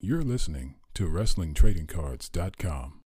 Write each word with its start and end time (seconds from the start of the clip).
You're 0.00 0.22
listening 0.22 0.76
to 0.94 1.08
WrestlingTradingCards.com. 1.08 3.00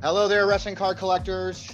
Hello 0.00 0.26
there, 0.26 0.46
wrestling 0.46 0.74
card 0.74 0.96
collectors. 0.96 1.70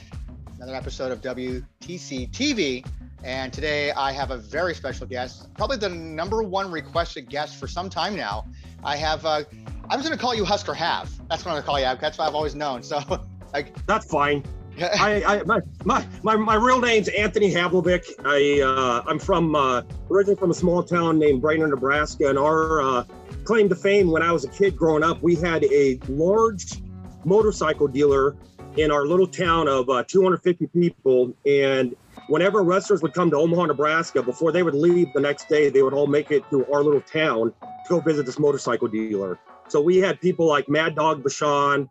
Another 0.65 0.79
episode 0.79 1.13
of 1.13 1.21
WTC 1.21 2.31
TV. 2.31 2.87
And 3.23 3.53
today 3.53 3.93
I 3.93 4.13
have 4.13 4.31
a 4.31 4.39
very 4.39 4.75
special 4.75 5.07
guest, 5.07 5.53
probably 5.53 5.77
the 5.77 5.91
number 5.91 6.43
one 6.43 6.73
requested 6.73 7.29
guest 7.29 7.61
for 7.61 7.69
some 7.69 7.91
time 7.91 8.17
now. 8.17 8.47
I 8.83 8.97
have, 8.97 9.27
uh, 9.27 9.43
I'm 9.91 9.99
just 9.99 10.09
going 10.09 10.17
to 10.17 10.17
call 10.17 10.35
you 10.35 10.43
Husker 10.43 10.73
Have. 10.73 11.11
That's 11.29 11.45
what 11.45 11.51
I'm 11.51 11.57
going 11.57 11.63
to 11.63 11.67
call 11.67 11.79
you. 11.79 12.01
That's 12.01 12.17
what 12.17 12.29
I've 12.29 12.35
always 12.35 12.55
known. 12.55 12.83
So, 12.83 12.99
like, 13.53 13.75
That's 13.85 14.07
fine. 14.07 14.43
I, 14.81 15.23
I 15.27 15.43
my, 15.43 15.61
my, 15.85 16.07
my, 16.23 16.35
my 16.35 16.55
real 16.55 16.81
name's 16.81 17.09
Anthony 17.09 17.53
Havlovic. 17.53 18.07
I 18.25 18.63
uh, 18.63 19.03
I'm 19.07 19.19
from 19.19 19.55
uh, 19.55 19.83
originally 20.11 20.37
from 20.37 20.51
a 20.51 20.55
small 20.55 20.83
town 20.83 21.19
named 21.19 21.43
Brainard, 21.43 21.69
Nebraska, 21.69 22.31
and 22.31 22.39
our 22.39 22.81
uh, 22.81 23.05
claim 23.45 23.69
to 23.69 23.77
fame 23.77 24.11
when 24.11 24.23
I 24.23 24.33
was 24.33 24.47
a 24.47 24.49
kid 24.49 24.79
growing 24.79 25.03
up, 25.03 25.23
we 25.23 25.35
had 25.35 25.63
a 25.65 26.01
large 26.09 26.81
motorcycle 27.27 27.87
dealer 27.87 28.35
in 28.77 28.91
our 28.91 29.07
little 29.07 29.27
town 29.27 29.69
of 29.69 29.89
uh, 29.89 30.05
250 30.05 30.67
people, 30.69 31.33
and 31.47 31.95
whenever 32.29 32.63
wrestlers 32.63 33.03
would 33.03 33.13
come 33.13 33.31
to 33.31 33.37
Omaha, 33.37 33.67
Nebraska, 33.67 34.23
before 34.23 34.53
they 34.53 34.63
would 34.63 34.75
leave 34.75 35.13
the 35.15 35.21
next 35.21 35.49
day, 35.49 35.71
they 35.71 35.83
would 35.83 35.95
all 35.95 36.07
make 36.07 36.31
it 36.31 36.49
to 36.51 36.65
our 36.73 36.83
little 36.83 37.01
town 37.01 37.53
to 37.87 37.89
go 37.89 38.01
visit 38.01 38.27
this 38.27 38.39
motorcycle 38.39 38.89
dealer. 38.89 39.39
So 39.69 39.81
we 39.81 39.99
had 39.99 40.21
people 40.21 40.47
like 40.47 40.69
Mad 40.69 40.95
Dog 40.95 41.23
Vachon, 41.23 41.89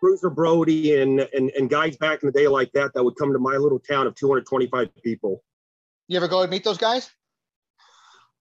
Bruiser 0.00 0.30
Brody, 0.30 1.00
and, 1.00 1.20
and 1.32 1.50
and 1.50 1.70
guys 1.70 1.96
back 1.96 2.22
in 2.22 2.26
the 2.26 2.32
day 2.32 2.48
like 2.48 2.72
that 2.72 2.92
that 2.94 3.04
would 3.04 3.16
come 3.16 3.32
to 3.32 3.38
my 3.38 3.56
little 3.56 3.78
town 3.78 4.06
of 4.06 4.14
225 4.14 4.90
people. 5.02 5.42
you 6.08 6.16
ever 6.16 6.28
go 6.28 6.42
and 6.42 6.50
meet 6.50 6.64
those 6.64 6.78
guys? 6.78 7.10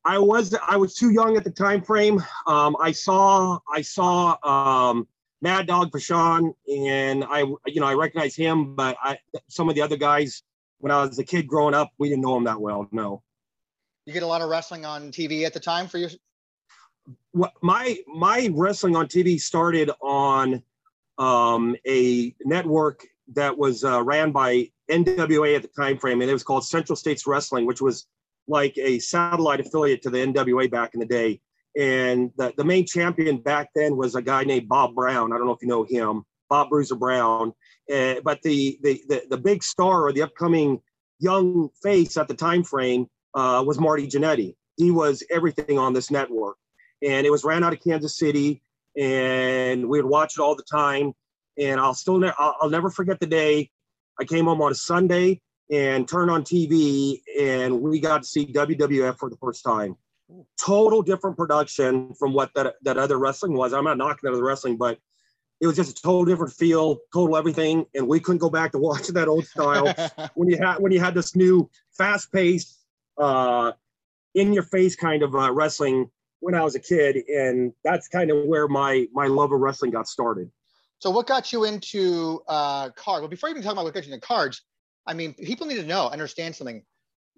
I 0.03 0.17
was 0.17 0.55
I 0.67 0.77
was 0.77 0.95
too 0.95 1.11
young 1.11 1.37
at 1.37 1.43
the 1.43 1.51
time 1.51 1.83
frame. 1.83 2.23
Um, 2.47 2.75
I 2.81 2.91
saw 2.91 3.59
I 3.71 3.81
saw 3.81 4.37
um, 4.43 5.07
Mad 5.41 5.67
Dog 5.67 5.91
Vachon, 5.91 6.53
and 6.69 7.23
I 7.23 7.39
you 7.67 7.81
know 7.81 7.87
I 7.87 7.93
recognize 7.93 8.35
him, 8.35 8.75
but 8.75 8.97
I 9.01 9.17
some 9.47 9.69
of 9.69 9.75
the 9.75 9.81
other 9.81 9.97
guys 9.97 10.43
when 10.79 10.91
I 10.91 11.03
was 11.05 11.19
a 11.19 11.23
kid 11.23 11.47
growing 11.47 11.73
up, 11.73 11.91
we 11.97 12.09
didn't 12.09 12.21
know 12.23 12.35
him 12.37 12.45
that 12.45 12.59
well. 12.59 12.87
No. 12.91 13.21
You 14.05 14.13
get 14.13 14.23
a 14.23 14.27
lot 14.27 14.41
of 14.41 14.49
wrestling 14.49 14.83
on 14.83 15.11
TV 15.11 15.43
at 15.45 15.53
the 15.53 15.59
time 15.59 15.87
for 15.87 15.99
you? 15.99 16.09
what 17.31 17.53
my 17.61 17.97
my 18.07 18.49
wrestling 18.53 18.95
on 18.95 19.07
TV 19.07 19.39
started 19.39 19.89
on 20.01 20.61
um, 21.17 21.75
a 21.87 22.35
network 22.43 23.05
that 23.33 23.57
was 23.57 23.83
uh, 23.83 24.01
ran 24.03 24.31
by 24.31 24.69
NWA 24.89 25.55
at 25.55 25.61
the 25.61 25.69
time 25.69 25.97
frame, 25.97 26.21
and 26.21 26.29
it 26.29 26.33
was 26.33 26.43
called 26.43 26.65
Central 26.65 26.95
States 26.95 27.25
Wrestling, 27.25 27.65
which 27.65 27.81
was 27.81 28.07
like 28.47 28.77
a 28.77 28.99
satellite 28.99 29.59
affiliate 29.59 30.01
to 30.01 30.09
the 30.09 30.17
NWA 30.17 30.69
back 30.69 30.93
in 30.93 30.99
the 30.99 31.05
day. 31.05 31.39
And 31.77 32.31
the, 32.37 32.53
the 32.57 32.63
main 32.63 32.85
champion 32.85 33.37
back 33.37 33.69
then 33.75 33.95
was 33.95 34.15
a 34.15 34.21
guy 34.21 34.43
named 34.43 34.67
Bob 34.67 34.95
Brown. 34.95 35.31
I 35.31 35.37
don't 35.37 35.47
know 35.47 35.53
if 35.53 35.61
you 35.61 35.67
know 35.67 35.83
him, 35.83 36.23
Bob 36.49 36.69
Bruiser 36.69 36.95
Brown. 36.95 37.53
Uh, 37.91 38.15
but 38.23 38.41
the, 38.43 38.77
the 38.83 39.01
the 39.07 39.23
the 39.31 39.37
big 39.37 39.63
star 39.63 40.05
or 40.05 40.13
the 40.13 40.21
upcoming 40.21 40.79
young 41.19 41.69
face 41.81 42.17
at 42.17 42.27
the 42.27 42.33
time 42.33 42.63
frame 42.63 43.07
uh, 43.35 43.63
was 43.65 43.79
Marty 43.79 44.07
Jannetty. 44.07 44.55
He 44.77 44.91
was 44.91 45.23
everything 45.29 45.77
on 45.77 45.93
this 45.93 46.11
network 46.11 46.57
and 47.01 47.25
it 47.25 47.29
was 47.29 47.43
ran 47.43 47.63
out 47.63 47.73
of 47.73 47.81
Kansas 47.81 48.17
City, 48.17 48.61
and 48.97 49.87
we 49.87 50.01
would 50.01 50.09
watch 50.09 50.37
it 50.37 50.41
all 50.41 50.55
the 50.55 50.63
time. 50.63 51.13
And 51.57 51.79
I'll 51.79 51.93
still 51.93 52.17
ne- 52.17 52.31
I'll, 52.37 52.55
I'll 52.61 52.69
never 52.69 52.89
forget 52.89 53.19
the 53.19 53.27
day 53.27 53.69
I 54.19 54.23
came 54.23 54.45
home 54.45 54.61
on 54.61 54.71
a 54.71 54.75
Sunday 54.75 55.41
and 55.71 56.07
turned 56.07 56.31
on 56.31 56.43
TV, 56.43 57.21
and 57.39 57.81
we 57.81 57.99
got 57.99 58.23
to 58.23 58.27
see 58.27 58.45
WWF 58.45 59.17
for 59.17 59.29
the 59.29 59.37
first 59.37 59.63
time. 59.63 59.95
Total 60.63 61.01
different 61.01 61.37
production 61.37 62.13
from 62.13 62.33
what 62.33 62.53
that 62.55 62.75
that 62.83 62.97
other 62.97 63.17
wrestling 63.17 63.53
was. 63.53 63.73
I'm 63.73 63.83
not 63.83 63.97
knocking 63.97 64.19
that 64.23 64.33
other 64.33 64.43
wrestling, 64.43 64.77
but 64.77 64.99
it 65.59 65.67
was 65.67 65.75
just 65.75 65.99
a 65.99 66.01
total 66.01 66.25
different 66.25 66.53
feel, 66.53 66.99
total 67.13 67.37
everything, 67.37 67.85
and 67.93 68.07
we 68.07 68.19
couldn't 68.19 68.39
go 68.39 68.49
back 68.49 68.71
to 68.71 68.77
watching 68.79 69.15
that 69.15 69.27
old 69.27 69.45
style 69.45 69.93
when 70.35 70.49
you 70.49 70.57
had 70.57 70.77
when 70.77 70.91
you 70.91 70.99
had 70.99 71.13
this 71.13 71.35
new 71.35 71.69
fast 71.91 72.31
paced, 72.31 72.79
uh, 73.17 73.71
in 74.35 74.53
your 74.53 74.63
face 74.63 74.95
kind 74.95 75.23
of 75.23 75.35
uh, 75.35 75.51
wrestling 75.51 76.09
when 76.39 76.55
I 76.55 76.63
was 76.63 76.75
a 76.75 76.79
kid, 76.79 77.17
and 77.27 77.73
that's 77.83 78.07
kind 78.07 78.31
of 78.31 78.45
where 78.45 78.67
my 78.67 79.07
my 79.13 79.27
love 79.27 79.51
of 79.51 79.59
wrestling 79.59 79.91
got 79.91 80.07
started. 80.07 80.49
so, 80.99 81.09
what 81.09 81.27
got 81.27 81.51
you 81.53 81.63
into 81.65 82.41
uh, 82.47 82.89
cards? 82.91 83.21
Well, 83.21 83.29
before 83.29 83.49
you 83.49 83.55
even 83.55 83.63
talk 83.63 83.73
about 83.73 83.85
what 83.85 83.93
got 83.93 84.05
you 84.05 84.13
into 84.13 84.25
cards, 84.25 84.61
I 85.05 85.13
mean, 85.13 85.33
people 85.33 85.67
need 85.67 85.75
to 85.75 85.85
know, 85.85 86.07
understand 86.07 86.55
something. 86.55 86.83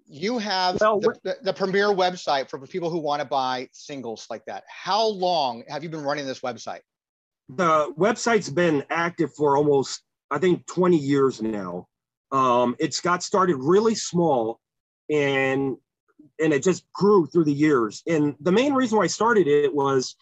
You 0.06 0.38
have 0.38 0.78
Well, 0.80 1.00
the, 1.00 1.16
the, 1.24 1.36
the 1.42 1.52
premier 1.52 1.88
website 1.88 2.50
for 2.50 2.58
people 2.66 2.90
who 2.90 2.98
want 2.98 3.20
to 3.20 3.26
buy 3.26 3.68
singles 3.72 4.26
like 4.28 4.44
that. 4.46 4.64
How 4.68 5.06
long 5.06 5.64
have 5.68 5.82
you 5.82 5.88
been 5.88 6.02
running 6.04 6.26
this 6.26 6.40
website? 6.40 6.80
The 7.48 7.92
website's 7.98 8.50
been 8.50 8.84
active 8.90 9.32
for 9.34 9.56
almost 9.56 10.02
I 10.30 10.38
think 10.38 10.66
20 10.66 10.96
years 10.96 11.40
now. 11.40 11.88
Um, 12.32 12.74
it's 12.78 13.00
got 13.00 13.22
started 13.22 13.56
really 13.56 13.94
small, 13.94 14.60
and 15.08 15.76
and 16.40 16.52
it 16.52 16.62
just 16.62 16.84
grew 16.92 17.26
through 17.26 17.44
the 17.44 17.52
years. 17.52 18.02
And 18.06 18.34
the 18.40 18.50
main 18.50 18.74
reason 18.74 18.98
why 18.98 19.04
I 19.04 19.08
started 19.08 19.46
it 19.46 19.72
was 19.72 20.16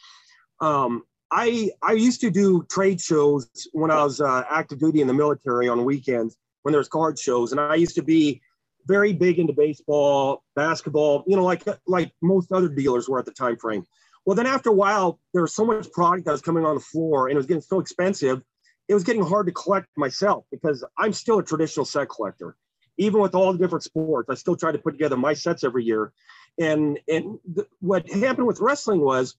um, 0.60 1.04
I 1.30 1.70
I 1.82 1.92
used 1.92 2.20
to 2.20 2.30
do 2.30 2.64
trade 2.70 3.00
shows 3.00 3.48
when 3.72 3.90
I 3.90 4.04
was 4.04 4.20
uh, 4.20 4.44
active 4.50 4.78
duty 4.78 5.00
in 5.00 5.06
the 5.06 5.14
military 5.14 5.68
on 5.68 5.84
weekends 5.84 6.36
when 6.62 6.72
there 6.72 6.80
was 6.80 6.88
card 6.88 7.18
shows, 7.18 7.52
and 7.52 7.60
I 7.60 7.76
used 7.76 7.94
to 7.94 8.02
be 8.02 8.42
very 8.86 9.12
big 9.12 9.38
into 9.38 9.52
baseball, 9.52 10.42
basketball, 10.56 11.24
you 11.26 11.36
know, 11.36 11.44
like 11.44 11.62
like 11.86 12.12
most 12.20 12.52
other 12.52 12.68
dealers 12.68 13.08
were 13.08 13.18
at 13.18 13.24
the 13.24 13.32
time 13.32 13.56
frame. 13.56 13.84
Well, 14.24 14.36
then 14.36 14.46
after 14.46 14.70
a 14.70 14.74
while, 14.74 15.18
there 15.32 15.42
was 15.42 15.54
so 15.54 15.64
much 15.64 15.90
product 15.92 16.26
that 16.26 16.32
was 16.32 16.42
coming 16.42 16.64
on 16.64 16.76
the 16.76 16.80
floor, 16.80 17.28
and 17.28 17.34
it 17.34 17.38
was 17.38 17.46
getting 17.46 17.62
so 17.62 17.80
expensive. 17.80 18.42
It 18.88 18.94
was 18.94 19.04
getting 19.04 19.24
hard 19.24 19.46
to 19.46 19.52
collect 19.52 19.88
myself 19.96 20.44
because 20.50 20.84
I'm 20.98 21.12
still 21.12 21.38
a 21.38 21.44
traditional 21.44 21.86
set 21.86 22.08
collector 22.08 22.56
even 22.98 23.20
with 23.20 23.34
all 23.34 23.52
the 23.52 23.58
different 23.58 23.84
sports, 23.84 24.28
I 24.30 24.34
still 24.34 24.56
try 24.56 24.72
to 24.72 24.78
put 24.78 24.92
together 24.92 25.16
my 25.16 25.34
sets 25.34 25.64
every 25.64 25.84
year. 25.84 26.12
And 26.58 26.98
and 27.08 27.38
th- 27.54 27.66
what 27.80 28.08
happened 28.10 28.46
with 28.46 28.60
wrestling 28.60 29.00
was, 29.00 29.34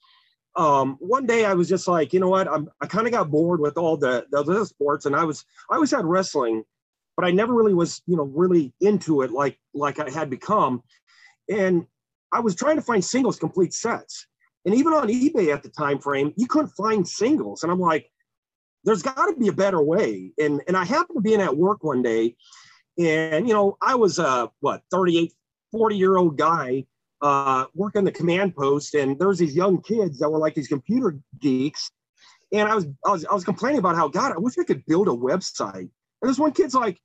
um, 0.56 0.98
one 1.00 1.26
day 1.26 1.46
I 1.46 1.54
was 1.54 1.70
just 1.70 1.88
like, 1.88 2.14
you 2.14 2.20
know 2.20 2.30
what, 2.30 2.48
I'm, 2.48 2.70
I 2.82 2.88
kind 2.88 3.06
of 3.06 3.14
got 3.14 3.30
bored 3.30 3.60
with 3.60 3.78
all 3.78 3.98
the 3.98 4.26
the 4.32 4.40
other 4.40 4.66
sports, 4.66 5.06
and 5.06 5.16
I 5.16 5.24
was 5.24 5.46
I 5.70 5.76
always 5.76 5.92
had 5.92 6.06
wrestling, 6.06 6.64
but 7.16 7.26
I 7.26 7.32
never 7.32 7.54
really 7.54 7.74
was 7.74 8.02
you 8.06 8.18
know 8.18 8.24
really 8.24 8.74
into 8.82 9.22
it 9.22 9.32
like 9.32 9.58
like 9.74 10.00
I 10.00 10.10
had 10.10 10.30
become, 10.30 10.84
and 11.50 11.86
I 12.32 12.40
was 12.40 12.56
trying 12.56 12.76
to 12.78 12.82
find 12.82 13.04
singles 13.04 13.40
complete 13.40 13.74
sets, 13.74 14.28
and 14.66 14.76
even 14.76 14.94
on 14.94 15.08
eBay 15.08 15.54
at 15.54 15.64
the 15.64 15.70
time 15.70 16.00
frame, 16.00 16.34
you 16.38 16.48
couldn't 16.48 16.70
find 16.70 17.08
singles, 17.08 17.64
and 17.64 17.72
I'm 17.72 17.80
like, 17.80 18.10
there's 18.84 19.02
got 19.02 19.28
to 19.28 19.36
be 19.36 19.48
a 19.48 19.54
better 19.54 19.82
way, 19.82 20.32
and 20.40 20.62
and 20.68 20.78
I 20.78 20.86
happened 20.86 21.18
to 21.18 21.22
be 21.22 21.34
in 21.34 21.42
at 21.42 21.56
work 21.56 21.84
one 21.84 22.02
day 22.02 22.36
and, 22.98 23.48
you 23.48 23.54
know, 23.54 23.78
I 23.82 23.96
was 23.96 24.20
a, 24.20 24.52
what, 24.60 24.82
38, 24.92 25.34
40 25.72 25.96
year 25.96 26.18
old 26.18 26.38
guy 26.38 26.86
uh, 27.22 27.66
working 27.74 28.04
the 28.04 28.12
command 28.12 28.56
post. 28.56 28.94
And 28.94 29.18
there's 29.18 29.40
these 29.40 29.56
young 29.56 29.82
kids 29.82 30.20
that 30.20 30.30
were 30.30 30.38
like 30.40 30.56
these 30.56 30.68
computer 30.68 31.18
geeks. 31.40 31.90
And 32.52 32.70
I 32.70 32.76
was, 32.76 32.86
I 33.06 33.12
was, 33.12 33.26
I 33.26 33.34
was 33.34 33.44
complaining 33.44 33.80
about 33.80 33.96
how, 33.96 34.08
God, 34.08 34.32
I 34.32 34.38
wish 34.38 34.58
I 34.60 34.64
could 34.64 34.86
build 34.86 35.08
a 35.08 35.12
website. 35.12 35.90
And 36.24 36.30
this 36.30 36.40
one 36.40 36.54
kid's 36.54 36.74
like, 36.74 37.00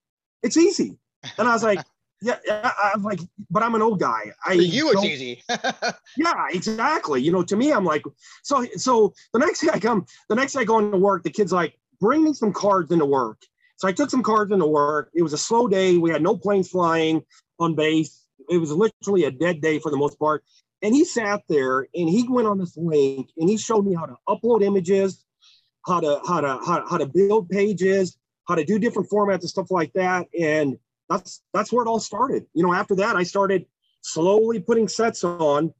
it's 0.44 0.56
easy. 0.56 0.96
And 1.38 1.48
I 1.48 1.52
was 1.52 1.64
like, 1.64 1.80
yeah, 2.22 2.36
yeah, 2.46 2.70
I 2.82 2.92
was 2.94 3.04
like, 3.04 3.18
but 3.50 3.64
I'm 3.64 3.74
an 3.74 3.82
old 3.82 3.98
guy. 3.98 4.32
I 4.46 4.54
For 4.56 4.62
you, 4.62 4.92
it's 4.92 5.04
easy. 5.04 5.42
yeah, 6.16 6.46
exactly. 6.50 7.20
You 7.20 7.32
know, 7.32 7.42
to 7.42 7.56
me, 7.56 7.72
I'm 7.72 7.84
like, 7.84 8.04
so 8.44 8.64
so 8.76 9.12
the 9.32 9.40
next 9.40 9.60
day 9.60 9.70
I 9.72 9.80
come, 9.80 10.06
the 10.28 10.36
next 10.36 10.52
day 10.52 10.60
I 10.60 10.64
go 10.64 10.78
into 10.78 10.98
work, 10.98 11.24
the 11.24 11.30
kid's 11.30 11.52
like, 11.52 11.76
bring 12.00 12.22
me 12.22 12.32
some 12.32 12.52
cards 12.52 12.92
into 12.92 13.06
work. 13.06 13.42
So 13.76 13.88
I 13.88 13.92
took 13.92 14.08
some 14.08 14.22
cards 14.22 14.52
into 14.52 14.66
work. 14.66 15.10
It 15.14 15.22
was 15.22 15.32
a 15.32 15.38
slow 15.38 15.66
day. 15.66 15.98
We 15.98 16.10
had 16.10 16.22
no 16.22 16.36
planes 16.36 16.68
flying 16.68 17.22
on 17.58 17.74
base. 17.74 18.24
It 18.48 18.58
was 18.58 18.70
literally 18.70 19.24
a 19.24 19.32
dead 19.32 19.60
day 19.60 19.80
for 19.80 19.90
the 19.90 19.96
most 19.96 20.16
part. 20.16 20.44
And 20.82 20.94
he 20.94 21.04
sat 21.04 21.42
there 21.48 21.88
and 21.92 22.08
he 22.08 22.24
went 22.28 22.46
on 22.46 22.58
this 22.58 22.76
link 22.76 23.30
and 23.36 23.48
he 23.48 23.56
showed 23.56 23.84
me 23.84 23.94
how 23.94 24.06
to 24.06 24.14
upload 24.28 24.62
images, 24.62 25.24
how 25.84 25.98
to 25.98 26.20
how 26.26 26.40
to 26.40 26.60
how, 26.64 26.86
how 26.88 26.98
to 26.98 27.06
build 27.06 27.48
pages, 27.48 28.16
how 28.48 28.54
to 28.54 28.64
do 28.64 28.78
different 28.78 29.10
formats 29.10 29.40
and 29.40 29.50
stuff 29.50 29.70
like 29.70 29.92
that. 29.92 30.26
And 30.38 30.78
that's 31.08 31.42
that's 31.52 31.72
where 31.72 31.84
it 31.84 31.88
all 31.88 32.00
started. 32.00 32.46
You 32.54 32.64
know, 32.66 32.72
after 32.72 32.96
that, 32.96 33.14
I 33.16 33.22
started 33.22 33.66
slowly 34.00 34.60
putting 34.60 34.88
sets 34.88 35.22
on. 35.22 35.72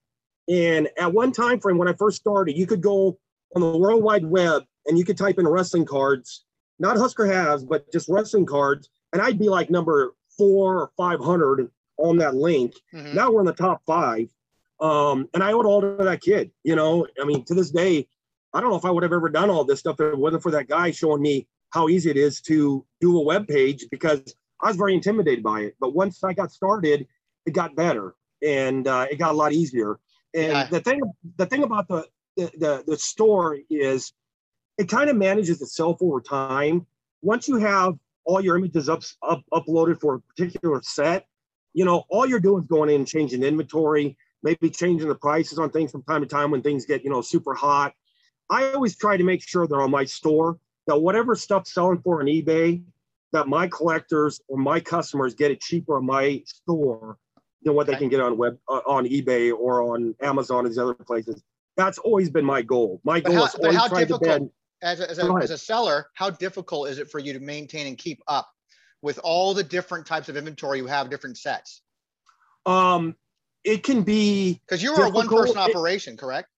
And 0.49 0.89
at 0.99 1.13
one 1.13 1.33
time 1.33 1.61
frame 1.61 1.79
when 1.79 1.89
I 1.89 1.95
first 1.95 2.19
started, 2.19 2.57
you 2.57 2.67
could 2.67 2.83
go 2.83 3.19
on 3.55 3.63
the 3.63 3.79
World 3.79 4.03
Wide 4.03 4.25
Web 4.25 4.65
and 4.87 4.99
you 4.99 5.05
could 5.05 5.19
type 5.19 5.39
in 5.39 5.47
wrestling 5.47 5.85
cards, 5.85 6.45
not 6.79 6.97
Huskerhav's, 6.97 7.65
but 7.65 7.91
just 7.93 8.09
wrestling 8.09 8.47
cards, 8.47 8.89
and 9.13 9.21
I'd 9.21 9.39
be 9.39 9.49
like 9.49 9.71
number 9.71 10.15
four 10.37 10.83
or 10.83 10.91
five 10.97 11.21
hundred 11.21 11.71
on 11.99 12.19
that 12.19 12.35
link. 12.35 12.75
Mhm. 12.95 13.15
Now 13.15 13.31
we're 13.31 13.41
in 13.41 13.47
the 13.47 13.53
top 13.53 13.83
five. 13.87 14.31
Um, 14.81 15.29
and 15.35 15.43
I 15.43 15.53
owe 15.53 15.61
it 15.61 15.67
all 15.67 15.81
to 15.81 15.97
that 16.05 16.23
kid. 16.23 16.53
You 16.63 16.77
know, 16.77 17.07
I 17.21 17.25
mean, 17.25 17.45
to 17.47 17.55
this 17.55 17.71
day, 17.71 18.07
I 18.55 18.61
don't 18.61 18.71
know 18.71 18.77
if 18.77 18.85
I 18.85 18.91
would 18.91 19.03
have 19.03 19.13
ever 19.13 19.29
done 19.29 19.51
all 19.51 19.65
this 19.65 19.81
stuff 19.81 20.01
if 20.01 20.13
it 20.13 20.19
wasn't 20.19 20.43
for 20.43 20.53
that 20.53 20.69
guy 20.69 20.93
showing 20.93 21.21
me 21.21 21.49
how 21.71 21.89
easy 21.89 22.11
it 22.11 22.17
is 22.17 22.41
to 22.43 22.85
do 23.01 23.19
a 23.19 23.23
web 23.23 23.47
page 23.47 23.87
because 23.91 24.35
I 24.61 24.69
was 24.69 24.77
very 24.77 24.95
intimidated 24.95 25.43
by 25.43 25.61
it. 25.61 25.77
But 25.81 25.95
once 25.95 26.25
I 26.25 26.33
got 26.33 26.51
started, 26.53 27.07
it 27.47 27.53
got 27.53 27.77
better 27.77 28.15
and 28.43 28.87
uh, 28.87 29.07
it 29.11 29.17
got 29.17 29.33
a 29.33 29.37
lot 29.37 29.53
easier. 29.53 29.99
And 30.35 30.53
Yeah. 30.53 30.65
the 30.65 30.81
thing, 30.81 31.01
the 31.37 31.47
thing 31.47 31.63
about 31.63 31.89
the 31.89 32.07
the, 32.37 32.51
the, 32.57 32.85
the 32.87 32.97
store 32.97 33.59
is 33.69 34.13
it 34.79 34.89
kind 34.89 35.11
of 35.11 35.17
manages 35.17 35.61
itself 35.61 35.99
over 36.01 36.21
time. 36.21 36.87
Once 37.21 37.49
you 37.49 37.57
have 37.57 37.95
all 38.25 38.41
your 38.41 38.57
images 38.57 38.89
up, 38.89 39.03
up 39.23 39.43
uploaded 39.53 40.01
for 40.01 40.15
a 40.15 40.21
particular 40.21 40.81
set, 40.83 41.27
you 41.75 41.85
know, 41.85 42.05
all 42.11 42.27
you're 42.27 42.39
doing 42.39 42.63
is 42.63 42.69
going 42.69 42.91
in 42.91 42.97
and 42.97 43.09
changing 43.09 43.43
inventory, 43.43 44.17
maybe 44.45 44.71
changing 44.71 45.09
the 45.09 45.17
prices 45.17 45.59
on 45.59 45.71
things 45.71 45.91
from 45.91 46.05
time 46.05 46.21
to 46.21 46.29
time 46.29 46.53
when 46.53 46.63
things 46.63 46.87
get, 46.87 47.03
you 47.03 47.11
know, 47.11 47.21
super 47.21 47.55
hot. 47.55 47.93
I 48.49 48.71
always 48.73 48.97
try 48.97 49.17
to 49.17 49.25
make 49.25 49.43
sure 49.43 49.67
that 49.67 49.75
on 49.75 49.91
my 49.91 50.05
store 50.05 50.59
that 50.89 50.99
whatever 50.99 51.37
stuff's 51.37 51.73
selling 51.73 52.01
for 52.03 52.21
on 52.21 52.27
eBay, 52.27 52.83
that 53.33 53.47
my 53.47 53.69
collectors 53.69 54.41
or 54.49 54.57
my 54.59 54.81
customers 54.81 55.35
get 55.35 55.51
it 55.51 55.61
cheaper 55.61 55.99
on 55.99 56.07
my 56.07 56.43
store 56.47 57.19
than 57.63 57.75
what 57.75 57.87
they 57.87 57.95
can 57.95 58.09
get 58.09 58.21
on 58.21 58.37
web 58.39 58.59
uh, 58.69 58.81
on 58.87 59.05
eBay 59.05 59.53
or 59.53 59.83
on 59.95 60.15
Amazon 60.23 60.61
and 60.65 60.71
these 60.71 60.79
other 60.79 60.95
places. 60.95 61.43
That's 61.77 61.99
always 61.99 62.31
been 62.31 62.45
my 62.45 62.63
goal. 62.63 63.01
My 63.05 63.21
But 63.21 63.29
goal 63.31 63.39
how- 63.39 63.45
is 63.45 63.55
always 63.55 63.77
how 63.77 63.89
difficult- 63.89 64.23
bend. 64.23 64.51
as 64.83 65.01
a, 65.01 65.11
as, 65.11 65.19
a, 65.19 65.33
as 65.43 65.51
a 65.51 65.59
seller, 65.59 66.07
how 66.15 66.31
difficult 66.31 66.89
is 66.89 66.99
it 66.99 67.11
for 67.11 67.19
you 67.19 67.33
to 67.35 67.41
maintain 67.41 67.87
and 67.87 67.99
keep 67.99 68.23
up 68.27 68.49
with 69.03 69.21
all 69.23 69.53
the 69.55 69.63
different 69.63 70.07
types 70.07 70.29
of 70.29 70.37
inventory 70.37 70.79
you 70.79 70.87
have, 70.87 71.11
different 71.11 71.37
sets? 71.37 71.83
Um, 72.65 73.15
it 73.63 73.83
can 73.83 74.03
be 74.05 74.61
Because 74.67 74.83
you 74.83 74.95
were 74.97 75.05
a 75.05 75.11
one-person 75.11 75.59
operation, 75.59 76.17
correct? 76.17 76.49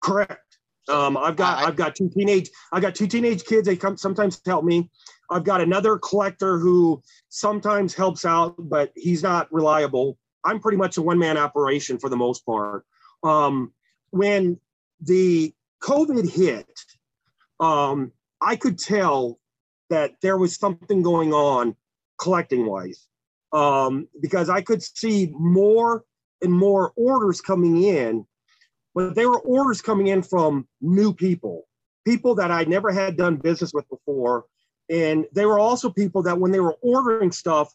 Correct. 0.00 0.51
Um, 0.92 1.16
I've 1.16 1.36
got 1.36 1.58
I- 1.58 1.68
I've 1.68 1.76
got 1.76 1.96
two 1.96 2.10
teenage 2.10 2.50
I 2.72 2.80
got 2.80 2.94
two 2.94 3.06
teenage 3.06 3.44
kids. 3.44 3.66
They 3.66 3.76
come 3.76 3.96
sometimes 3.96 4.40
help 4.44 4.64
me. 4.64 4.90
I've 5.30 5.44
got 5.44 5.62
another 5.62 5.98
collector 5.98 6.58
who 6.58 7.02
sometimes 7.30 7.94
helps 7.94 8.24
out, 8.24 8.54
but 8.58 8.92
he's 8.94 9.22
not 9.22 9.50
reliable. 9.52 10.18
I'm 10.44 10.60
pretty 10.60 10.76
much 10.76 10.98
a 10.98 11.02
one 11.02 11.18
man 11.18 11.38
operation 11.38 11.98
for 11.98 12.10
the 12.10 12.16
most 12.16 12.44
part. 12.44 12.84
Um, 13.22 13.72
when 14.10 14.58
the 15.00 15.54
COVID 15.82 16.30
hit, 16.30 16.68
um, 17.58 18.12
I 18.40 18.56
could 18.56 18.78
tell 18.78 19.38
that 19.88 20.20
there 20.20 20.36
was 20.36 20.56
something 20.56 21.02
going 21.02 21.32
on 21.32 21.76
collecting 22.18 22.66
wise 22.66 23.06
um, 23.52 24.08
because 24.20 24.50
I 24.50 24.60
could 24.60 24.82
see 24.82 25.32
more 25.32 26.04
and 26.42 26.52
more 26.52 26.92
orders 26.96 27.40
coming 27.40 27.82
in 27.82 28.26
but 28.94 29.14
there 29.14 29.28
were 29.28 29.40
orders 29.40 29.80
coming 29.80 30.08
in 30.08 30.22
from 30.22 30.66
new 30.80 31.12
people, 31.12 31.66
people 32.04 32.34
that 32.36 32.50
I 32.50 32.64
never 32.64 32.90
had 32.92 33.16
done 33.16 33.36
business 33.36 33.72
with 33.72 33.88
before. 33.88 34.44
And 34.90 35.26
they 35.32 35.46
were 35.46 35.58
also 35.58 35.90
people 35.90 36.22
that 36.24 36.38
when 36.38 36.52
they 36.52 36.60
were 36.60 36.76
ordering 36.82 37.32
stuff, 37.32 37.72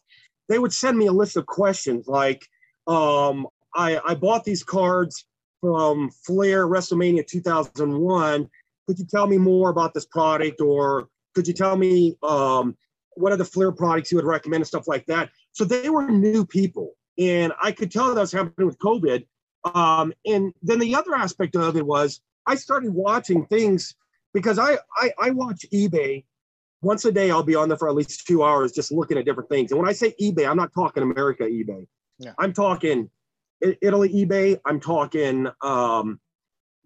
they 0.48 0.58
would 0.58 0.72
send 0.72 0.96
me 0.96 1.06
a 1.06 1.12
list 1.12 1.36
of 1.36 1.46
questions 1.46 2.06
like, 2.06 2.46
um, 2.86 3.46
I, 3.74 4.00
I 4.06 4.14
bought 4.14 4.44
these 4.44 4.62
cards 4.62 5.26
from 5.60 6.10
Fleer 6.10 6.66
WrestleMania 6.66 7.26
2001. 7.26 8.48
Could 8.86 8.98
you 8.98 9.04
tell 9.04 9.26
me 9.26 9.38
more 9.38 9.70
about 9.70 9.94
this 9.94 10.06
product? 10.06 10.60
Or 10.60 11.08
could 11.34 11.46
you 11.46 11.54
tell 11.54 11.76
me 11.76 12.16
um, 12.22 12.76
what 13.14 13.32
are 13.32 13.36
the 13.36 13.44
Fleer 13.44 13.72
products 13.72 14.10
you 14.10 14.16
would 14.16 14.24
recommend 14.24 14.62
and 14.62 14.66
stuff 14.66 14.88
like 14.88 15.04
that? 15.06 15.30
So 15.52 15.64
they 15.64 15.90
were 15.90 16.08
new 16.08 16.46
people. 16.46 16.94
And 17.18 17.52
I 17.60 17.72
could 17.72 17.90
tell 17.90 18.14
that 18.14 18.20
was 18.20 18.32
happening 18.32 18.66
with 18.66 18.78
COVID. 18.78 19.26
Um, 19.64 20.12
and 20.24 20.52
then 20.62 20.78
the 20.78 20.94
other 20.94 21.14
aspect 21.14 21.56
of 21.56 21.76
it 21.76 21.84
was 21.84 22.20
I 22.46 22.54
started 22.54 22.92
watching 22.92 23.46
things 23.46 23.94
because 24.32 24.58
I, 24.58 24.78
I 24.96 25.12
I 25.18 25.30
watch 25.30 25.66
eBay 25.72 26.24
once 26.80 27.04
a 27.04 27.12
day. 27.12 27.30
I'll 27.30 27.42
be 27.42 27.54
on 27.54 27.68
there 27.68 27.78
for 27.78 27.88
at 27.88 27.94
least 27.94 28.26
two 28.26 28.42
hours 28.42 28.72
just 28.72 28.92
looking 28.92 29.18
at 29.18 29.24
different 29.24 29.48
things. 29.48 29.70
And 29.70 29.80
when 29.80 29.88
I 29.88 29.92
say 29.92 30.14
eBay, 30.20 30.48
I'm 30.48 30.56
not 30.56 30.72
talking 30.72 31.02
America 31.02 31.44
eBay. 31.44 31.86
Yeah. 32.18 32.32
I'm 32.38 32.52
talking 32.52 33.10
Italy 33.60 34.08
eBay. 34.10 34.60
I'm 34.64 34.80
talking 34.80 35.48
um, 35.62 36.20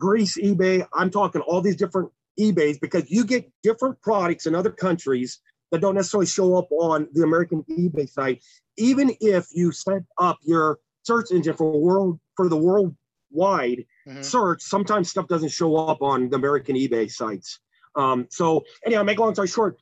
Greece 0.00 0.38
eBay. 0.38 0.86
I'm 0.94 1.10
talking 1.10 1.40
all 1.42 1.60
these 1.60 1.76
different 1.76 2.10
eBays 2.40 2.80
because 2.80 3.10
you 3.10 3.24
get 3.24 3.50
different 3.62 4.00
products 4.00 4.46
in 4.46 4.54
other 4.54 4.70
countries 4.70 5.40
that 5.70 5.80
don't 5.80 5.94
necessarily 5.94 6.26
show 6.26 6.56
up 6.56 6.68
on 6.70 7.08
the 7.12 7.22
American 7.22 7.62
eBay 7.64 8.08
site. 8.08 8.42
Even 8.76 9.14
if 9.20 9.46
you 9.52 9.72
set 9.72 10.02
up 10.18 10.38
your 10.42 10.78
search 11.02 11.30
engine 11.30 11.54
for 11.56 11.78
world 11.78 12.18
for 12.36 12.48
the 12.48 12.56
worldwide 12.56 13.84
Mhm. 14.06 14.24
search, 14.24 14.62
sometimes 14.62 15.10
stuff 15.10 15.28
doesn't 15.28 15.50
show 15.50 15.76
up 15.76 16.02
on 16.02 16.28
the 16.28 16.36
American 16.36 16.76
eBay 16.76 17.10
sites. 17.10 17.60
Um, 17.94 18.26
so 18.30 18.64
anyhow, 18.86 19.02
make 19.02 19.18
a 19.18 19.22
long 19.22 19.34
story 19.34 19.48
short, 19.48 19.78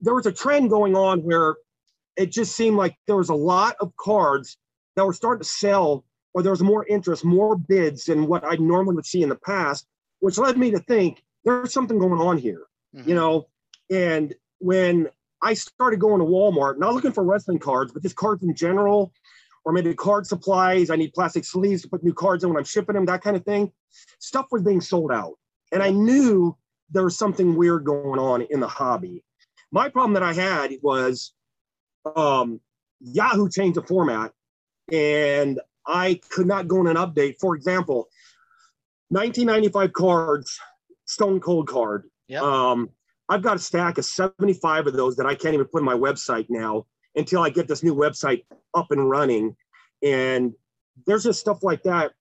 there 0.00 0.14
was 0.14 0.26
a 0.26 0.32
trend 0.32 0.70
going 0.70 0.96
on 0.96 1.20
where 1.22 1.56
it 2.16 2.30
just 2.30 2.54
seemed 2.56 2.76
like 2.76 2.96
there 3.06 3.16
was 3.16 3.28
a 3.28 3.34
lot 3.34 3.76
of 3.80 3.96
cards 3.96 4.58
that 4.96 5.06
were 5.06 5.12
starting 5.12 5.42
to 5.42 5.48
sell, 5.48 6.04
or 6.34 6.42
there 6.42 6.52
was 6.52 6.62
more 6.62 6.84
interest, 6.86 7.24
more 7.24 7.56
bids 7.56 8.04
than 8.04 8.26
what 8.26 8.44
I 8.44 8.56
normally 8.56 8.96
would 8.96 9.06
see 9.06 9.22
in 9.22 9.28
the 9.28 9.36
past, 9.36 9.86
which 10.20 10.38
led 10.38 10.58
me 10.58 10.70
to 10.72 10.80
think 10.80 11.22
there's 11.44 11.72
something 11.72 11.98
going 11.98 12.20
on 12.20 12.36
here 12.36 12.66
Mhm. 12.94 13.06
you 13.06 13.14
know 13.14 13.46
and 13.90 14.34
when 14.58 15.08
i 15.42 15.54
started 15.54 16.00
going 16.00 16.18
to 16.18 16.24
walmart 16.26 16.76
not 16.76 16.92
looking 16.92 17.12
for 17.12 17.24
wrestling 17.24 17.58
cards 17.58 17.92
but 17.92 18.02
just 18.02 18.16
cards 18.16 18.42
in 18.42 18.54
general 18.54 19.12
or 19.64 19.72
maybe 19.72 19.94
card 19.94 20.26
supplies. 20.26 20.90
I 20.90 20.96
need 20.96 21.12
plastic 21.12 21.44
sleeves 21.44 21.82
to 21.82 21.88
put 21.88 22.02
new 22.02 22.14
cards 22.14 22.44
in 22.44 22.50
when 22.50 22.58
i'm 22.58 22.64
shipping 22.64 22.94
them 22.94 23.06
that 23.06 23.22
kind 23.22 23.36
of 23.36 23.44
thing. 23.44 23.72
Stuff 24.18 24.46
was 24.50 24.62
being 24.62 24.80
sold 24.80 25.12
out. 25.12 25.34
And 25.72 25.82
i 25.82 25.90
knew 25.90 26.56
there 26.90 27.04
was 27.04 27.16
something 27.16 27.54
weird 27.54 27.84
going 27.84 28.18
on 28.18 28.42
in 28.42 28.60
the 28.60 28.68
hobby. 28.68 29.22
My 29.70 29.88
problem 29.88 30.14
that 30.14 30.22
i 30.22 30.32
had 30.32 30.72
was 30.82 31.32
um, 32.16 32.60
yahoo 33.00 33.48
changed 33.48 33.76
the 33.76 33.82
format 33.82 34.32
and 34.92 35.60
i 35.86 36.20
could 36.30 36.46
not 36.46 36.68
go 36.68 36.80
in 36.80 36.86
an 36.86 36.96
update. 36.96 37.36
For 37.40 37.54
example 37.54 38.08
1995 39.08 39.92
cards 39.92 40.60
stone 41.06 41.40
cold 41.40 41.68
card. 41.68 42.04
Yep. 42.28 42.42
um, 42.42 42.90
I've 43.28 43.42
got 43.42 43.56
a 43.56 43.60
stack 43.60 43.98
of 43.98 44.04
75 44.04 44.88
of 44.88 44.92
those 44.92 45.16
that 45.16 45.26
I 45.26 45.34
can't 45.34 45.54
even 45.54 45.66
put 45.66 45.80
on 45.80 45.84
my 45.84 45.94
website 45.94 46.46
now 46.48 46.86
until 47.16 47.42
I 47.42 47.50
get 47.50 47.68
this 47.68 47.82
new 47.82 47.94
website 47.94 48.44
up 48.74 48.90
and 48.90 49.08
running. 49.08 49.56
And 50.02 50.54
there's 51.06 51.24
just 51.24 51.40
stuff 51.40 51.62
like 51.62 51.82
that. 51.84 52.12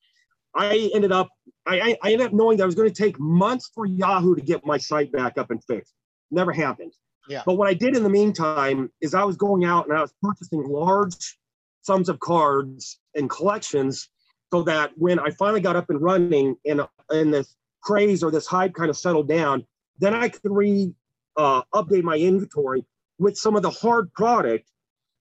I 0.55 0.89
ended 0.93 1.11
up, 1.11 1.29
I, 1.67 1.95
I, 2.01 2.11
ended 2.11 2.27
up 2.27 2.33
knowing 2.33 2.57
that 2.57 2.63
it 2.63 2.67
was 2.67 2.75
going 2.75 2.91
to 2.91 3.03
take 3.03 3.19
months 3.19 3.71
for 3.73 3.85
Yahoo 3.85 4.35
to 4.35 4.41
get 4.41 4.65
my 4.65 4.77
site 4.77 5.11
back 5.11 5.37
up 5.37 5.51
and 5.51 5.63
fixed. 5.63 5.93
Never 6.31 6.51
happened. 6.51 6.93
Yeah. 7.27 7.43
But 7.45 7.55
what 7.55 7.67
I 7.67 7.75
did 7.75 7.95
in 7.95 8.03
the 8.03 8.09
meantime 8.09 8.91
is 9.01 9.13
I 9.13 9.23
was 9.23 9.37
going 9.37 9.63
out 9.63 9.87
and 9.87 9.95
I 9.95 10.01
was 10.01 10.13
purchasing 10.21 10.63
large 10.63 11.37
sums 11.81 12.09
of 12.09 12.19
cards 12.19 12.99
and 13.15 13.29
collections 13.29 14.09
so 14.51 14.63
that 14.63 14.91
when 14.95 15.19
I 15.19 15.29
finally 15.31 15.61
got 15.61 15.75
up 15.75 15.91
and 15.91 16.01
running 16.01 16.55
and, 16.65 16.81
and 17.09 17.33
this 17.33 17.55
craze 17.81 18.23
or 18.23 18.31
this 18.31 18.47
hype 18.47 18.73
kind 18.73 18.89
of 18.89 18.97
settled 18.97 19.27
down, 19.27 19.65
then 19.99 20.13
I 20.13 20.29
could 20.29 20.51
re 20.51 20.93
uh, 21.37 21.61
update 21.73 22.03
my 22.03 22.17
inventory 22.17 22.83
with 23.19 23.37
some 23.37 23.55
of 23.55 23.61
the 23.61 23.69
hard 23.69 24.11
product 24.13 24.69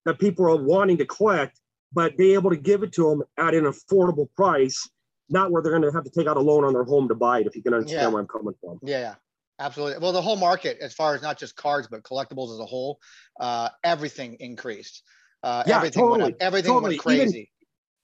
that 0.08 0.18
people 0.18 0.46
are 0.46 0.56
wanting 0.56 0.96
to 0.96 1.04
collect, 1.04 1.60
but 1.92 2.16
be 2.16 2.32
able 2.32 2.48
to 2.48 2.56
give 2.56 2.82
it 2.82 2.92
to 2.94 3.10
them 3.10 3.22
at 3.36 3.54
an 3.54 3.64
affordable 3.64 4.26
price, 4.34 4.88
not 5.28 5.50
where 5.52 5.62
they're 5.62 5.72
going 5.72 5.82
to 5.82 5.92
have 5.92 6.04
to 6.04 6.10
take 6.10 6.26
out 6.26 6.38
a 6.38 6.40
loan 6.40 6.64
on 6.64 6.72
their 6.72 6.84
home 6.84 7.08
to 7.08 7.14
buy 7.14 7.40
it. 7.40 7.46
If 7.46 7.54
you 7.54 7.62
can 7.62 7.74
understand 7.74 8.02
Yeah. 8.02 8.08
where 8.08 8.20
I'm 8.20 8.26
coming 8.26 8.54
from. 8.58 8.78
Yeah, 8.82 9.00
yeah, 9.00 9.14
absolutely. 9.58 9.98
Well, 9.98 10.12
the 10.12 10.22
whole 10.22 10.36
market, 10.36 10.78
as 10.80 10.94
far 10.94 11.14
as 11.14 11.20
not 11.20 11.38
just 11.38 11.56
cards 11.56 11.88
but 11.90 12.02
collectibles 12.04 12.54
as 12.54 12.58
a 12.58 12.64
whole, 12.64 12.98
uh, 13.38 13.68
everything 13.84 14.36
increased. 14.40 15.02
Uh, 15.42 15.62
Yeah, 15.66 15.76
everything 15.76 16.02
went 16.08 16.22
up. 16.22 16.28
totally, 16.30 16.40
Everything 16.40 16.72
went 16.72 16.84
totally. 16.84 16.94
Even- 17.16 17.26
crazy. 17.26 17.50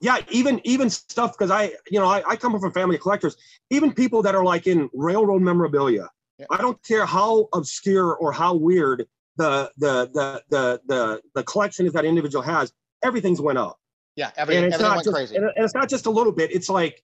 Yeah, 0.00 0.18
even 0.30 0.60
even 0.64 0.90
stuff 0.90 1.32
because 1.32 1.50
I, 1.50 1.72
you 1.90 1.98
know, 1.98 2.06
I, 2.06 2.22
I 2.28 2.36
come 2.36 2.52
from 2.52 2.68
a 2.68 2.74
family 2.74 2.96
of 2.96 3.00
collectors. 3.00 3.36
Even 3.70 3.94
people 3.94 4.20
that 4.22 4.34
are 4.34 4.44
like 4.44 4.66
in 4.66 4.90
railroad 4.92 5.40
memorabilia. 5.40 6.10
I 6.50 6.58
don't 6.58 6.82
care 6.82 7.06
how 7.06 7.48
obscure 7.54 8.14
or 8.16 8.30
how 8.32 8.52
weird 8.54 9.06
the 9.36 9.70
the 9.76 10.10
the 10.12 10.42
the 10.50 10.80
the, 10.86 11.22
the 11.34 11.42
collection 11.44 11.86
that 11.90 12.04
individual 12.04 12.42
has. 12.42 12.72
Everything's 13.02 13.40
went 13.40 13.58
up. 13.58 13.78
yeah, 14.16 14.30
everything, 14.36 14.64
and 14.64 14.72
it's 14.72 14.82
everything 14.82 14.88
not 14.88 14.96
went 14.96 15.04
just, 15.04 15.14
crazy. 15.14 15.36
And, 15.36 15.50
it's 15.56 15.74
not 15.74 15.88
just 15.88 16.06
a 16.06 16.10
little 16.10 16.32
bit 16.32 16.50
it's 16.52 16.68
like 16.68 17.02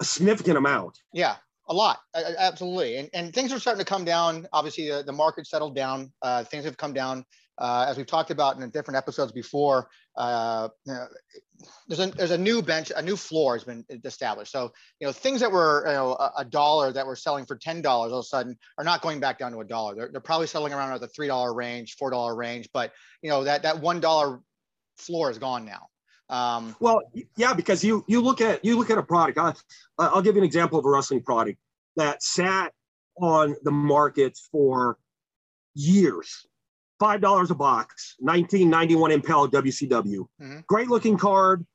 a 0.00 0.04
significant 0.04 0.56
amount 0.56 0.98
Yeah, 1.12 1.36
a 1.68 1.74
lot, 1.74 2.00
uh, 2.14 2.18
uh, 2.18 2.32
absolutely. 2.38 2.96
And 2.96 3.10
and 3.12 3.34
things 3.34 3.52
are 3.52 3.58
starting 3.58 3.84
to 3.84 3.88
come 3.88 4.04
down. 4.04 4.46
Obviously, 4.52 4.88
the, 4.88 5.02
the 5.02 5.12
market 5.12 5.46
settled 5.46 5.74
down. 5.74 6.12
Uh, 6.22 6.44
things 6.44 6.64
have 6.64 6.76
come 6.76 6.92
down, 6.92 7.24
uh, 7.58 7.86
as 7.88 7.96
we've 7.96 8.06
talked 8.06 8.30
about 8.30 8.58
in 8.60 8.70
different 8.70 8.96
episodes 8.96 9.32
before. 9.32 9.88
Uh, 10.16 10.68
there's 11.88 12.00
a 12.00 12.06
there's 12.08 12.30
a 12.30 12.38
new 12.38 12.62
bench, 12.62 12.92
a 12.94 13.02
new 13.02 13.16
floor 13.16 13.54
has 13.54 13.64
been 13.64 13.84
established. 14.04 14.52
So 14.52 14.72
you 15.00 15.06
know, 15.06 15.12
things 15.12 15.40
that 15.40 15.50
were 15.50 15.84
you 15.86 15.92
know 15.92 16.12
a, 16.12 16.32
a 16.38 16.44
dollar 16.44 16.92
that 16.92 17.06
were 17.06 17.16
selling 17.16 17.46
for 17.46 17.56
ten 17.56 17.82
dollars 17.82 18.12
all 18.12 18.20
of 18.20 18.24
a 18.24 18.28
sudden 18.28 18.56
are 18.78 18.84
not 18.84 19.02
going 19.02 19.20
back 19.20 19.38
down 19.38 19.52
to 19.52 19.60
a 19.60 19.64
dollar. 19.64 19.94
They're, 19.94 20.08
they're 20.12 20.20
probably 20.20 20.46
selling 20.46 20.72
around 20.72 20.92
at 20.92 21.00
the 21.00 21.08
three 21.08 21.26
dollar 21.28 21.52
range, 21.54 21.96
four 21.98 22.10
dollar 22.10 22.34
range. 22.34 22.68
But 22.72 22.92
you 23.22 23.30
know 23.30 23.44
that 23.44 23.62
that 23.62 23.80
one 23.80 24.00
dollar 24.00 24.40
floor 24.96 25.30
is 25.30 25.38
gone 25.38 25.64
now. 25.64 25.88
Um, 26.28 26.74
Well, 26.80 27.02
yeah, 27.36 27.52
because 27.52 27.84
you 27.84 28.04
you 28.08 28.20
look 28.20 28.40
at 28.40 28.64
you 28.64 28.78
look 28.78 28.90
at 28.90 28.98
a 28.98 29.02
product. 29.02 29.38
I, 29.38 29.52
I'll 29.98 30.22
give 30.22 30.36
you 30.36 30.40
an 30.40 30.46
example 30.46 30.78
of 30.78 30.84
a 30.84 30.90
wrestling 30.90 31.22
product 31.22 31.58
that 31.96 32.22
sat 32.22 32.72
on 33.20 33.56
the 33.62 33.70
market 33.70 34.38
for 34.50 34.96
years. 35.74 36.46
Five 37.02 37.20
dollars 37.20 37.50
a 37.50 37.54
box, 37.56 38.14
1991 38.20 39.10
Impel 39.10 39.48
WCW. 39.48 40.28
Mhm. 40.40 40.64
Great 40.68 40.86
looking 40.86 41.18
card, 41.18 41.66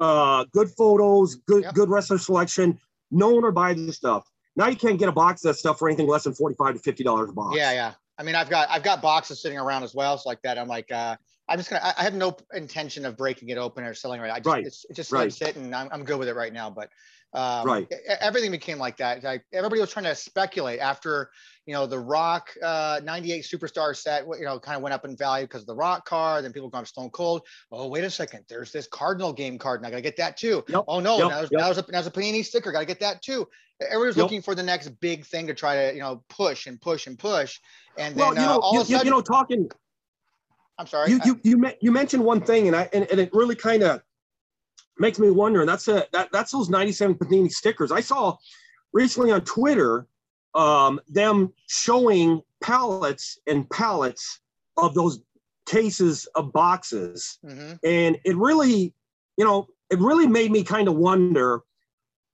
uh, 0.00 0.44
good 0.50 0.70
photos, 0.70 1.36
good 1.36 1.62
Yep. 1.62 1.74
good 1.74 1.88
wrestler 1.88 2.18
selection. 2.18 2.80
No 3.12 3.30
one 3.30 3.44
would 3.44 3.54
buy 3.54 3.74
this 3.74 3.94
stuff. 3.96 4.28
Now 4.56 4.66
you 4.66 4.74
can't 4.74 4.98
get 4.98 5.08
a 5.08 5.12
box 5.12 5.44
of 5.44 5.50
that 5.50 5.54
stuff 5.60 5.78
for 5.78 5.88
anything 5.88 6.08
less 6.08 6.24
than 6.24 6.34
45 6.34 6.74
to 6.74 6.80
50 6.80 7.04
dollars 7.04 7.30
a 7.30 7.32
box. 7.32 7.56
yeah, 7.56 7.70
yeah. 7.70 7.94
I 8.18 8.24
mean, 8.24 8.34
I've 8.34 8.50
got 8.50 8.68
I've 8.70 8.82
got 8.82 9.00
boxes 9.00 9.40
sitting 9.40 9.56
around 9.56 9.84
as 9.84 9.94
well, 9.94 10.18
so 10.18 10.28
like 10.28 10.42
that. 10.42 10.58
I'm 10.58 10.66
like, 10.66 10.90
uh, 10.90 11.16
I'm 11.48 11.58
just 11.58 11.70
gonna. 11.70 11.94
I, 11.96 12.02
have 12.02 12.14
no 12.14 12.36
intention 12.52 13.04
of 13.04 13.16
breaking 13.16 13.50
it 13.50 13.58
open 13.58 13.84
or 13.84 13.94
selling 13.94 14.20
it. 14.20 14.24
I 14.32 14.40
just, 14.40 14.46
Right, 14.48 14.66
it's, 14.66 14.84
it's 14.88 14.96
just 14.96 15.12
right. 15.12 15.20
right. 15.20 15.32
sitting. 15.32 15.72
I'm, 15.72 15.88
I'm 15.92 16.02
good 16.04 16.18
with 16.18 16.28
it 16.28 16.34
right 16.34 16.52
now. 16.52 16.70
But 16.70 16.90
um, 17.34 17.66
Right. 17.66 17.88
everything 18.20 18.50
became 18.50 18.78
like 18.78 18.98
that. 18.98 19.22
Like 19.22 19.44
everybody 19.52 19.80
was 19.80 19.90
trying 19.90 20.04
to 20.04 20.14
speculate 20.14 20.80
after 20.80 21.30
you 21.66 21.72
know 21.72 21.86
the 21.86 21.98
Rock 21.98 22.50
uh, 22.62 23.00
'98 23.02 23.44
Superstar 23.44 23.96
set. 23.96 24.24
You 24.26 24.44
know, 24.44 24.58
kind 24.58 24.76
of 24.76 24.82
went 24.82 24.92
up 24.92 25.04
in 25.04 25.16
value 25.16 25.46
because 25.46 25.62
of 25.62 25.66
the 25.66 25.74
Rock 25.74 26.04
card. 26.04 26.44
Then 26.44 26.52
people 26.52 26.68
gone 26.68 26.84
Stone 26.84 27.10
Cold. 27.10 27.42
Oh, 27.70 27.88
wait 27.88 28.04
a 28.04 28.10
second. 28.10 28.44
There's 28.48 28.72
this 28.72 28.86
Cardinal 28.86 29.32
game 29.32 29.58
card, 29.58 29.80
and 29.80 29.86
I 29.86 29.90
gotta 29.90 30.02
get 30.02 30.16
that 30.18 30.36
too. 30.36 30.62
Yep, 30.68 30.84
Oh 30.88 31.00
no, 31.00 31.18
yep, 31.18 31.28
now, 31.30 31.38
there's, 31.38 31.50
yep. 31.52 31.58
now, 31.60 31.64
there's 31.66 31.78
a, 31.78 31.80
now 31.82 32.02
there's 32.02 32.06
a 32.06 32.10
Panini 32.10 32.44
sticker. 32.44 32.72
Gotta 32.72 32.84
get 32.86 33.00
that 33.00 33.22
too. 33.22 33.48
Everybody's 33.80 34.16
Yep. 34.16 34.24
looking 34.24 34.42
for 34.42 34.54
the 34.54 34.62
next 34.62 34.88
big 35.00 35.24
thing 35.24 35.46
to 35.46 35.54
try 35.54 35.74
to 35.86 35.94
you 35.94 36.00
know 36.00 36.22
push 36.28 36.66
and 36.66 36.80
push 36.80 37.06
and 37.06 37.18
push. 37.18 37.58
And 37.98 38.14
then 38.14 38.20
Well, 38.26 38.34
you 38.34 38.40
uh, 38.42 38.54
know, 38.54 38.60
all 38.60 38.74
you, 38.74 38.80
of 38.80 38.86
a 38.86 38.90
sudden, 38.90 39.06
you 39.06 39.10
know, 39.10 39.20
talking 39.22 39.70
I'm 40.78 40.86
sorry. 40.86 41.10
you 41.10 41.20
I- 41.22 41.26
you 41.26 41.40
you, 41.44 41.72
you 41.80 41.92
mentioned 41.92 42.24
one 42.24 42.40
thing 42.40 42.66
and 42.66 42.76
I 42.76 42.88
and, 42.92 43.06
and 43.10 43.20
it 43.20 43.30
really 43.32 43.54
kind 43.54 43.82
of 43.82 44.02
makes 44.98 45.18
me 45.18 45.30
wonder 45.30 45.60
and 45.60 45.68
that's 45.68 45.88
a 45.88 46.06
that, 46.12 46.30
that's 46.32 46.52
those 46.52 46.68
97 46.68 47.16
Panini 47.16 47.50
stickers. 47.50 47.90
I 47.92 48.00
saw 48.00 48.36
recently 48.92 49.32
on 49.32 49.40
Twitter 49.42 50.06
um, 50.54 51.00
them 51.08 51.52
showing 51.68 52.42
pallets 52.62 53.38
and 53.46 53.68
pallets 53.70 54.40
of 54.76 54.94
those 54.94 55.20
cases 55.66 56.26
of 56.34 56.52
boxes 56.52 57.38
Mhm. 57.44 57.78
and 57.84 58.18
it 58.24 58.36
really 58.36 58.92
you 59.36 59.44
know 59.44 59.68
it 59.90 59.98
really 59.98 60.26
made 60.26 60.50
me 60.50 60.62
kind 60.64 60.88
of 60.88 60.94
wonder 60.96 61.62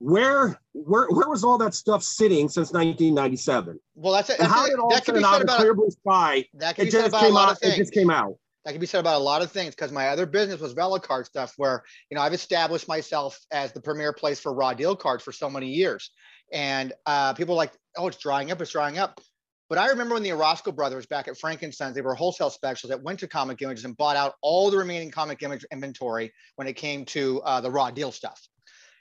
where 0.01 0.61
where 0.73 1.09
where 1.11 1.29
was 1.29 1.45
all 1.45 1.59
that 1.59 1.75
stuff 1.75 2.03
sitting 2.03 2.49
since 2.49 2.73
1997 2.73 3.79
Well, 3.97 4.13
that's 4.13 4.31
it. 4.31 4.39
That's 4.39 4.51
how 4.51 4.67
did 4.67 4.79
all 4.79 4.91
that 4.91 5.05
could 5.05 5.15
be 5.15 5.21
said 5.21 5.27
out 5.27 5.37
of 5.37 5.43
about 5.43 5.59
clear 5.59 5.75
blue 5.75 5.91
sky 5.91 6.45
that 6.55 6.77
could 6.77 6.89
it 6.89 6.91
just 6.93 7.15
came 7.17 7.37
out 7.37 7.59
it 7.63 7.77
just 7.77 7.93
came 7.93 8.11
out 8.11 8.37
That 8.69 8.73
can 8.73 8.83
be 8.83 8.87
said 8.87 9.01
about 9.01 9.17
a 9.17 9.25
lot 9.25 9.41
of 9.41 9.51
things 9.51 9.75
because 9.75 9.93
my 9.93 10.09
other 10.09 10.27
business 10.27 10.61
was 10.61 10.75
Velocard 10.75 11.25
stuff, 11.25 11.55
where 11.57 11.83
you 12.11 12.15
know 12.15 12.21
I've 12.21 12.35
established 12.35 12.87
myself 12.87 13.41
as 13.51 13.73
the 13.73 13.81
premier 13.81 14.13
place 14.13 14.41
for 14.41 14.53
raw 14.53 14.75
deal 14.75 14.95
cards 14.95 15.25
for 15.25 15.33
so 15.33 15.49
many 15.49 15.69
years, 15.69 16.11
and 16.53 16.93
uh, 17.07 17.33
people 17.33 17.55
like, 17.55 17.73
oh, 17.97 18.09
it's 18.09 18.19
drying 18.19 18.51
up, 18.51 18.61
it's 18.61 18.73
drying 18.73 18.99
up. 18.99 19.23
But 19.71 19.79
I 19.79 19.89
remember 19.89 20.13
when 20.13 20.23
the 20.23 20.33
Orozco 20.33 20.71
brothers 20.71 21.07
back 21.07 21.29
at 21.29 21.39
Frankenstein's, 21.39 21.95
they 21.95 22.03
were 22.03 22.15
wholesale 22.15 22.51
specials 22.51 22.91
that 22.91 23.03
went 23.03 23.21
to 23.21 23.27
Comic 23.27 23.63
Images 23.63 23.87
and 23.87 23.97
bought 23.97 24.17
out 24.17 24.35
all 24.43 24.71
the 24.71 24.77
remaining 24.77 25.11
Comic 25.11 25.43
Image 25.43 25.65
inventory 25.73 26.31
when 26.57 26.69
it 26.69 26.75
came 26.75 27.07
to 27.07 27.41
uh, 27.47 27.63
the 27.63 27.71
raw 27.71 27.91
deal 27.91 28.13
stuff. 28.13 28.39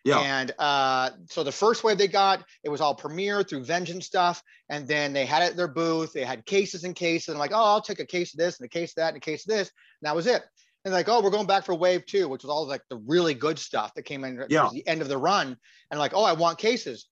Yeah 0.03 0.19
And 0.19 0.51
uh, 0.59 1.09
so 1.29 1.43
the 1.43 1.51
first 1.51 1.83
wave 1.83 1.97
they 1.97 2.07
got, 2.07 2.43
it 2.63 2.69
was 2.69 2.81
all 2.81 2.95
Premiere 2.95 3.43
through 3.43 3.63
Vengeance 3.65 4.05
stuff. 4.05 4.41
And 4.69 4.87
then 4.87 5.13
they 5.13 5.25
had 5.25 5.43
it 5.43 5.51
at 5.51 5.55
their 5.57 5.67
booth. 5.67 6.13
They 6.13 6.23
had 6.23 6.45
cases 6.45 6.83
and 6.83 6.95
cases. 6.95 7.29
And 7.29 7.35
I'm 7.35 7.39
like, 7.39 7.51
oh, 7.53 7.63
I'll 7.63 7.81
take 7.81 7.99
a 7.99 8.05
case 8.05 8.33
of 8.33 8.37
this 8.39 8.59
and 8.59 8.65
a 8.65 8.69
case 8.69 8.91
of 8.91 8.95
that 8.95 9.09
and 9.09 9.17
a 9.17 9.21
case 9.21 9.45
of 9.45 9.49
this. 9.55 9.69
And 10.01 10.07
that 10.07 10.15
was 10.15 10.27
it. 10.27 10.43
And 10.85 10.93
like, 10.93 11.09
oh, 11.09 11.21
we're 11.21 11.31
going 11.31 11.47
back 11.47 11.65
for 11.65 11.75
wave 11.75 12.05
two, 12.05 12.27
which 12.29 12.43
was 12.43 12.49
all 12.49 12.67
like 12.67 12.83
the 12.89 12.97
really 12.97 13.33
good 13.33 13.59
stuff 13.59 13.93
that 13.95 14.03
came 14.03 14.23
in 14.23 14.45
Yeah. 14.49 14.69
the 14.71 14.87
end 14.87 15.01
of 15.01 15.09
the 15.09 15.17
run. 15.17 15.57
And 15.91 15.99
like, 15.99 16.13
oh, 16.13 16.23
I 16.23 16.33
want 16.33 16.57
cases. 16.59 17.07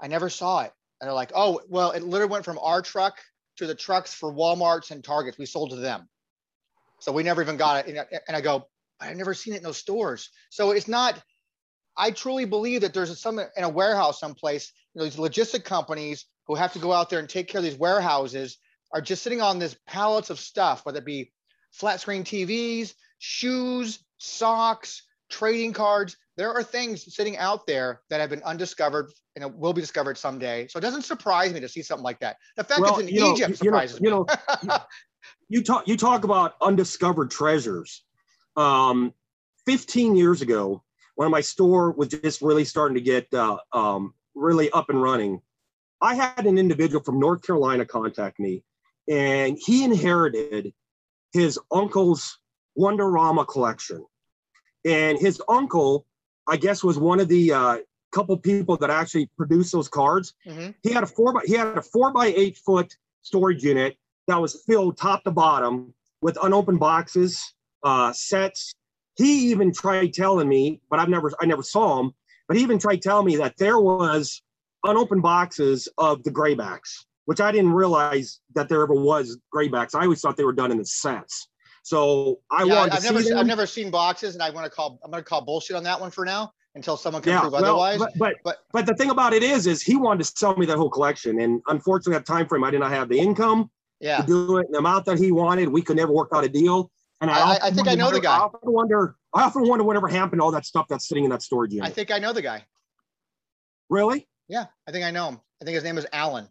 I 0.00 0.08
never 0.08 0.28
saw 0.28 0.62
it. 0.62 0.72
And 1.00 1.08
they're 1.08 1.14
like, 1.14 1.32
oh, 1.34 1.60
well, 1.68 1.92
it 1.92 2.02
literally 2.02 2.30
went 2.30 2.44
from 2.44 2.58
our 2.60 2.82
truck 2.82 3.18
to 3.56 3.66
the 3.66 3.74
trucks 3.74 4.12
for 4.12 4.32
Walmarts 4.32 4.90
and 4.90 5.02
Targets. 5.02 5.38
We 5.38 5.46
sold 5.46 5.70
to 5.70 5.76
them. 5.76 6.08
So 7.00 7.12
we 7.12 7.22
never 7.22 7.42
even 7.42 7.56
got 7.56 7.86
it. 7.86 7.96
And 8.28 8.36
I 8.36 8.40
go, 8.40 8.66
I've 9.00 9.16
never 9.16 9.34
seen 9.34 9.54
it 9.54 9.58
in 9.58 9.62
those 9.62 9.76
stores. 9.76 10.30
So 10.50 10.70
it's 10.70 10.88
not, 10.88 11.22
I 11.96 12.10
truly 12.10 12.44
believe 12.44 12.82
that 12.82 12.94
there's 12.94 13.18
some 13.20 13.38
in 13.38 13.64
a 13.64 13.68
warehouse 13.68 14.20
someplace, 14.20 14.72
you 14.94 15.00
know, 15.00 15.04
these 15.04 15.16
logistic 15.16 15.64
companies 15.64 16.26
who 16.46 16.54
have 16.54 16.72
to 16.74 16.78
go 16.78 16.92
out 16.92 17.10
there 17.10 17.18
and 17.18 17.28
take 17.28 17.48
care 17.48 17.58
of 17.58 17.64
these 17.64 17.78
warehouses 17.78 18.58
are 18.92 19.00
just 19.00 19.22
sitting 19.22 19.40
on 19.40 19.58
this 19.58 19.76
pallets 19.86 20.30
of 20.30 20.38
stuff, 20.38 20.84
whether 20.84 20.98
it 20.98 21.04
be 21.04 21.32
flat 21.72 22.00
screen 22.00 22.24
TVs, 22.24 22.94
shoes, 23.18 24.00
socks, 24.18 25.02
trading 25.28 25.72
cards. 25.72 26.16
There 26.36 26.52
are 26.52 26.62
things 26.62 27.14
sitting 27.14 27.36
out 27.38 27.66
there 27.66 28.02
that 28.10 28.20
have 28.20 28.30
been 28.30 28.42
undiscovered 28.42 29.10
and 29.34 29.58
will 29.58 29.72
be 29.72 29.80
discovered 29.80 30.18
someday. 30.18 30.68
So 30.68 30.78
it 30.78 30.82
doesn't 30.82 31.02
surprise 31.02 31.52
me 31.52 31.60
to 31.60 31.68
see 31.68 31.82
something 31.82 32.04
like 32.04 32.20
that. 32.20 32.36
The 32.56 32.64
fact 32.64 32.80
Well, 32.80 32.98
it's 32.98 33.08
in 33.08 33.14
you 33.14 33.20
know, 33.20 33.34
Egypt 33.34 33.62
you 33.62 33.70
know, 33.70 33.78
surprises 33.78 34.00
you 34.00 34.10
me. 34.10 34.10
know, 34.10 34.78
you 35.48 35.62
talk 35.62 35.88
you 35.88 35.96
talk 35.96 36.24
about 36.24 36.54
undiscovered 36.60 37.30
treasures. 37.30 38.02
Um, 38.56 39.12
15 39.66 40.16
years 40.16 40.42
ago, 40.42 40.82
when 41.16 41.30
my 41.30 41.40
store 41.40 41.90
was 41.92 42.08
just 42.08 42.40
really 42.40 42.64
starting 42.64 42.94
to 42.94 43.00
get 43.00 43.32
uh, 43.34 43.58
um, 43.72 44.14
really 44.34 44.70
up 44.70 44.90
and 44.90 45.02
running, 45.02 45.40
I 46.00 46.14
had 46.14 46.46
an 46.46 46.58
individual 46.58 47.02
from 47.02 47.18
North 47.18 47.42
Carolina 47.42 47.84
contact 47.84 48.38
me, 48.38 48.62
and 49.08 49.58
he 49.60 49.82
inherited 49.84 50.72
his 51.32 51.58
uncle's 51.72 52.38
Wonderama 52.78 53.48
collection. 53.48 54.04
And 54.84 55.18
his 55.18 55.42
uncle, 55.48 56.06
I 56.46 56.56
guess, 56.58 56.84
was 56.84 56.98
one 56.98 57.18
of 57.18 57.28
the 57.28 57.52
uh, 57.52 57.78
couple 58.12 58.36
people 58.36 58.76
that 58.76 58.90
actually 58.90 59.28
produced 59.36 59.72
those 59.72 59.88
cards 59.88 60.34
Mhm. 60.46 60.74
he 60.82 60.92
had 60.92 61.02
a 61.02 61.06
four 61.06 61.32
by 61.32 61.40
he 61.44 61.54
had 61.54 61.76
a 61.76 61.82
four 61.82 62.12
by 62.12 62.26
eight 62.28 62.56
foot 62.56 62.96
storage 63.22 63.62
unit 63.64 63.96
that 64.28 64.40
was 64.40 64.62
filled 64.66 64.96
top 64.96 65.24
to 65.24 65.30
bottom 65.30 65.92
with 66.20 66.38
unopened 66.42 66.78
boxes, 66.78 67.54
uh, 67.82 68.12
sets. 68.12 68.74
He 69.16 69.50
even 69.50 69.72
tried 69.72 70.12
telling 70.12 70.48
me, 70.48 70.80
but 70.90 70.98
I've 70.98 71.08
never 71.08 71.32
I 71.40 71.46
never 71.46 71.62
saw 71.62 72.00
him, 72.00 72.12
but 72.48 72.56
he 72.56 72.62
even 72.62 72.78
tried 72.78 73.02
telling 73.02 73.26
me 73.26 73.36
that 73.36 73.56
there 73.56 73.78
was 73.80 74.42
unopened 74.84 75.22
boxes 75.22 75.88
of 75.98 76.22
the 76.22 76.30
graybacks, 76.30 77.04
which 77.24 77.40
I 77.40 77.50
didn't 77.50 77.72
realize 77.72 78.40
that 78.54 78.68
there 78.68 78.82
ever 78.82 78.94
was 78.94 79.38
graybacks. 79.54 79.94
I 79.94 80.02
always 80.02 80.20
thought 80.20 80.36
they 80.36 80.44
were 80.44 80.52
done 80.52 80.70
in 80.70 80.78
the 80.78 80.84
sets. 80.84 81.48
So 81.82 82.40
I 82.50 82.64
Yeah, 82.64 82.76
wanted 82.76 82.92
I've 82.94 82.98
to 83.02 83.12
never, 83.12 83.22
see 83.22 83.28
them. 83.30 83.38
I've 83.38 83.46
never 83.46 83.66
seen 83.66 83.90
boxes, 83.90 84.34
and 84.34 84.42
I 84.42 84.50
want 84.50 84.64
to 84.64 84.70
call. 84.70 84.98
I'm 85.04 85.10
going 85.10 85.22
to 85.22 85.28
call 85.28 85.40
bullshit 85.40 85.76
on 85.76 85.84
that 85.84 86.00
one 86.00 86.10
for 86.10 86.24
now 86.24 86.52
until 86.74 86.96
someone 86.96 87.22
can 87.22 87.32
yeah, 87.32 87.40
prove 87.40 87.52
well, 87.52 87.64
otherwise. 87.64 87.98
but, 88.00 88.12
but 88.18 88.34
but- 88.44 88.58
but 88.72 88.84
the 88.86 88.94
thing 88.94 89.08
about 89.10 89.32
it 89.32 89.42
is, 89.42 89.66
is 89.66 89.80
he 89.82 89.96
wanted 89.96 90.24
to 90.24 90.32
sell 90.36 90.56
me 90.56 90.66
that 90.66 90.76
whole 90.76 90.90
collection, 90.90 91.40
and 91.40 91.62
unfortunately, 91.68 92.16
at 92.16 92.26
the 92.26 92.32
time 92.32 92.46
frame, 92.46 92.64
I 92.64 92.70
did 92.70 92.80
not 92.80 92.90
have 92.90 93.08
the 93.08 93.18
income. 93.18 93.70
yeah, 94.00 94.20
to 94.20 94.26
do 94.26 94.58
it, 94.58 94.66
the 94.70 94.78
amount 94.78 95.06
that 95.06 95.18
he 95.18 95.32
wanted, 95.32 95.68
we 95.68 95.80
could 95.80 95.96
never 95.96 96.12
work 96.12 96.28
out 96.34 96.44
a 96.44 96.48
deal. 96.48 96.90
And 97.20 97.30
I, 97.30 97.34
I- 97.34 97.54
I- 97.54 97.70
think 97.70 97.86
I 97.88 97.92
wonder- 97.92 97.96
know 97.96 98.10
the 98.10 98.20
guy. 98.20 98.36
I 98.36 98.40
often 98.40 98.72
wonder, 98.72 99.16
I 99.34 99.42
often 99.44 99.66
wonder 99.68 99.84
whatever 99.84 100.08
happened 100.08 100.40
to 100.40 100.44
all 100.44 100.52
that 100.52 100.66
stuff 100.66 100.86
that's 100.88 101.08
sitting 101.08 101.24
in 101.24 101.30
that 101.30 101.42
storage 101.42 101.72
unit. 101.72 101.88
I 101.88 101.92
think 101.92 102.10
I 102.10 102.18
know 102.18 102.32
the 102.32 102.42
guy. 102.42 102.64
really? 103.88 104.28
Yeah, 104.48 104.66
I 104.86 104.92
think 104.92 105.04
I 105.04 105.10
know 105.10 105.28
him. 105.28 105.40
I 105.60 105.64
think 105.64 105.74
his 105.74 105.84
name 105.84 105.96
is 105.98 106.06
Alan. 106.12 106.48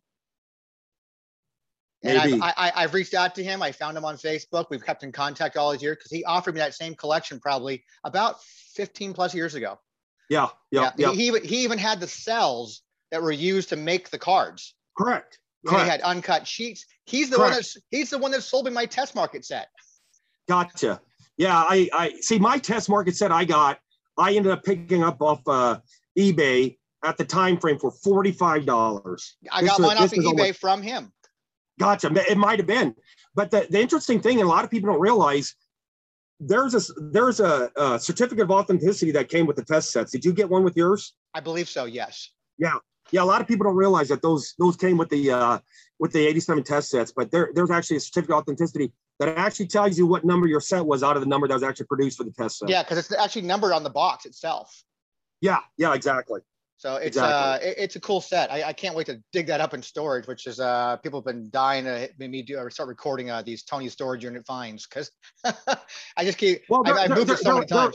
And 2.03 2.17
Maybe. 2.17 2.33
I've, 2.41 2.41
I, 2.41 2.53
I- 2.57 2.83
I've 2.83 2.93
reached 2.93 3.13
out 3.13 3.35
to 3.35 3.43
him. 3.43 3.61
I 3.61 3.71
found 3.71 3.97
him 3.97 4.05
on 4.05 4.15
Facebook. 4.17 4.65
We've 4.69 4.83
kept 4.83 5.03
in 5.03 5.11
contact 5.11 5.57
all 5.57 5.71
these 5.71 5.81
years 5.81 5.97
because 5.97 6.11
he 6.11 6.23
offered 6.23 6.53
me 6.55 6.59
that 6.59 6.73
same 6.73 6.93
collection 6.95 7.39
probably 7.39 7.83
about 8.03 8.41
15 8.75 9.13
plus 9.13 9.33
years 9.33 9.55
ago. 9.55 9.79
yeah, 10.29 10.47
yeah, 10.71 10.91
yeah. 10.97 11.11
He, 11.11 11.17
he, 11.17 11.27
even- 11.27 11.43
he 11.43 11.63
even 11.63 11.77
had 11.77 11.99
the 11.99 12.07
cells 12.07 12.81
that 13.11 13.21
were 13.21 13.31
used 13.31 13.69
to 13.69 13.75
make 13.75 14.09
the 14.09 14.17
cards. 14.19 14.73
Correct. 14.97 15.39
And 15.67 15.81
he 15.81 15.87
had 15.87 16.01
uncut 16.01 16.47
sheets. 16.47 16.85
He's 17.05 17.29
the 17.31 17.39
one 17.39 17.51
that's 17.51 17.75
he's 17.89 18.11
the 18.11 18.19
one 18.19 18.29
that 18.31 18.41
sold 18.43 18.65
me 18.65 18.71
my 18.71 18.85
test 18.85 19.15
market 19.15 19.43
set. 19.45 19.67
Gotcha. 20.47 21.01
Yeah, 21.37 21.55
I, 21.57 21.89
I 21.93 22.13
see. 22.21 22.39
My 22.39 22.57
test 22.57 22.89
market 22.89 23.15
set 23.15 23.31
I 23.31 23.45
got, 23.45 23.79
I 24.17 24.33
ended 24.35 24.51
up 24.51 24.63
picking 24.63 25.03
up 25.03 25.21
off 25.21 25.41
uh, 25.47 25.79
eBay 26.17 26.77
at 27.03 27.17
the 27.17 27.25
time 27.25 27.57
frame 27.57 27.77
for 27.77 27.91
forty 27.91 28.31
five 28.31 28.65
dollars. 28.65 29.35
I 29.51 29.61
This 29.61 29.69
got 29.71 29.79
was- 29.79 29.87
mine 29.87 29.97
off 29.97 30.03
of 30.05 30.11
eBay 30.19 30.25
almost- 30.27 30.59
from 30.59 30.81
him. 30.81 31.11
Gotcha. 31.77 32.09
It 32.31 32.37
might 32.37 32.57
have 32.59 32.67
been, 32.67 32.95
but 33.35 33.51
the, 33.51 33.67
the 33.69 33.81
interesting 33.81 34.21
thing, 34.21 34.39
and 34.39 34.47
a 34.47 34.49
lot 34.49 34.63
of 34.63 34.71
people 34.71 34.89
don't 34.93 35.01
realize, 35.01 35.55
there's 36.39 36.73
a 36.73 36.93
there's 37.11 37.41
a, 37.41 37.69
a 37.75 37.99
certificate 37.99 38.43
of 38.43 38.51
authenticity 38.51 39.11
that 39.11 39.27
came 39.27 39.45
with 39.45 39.57
the 39.57 39.65
test 39.65 39.91
sets. 39.91 40.11
Did 40.13 40.23
you 40.23 40.31
get 40.31 40.49
one 40.49 40.63
with 40.63 40.77
yours? 40.77 41.15
I 41.33 41.41
believe 41.41 41.67
so. 41.67 41.83
Yes. 41.83 42.29
Yeah, 42.57 42.75
yeah, 43.11 43.23
a 43.23 43.25
lot 43.25 43.41
of 43.41 43.47
people 43.47 43.65
don't 43.65 43.75
realize 43.75 44.07
that 44.07 44.21
those 44.21 44.53
those 44.57 44.77
came 44.77 44.95
with 44.97 45.09
the 45.09 45.31
uh, 45.31 45.59
with 45.99 46.13
the 46.13 46.25
87 46.25 46.63
test 46.63 46.89
sets, 46.91 47.11
but 47.11 47.29
there 47.29 47.51
there's 47.53 47.71
actually 47.71 47.97
a 47.97 47.99
certificate 47.99 48.33
of 48.35 48.39
authenticity 48.43 48.93
that 49.19 49.29
actually 49.37 49.67
tells 49.67 49.97
you 49.97 50.05
what 50.05 50.25
number 50.25 50.47
your 50.47 50.61
set 50.61 50.85
was 50.85 51.03
out 51.03 51.15
of 51.15 51.21
the 51.23 51.27
number 51.29 51.47
that 51.47 51.53
was 51.53 51.63
actually 51.63 51.85
produced 51.85 52.17
for 52.17 52.23
the 52.25 52.31
test 52.31 52.59
set. 52.59 52.69
Yeah, 52.69 52.83
because 52.83 52.97
it's 52.97 53.11
actually 53.13 53.43
numbered 53.43 53.71
on 53.73 53.83
the 53.83 53.89
box 53.89 54.25
itself. 54.25 54.83
yeah, 55.41 55.59
yeah, 55.77 55.93
exactly. 55.93 56.41
So 56.77 56.97
it's 56.97 57.15
Exactly. 57.15 57.67
uh 57.67 57.69
it- 57.71 57.77
it's 57.77 57.95
a 57.95 58.01
cool 58.01 58.19
set. 58.19 58.51
I, 58.51 58.63
I 58.63 58.73
can't 58.73 58.95
wait 58.95 59.05
to 59.07 59.21
dig 59.31 59.47
that 59.47 59.61
up 59.61 59.73
in 59.73 59.81
storage, 59.81 60.27
which 60.27 60.45
is 60.45 60.59
uh 60.59 60.97
people 60.97 61.19
have 61.21 61.25
been 61.25 61.49
dying 61.49 61.85
to 61.85 61.97
hit 61.97 62.19
me 62.19 62.41
do 62.41 62.57
or 62.57 62.69
start 62.69 62.89
recording 62.89 63.29
uh 63.31 63.41
these 63.41 63.63
Tony 63.63 63.87
storage 63.87 64.23
unit 64.25 64.45
finds 64.45 64.85
because 64.85 65.09
I 66.17 66.25
just 66.25 66.37
keep 66.37 66.63
Well, 66.69 66.83
there- 66.83 66.95
I've 66.99 67.07
there- 67.07 67.17
moved 67.17 67.29
there- 67.29 67.35
it 67.37 67.39
so 67.43 67.53
many 67.55 67.65
there- 67.67 67.91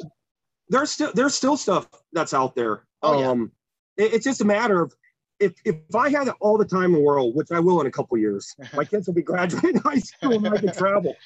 there's 0.70 0.90
still 0.92 1.12
there's 1.14 1.34
still 1.34 1.56
stuff 1.58 1.88
that's 2.12 2.32
out 2.32 2.54
there. 2.54 2.86
Oh, 3.02 3.20
yeah. 3.20 3.28
um, 3.28 3.52
it- 3.98 4.14
it's 4.14 4.24
just 4.24 4.40
a 4.40 4.46
matter 4.46 4.80
of 4.80 4.94
if 5.40 5.54
if 5.64 5.76
I 5.94 6.10
had 6.10 6.28
all 6.40 6.58
the 6.58 6.64
time 6.64 6.86
in 6.86 6.92
the 6.92 7.00
world, 7.00 7.34
which 7.34 7.50
I 7.50 7.58
will 7.58 7.80
in 7.80 7.86
a 7.86 7.90
couple 7.90 8.16
years, 8.18 8.54
my 8.74 8.84
kids 8.84 9.06
will 9.06 9.14
be 9.14 9.22
graduating 9.22 9.80
high 9.80 9.98
school 9.98 10.34
and 10.34 10.48
I 10.48 10.58
can 10.58 10.72
travel. 10.72 11.16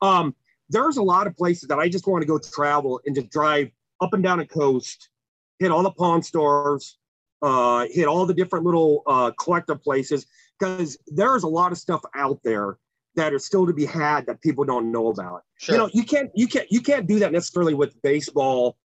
Um, 0.00 0.34
there's 0.70 0.96
a 0.96 1.02
lot 1.02 1.26
of 1.26 1.36
places 1.36 1.68
that 1.68 1.78
I 1.78 1.88
just 1.88 2.06
want 2.06 2.22
to 2.22 2.26
go 2.26 2.38
travel 2.38 3.00
and 3.04 3.14
just 3.14 3.30
drive 3.30 3.70
up 4.00 4.14
and 4.14 4.22
down 4.22 4.40
a 4.40 4.46
coast, 4.46 5.10
hit 5.58 5.70
all 5.70 5.82
the 5.82 5.90
pawn 5.90 6.22
stores, 6.22 6.98
uh, 7.42 7.86
hit 7.90 8.06
all 8.06 8.24
the 8.24 8.34
different 8.34 8.64
little 8.64 9.02
uh, 9.06 9.30
collector 9.38 9.74
places 9.74 10.26
because 10.58 10.96
there's 11.08 11.42
a 11.42 11.48
lot 11.48 11.72
of 11.72 11.78
stuff 11.78 12.00
out 12.14 12.40
there 12.44 12.78
that 13.16 13.32
are 13.32 13.38
still 13.38 13.66
to 13.66 13.72
be 13.72 13.84
had 13.84 14.26
that 14.26 14.40
people 14.40 14.64
don't 14.64 14.90
know 14.90 15.08
about 15.08 15.42
Sure. 15.56 15.74
you 15.74 15.80
know 15.80 15.90
you 15.92 16.04
can't 16.04 16.30
you 16.34 16.48
can't 16.48 16.70
you 16.70 16.80
can't 16.80 17.06
do 17.06 17.18
that 17.20 17.32
necessarily 17.32 17.74
with 17.74 18.00
baseball 18.02 18.76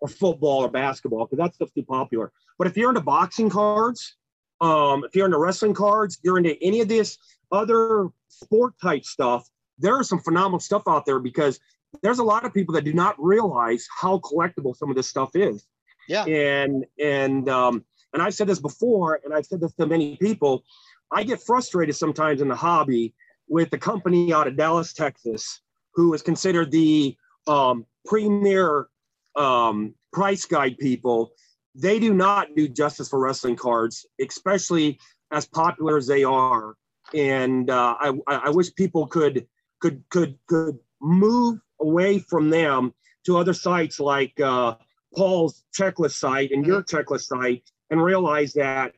or 0.00 0.08
football 0.08 0.64
or 0.64 0.68
basketball 0.68 1.24
because 1.24 1.38
that 1.38 1.54
stuff's 1.54 1.72
too 1.72 1.84
popular 1.84 2.32
but 2.58 2.66
if 2.66 2.76
you're 2.76 2.88
into 2.88 3.00
boxing 3.00 3.48
cards 3.48 4.16
um 4.60 5.04
if 5.04 5.14
you're 5.14 5.26
into 5.26 5.38
wrestling 5.38 5.74
cards 5.74 6.18
you're 6.22 6.38
into 6.38 6.56
any 6.62 6.80
of 6.80 6.88
this 6.88 7.18
other 7.52 8.08
sport 8.28 8.74
type 8.82 9.04
stuff 9.04 9.48
there 9.78 10.00
is 10.00 10.08
some 10.08 10.18
phenomenal 10.18 10.58
stuff 10.58 10.82
out 10.88 11.04
there 11.04 11.18
because 11.18 11.60
there's 12.02 12.18
a 12.18 12.24
lot 12.24 12.44
of 12.44 12.52
people 12.52 12.74
that 12.74 12.84
do 12.84 12.92
not 12.92 13.14
realize 13.18 13.86
how 14.00 14.18
collectible 14.18 14.74
some 14.76 14.90
of 14.90 14.96
this 14.96 15.08
stuff 15.08 15.30
is 15.34 15.66
yeah. 16.08 16.24
and 16.24 16.84
and 16.98 17.48
um 17.48 17.84
and 18.12 18.22
i've 18.22 18.34
said 18.34 18.46
this 18.46 18.60
before 18.60 19.20
and 19.24 19.34
i've 19.34 19.46
said 19.46 19.60
this 19.60 19.74
to 19.74 19.86
many 19.86 20.16
people 20.16 20.64
i 21.10 21.22
get 21.22 21.40
frustrated 21.42 21.94
sometimes 21.94 22.40
in 22.40 22.48
the 22.48 22.56
hobby 22.56 23.14
with 23.48 23.70
the 23.70 23.78
company 23.78 24.32
out 24.32 24.46
of 24.46 24.56
dallas 24.56 24.92
texas 24.92 25.60
who 25.94 26.12
is 26.14 26.22
considered 26.22 26.70
the 26.70 27.16
um, 27.46 27.86
premier 28.04 28.88
um, 29.36 29.94
price 30.12 30.44
guide 30.44 30.76
people 30.78 31.30
they 31.78 31.98
do 31.98 32.14
not 32.14 32.48
do 32.56 32.68
justice 32.68 33.08
for 33.08 33.18
wrestling 33.18 33.56
cards 33.56 34.06
especially 34.20 34.98
as 35.30 35.46
popular 35.46 35.96
as 35.96 36.06
they 36.06 36.24
are 36.24 36.74
and 37.14 37.70
uh, 37.70 37.96
I, 38.00 38.12
I 38.26 38.50
wish 38.50 38.74
people 38.74 39.06
could 39.06 39.46
could 39.80 40.02
could 40.10 40.38
could 40.46 40.78
move 41.00 41.60
away 41.80 42.18
from 42.18 42.50
them 42.50 42.94
to 43.26 43.36
other 43.38 43.52
sites 43.52 44.00
like 44.00 44.38
uh, 44.40 44.76
Paul's 45.14 45.64
checklist 45.76 46.12
site 46.12 46.50
and 46.52 46.66
your 46.66 46.82
checklist 46.82 47.22
site 47.22 47.62
and 47.90 48.02
realize 48.02 48.52
that 48.54 48.94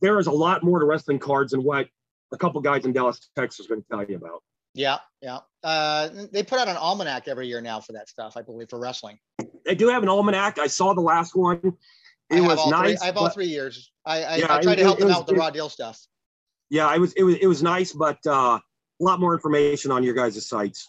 there 0.00 0.18
is 0.18 0.26
a 0.26 0.32
lot 0.32 0.62
more 0.62 0.80
to 0.80 0.86
wrestling 0.86 1.18
cards 1.18 1.52
than 1.52 1.62
what 1.62 1.88
a 2.32 2.38
couple 2.38 2.60
guys 2.60 2.84
in 2.84 2.92
Dallas, 2.92 3.30
Texas 3.36 3.66
are 3.66 3.68
going 3.70 3.82
to 3.82 3.88
tell 3.88 4.04
you 4.04 4.16
about. 4.16 4.42
Yeah. 4.74 4.98
Yeah. 5.20 5.40
Uh, 5.62 6.08
they 6.32 6.42
put 6.42 6.58
out 6.58 6.68
an 6.68 6.76
almanac 6.76 7.28
every 7.28 7.46
year 7.46 7.60
now 7.60 7.80
for 7.80 7.92
that 7.92 8.08
stuff, 8.08 8.36
I 8.36 8.42
believe, 8.42 8.70
for 8.70 8.78
wrestling. 8.78 9.18
They 9.64 9.74
do 9.74 9.88
have 9.88 10.02
an 10.02 10.08
almanac. 10.08 10.58
I 10.58 10.66
saw 10.66 10.94
the 10.94 11.02
last 11.02 11.36
one. 11.36 11.74
I 12.32 12.36
It 12.36 12.42
have 12.42 12.50
was 12.50 12.58
all 12.58 12.70
nice. 12.70 12.98
Three, 12.98 13.02
I 13.02 13.06
have 13.06 13.16
all 13.16 13.24
but- 13.24 13.34
three 13.34 13.46
years. 13.46 13.90
I, 14.04 14.22
I, 14.24 14.36
Yeah, 14.36 14.56
I 14.56 14.60
to 14.60 14.82
help 14.82 14.98
them 14.98 15.08
was- 15.08 15.16
out 15.16 15.26
with 15.26 15.34
the 15.34 15.34
raw 15.40 15.50
deal 15.50 15.68
stuff. 15.68 16.00
Yeah, 16.70 16.92
it 16.94 16.98
was 16.98 17.12
it 17.12 17.22
was 17.22 17.34
it 17.36 17.46
was 17.46 17.62
nice, 17.62 17.92
but 17.92 18.18
uh, 18.26 18.58
a 18.58 18.60
lot 19.04 19.20
more 19.20 19.34
information 19.34 19.90
on 19.90 20.02
your 20.02 20.14
guys' 20.14 20.46
sites. 20.46 20.88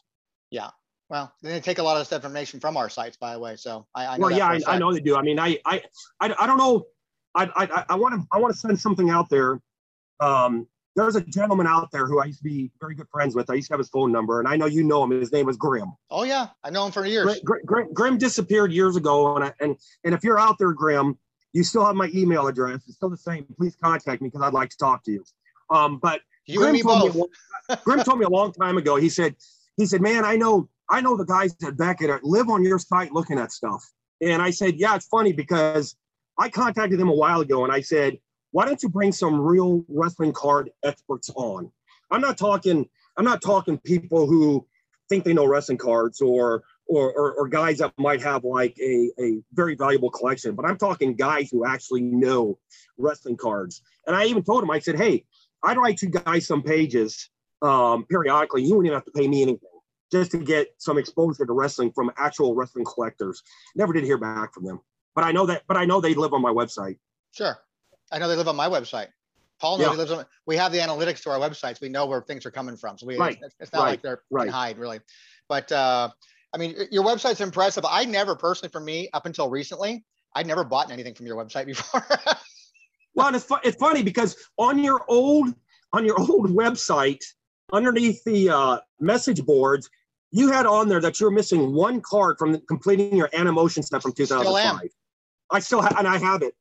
Yeah. 0.49 0.69
Well, 1.09 1.31
they 1.43 1.59
take 1.59 1.77
a 1.79 1.83
lot 1.83 1.97
of 1.97 2.07
this 2.07 2.15
information 2.15 2.59
from 2.61 2.77
our 2.77 2.89
sites, 2.89 3.17
by 3.17 3.33
the 3.33 3.39
way. 3.39 3.57
So 3.57 3.85
I, 3.93 4.05
I 4.05 4.17
know 4.17 4.27
well, 4.27 4.31
yeah, 4.37 4.47
I, 4.47 4.61
I 4.65 4.77
know 4.79 4.93
they 4.93 5.01
do. 5.01 5.17
I 5.17 5.21
mean, 5.21 5.39
I 5.39 5.59
I 5.65 5.83
I, 6.21 6.33
I 6.39 6.47
don't 6.47 6.57
know. 6.57 6.85
I 7.35 7.49
I 7.55 7.85
I 7.89 7.95
want 7.95 8.15
to 8.15 8.25
I 8.31 8.37
want 8.39 8.53
to 8.53 8.59
send 8.59 8.79
something 8.79 9.09
out 9.09 9.29
there. 9.29 9.59
Um, 10.21 10.67
there's 10.95 11.15
a 11.17 11.21
gentleman 11.21 11.67
out 11.67 11.89
there 11.91 12.05
who 12.07 12.21
I 12.21 12.25
used 12.25 12.37
to 12.39 12.43
be 12.43 12.71
very 12.79 12.95
good 12.95 13.09
friends 13.11 13.35
with. 13.35 13.49
I 13.49 13.55
used 13.55 13.67
to 13.67 13.73
have 13.73 13.79
his 13.79 13.89
phone 13.89 14.11
number, 14.11 14.39
and 14.39 14.47
I 14.47 14.55
know 14.55 14.67
you 14.67 14.83
know 14.83 15.03
him. 15.03 15.11
His 15.11 15.33
name 15.33 15.47
was 15.47 15.57
Grim. 15.57 15.91
Oh 16.09 16.23
yeah, 16.23 16.47
I 16.63 16.69
know 16.69 16.85
him 16.85 16.91
for 16.93 17.05
years. 17.05 17.41
Grim, 17.43 17.61
Grim, 17.65 17.93
Grim 17.93 18.17
disappeared 18.17 18.71
years 18.71 18.95
ago, 18.95 19.35
and 19.35 19.43
I, 19.45 19.53
and 19.59 19.75
and 20.05 20.13
if 20.15 20.23
you're 20.23 20.39
out 20.39 20.57
there, 20.59 20.71
Grim, 20.71 21.17
you 21.53 21.63
still 21.63 21.85
have 21.85 21.95
my 21.95 22.09
email 22.13 22.47
address. 22.47 22.81
It's 22.87 22.95
still 22.95 23.09
the 23.09 23.17
same. 23.17 23.45
Please 23.57 23.75
contact 23.81 24.21
me 24.21 24.29
because 24.29 24.41
I'd 24.41 24.53
like 24.53 24.69
to 24.71 24.77
talk 24.77 25.03
to 25.05 25.11
you. 25.11 25.23
Um, 25.69 25.99
but 25.99 26.21
You 26.45 26.57
Grim 26.57 26.69
and 26.69 26.77
me 26.77 26.81
told 26.83 27.13
both. 27.13 27.15
Me, 27.15 27.25
a 27.69 27.77
Grim 27.77 28.03
told 28.03 28.19
me 28.19 28.25
a 28.25 28.29
long 28.29 28.51
time 28.51 28.77
ago. 28.77 28.95
He 28.95 29.09
said, 29.09 29.35
he 29.77 29.85
said, 29.85 30.01
man, 30.01 30.25
I 30.25 30.35
know, 30.35 30.67
I 30.89 31.01
know 31.01 31.15
the 31.15 31.25
guys 31.25 31.55
at 31.65 31.77
Beckett 31.77 32.09
are- 32.09 32.19
live 32.23 32.49
on 32.49 32.63
your 32.63 32.79
site 32.79 33.13
looking 33.13 33.39
at 33.39 33.51
stuff. 33.51 33.83
And 34.21 34.41
I 34.41 34.49
said, 34.49 34.75
yeah, 34.77 34.95
it's 34.95 35.07
funny 35.07 35.31
because 35.33 35.95
I 36.37 36.49
contacted 36.49 36.99
them 36.99 37.09
a 37.09 37.15
while 37.15 37.41
ago 37.41 37.63
and 37.63 37.71
I 37.71 37.81
said, 37.81 38.17
why 38.51 38.65
don't 38.65 38.81
you 38.81 38.89
bring 38.89 39.11
some 39.11 39.39
real 39.39 39.83
wrestling 39.87 40.33
card 40.33 40.69
experts 40.83 41.29
on? 41.35 41.71
I'm 42.11 42.21
not 42.21 42.37
talking, 42.37 42.87
I'm 43.17 43.25
not 43.25 43.41
talking 43.41 43.77
people 43.79 44.27
who 44.27 44.65
think 45.09 45.23
they 45.23 45.33
know 45.33 45.45
wrestling 45.45 45.77
cards 45.77 46.21
or 46.21 46.63
or, 46.87 47.11
or, 47.13 47.33
or 47.33 47.47
guys 47.47 47.77
that 47.77 47.93
might 47.97 48.21
have 48.21 48.43
like 48.43 48.77
a, 48.79 49.09
a 49.19 49.39
very 49.53 49.75
valuable 49.75 50.09
collection, 50.09 50.55
but 50.55 50.65
I'm 50.65 50.77
talking 50.77 51.15
guys 51.15 51.49
who 51.49 51.65
actually 51.65 52.01
know 52.01 52.57
wrestling 52.97 53.37
cards. 53.37 53.81
And 54.05 54.15
I 54.15 54.25
even 54.25 54.43
told 54.43 54.63
him, 54.63 54.71
I 54.71 54.79
said, 54.79 54.97
hey, 54.97 55.25
I'd 55.63 55.77
write 55.77 56.01
you 56.01 56.09
guys 56.09 56.45
some 56.45 56.61
pages 56.61 57.29
um, 57.61 58.05
periodically. 58.05 58.63
You 58.63 58.75
wouldn't 58.75 58.87
even 58.87 58.97
have 58.97 59.05
to 59.05 59.11
pay 59.11 59.27
me 59.27 59.43
anything 59.43 59.69
just 60.11 60.31
to 60.31 60.37
get 60.37 60.67
some 60.77 60.97
exposure 60.97 61.45
to 61.45 61.53
wrestling 61.53 61.91
from 61.91 62.11
actual 62.17 62.53
wrestling 62.53 62.85
collectors. 62.85 63.41
Never 63.75 63.93
did 63.93 64.03
hear 64.03 64.17
back 64.17 64.53
from 64.53 64.65
them, 64.65 64.81
but 65.15 65.23
I 65.23 65.31
know 65.31 65.45
that. 65.45 65.63
But 65.67 65.77
I 65.77 65.85
know 65.85 66.01
they 66.01 66.13
live 66.13 66.33
on 66.33 66.41
my 66.41 66.51
website. 66.51 66.97
Sure. 67.31 67.57
I 68.11 68.19
know 68.19 68.27
they 68.27 68.35
live 68.35 68.47
on 68.47 68.55
my 68.55 68.67
website. 68.67 69.07
Paul 69.59 69.77
knows 69.77 69.85
Yeah. 69.87 69.91
he 69.93 69.97
lives 69.97 70.11
on. 70.11 70.25
We 70.45 70.57
have 70.57 70.71
the 70.73 70.79
analytics 70.79 71.23
to 71.23 71.29
our 71.31 71.39
websites. 71.39 71.79
We 71.79 71.87
know 71.89 72.05
where 72.05 72.21
things 72.21 72.45
are 72.45 72.51
coming 72.51 72.75
from. 72.75 72.97
So 72.97 73.07
we, 73.07 73.17
Right, 73.17 73.39
it's, 73.41 73.55
it's 73.59 73.71
not 73.71 73.83
right, 73.83 73.89
like 73.91 74.01
they're 74.01 74.21
right. 74.29 74.49
hide 74.49 74.77
really. 74.77 74.99
But 75.47 75.71
uh, 75.71 76.09
I 76.53 76.57
mean, 76.57 76.75
your 76.91 77.03
website's 77.03 77.41
impressive. 77.41 77.83
I 77.87 78.05
never 78.05 78.35
personally, 78.35 78.71
for 78.71 78.79
me, 78.79 79.09
up 79.13 79.25
until 79.25 79.49
recently, 79.49 80.05
I'd 80.35 80.47
never 80.47 80.63
bought 80.63 80.91
anything 80.91 81.15
from 81.15 81.25
your 81.25 81.35
website 81.35 81.65
before. 81.67 82.05
Well, 83.15 83.27
and 83.27 83.35
it's, 83.35 83.45
fu- 83.45 83.57
it's 83.63 83.77
funny 83.77 84.03
because 84.03 84.35
on 84.57 84.79
your 84.79 85.01
old 85.07 85.53
on 85.93 86.05
your 86.05 86.19
old 86.19 86.49
website, 86.49 87.23
underneath 87.71 88.23
the 88.23 88.49
uh, 88.49 88.77
message 88.99 89.43
boards, 89.45 89.89
you 90.31 90.51
had 90.51 90.65
on 90.65 90.89
there 90.89 90.99
that 91.01 91.19
you're 91.19 91.31
missing 91.31 91.73
one 91.73 92.01
card 92.01 92.37
from 92.39 92.59
completing 92.67 93.15
your 93.15 93.29
Animotion 93.29 93.83
stuff 93.83 94.01
from 94.01 94.11
Still 94.11 94.27
2005. 94.27 94.81
am. 94.81 94.89
I 95.51 95.59
still 95.59 95.81
have, 95.81 95.95
and 95.97 96.07
I 96.07 96.17
have 96.17 96.41
it. 96.41 96.55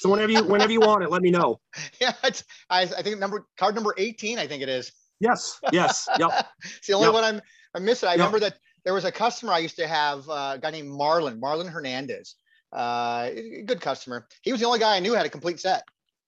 So 0.00 0.10
whenever 0.10 0.32
you 0.32 0.44
whenever 0.44 0.72
you 0.72 0.80
want 0.80 1.04
it, 1.04 1.10
let 1.10 1.22
me 1.22 1.30
know. 1.30 1.60
yeah, 2.00 2.12
it's, 2.24 2.44
I, 2.68 2.82
I 2.82 3.02
think 3.02 3.18
number 3.18 3.46
card 3.56 3.74
number 3.74 3.94
18, 3.96 4.38
I 4.38 4.46
think 4.46 4.62
it 4.62 4.68
is. 4.68 4.92
Yes, 5.20 5.60
yes, 5.70 6.08
yep. 6.18 6.46
it's 6.64 6.88
the 6.88 6.94
only 6.94 7.06
Yep. 7.06 7.14
one 7.14 7.24
I'm 7.24 7.40
I'm 7.74 7.84
missing. 7.84 8.08
I 8.08 8.12
Yep. 8.12 8.18
remember 8.18 8.40
that 8.40 8.58
there 8.84 8.94
was 8.94 9.04
a 9.04 9.12
customer 9.12 9.52
I 9.52 9.58
used 9.58 9.76
to 9.76 9.86
have, 9.86 10.28
uh, 10.28 10.52
a 10.54 10.58
guy 10.60 10.70
named 10.70 10.90
Marlon, 10.90 11.38
Marlon 11.40 11.68
Hernandez. 11.68 12.36
Uh, 12.72 13.30
good 13.66 13.80
customer. 13.80 14.26
He 14.42 14.50
was 14.52 14.60
the 14.60 14.66
only 14.66 14.78
guy 14.78 14.96
I 14.96 15.00
knew 15.00 15.12
had 15.12 15.26
a 15.26 15.28
complete 15.30 15.60
set. 15.60 15.84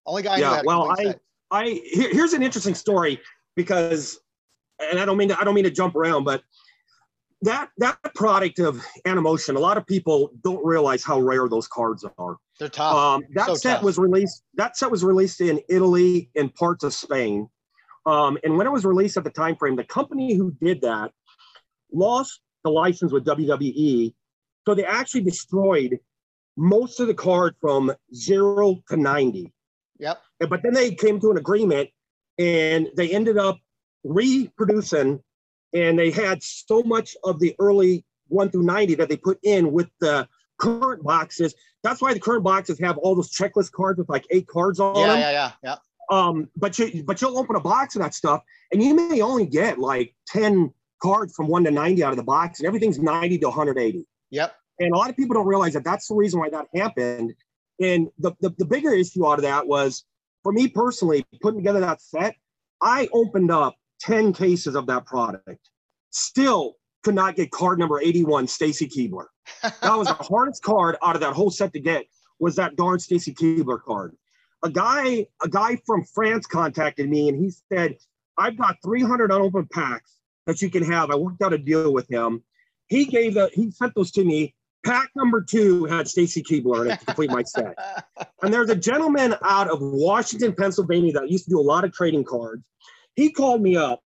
Only 0.07 0.23
guy 0.23 0.35
I 0.35 0.37
knew 0.37 0.43
Yeah, 0.43 0.57
had 0.57 0.67
well, 0.67 0.91
I- 0.91 1.03
set. 1.05 1.21
I 1.51 1.81
here, 1.85 2.11
here's 2.13 2.33
an 2.33 2.43
interesting 2.43 2.75
story 2.75 3.21
because, 3.55 4.19
and 4.81 4.99
I 4.99 5.05
don't 5.05 5.17
mean 5.17 5.29
to 5.29 5.41
I 5.41 5.45
don't 5.45 5.55
mean 5.55 5.65
to 5.65 5.71
jump 5.71 5.95
around, 5.95 6.25
but 6.25 6.43
that 7.43 7.71
that 7.79 7.99
product 8.15 8.59
of 8.59 8.85
Animotion, 9.07 9.55
a 9.57 9.59
lot 9.59 9.77
of 9.77 9.87
people 9.87 10.31
don't 10.43 10.65
realize 10.65 11.05
how 11.05 11.21
rare 11.21 11.49
those 11.49 11.69
cards 11.69 12.05
are. 12.19 12.37
They're 12.59 12.69
tough. 12.69 12.95
Um, 12.95 13.23
that 13.35 13.47
So 13.47 13.55
set 13.55 13.75
tough. 13.77 13.83
was 13.85 13.99
released. 13.99 14.43
That 14.55 14.77
set 14.77 14.91
was 14.91 15.05
released 15.05 15.41
in 15.41 15.61
Italy 15.69 16.31
and 16.35 16.53
parts 16.55 16.83
of 16.85 16.93
Spain. 16.93 17.49
Um, 18.07 18.37
and 18.43 18.57
when 18.59 18.67
it 18.67 18.73
was 18.73 18.85
released 18.85 19.17
at 19.17 19.25
the 19.25 19.31
time 19.31 19.57
frame, 19.57 19.77
the 19.77 19.85
company 19.85 20.35
who 20.35 20.53
did 20.61 20.81
that 20.83 21.13
lost 21.93 22.41
the 22.65 22.71
license 22.71 23.13
with 23.13 23.25
WWE. 23.25 24.13
So 24.67 24.75
they 24.75 24.85
actually 24.85 25.23
destroyed 25.23 25.99
most 26.57 27.01
of 27.01 27.07
the 27.07 27.15
card 27.15 27.55
from 27.61 27.93
zero 28.15 28.83
to 28.89 28.97
90. 28.97 29.53
Yep. 29.99 30.21
But 30.49 30.63
then 30.63 30.75
they 30.75 30.95
came 30.95 31.21
to 31.21 31.31
an 31.31 31.37
agreement 31.37 31.91
and 32.39 32.89
they 32.97 33.11
ended 33.11 33.39
up 33.39 33.59
reproducing 34.03 35.21
and 35.73 35.99
they 35.99 36.11
had 36.11 36.43
so 36.43 36.83
much 36.83 37.17
of 37.25 37.41
the 37.41 37.55
early 37.59 38.05
1 38.29 38.51
through 38.51 38.63
90 38.63 38.97
that 38.97 39.09
they 39.09 39.17
put 39.17 39.39
in 39.43 39.73
with 39.73 39.89
the 40.01 40.29
current 40.59 41.03
boxes. 41.03 41.55
That's 41.83 42.01
why 42.01 42.15
the 42.15 42.21
current 42.21 42.45
boxes 42.45 42.79
have 42.81 42.97
all 42.99 43.15
those 43.15 43.31
checklist 43.31 43.73
cards 43.73 43.99
with 43.99 44.09
like 44.09 44.25
eight 44.31 44.47
cards 44.47 44.81
on 44.81 44.97
yeah, 44.97 45.07
them. 45.07 45.19
Yeah, 45.19 45.31
yeah, 45.31 45.53
yeah. 45.63 45.77
Um, 46.11 46.49
but 46.57 46.79
you 46.79 47.03
but 47.03 47.21
you'll 47.21 47.39
open 47.39 47.57
a 47.57 47.61
box 47.61 47.97
of 47.97 48.03
that 48.03 48.15
stuff 48.15 48.43
and 48.73 48.83
you 48.83 48.95
may 48.95 49.23
only 49.23 49.47
get 49.47 49.79
like 49.79 50.15
10 50.29 50.73
card 51.05 51.31
from 51.33 51.49
one 51.49 51.65
to 51.65 51.71
90 51.71 52.03
out 52.03 52.13
of 52.13 52.17
the 52.17 52.25
box, 52.25 52.61
and 52.61 52.67
everything's 52.67 52.99
90 52.99 53.39
to 53.39 53.47
180. 53.47 54.07
Yep. 54.31 54.55
And 54.81 54.93
a 54.93 54.97
lot 54.97 55.11
of 55.11 55.17
people 55.17 55.35
don't 55.35 55.47
realize 55.47 55.75
that 55.75 55.85
that's 55.85 56.09
the 56.09 56.15
reason 56.15 56.41
why 56.41 56.49
that 56.49 56.67
happened. 56.75 57.35
And 57.81 58.09
the, 58.19 58.33
the, 58.41 58.55
the 58.59 58.65
bigger 58.65 58.91
issue 58.91 59.27
out 59.27 59.39
of 59.39 59.43
that 59.43 59.67
was 59.67 60.05
for 60.43 60.53
me 60.53 60.69
personally, 60.69 61.25
putting 61.43 61.61
together 61.61 61.81
that 61.81 62.01
set, 62.01 62.37
I 62.83 63.09
opened 63.13 63.51
up 63.51 63.77
10 64.01 64.33
cases 64.33 64.75
of 64.75 64.87
that 64.87 65.05
product. 65.07 65.71
Still 66.11 66.75
could 67.03 67.15
not 67.15 67.37
get 67.37 67.51
card 67.51 67.79
number 67.79 68.01
81, 68.01 68.49
Stacy 68.49 68.89
Keibler. 68.89 69.27
That 69.63 69.97
was 69.97 70.09
the 70.09 70.15
hardest 70.21 70.63
card 70.63 70.97
out 71.03 71.15
of 71.15 71.21
that 71.21 71.35
whole 71.35 71.51
set 71.51 71.73
to 71.75 71.81
get 71.81 72.07
was 72.41 72.57
that 72.57 72.77
darn 72.77 72.99
Stacy 72.99 73.35
Keibler 73.35 73.81
card. 73.81 74.17
A 74.63 74.71
guy, 74.71 75.27
a 75.43 75.49
guy 75.49 75.79
from 75.87 76.05
France 76.15 76.47
contacted 76.47 77.09
me 77.09 77.29
and 77.29 77.39
he 77.39 77.53
said, 77.73 77.97
I've 78.39 78.57
got 78.57 78.77
300 78.83 79.31
unopened 79.31 79.71
packs 79.71 80.15
that 80.47 80.63
you 80.63 80.71
can 80.71 80.85
have. 80.85 81.11
I 81.11 81.17
worked 81.17 81.43
out 81.43 81.53
a 81.53 81.59
deal 81.59 81.93
with 81.93 82.09
him. 82.11 82.43
He 82.89 83.05
gave 83.07 83.35
the, 83.35 83.51
he 83.53 83.71
sent 83.71 83.95
those 83.95 84.11
to 84.13 84.25
me 84.25 84.55
pack 84.85 85.11
number 85.17 85.41
two 85.41 85.85
had 85.87 86.07
Stacy 86.07 86.43
Keibler 86.43 86.85
in 86.85 86.93
it 86.93 87.01
to 87.01 87.07
complete 87.07 87.31
my 87.31 87.43
set. 87.43 87.77
And 88.43 88.53
there's 88.53 88.69
a 88.69 88.77
gentleman 88.77 89.35
out 89.43 89.71
of 89.71 89.79
Washington, 89.81 90.53
Pennsylvania 90.53 91.15
that 91.15 91.31
used 91.31 91.45
to 91.45 91.51
do 91.51 91.59
a 91.59 91.63
lot 91.63 91.85
of 91.85 91.95
trading 91.95 92.25
cards. 92.25 92.63
He 93.17 93.31
called 93.31 93.63
me 93.63 93.75
up 93.75 94.03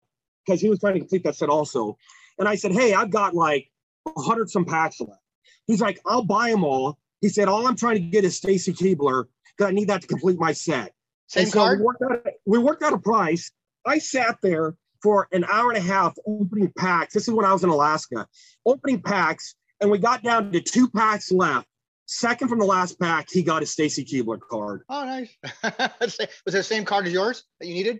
because 0.46 0.62
he 0.62 0.70
was 0.70 0.80
trying 0.80 0.94
to 0.94 1.00
complete 1.00 1.24
that 1.24 1.36
set 1.36 1.50
also. 1.50 1.98
And 2.38 2.48
I 2.48 2.54
said, 2.54 2.72
Hey, 2.72 2.94
I've 2.94 3.10
got 3.10 3.34
like 3.34 3.72
100 4.04 4.52
some 4.52 4.64
packs 4.64 5.02
left. 5.02 5.20
He's 5.66 5.82
like, 5.82 6.00
I'll 6.06 6.24
buy 6.24 6.52
them 6.52 6.64
all. 6.64 7.00
He 7.20 7.30
said, 7.30 7.48
All 7.48 7.66
I'm 7.66 7.76
trying 7.76 7.96
to 7.96 8.02
get 8.02 8.26
is 8.26 8.38
Stacy 8.38 8.74
Keibler 8.74 9.26
because 9.58 9.72
I 9.72 9.74
need 9.74 9.88
that 9.88 10.02
to 10.02 10.08
complete 10.08 10.38
my 10.40 10.52
set. 10.52 10.94
Same 11.26 11.44
And 11.44 11.52
so 11.52 11.60
card? 11.60 11.80
We 11.80 11.86
worked, 11.86 12.04
out, 12.04 12.28
we 12.46 12.60
worked 12.60 12.84
out 12.84 12.94
a 12.94 13.00
price. 13.00 13.52
I 13.88 13.98
sat 13.98 14.38
there 14.44 14.76
for 15.02 15.28
an 15.32 15.44
hour 15.46 15.70
and 15.70 15.78
a 15.78 15.82
half 15.82 16.16
opening 16.26 16.72
packs. 16.78 17.14
This 17.14 17.28
is 17.28 17.34
when 17.34 17.46
I 17.46 17.54
was 17.54 17.64
in 17.64 17.70
Alaska, 17.70 18.28
opening 18.66 19.02
packs, 19.02 19.56
and 19.82 19.92
we 19.92 19.98
got 19.98 20.24
down 20.24 20.52
to 20.52 20.62
two 20.62 20.90
packs 20.90 21.32
left. 21.32 21.68
Second 22.06 22.48
from 22.48 22.60
the 22.60 22.66
last 22.66 23.00
pack, 23.00 23.28
he 23.30 23.44
got 23.44 23.62
a 23.62 23.66
Stacy 23.66 24.06
Keibler 24.06 24.40
card. 24.40 24.84
Oh, 24.88 25.04
nice. 25.04 25.36
Was 26.02 26.20
it 26.20 26.30
the 26.46 26.64
same 26.64 26.86
card 26.86 27.06
as 27.06 27.12
yours 27.12 27.44
that 27.60 27.68
you 27.68 27.74
needed? 27.74 28.00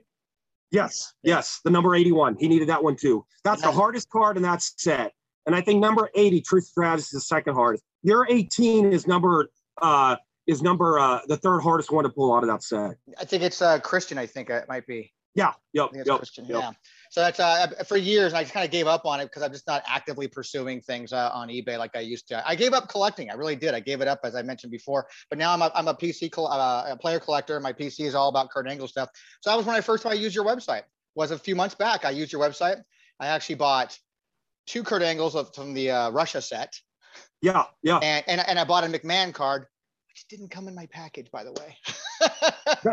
Yes, 0.72 1.14
yes, 1.24 1.60
the 1.64 1.72
number 1.72 1.96
81. 1.96 2.38
He 2.40 2.48
needed 2.48 2.70
that 2.70 2.84
one 2.84 2.96
too. 2.96 3.26
That's 3.44 3.62
the 3.62 3.72
hardest 3.72 4.10
card 4.10 4.38
in 4.38 4.44
that 4.44 4.62
set. 4.62 5.14
And 5.46 5.56
I 5.56 5.62
think 5.62 5.80
number 5.80 6.10
80, 6.14 6.42
Trish 6.42 6.64
Stratus, 6.64 7.06
is 7.06 7.12
the 7.12 7.22
second 7.22 7.56
hardest. 7.56 7.84
Your 8.04 8.28
18 8.30 8.92
is 8.92 9.08
number 9.08 9.48
uh 9.82 10.18
is 10.46 10.62
number 10.62 11.00
uh 11.00 11.20
the 11.28 11.38
third 11.38 11.60
hardest 11.60 11.92
one 11.92 12.04
to 12.04 12.10
pull 12.10 12.34
out 12.34 12.44
of 12.44 12.50
that 12.50 12.64
set. 12.64 12.96
I 13.20 13.26
think 13.26 13.44
it's 13.44 13.62
uh, 13.62 13.80
Christian. 13.80 14.18
I 14.18 14.26
think 14.26 14.50
it 14.50 14.68
might 14.68 14.86
be. 14.86 15.14
Yeah, 15.38 15.54
yep, 15.72 15.92
yep. 15.94 16.18
Christian. 16.18 16.46
yep. 16.46 16.62
Yeah. 16.62 16.72
So 17.12 17.22
that's 17.22 17.40
uh, 17.40 17.68
for 17.88 17.96
years. 17.96 18.34
I 18.34 18.42
just 18.42 18.54
kind 18.54 18.66
of 18.66 18.72
gave 18.72 18.88
up 18.88 19.06
on 19.06 19.20
it 19.20 19.26
because 19.26 19.44
I'm 19.44 19.52
just 19.52 19.68
not 19.68 19.84
actively 19.88 20.28
pursuing 20.28 20.82
things 20.82 21.14
uh, 21.14 21.30
on 21.32 21.48
eBay 21.50 21.78
like 21.78 21.96
I 21.96 22.00
used 22.00 22.28
to. 22.30 22.46
I 22.46 22.56
gave 22.56 22.74
up 22.74 22.90
collecting. 22.90 23.30
I 23.30 23.36
really 23.36 23.56
did. 23.56 23.76
I 23.76 23.80
gave 23.80 24.02
it 24.02 24.08
up 24.08 24.22
as 24.24 24.36
I 24.36 24.42
mentioned 24.42 24.72
before. 24.72 25.08
But 25.30 25.38
now 25.38 25.54
I'm 25.54 25.62
a, 25.62 25.72
I'm 25.76 25.88
a 25.88 25.94
PC 25.94 26.32
col- 26.32 26.48
uh, 26.48 26.86
a 26.90 26.98
player 26.98 27.20
collector. 27.20 27.60
My 27.60 27.72
PC 27.72 28.06
is 28.08 28.16
all 28.16 28.30
about 28.30 28.50
Kurt 28.50 28.68
Angle 28.68 28.88
stuff. 28.88 29.10
So 29.42 29.52
that 29.52 29.56
was 29.56 29.66
when 29.68 29.76
I 29.76 29.82
first 29.82 30.04
time 30.04 30.12
I 30.12 30.16
used 30.16 30.36
your 30.36 30.44
website. 30.46 30.82
Was 31.14 31.30
a 31.32 31.38
few 31.38 31.56
months 31.56 31.76
back. 31.76 32.04
I 32.04 32.10
used 32.10 32.32
your 32.34 32.42
website. 32.42 32.82
I 33.20 33.28
actually 33.28 33.56
bought 33.56 33.98
two 34.66 34.84
Kurt 34.84 35.04
Angles 35.04 35.36
of, 35.36 35.54
from 35.54 35.74
the 35.76 35.92
uh, 35.92 36.10
Russia 36.10 36.42
set, 36.42 36.80
Yeah, 37.42 37.66
yeah. 37.84 37.98
and, 38.00 38.24
and 38.28 38.42
and 38.42 38.60
I 38.60 38.64
bought 38.66 38.84
a 38.84 38.88
McMahon 38.88 39.34
card, 39.34 39.66
which 40.18 40.28
didn't 40.30 40.50
come 40.50 40.68
in 40.68 40.74
my 40.74 40.88
package, 40.88 41.30
by 41.32 41.44
the 41.44 41.52
way. 41.52 41.78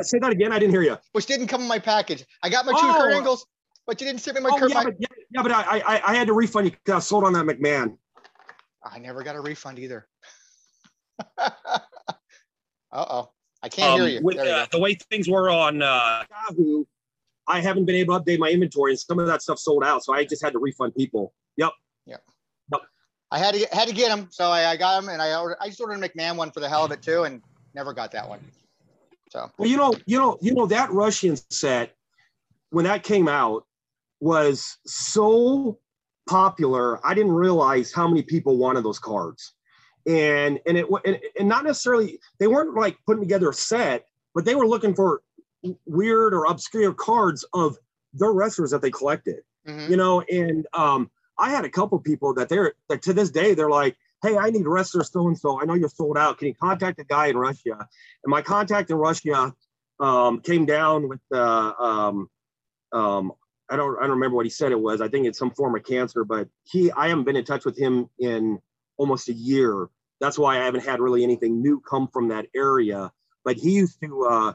Say 0.03 0.19
that 0.19 0.31
again. 0.31 0.53
I 0.53 0.59
didn't 0.59 0.73
hear 0.73 0.83
you. 0.83 0.99
which 1.13 1.25
didn't 1.25 1.47
come 1.47 1.63
in 1.63 1.69
my 1.69 1.79
package. 1.79 2.23
I 2.43 2.51
got 2.51 2.67
my 2.67 2.73
two 2.73 2.79
Oh. 2.83 2.99
Kurt 2.99 3.15
Angles, 3.15 3.47
but 3.87 3.99
you 3.99 4.07
didn't 4.07 4.21
send 4.21 4.35
me 4.37 4.43
my 4.43 4.51
Oh, 4.53 4.59
Kurt. 4.59 4.69
yeah, 4.69 4.75
my- 4.75 4.85
but, 4.85 4.95
yeah, 4.99 5.07
yeah, 5.31 5.43
but 5.43 5.53
I, 5.53 5.63
I 5.79 6.03
I 6.13 6.15
had 6.15 6.27
to 6.27 6.35
refund 6.35 6.67
you 6.67 6.73
because 6.73 6.95
I 6.97 6.99
sold 7.01 7.25
on 7.25 7.33
that 7.33 7.47
McMahon. 7.47 7.97
I 8.85 8.99
never 8.99 9.23
got 9.23 9.37
a 9.37 9.41
refund 9.41 9.79
either. 9.79 10.07
uh 11.39 11.49
oh. 12.93 13.31
I 13.63 13.71
can't 13.71 13.95
hear 13.95 14.03
Um, 14.05 14.11
you. 14.11 14.21
with, 14.23 14.37
There 14.37 14.45
you 14.45 14.53
uh, 14.53 14.67
the 14.71 14.79
way 14.79 14.95
things 15.11 15.27
were 15.27 15.49
on 15.49 15.81
uh, 15.81 16.25
Yahoo, 16.51 16.85
I 17.49 17.61
haven't 17.63 17.87
been 17.87 17.95
able 17.97 18.19
to 18.19 18.23
update 18.23 18.39
my 18.39 18.51
inventory, 18.51 18.93
and 18.93 19.01
some 19.01 19.19
of 19.19 19.27
that 19.29 19.41
stuff 19.41 19.59
sold 19.59 19.83
out. 19.83 20.05
So 20.05 20.13
I 20.13 20.27
just 20.27 20.43
had 20.45 20.53
to 20.53 20.59
refund 20.59 20.95
people. 20.95 21.33
Yep. 21.57 21.73
I 23.35 23.39
had 23.39 23.55
to 23.55 23.59
get, 23.59 23.75
had 23.75 23.89
to 23.89 23.95
get 23.95 24.11
them, 24.11 24.29
so 24.31 24.45
I, 24.45 24.71
I 24.71 24.77
got 24.77 25.01
them, 25.01 25.11
and 25.11 25.21
I 25.21 25.37
ordered, 25.37 25.57
I 25.61 25.67
just 25.67 25.81
ordered 25.81 26.01
a 26.05 26.09
McMahon 26.09 26.37
one 26.37 26.53
for 26.53 26.61
the 26.61 26.69
hell 26.69 26.85
of 26.85 26.93
it 26.93 27.03
too, 27.03 27.25
and 27.25 27.43
never 27.75 27.93
got 27.93 28.13
that 28.13 28.29
one. 28.29 28.39
So 29.29 29.51
Well, 29.59 29.69
you 29.69 29.77
know, 29.77 29.93
you 30.07 30.21
know, 30.21 30.39
you 30.41 30.55
know 30.55 30.67
that 30.67 30.93
Russian 30.93 31.37
set 31.51 31.97
when 32.71 32.85
that 32.85 33.03
came 33.03 33.27
out 33.27 33.67
was 34.21 34.79
so 34.87 35.81
popular. 36.29 37.05
I 37.05 37.13
didn't 37.15 37.33
realize 37.33 37.93
how 37.93 38.07
many 38.07 38.23
people 38.23 38.57
wanted 38.57 38.85
those 38.85 39.01
cards, 39.01 39.55
and 40.07 40.61
and 40.65 40.79
it 40.79 40.87
and, 41.05 41.19
and 41.37 41.49
not 41.49 41.65
necessarily 41.65 42.21
they 42.39 42.47
weren't 42.47 42.77
like 42.77 42.97
putting 43.05 43.25
together 43.25 43.51
a 43.51 43.55
set, 43.55 44.07
but 44.33 44.45
they 44.45 44.55
were 44.55 44.69
looking 44.69 44.95
for 44.95 45.23
weird 45.87 46.35
or 46.35 46.45
obscure 46.45 46.95
cards 46.95 47.45
of 47.53 47.77
their 48.13 48.33
wrestlers 48.33 48.71
that 48.71 48.81
they 48.81 48.93
collected. 48.93 49.43
mhm. 49.67 49.91
you 49.91 49.97
know 49.97 50.21
and 50.21 50.69
um 50.75 51.11
i 51.39 51.51
had 51.51 51.65
a 51.65 51.71
couple 51.71 51.99
people 51.99 52.35
that 52.35 52.49
they're 52.49 52.75
that 52.89 53.03
to 53.03 53.13
this 53.13 53.31
day 53.31 53.55
they're 53.55 53.71
like 53.71 53.97
hey 54.23 54.37
i 54.37 54.51
need 54.51 54.67
wrestler 54.67 55.05
so 55.05 55.27
and 55.27 55.39
so 55.39 55.61
i 55.61 55.65
know 55.65 55.75
you're 55.75 55.89
sold 55.89 56.17
out. 56.17 56.39
Can 56.39 56.49
you 56.49 56.55
contact 56.55 56.99
a 57.01 57.05
guy 57.05 57.27
in 57.27 57.37
russia? 57.37 57.77
And 57.79 58.31
my 58.31 58.43
contact 58.43 58.91
in 58.91 58.97
russia 58.97 59.55
um 60.01 60.41
came 60.41 60.67
down 60.67 61.09
with 61.09 61.21
uh 61.33 61.73
um 61.79 62.29
um 62.93 63.33
i 63.71 63.77
don't 63.77 63.97
i 63.99 64.03
don't 64.03 64.11
remember 64.11 64.37
what 64.37 64.47
he 64.47 64.51
said 64.51 64.73
it 64.73 64.81
was. 64.81 65.01
I 65.01 65.09
think 65.09 65.27
it's 65.27 65.39
some 65.39 65.51
form 65.53 65.77
of 65.77 65.85
cancer 65.85 66.25
but 66.25 66.49
he 66.65 66.91
i 66.93 67.09
haven't 67.09 67.25
been 67.25 67.37
in 67.37 67.45
touch 67.45 67.65
with 67.65 67.79
him 67.79 68.09
in 68.19 68.59
almost 68.97 69.29
a 69.29 69.33
year. 69.33 69.89
That's 70.21 70.39
why 70.39 70.59
i 70.61 70.65
haven't 70.65 70.85
had 70.85 71.01
really 71.01 71.23
anything 71.23 71.61
new 71.61 71.81
come 71.81 72.09
from 72.09 72.29
that 72.29 72.47
area. 72.55 73.13
But 73.45 73.57
he 73.57 73.73
used 73.73 74.01
to 74.03 74.25
uh 74.25 74.53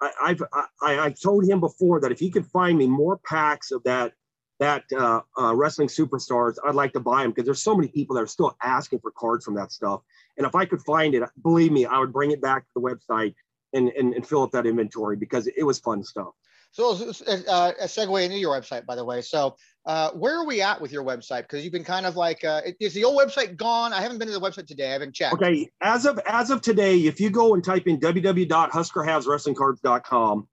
I, 0.00 0.10
I've 0.24 0.42
I, 0.82 0.98
I 1.06 1.10
told 1.10 1.48
him 1.48 1.60
before 1.60 2.00
that 2.00 2.12
if 2.12 2.18
he 2.18 2.30
could 2.30 2.46
find 2.46 2.76
me 2.76 2.88
more 2.88 3.18
packs 3.18 3.70
of 3.70 3.84
that 3.84 4.14
that 4.62 4.84
uh, 4.96 5.20
uh, 5.38 5.54
wrestling 5.54 5.88
superstars, 5.88 6.54
I'd 6.64 6.74
like 6.74 6.92
to 6.92 7.00
buy 7.00 7.22
them 7.22 7.32
because 7.32 7.44
there's 7.44 7.62
so 7.62 7.74
many 7.74 7.88
people 7.88 8.16
that 8.16 8.22
are 8.22 8.28
still 8.28 8.56
asking 8.62 9.00
for 9.00 9.10
cards 9.10 9.44
from 9.44 9.54
that 9.56 9.72
stuff. 9.72 10.00
And 10.38 10.46
if 10.46 10.54
I 10.54 10.64
could 10.64 10.80
find 10.82 11.14
it, 11.14 11.28
believe 11.42 11.72
me, 11.72 11.84
I 11.84 11.98
would 11.98 12.12
bring 12.12 12.30
it 12.30 12.40
back 12.40 12.62
to 12.62 12.68
the 12.76 12.80
website 12.80 13.34
and, 13.72 13.88
and, 13.90 14.14
and 14.14 14.26
fill 14.26 14.42
up 14.42 14.52
that 14.52 14.66
inventory 14.66 15.16
because 15.16 15.48
it 15.48 15.64
was 15.64 15.80
fun 15.80 16.04
stuff. 16.04 16.28
So 16.70 16.92
uh, 16.92 17.72
a 17.80 17.84
segue 17.84 18.24
into 18.24 18.38
your 18.38 18.58
website, 18.58 18.86
by 18.86 18.96
the 18.96 19.04
way. 19.04 19.20
So 19.20 19.56
uh, 19.84 20.12
where 20.12 20.38
are 20.38 20.46
we 20.46 20.62
at 20.62 20.80
with 20.80 20.90
your 20.90 21.04
website? 21.04 21.42
Because 21.42 21.62
you've 21.64 21.72
been 21.72 21.84
kind 21.84 22.06
of 22.06 22.16
like, 22.16 22.42
uh, 22.44 22.62
is 22.80 22.94
the 22.94 23.04
old 23.04 23.20
website 23.20 23.56
gone? 23.56 23.92
I 23.92 24.00
haven't 24.00 24.16
been 24.18 24.28
to 24.28 24.32
the 24.32 24.40
website 24.40 24.66
today. 24.66 24.88
I 24.88 24.92
haven't 24.92 25.14
checked. 25.14 25.34
Okay, 25.34 25.68
as 25.82 26.06
of 26.06 26.18
as 26.26 26.50
of 26.50 26.62
today, 26.62 27.00
if 27.00 27.20
you 27.20 27.28
go 27.28 27.52
and 27.52 27.62
type 27.62 27.86
in 27.86 28.00
www.huskerhaveswrestlingcards.com, 28.00 30.48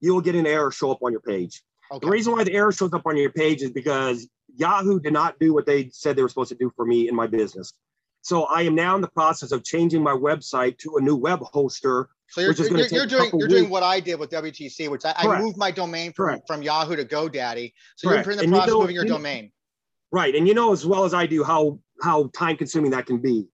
you 0.00 0.12
will 0.12 0.20
get 0.20 0.34
an 0.34 0.46
error 0.46 0.70
show 0.70 0.90
up 0.90 0.98
on 1.02 1.12
your 1.12 1.22
page. 1.22 1.62
Okay. 1.92 2.06
The 2.06 2.10
reason 2.10 2.32
why 2.32 2.44
the 2.44 2.54
error 2.54 2.72
shows 2.72 2.92
up 2.94 3.02
on 3.04 3.16
your 3.16 3.30
page 3.30 3.60
is 3.60 3.70
because 3.70 4.26
Yahoo 4.56 4.98
did 4.98 5.12
not 5.12 5.38
do 5.38 5.52
what 5.52 5.66
they 5.66 5.90
said 5.90 6.16
they 6.16 6.22
were 6.22 6.28
supposed 6.28 6.48
to 6.48 6.54
do 6.54 6.72
for 6.74 6.86
me 6.86 7.08
in 7.08 7.14
my 7.14 7.26
business. 7.26 7.74
So 8.22 8.44
I 8.44 8.62
am 8.62 8.74
now 8.74 8.94
in 8.94 9.02
the 9.02 9.08
process 9.08 9.52
of 9.52 9.62
changing 9.62 10.02
my 10.02 10.12
website 10.12 10.78
to 10.78 10.96
a 10.96 11.00
new 11.02 11.16
web 11.16 11.40
hoster. 11.40 12.06
So 12.28 12.40
you're, 12.40 12.50
which 12.50 12.60
is 12.60 12.70
you're, 12.70 12.86
you're 12.86 13.06
doing 13.06 13.30
you're 13.34 13.48
doing 13.48 13.68
what 13.68 13.82
I 13.82 14.00
did 14.00 14.18
with 14.18 14.30
WTC, 14.30 14.90
which 14.90 15.04
I, 15.04 15.12
I 15.16 15.40
moved 15.40 15.58
my 15.58 15.70
domain 15.70 16.12
from, 16.12 16.26
Correct. 16.26 16.46
from 16.46 16.62
Yahoo 16.62 16.96
to 16.96 17.04
GoDaddy. 17.04 17.72
So 17.96 18.08
Correct. 18.08 18.26
you're 18.26 18.32
in 18.32 18.38
the 18.38 18.44
And 18.44 18.52
you 18.52 18.58
process 18.58 18.72
of 18.72 18.80
moving 18.80 18.94
your 18.94 19.04
you 19.04 19.10
domain. 19.10 19.52
Right. 20.12 20.34
And 20.34 20.48
you 20.48 20.54
know 20.54 20.72
as 20.72 20.86
well 20.86 21.04
as 21.04 21.12
I 21.12 21.26
do 21.26 21.44
how 21.44 21.78
how 22.00 22.30
time 22.34 22.56
consuming 22.56 22.92
that 22.92 23.06
can 23.06 23.18
be. 23.18 23.48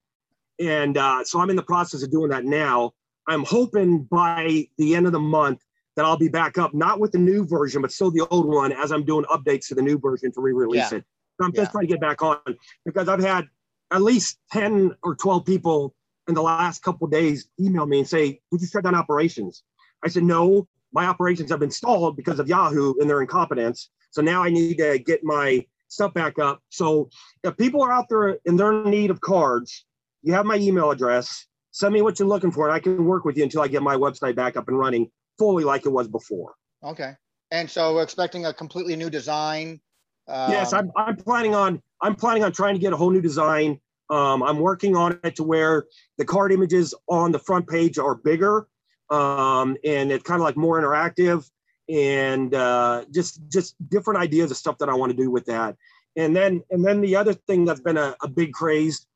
And 0.60 0.96
uh, 0.96 1.24
so 1.24 1.40
I'm 1.40 1.50
in 1.50 1.56
the 1.56 1.62
process 1.62 2.02
of 2.02 2.10
doing 2.10 2.30
that 2.30 2.44
now. 2.44 2.92
I'm 3.26 3.44
hoping 3.44 4.04
by 4.04 4.68
the 4.76 4.94
end 4.94 5.06
of 5.06 5.12
the 5.12 5.20
month 5.20 5.62
that 5.98 6.04
I'll 6.04 6.16
be 6.16 6.28
back 6.28 6.58
up, 6.58 6.74
not 6.74 7.00
with 7.00 7.10
the 7.10 7.18
new 7.18 7.44
version, 7.44 7.82
but 7.82 7.90
still 7.90 8.12
the 8.12 8.24
old 8.30 8.46
one 8.46 8.70
as 8.70 8.92
I'm 8.92 9.04
doing 9.04 9.24
updates 9.24 9.66
to 9.66 9.74
the 9.74 9.82
new 9.82 9.98
version 9.98 10.30
to 10.30 10.40
re-release 10.40 10.92
Yeah. 10.92 10.98
it. 10.98 11.04
So 11.40 11.46
I'm 11.46 11.52
just 11.52 11.72
trying 11.72 11.88
to 11.88 11.92
get 11.92 12.00
back 12.00 12.22
on 12.22 12.38
because 12.84 13.08
I've 13.08 13.18
had 13.18 13.48
at 13.90 14.02
least 14.02 14.38
10 14.52 14.94
or 15.02 15.16
12 15.16 15.44
people 15.44 15.96
in 16.28 16.34
the 16.34 16.42
last 16.42 16.84
couple 16.84 17.06
of 17.06 17.10
days 17.10 17.48
email 17.58 17.84
me 17.84 17.98
and 17.98 18.08
say, 18.08 18.40
Would 18.52 18.60
you 18.60 18.68
shut 18.68 18.84
down 18.84 18.94
operations? 18.94 19.64
I 20.04 20.08
said, 20.08 20.22
No, 20.22 20.68
my 20.92 21.06
operations 21.06 21.50
have 21.50 21.58
been 21.58 21.70
stalled 21.72 22.16
because 22.16 22.38
of 22.38 22.46
Yahoo 22.48 22.94
and 23.00 23.10
their 23.10 23.20
incompetence. 23.20 23.90
So 24.12 24.22
now 24.22 24.44
I 24.44 24.50
need 24.50 24.78
to 24.78 25.00
get 25.00 25.24
my 25.24 25.66
stuff 25.88 26.14
back 26.14 26.38
up. 26.38 26.62
So 26.68 27.10
if 27.42 27.56
people 27.56 27.82
are 27.82 27.90
out 27.90 28.08
there 28.08 28.38
and 28.46 28.56
they're 28.56 28.84
in 28.84 28.90
need 28.90 29.10
of 29.10 29.20
cards, 29.20 29.84
you 30.22 30.32
have 30.32 30.46
my 30.46 30.58
email 30.58 30.92
address. 30.92 31.46
Send 31.72 31.92
me 31.92 32.02
what 32.02 32.20
you're 32.20 32.28
looking 32.28 32.52
for, 32.52 32.66
and 32.68 32.74
I 32.74 32.78
can 32.78 33.04
work 33.04 33.24
with 33.24 33.36
you 33.36 33.42
until 33.42 33.62
I 33.62 33.68
get 33.68 33.82
my 33.82 33.96
website 33.96 34.36
back 34.36 34.56
up 34.56 34.68
and 34.68 34.78
running 34.78 35.10
fully 35.38 35.64
like 35.64 35.86
it 35.86 35.90
was 35.90 36.08
before. 36.08 36.54
Okay. 36.82 37.12
And 37.50 37.70
so 37.70 37.94
we're 37.94 38.02
expecting 38.02 38.46
a 38.46 38.52
completely 38.52 38.96
new 38.96 39.10
design. 39.10 39.80
Um, 40.28 40.50
yes, 40.50 40.72
I'm, 40.72 40.92
I'm 40.96 41.16
planning 41.16 41.54
on 41.54 41.82
I'm 42.00 42.14
planning 42.14 42.44
on 42.44 42.52
trying 42.52 42.74
to 42.74 42.80
get 42.80 42.92
a 42.92 42.96
whole 42.96 43.10
new 43.10 43.22
design. 43.22 43.80
Um, 44.10 44.42
I'm 44.42 44.58
working 44.58 44.96
on 44.96 45.18
it 45.24 45.36
to 45.36 45.42
where 45.42 45.84
the 46.16 46.24
card 46.24 46.52
images 46.52 46.94
on 47.08 47.32
the 47.32 47.38
front 47.38 47.66
page 47.66 47.98
are 47.98 48.14
bigger, 48.14 48.68
um, 49.10 49.76
and 49.84 50.12
it's 50.12 50.22
kind 50.24 50.40
of 50.40 50.44
like 50.44 50.56
more 50.56 50.80
interactive, 50.80 51.48
and 51.88 52.54
uh, 52.54 53.04
just 53.10 53.40
just 53.48 53.74
different 53.88 54.20
ideas 54.20 54.50
of 54.50 54.56
stuff 54.56 54.78
that 54.78 54.88
I 54.88 54.94
want 54.94 55.10
to 55.10 55.16
do 55.16 55.30
with 55.30 55.46
that. 55.46 55.76
And 56.16 56.36
then 56.36 56.62
and 56.70 56.84
then 56.84 57.00
the 57.00 57.16
other 57.16 57.32
thing 57.32 57.64
that's 57.64 57.80
been 57.80 57.96
a, 57.96 58.14
a 58.22 58.28
big 58.28 58.52
craze 58.52 59.06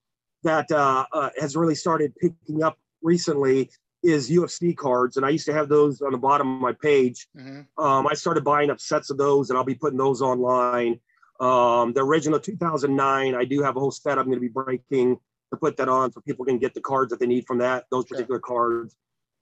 that 0.42 0.70
uh, 0.72 1.04
uh, 1.12 1.30
has 1.38 1.56
really 1.56 1.74
started 1.74 2.14
picking 2.16 2.62
up 2.62 2.78
recently 3.02 3.70
is 4.02 4.30
UFC 4.30 4.76
cards, 4.76 5.16
and 5.16 5.24
I 5.24 5.30
used 5.30 5.46
to 5.46 5.52
have 5.52 5.68
those 5.68 6.00
on 6.02 6.12
the 6.12 6.18
bottom 6.18 6.54
of 6.56 6.60
my 6.60 6.72
page. 6.72 7.28
mhm. 7.36 7.66
Um, 7.78 8.06
I 8.06 8.14
started 8.14 8.42
buying 8.44 8.70
up 8.70 8.80
sets 8.80 9.10
of 9.10 9.16
those, 9.18 9.50
and 9.50 9.56
I'll 9.58 9.64
be 9.64 9.74
putting 9.74 9.98
those 9.98 10.20
online. 10.22 11.00
Um, 11.40 11.92
the 11.92 12.00
original 12.04 12.38
2009, 12.38 13.34
I 13.34 13.44
do 13.44 13.62
have 13.62 13.76
a 13.76 13.80
whole 13.80 13.90
set 13.90 14.18
I'm 14.18 14.26
going 14.26 14.36
to 14.36 14.40
be 14.40 14.48
breaking 14.48 15.18
to 15.50 15.56
put 15.56 15.76
that 15.76 15.88
on, 15.88 16.12
so 16.12 16.20
people 16.20 16.44
can 16.44 16.58
get 16.58 16.74
the 16.74 16.80
cards 16.80 17.10
that 17.10 17.20
they 17.20 17.26
need 17.26 17.46
from 17.46 17.58
that 17.58 17.86
those 17.90 18.06
Sure. 18.06 18.16
particular 18.16 18.40
cards. 18.40 18.94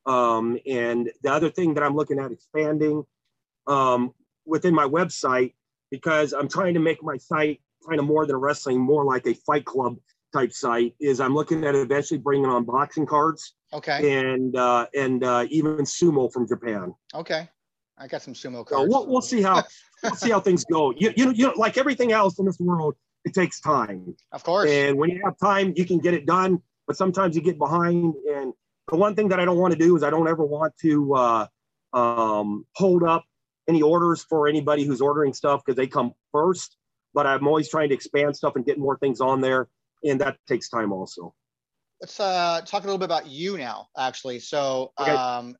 Um, 0.06 0.58
and 0.66 1.10
the 1.22 1.30
other 1.32 1.50
thing 1.50 1.74
that 1.74 1.82
I'm 1.82 1.94
looking 1.94 2.18
at 2.18 2.32
expanding 2.32 3.04
um, 3.66 4.14
within 4.46 4.74
my 4.74 4.84
website 4.86 5.54
because 5.90 6.32
I'm 6.32 6.48
trying 6.48 6.74
to 6.74 6.80
make 6.80 7.02
my 7.02 7.16
site 7.18 7.60
kind 7.86 7.98
of 8.00 8.06
more 8.06 8.24
than 8.26 8.34
a 8.34 8.38
wrestling, 8.38 8.78
more 8.80 9.04
like 9.04 9.26
a 9.26 9.34
fight 9.34 9.64
club 9.64 9.98
type 10.32 10.52
site 10.52 10.94
is 11.00 11.20
I'm 11.20 11.34
looking 11.34 11.64
at 11.64 11.74
eventually 11.74 12.18
bringing 12.18 12.46
on 12.46 12.64
boxing 12.64 13.06
cards 13.06 13.54
Okay. 13.72 14.20
and 14.28 14.56
uh, 14.56 14.86
and 14.94 15.22
uh, 15.24 15.46
even 15.50 15.78
sumo 15.78 16.32
from 16.32 16.46
Japan. 16.48 16.94
Okay. 17.14 17.48
I 17.98 18.06
got 18.06 18.22
some 18.22 18.34
sumo 18.34 18.66
So 18.68 18.86
we'll, 18.88 19.06
we'll 19.06 19.20
see 19.22 19.42
how 19.42 19.62
we'll 20.02 20.14
see 20.14 20.30
how 20.30 20.40
things 20.40 20.64
go. 20.64 20.92
You, 20.96 21.12
you 21.16 21.26
know 21.26 21.32
you 21.32 21.46
know 21.48 21.52
like 21.56 21.76
everything 21.78 22.12
else 22.12 22.38
in 22.38 22.46
this 22.46 22.58
world, 22.58 22.94
it 23.24 23.34
takes 23.34 23.60
time. 23.60 24.16
of 24.32 24.42
course. 24.42 24.70
And 24.70 24.96
when 24.98 25.10
you 25.10 25.20
have 25.24 25.36
time, 25.38 25.72
you 25.76 25.84
can 25.84 25.98
get 25.98 26.14
it 26.14 26.26
done. 26.26 26.62
But 26.86 26.96
sometimes 26.96 27.36
you 27.36 27.42
get 27.42 27.58
behind. 27.58 28.14
And 28.34 28.52
the 28.90 28.96
one 28.96 29.14
thing 29.14 29.28
that 29.28 29.38
I 29.38 29.44
don't 29.44 29.58
want 29.58 29.72
to 29.72 29.78
do 29.78 29.94
is 29.96 30.02
I 30.02 30.10
don't 30.10 30.26
ever 30.28 30.44
want 30.44 30.72
to 30.78 31.14
uh, 31.14 31.46
um, 31.92 32.66
hold 32.74 33.04
up 33.04 33.24
any 33.68 33.82
orders 33.82 34.24
for 34.24 34.48
anybody 34.48 34.84
who's 34.84 35.00
ordering 35.00 35.32
stuff 35.32 35.62
because 35.64 35.76
they 35.76 35.86
come 35.86 36.12
first. 36.32 36.76
But 37.14 37.26
I'm 37.26 37.46
always 37.46 37.68
trying 37.68 37.90
to 37.90 37.94
expand 37.94 38.34
stuff 38.36 38.56
and 38.56 38.64
get 38.64 38.78
more 38.78 38.96
things 38.98 39.20
on 39.20 39.40
there, 39.40 39.68
and 40.04 40.20
that 40.20 40.36
takes 40.48 40.68
time 40.68 40.92
also. 40.92 41.34
Let's 42.00 42.18
uh, 42.18 42.62
talk 42.64 42.82
a 42.82 42.86
little 42.86 42.98
bit 42.98 43.04
about 43.04 43.26
you 43.26 43.58
now, 43.58 43.88
actually. 43.98 44.38
So, 44.38 44.92
Okay. 44.98 45.10
um, 45.12 45.54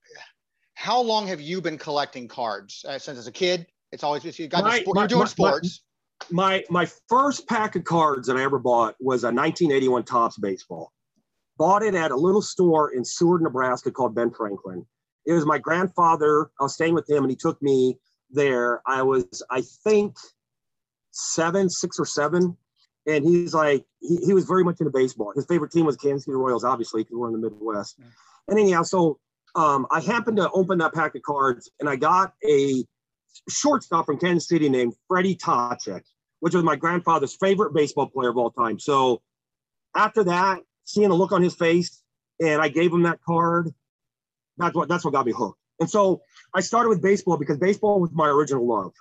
how 0.75 1.01
long 1.01 1.27
have 1.27 1.41
you 1.41 1.61
been 1.61 1.77
collecting 1.77 2.27
cards? 2.29 2.85
Uh, 2.89 2.99
since 2.99 3.19
as 3.19 3.27
a 3.27 3.33
kid, 3.33 3.67
it's 3.93 4.03
always 4.03 4.25
you 4.39 4.49
got 4.49 4.65
My- 4.65 4.81
sport, 4.81 4.95
my- 4.97 5.03
you're 5.03 5.09
doing 5.09 5.21
my- 5.21 5.27
sports. 5.27 5.83
My 6.31 6.63
my 6.69 6.87
first 7.09 7.47
pack 7.49 7.77
of 7.77 7.85
cards 7.85 8.27
that 8.29 8.37
I 8.37 8.43
ever 8.43 8.59
bought 8.59 8.95
was 9.01 9.25
a 9.25 9.33
1981 9.33 10.05
Topps 10.05 10.37
baseball. 10.39 10.93
Bought 11.57 11.83
it 11.83 11.95
at 11.95 12.11
a 12.11 12.17
little 12.17 12.43
store 12.43 12.93
in 12.93 13.05
Seward, 13.05 13.43
Nebraska 13.43 13.91
called 13.91 14.15
Ben 14.15 14.31
Franklin. 14.31 14.87
It 15.27 15.33
was 15.33 15.45
my 15.47 15.59
grandfather. 15.59 16.51
I 16.61 16.65
was 16.65 16.75
staying 16.75 16.95
with 16.95 17.09
him, 17.09 17.25
and 17.25 17.31
he 17.31 17.37
took 17.37 17.61
me 17.63 17.99
there. 18.31 18.81
I 18.87 19.03
was, 19.03 19.43
I 19.51 19.63
think, 19.63 20.17
seven, 21.11 21.69
six 21.69 21.99
or 21.99 22.05
seven, 22.07 22.57
and 23.07 23.25
he's 23.25 23.55
like, 23.55 23.85
he, 24.01 24.17
he 24.17 24.33
was 24.33 24.45
very 24.45 24.65
much 24.65 24.81
into 24.81 24.91
baseball. 24.91 25.33
His 25.35 25.47
favorite 25.47 25.73
team 25.73 25.87
was 25.87 25.97
Kansas 25.97 26.25
City 26.25 26.37
Royals, 26.37 26.65
obviously, 26.65 27.03
because 27.03 27.17
we're 27.17 27.29
in 27.29 27.41
the 27.41 27.51
Midwest. 27.51 27.97
Yeah. 27.99 28.07
And 28.49 28.59
anyhow, 28.59 28.83
so 28.83 29.19
um, 29.55 29.87
I 29.91 30.01
happened 30.01 30.37
to 30.39 30.51
open 30.51 30.79
that 30.79 30.95
pack 30.95 31.15
of 31.15 31.23
cards, 31.23 31.71
and 31.81 31.89
I 31.89 31.97
got 31.97 32.35
a 32.49 32.85
shortstop 33.49 34.07
from 34.07 34.19
Kansas 34.19 34.49
City 34.49 34.69
named 34.69 34.95
Freddie 35.09 35.37
Patek, 35.37 36.03
which 36.41 36.55
was 36.55 36.65
my 36.65 36.77
grandfather's 36.77 37.37
favorite 37.37 37.73
baseball 37.75 38.07
player 38.07 38.31
of 38.31 38.37
all 38.37 38.51
time. 38.51 38.79
So 38.79 39.23
after 39.95 40.25
that, 40.25 40.61
seeing 40.85 41.09
the 41.09 41.15
look 41.15 41.33
on 41.33 41.43
his 41.43 41.55
face, 41.55 42.03
and 42.41 42.61
I 42.61 42.69
gave 42.69 42.93
him 42.93 43.03
that 43.03 43.21
card, 43.23 43.73
that's 44.57 44.75
what 44.75 44.89
that's 44.89 45.05
what 45.05 45.13
got 45.13 45.27
me 45.27 45.33
hooked. 45.33 45.59
And 45.79 45.91
so 45.91 46.23
I 46.55 46.61
started 46.61 46.91
with 46.91 47.03
baseball 47.03 47.39
because 47.39 47.59
baseball 47.59 48.01
was 48.01 48.11
my 48.13 48.29
original 48.29 48.67
love. 48.67 48.93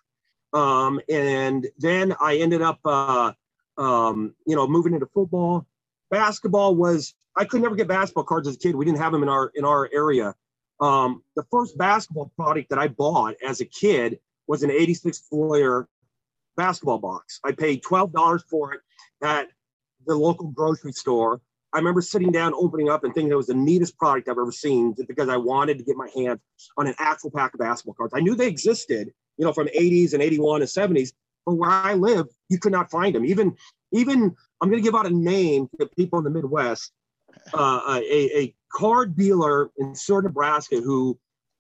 Um, 0.54 1.00
and 1.10 1.68
then 1.78 2.16
I 2.20 2.38
ended 2.38 2.62
up, 2.62 2.80
uh, 2.86 3.34
um, 3.80 4.36
you 4.46 4.56
know, 4.56 4.68
moving 4.68 4.94
into 4.94 5.08
football. 5.08 5.66
Basketball 6.12 6.76
was 6.76 7.16
I 7.36 7.46
could 7.46 7.62
never 7.62 7.76
get 7.76 7.88
basketball 7.88 8.26
cards 8.26 8.48
as 8.48 8.56
a 8.56 8.60
kid. 8.60 8.76
We 8.76 8.86
didn't 8.86 9.00
have 9.00 9.12
them 9.12 9.24
in 9.24 9.30
our 9.30 9.52
in 9.56 9.66
our 9.66 9.90
area. 9.92 10.36
Um, 10.80 11.24
the 11.36 11.44
first 11.52 11.78
basketball 11.78 12.32
product 12.36 12.70
that 12.70 12.80
I 12.80 12.88
bought 12.88 13.36
as 13.46 13.62
a 13.62 13.66
kid 13.66 14.20
was 14.48 14.64
an 14.64 14.72
86 14.72 15.20
Fleer 15.30 15.88
basketball 16.56 17.00
box. 17.00 17.40
I 17.44 17.52
paid 17.52 17.84
$12 17.84 18.44
for 18.50 18.74
it 18.74 18.82
at 19.22 19.48
the 20.06 20.16
local 20.16 20.48
grocery 20.48 20.94
store. 20.94 21.42
I 21.74 21.78
remember 21.78 22.02
sitting 22.02 22.32
down, 22.32 22.54
opening 22.56 22.90
up, 22.90 23.04
and 23.04 23.14
thinking 23.14 23.32
it 23.32 23.36
was 23.36 23.48
the 23.48 23.54
neatest 23.54 23.98
product 23.98 24.28
I've 24.28 24.38
ever 24.38 24.52
seen 24.52 24.96
because 25.08 25.30
I 25.30 25.38
wanted 25.38 25.78
to 25.78 25.84
get 25.84 25.98
my 25.98 26.10
hands 26.16 26.40
on 26.78 26.88
an 26.88 26.96
actual 26.98 27.30
pack 27.30 27.54
of 27.54 27.60
basketball 27.60 27.94
cards. 27.94 28.14
I 28.16 28.22
knew 28.22 28.36
they 28.36 28.48
existed, 28.48 29.14
you 29.38 29.46
know, 29.46 29.54
from 29.54 29.68
80s 29.68 30.14
and 30.14 30.24
81 30.24 30.62
and 30.62 30.70
70s, 30.70 31.12
but 31.46 31.54
where 31.56 31.70
I 31.70 31.94
live, 31.94 32.28
you 32.50 32.60
could 32.60 32.72
not 32.72 32.92
find 32.92 33.16
them. 33.16 33.26
Even, 33.26 33.56
even 33.92 34.36
I'm 34.62 34.70
going 34.70 34.82
to 34.82 34.86
give 34.86 34.96
out 34.96 35.06
a 35.06 35.16
name 35.16 35.70
to 35.80 35.86
people 35.88 36.20
in 36.20 36.26
the 36.26 36.32
Midwest. 36.32 36.92
Uh, 37.54 38.02
a, 38.02 38.40
a 38.40 38.56
card 38.72 39.16
dealer 39.16 39.70
in 39.78 39.96
Seward, 39.96 40.26
Nebraska, 40.26 40.82
who 40.82 41.18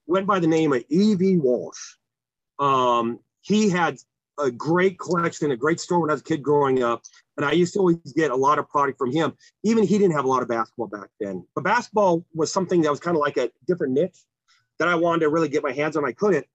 went 0.07 0.27
by 0.27 0.39
the 0.39 0.47
name 0.47 0.73
of 0.73 0.83
E.V. 0.89 1.37
Walsh. 1.37 1.95
Um, 2.57 3.19
he 3.41 3.69
had 3.69 3.97
a 4.39 4.49
great 4.49 4.97
collection, 4.99 5.51
a 5.51 5.57
great 5.57 5.79
store 5.79 5.99
when 5.99 6.09
I 6.09 6.13
was 6.13 6.21
a 6.21 6.25
kid 6.25 6.41
growing 6.41 6.83
up. 6.83 7.03
And 7.37 7.45
I 7.45 7.51
used 7.51 7.73
to 7.73 7.79
always 7.79 7.97
get 8.15 8.31
a 8.31 8.35
lot 8.35 8.59
of 8.59 8.67
product 8.67 8.97
from 8.97 9.11
him. 9.11 9.33
Even 9.63 9.83
he 9.83 9.97
didn't 9.97 10.15
have 10.15 10.25
a 10.25 10.27
lot 10.27 10.41
of 10.41 10.47
basketball 10.47 10.87
back 10.87 11.09
then. 11.19 11.45
But 11.55 11.63
basketball 11.63 12.25
was 12.33 12.51
something 12.51 12.81
that 12.81 12.91
was 12.91 12.99
kind 12.99 13.15
of 13.15 13.21
like 13.21 13.37
a 13.37 13.49
different 13.67 13.93
niche 13.93 14.25
that 14.77 14.87
I 14.87 14.95
wanted 14.95 15.21
to 15.21 15.29
really 15.29 15.49
get 15.49 15.63
my 15.63 15.71
hands 15.71 15.95
on. 15.95 16.05
I 16.05 16.11
couldn't. 16.11 16.45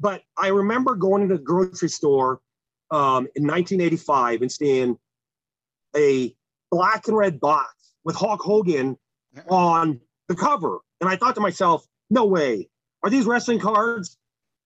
But 0.00 0.22
I 0.36 0.48
remember 0.48 0.94
going 0.94 1.22
into 1.22 1.36
the 1.36 1.42
grocery 1.42 1.88
store 1.88 2.40
um, 2.90 3.26
in 3.34 3.46
1985 3.46 4.42
and 4.42 4.52
seeing 4.52 4.98
a 5.96 6.34
black 6.70 7.08
and 7.08 7.16
red 7.16 7.40
box 7.40 7.72
with 8.04 8.16
Hulk 8.16 8.40
Hogan 8.40 8.96
on 9.48 10.00
the 10.28 10.34
cover. 10.34 10.78
And 11.00 11.10
I 11.10 11.16
thought 11.16 11.34
to 11.34 11.40
myself, 11.40 11.86
no 12.10 12.24
way. 12.24 12.68
Are 13.02 13.10
these 13.10 13.26
wrestling 13.26 13.58
cards? 13.58 14.16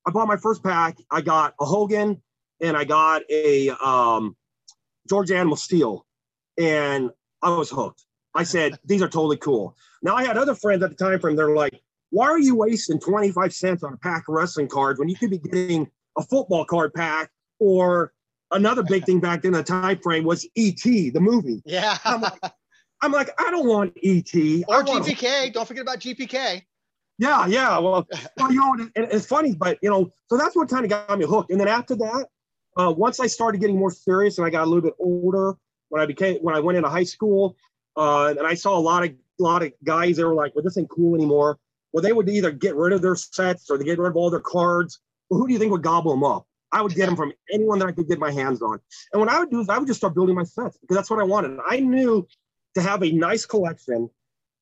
I 0.06 0.10
bought 0.10 0.28
my 0.28 0.36
first 0.36 0.62
pack. 0.62 0.98
I 1.10 1.20
got 1.20 1.54
a 1.60 1.64
Hogan 1.64 2.22
and 2.60 2.76
I 2.76 2.84
got 2.84 3.22
a 3.30 3.70
um, 3.70 4.36
George 5.08 5.30
Animal 5.30 5.56
Steele. 5.56 6.06
And 6.58 7.10
I 7.42 7.50
was 7.50 7.70
hooked. 7.70 8.04
I 8.34 8.44
said, 8.44 8.78
these 8.84 9.02
are 9.02 9.08
totally 9.08 9.36
cool. 9.36 9.76
Now 10.02 10.16
I 10.16 10.24
had 10.24 10.38
other 10.38 10.54
friends 10.54 10.82
at 10.82 10.90
the 10.90 10.96
time 10.96 11.20
from 11.20 11.36
they're 11.36 11.54
like, 11.54 11.80
why 12.10 12.26
are 12.26 12.40
you 12.40 12.56
wasting 12.56 12.98
25 12.98 13.52
cents 13.54 13.84
on 13.84 13.92
a 13.92 13.96
pack 13.98 14.28
of 14.28 14.34
wrestling 14.34 14.68
cards 14.68 14.98
when 14.98 15.08
you 15.08 15.16
could 15.16 15.30
be 15.30 15.38
getting 15.38 15.88
a 16.18 16.22
football 16.22 16.64
card 16.64 16.92
pack 16.92 17.30
or 17.60 18.12
another 18.50 18.82
big 18.82 19.04
thing 19.04 19.20
back 19.20 19.44
in 19.44 19.52
the 19.52 19.62
time 19.62 19.98
frame 19.98 20.24
was 20.24 20.46
ET, 20.56 20.82
the 20.82 21.20
movie. 21.20 21.62
Yeah. 21.64 21.96
I'm 22.04 22.20
like, 22.22 22.52
I'm 23.02 23.12
like, 23.12 23.30
I 23.40 23.50
don't 23.50 23.66
want 23.66 23.96
ET. 24.02 24.34
Or 24.68 24.82
want 24.82 25.04
GPK. 25.04 25.52
Don't 25.52 25.66
forget 25.66 25.82
about 25.82 26.00
GPK. 26.00 26.62
yeah, 27.18 27.46
yeah. 27.46 27.78
Well, 27.78 28.06
well, 28.36 28.52
you 28.52 28.60
know, 28.60 28.72
and, 28.74 28.90
and 28.96 29.06
it's 29.12 29.26
funny, 29.26 29.54
but 29.54 29.78
you 29.82 29.90
know, 29.90 30.12
so 30.28 30.36
that's 30.36 30.56
what 30.56 30.68
kind 30.68 30.84
of 30.84 30.90
got 30.90 31.18
me 31.18 31.26
hooked. 31.26 31.50
And 31.50 31.60
then 31.60 31.68
after 31.68 31.94
that, 31.96 32.26
uh, 32.76 32.92
once 32.96 33.20
I 33.20 33.26
started 33.26 33.60
getting 33.60 33.78
more 33.78 33.90
serious 33.90 34.38
and 34.38 34.46
I 34.46 34.50
got 34.50 34.64
a 34.64 34.66
little 34.66 34.82
bit 34.82 34.94
older, 34.98 35.56
when 35.88 36.00
I 36.00 36.06
became 36.06 36.38
when 36.38 36.54
I 36.54 36.60
went 36.60 36.76
into 36.76 36.88
high 36.88 37.04
school, 37.04 37.56
uh, 37.96 38.34
and 38.36 38.46
I 38.46 38.54
saw 38.54 38.76
a 38.76 38.80
lot 38.80 39.04
of 39.04 39.10
a 39.10 39.42
lot 39.42 39.62
of 39.62 39.72
guys 39.84 40.16
that 40.16 40.26
were 40.26 40.34
like, 40.34 40.54
"Well, 40.54 40.64
this 40.64 40.78
ain't 40.78 40.88
cool 40.88 41.14
anymore." 41.14 41.58
Well, 41.92 42.02
they 42.02 42.12
would 42.12 42.28
either 42.28 42.52
get 42.52 42.76
rid 42.76 42.92
of 42.92 43.02
their 43.02 43.16
sets 43.16 43.68
or 43.68 43.76
they 43.76 43.84
get 43.84 43.98
rid 43.98 44.10
of 44.10 44.16
all 44.16 44.30
their 44.30 44.40
cards. 44.40 45.00
Well, 45.28 45.40
who 45.40 45.48
do 45.48 45.52
you 45.52 45.58
think 45.58 45.72
would 45.72 45.82
gobble 45.82 46.12
them 46.12 46.22
up? 46.22 46.46
I 46.72 46.82
would 46.82 46.94
get 46.94 47.06
them 47.06 47.16
from 47.16 47.32
anyone 47.52 47.78
that 47.80 47.88
I 47.88 47.92
could 47.92 48.08
get 48.08 48.18
my 48.18 48.30
hands 48.30 48.62
on. 48.62 48.80
And 49.12 49.20
what 49.20 49.28
I 49.28 49.38
would 49.40 49.50
do 49.50 49.60
is 49.60 49.68
I 49.68 49.78
would 49.78 49.88
just 49.88 50.00
start 50.00 50.14
building 50.14 50.34
my 50.34 50.44
sets 50.44 50.78
because 50.78 50.96
that's 50.96 51.10
what 51.10 51.20
I 51.20 51.24
wanted. 51.24 51.58
I 51.68 51.80
knew 51.80 52.26
to 52.74 52.82
have 52.82 53.02
a 53.02 53.10
nice 53.10 53.44
collection, 53.44 54.08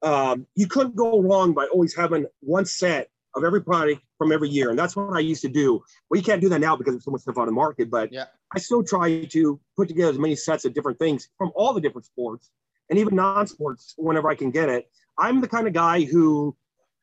um, 0.02 0.46
you 0.54 0.66
couldn't 0.66 0.96
go 0.96 1.20
wrong 1.20 1.52
by 1.52 1.66
always 1.66 1.94
having 1.94 2.26
one 2.40 2.64
set 2.64 3.10
of 3.34 3.44
every 3.44 3.62
product 3.62 4.00
from 4.16 4.32
every 4.32 4.48
year. 4.48 4.70
And 4.70 4.78
that's 4.78 4.96
what 4.96 5.14
I 5.14 5.20
used 5.20 5.42
to 5.42 5.48
do. 5.48 5.82
Well, 6.08 6.18
you 6.18 6.24
can't 6.24 6.40
do 6.40 6.48
that 6.48 6.60
now 6.60 6.76
because 6.76 6.94
there's 6.94 7.04
so 7.04 7.10
much 7.10 7.22
stuff 7.22 7.38
on 7.38 7.46
the 7.46 7.52
market, 7.52 7.90
but 7.90 8.12
Yeah. 8.12 8.24
I 8.54 8.58
still 8.58 8.82
try 8.82 9.24
to 9.26 9.60
put 9.76 9.88
together 9.88 10.10
as 10.10 10.18
many 10.18 10.34
sets 10.34 10.64
of 10.64 10.72
different 10.72 10.98
things 10.98 11.28
from 11.36 11.52
all 11.54 11.74
the 11.74 11.80
different 11.80 12.06
sports 12.06 12.50
and 12.88 12.98
even 12.98 13.16
non-sports 13.16 13.94
whenever 13.98 14.30
I 14.30 14.34
can 14.34 14.50
get 14.50 14.70
it. 14.70 14.90
I'm 15.18 15.40
the 15.40 15.48
kind 15.48 15.66
of 15.66 15.74
guy 15.74 16.04
who 16.04 16.56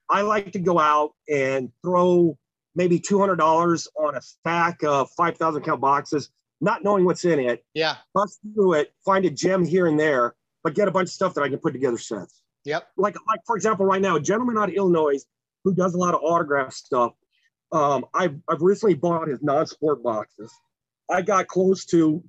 I 0.10 0.22
like 0.22 0.52
to 0.54 0.60
go 0.60 0.80
out 0.80 1.14
and 1.30 1.72
throw 1.84 2.38
maybe 2.76 3.00
$200 3.00 3.88
on 3.98 4.16
a 4.16 4.22
stack 4.22 4.84
of 4.84 5.10
5,000 5.12 5.64
count 5.64 5.82
boxes, 5.82 6.30
not 6.62 6.84
knowing 6.84 7.06
what's 7.06 7.26
in 7.26 7.40
it, 7.40 7.64
Yeah. 7.74 7.98
bust 8.14 8.40
through 8.54 8.74
it, 8.74 8.94
find 9.06 9.26
a 9.26 9.30
gem 9.30 9.66
here 9.66 9.88
and 9.88 10.00
there, 10.00 10.36
but 10.64 10.74
get 10.74 10.88
a 10.88 10.92
bunch 10.92 11.08
of 11.08 11.14
stuff 11.14 11.34
that 11.36 11.42
I 11.44 11.50
can 11.50 11.60
put 11.60 11.74
together 11.74 11.98
sets. 11.98 12.42
Yep. 12.66 12.88
Like, 12.98 13.16
like 13.28 13.42
for 13.46 13.56
example, 13.56 13.86
right 13.86 14.02
now, 14.02 14.16
a 14.16 14.20
gentleman 14.20 14.58
out 14.58 14.70
of 14.70 14.76
Illinois 14.76 15.20
who 15.64 15.74
does 15.74 15.94
a 15.94 15.98
lot 15.98 16.14
of 16.14 16.22
autograph 16.24 16.74
stuff. 16.74 17.14
Um, 17.72 18.06
I've, 18.14 18.36
I've 18.48 18.62
recently 18.62 18.96
bought 18.96 19.28
his 19.28 19.42
non-sport 19.42 20.04
boxes. 20.04 20.52
I 21.10 21.22
got 21.22 21.48
close 21.48 21.86
to, 21.86 22.24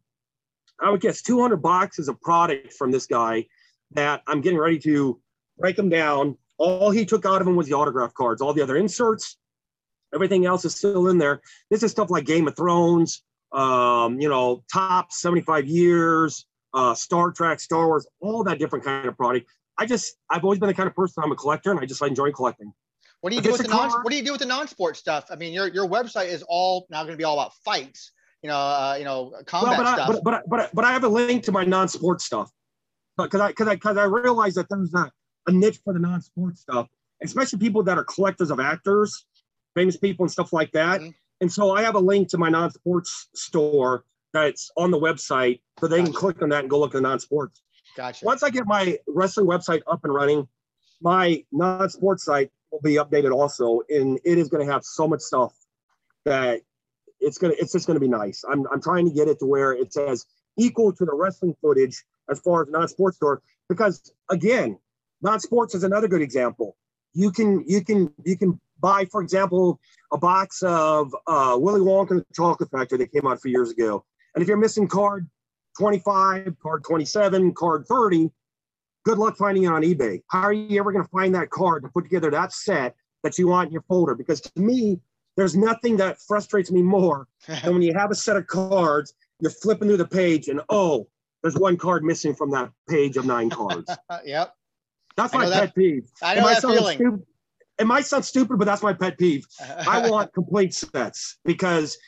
I 0.81 0.91
would 0.91 1.01
guess, 1.01 1.23
200 1.23 1.57
boxes 1.57 2.09
of 2.09 2.21
product 2.21 2.73
from 2.75 2.91
this 2.91 3.07
guy 3.07 3.47
that 3.93 4.23
I'm 4.27 4.41
getting 4.41 4.59
ready 4.59 4.79
to 4.81 5.21
break 5.59 5.77
them 5.77 5.89
down. 5.89 6.37
All 6.59 6.91
he 6.91 7.05
took 7.07 7.25
out 7.25 7.41
of 7.41 7.47
them 7.47 7.57
was 7.57 7.67
the 7.69 7.75
autograph 7.75 8.13
cards. 8.15 8.43
All 8.43 8.53
the 8.53 8.63
other 8.63 8.77
inserts, 8.77 9.37
everything 10.17 10.47
else 10.47 10.65
is 10.65 10.75
still 10.75 11.09
in 11.09 11.19
there. 11.19 11.41
This 11.71 11.85
is 11.85 11.93
stuff 11.93 12.11
like 12.11 12.25
Game 12.25 12.49
of 12.49 12.57
Thrones, 12.57 13.23
um, 13.53 14.21
you 14.21 14.29
know, 14.29 14.65
top 14.73 15.13
75 15.13 15.67
years, 15.67 16.47
uh, 16.75 16.95
Star 16.95 17.31
Trek, 17.31 17.61
Star 17.61 17.87
Wars, 17.87 18.07
all 18.21 18.43
that 18.45 18.59
different 18.59 18.85
kind 18.85 19.07
of 19.07 19.17
product. 19.17 19.49
I 19.79 19.87
just, 19.87 20.17
I've 20.31 20.43
always 20.43 20.59
been 20.59 20.69
the 20.69 20.75
kind 20.75 20.89
of 20.89 20.97
person 20.97 21.23
I'm 21.23 21.31
a 21.31 21.37
collector, 21.37 21.71
and 21.71 21.79
I 21.79 21.87
just 21.87 22.03
enjoy 22.03 22.33
collecting. 22.33 22.73
What 23.21 23.31
do 23.31 23.37
you 23.37 23.43
do 23.43 23.53
with 23.53 23.63
the 23.63 23.69
non? 23.69 23.91
What 23.91 24.11
do 24.11 24.17
you 24.17 24.25
do 24.25 24.33
with 24.33 24.41
the 24.41 24.47
non-sport 24.47 24.97
stuff? 24.97 25.27
I 25.31 25.37
mean, 25.37 25.53
your 25.53 25.69
your 25.69 25.89
website 25.89 26.29
is 26.29 26.45
all 26.49 26.87
now 26.91 27.03
going 27.03 27.13
to 27.13 27.17
be 27.17 27.25
all 27.25 27.39
about 27.39 27.55
fights. 27.65 28.13
You 28.43 28.51
know, 28.51 28.57
uh, 28.57 28.97
you 28.99 29.05
know, 29.05 29.33
combat 29.47 29.79
well, 29.79 29.85
but 29.85 29.87
I, 29.87 29.95
stuff. 29.95 30.09
but, 30.09 30.25
but, 30.25 30.43
but, 30.49 30.71
but 30.75 30.85
I 30.85 30.93
have 30.93 31.05
a 31.05 31.09
link 31.09 31.43
to 31.45 31.53
my 31.53 31.65
non-sports 31.65 32.25
stuff, 32.25 32.51
because 33.17 33.41
I 33.41 33.49
because 33.49 33.69
I 33.69 33.75
because 33.75 33.97
I 33.97 34.05
realize 34.05 34.55
that 34.55 34.67
there's 34.69 34.93
a, 34.95 35.11
a 35.47 35.53
niche 35.53 35.81
for 35.83 35.93
the 35.93 35.99
non-sports 35.99 36.61
stuff, 36.61 36.89
especially 37.23 37.59
people 37.59 37.83
that 37.85 37.99
are 37.99 38.05
collectors 38.05 38.51
of 38.51 38.61
actors, 38.61 39.25
famous 39.77 39.97
people 39.97 40.25
and 40.25 40.33
stuff 40.33 40.53
like 40.53 40.73
that. 40.73 41.01
Mhm. 41.01 41.15
And 41.43 41.53
so 41.53 41.71
I 41.71 41.83
have 41.83 41.95
a 41.95 42.01
link 42.01 42.29
to 42.31 42.39
my 42.39 42.49
non-sports 42.49 43.29
store 43.35 44.05
that's 44.33 44.71
on 44.77 44.91
the 44.91 44.99
website, 44.99 45.61
so 45.79 45.87
they 45.87 46.03
can 46.03 46.13
click 46.13 46.43
on 46.43 46.49
that 46.49 46.61
and 46.61 46.71
go 46.71 46.81
look 46.81 46.95
at 46.95 46.95
the 46.95 47.01
non-sports. 47.03 47.63
Gotcha. 47.97 48.25
Once 48.25 48.43
I 48.43 48.51
get 48.51 48.67
my 48.67 48.99
wrestling 49.07 49.47
website 49.47 49.83
up 49.87 50.05
and 50.05 50.13
running, 50.13 50.49
my 51.01 51.45
non-sports 51.53 52.25
site 52.25 52.51
will 52.71 52.81
be 52.81 52.95
updated 52.95 53.33
also, 53.33 53.83
and 53.89 54.19
it 54.25 54.39
is 54.39 54.49
going 54.49 54.67
to 54.67 54.73
have 54.73 54.85
so 54.85 55.07
much 55.07 55.21
stuff 55.21 55.55
that 56.25 56.63
it's 57.21 57.39
gonna 57.39 57.55
it's 57.59 57.73
just 57.73 57.87
going 57.87 57.95
to 57.97 58.01
be 58.01 58.09
nice. 58.09 58.45
I'm 58.51 58.67
I'm 58.73 58.83
trying 58.83 59.07
to 59.09 59.15
get 59.15 59.29
it 59.29 59.39
to 59.41 59.47
where 59.47 59.73
it 59.73 59.93
says 59.93 60.27
equal 60.59 60.93
to 60.93 61.05
the 61.05 61.15
wrestling 61.15 61.55
footage 61.61 62.03
as 62.31 62.41
far 62.41 62.63
as 62.63 62.69
non-sports 62.69 63.17
store 63.17 63.43
because 63.69 64.13
again, 64.31 64.79
non-sports 65.23 65.75
is 65.75 65.85
another 65.85 66.09
good 66.09 66.23
example. 66.23 66.77
You 67.15 67.31
can 67.31 67.65
you 67.67 67.85
can 67.85 68.13
you 68.25 68.37
can 68.37 68.61
buy, 68.81 69.05
for 69.07 69.23
example, 69.23 69.81
a 70.13 70.19
box 70.19 70.63
of 70.63 71.15
uh, 71.27 71.57
Willy 71.59 71.81
Wonka 71.81 72.13
and 72.13 72.21
the 72.21 72.27
Chocolate 72.35 72.71
Factory 72.71 72.99
that 72.99 73.13
came 73.13 73.27
out 73.27 73.35
a 73.35 73.41
few 73.41 73.51
years 73.51 73.71
ago, 73.71 74.05
and 74.35 74.43
if 74.43 74.49
you're 74.49 74.57
missing 74.57 74.87
card 74.87 75.29
25, 75.79 76.55
card 76.63 76.85
27, 76.85 77.55
card 77.55 77.87
30, 77.89 78.31
good 79.05 79.19
luck 79.19 79.37
finding 79.37 79.65
it 79.65 79.69
on 79.69 79.83
eBay. 79.83 80.21
How 80.29 80.43
are 80.43 80.53
you 80.53 80.79
ever 80.81 80.93
going 80.93 81.05
to 81.05 81.11
find 81.11 81.35
that 81.35 81.51
card 81.51 81.83
to 81.85 81.89
put 81.89 82.05
together 82.05 82.31
that 82.31 82.53
set 82.53 82.95
that 83.23 83.39
you 83.39 83.49
want 83.49 83.69
in 83.69 83.73
your 83.73 83.83
folder? 83.83 84.15
Because 84.15 84.41
to 84.41 84.61
me, 84.61 85.01
there's 85.37 85.57
nothing 85.57 85.97
that 85.99 86.19
frustrates 86.21 86.71
me 86.71 86.83
more 86.83 87.29
than 87.47 87.75
when 87.75 87.83
you 87.83 87.93
have 87.95 88.11
a 88.11 88.15
set 88.15 88.37
of 88.37 88.47
cards, 88.47 89.15
you're 89.41 89.51
flipping 89.51 89.89
through 89.89 89.99
the 89.99 90.07
page, 90.07 90.49
and 90.49 90.61
oh, 90.69 91.09
there's 91.43 91.57
one 91.57 91.77
card 91.77 92.05
missing 92.05 92.35
from 92.35 92.51
that 92.51 92.71
page 92.89 93.17
of 93.17 93.27
nine 93.27 93.51
cards. 93.51 93.95
yep. 94.25 94.55
That's 95.17 95.33
my 95.33 95.45
know 95.45 95.51
pet 95.51 95.61
that- 95.61 95.75
peeve. 95.75 96.11
I 96.23 96.35
know 96.35 96.43
might 96.43 96.55
that 96.55 96.63
sound 96.63 96.79
feeling. 96.79 96.97
stupid- 96.99 97.27
It 97.79 97.87
might 97.87 98.07
sound 98.07 98.25
stupid, 98.25 98.59
but 98.59 98.65
that's 98.65 98.83
my 98.83 98.93
pet 98.93 99.19
peeve. 99.19 99.47
I 99.87 100.09
want 100.09 100.33
complete 100.33 100.75
sets 100.75 101.39
because 101.45 101.99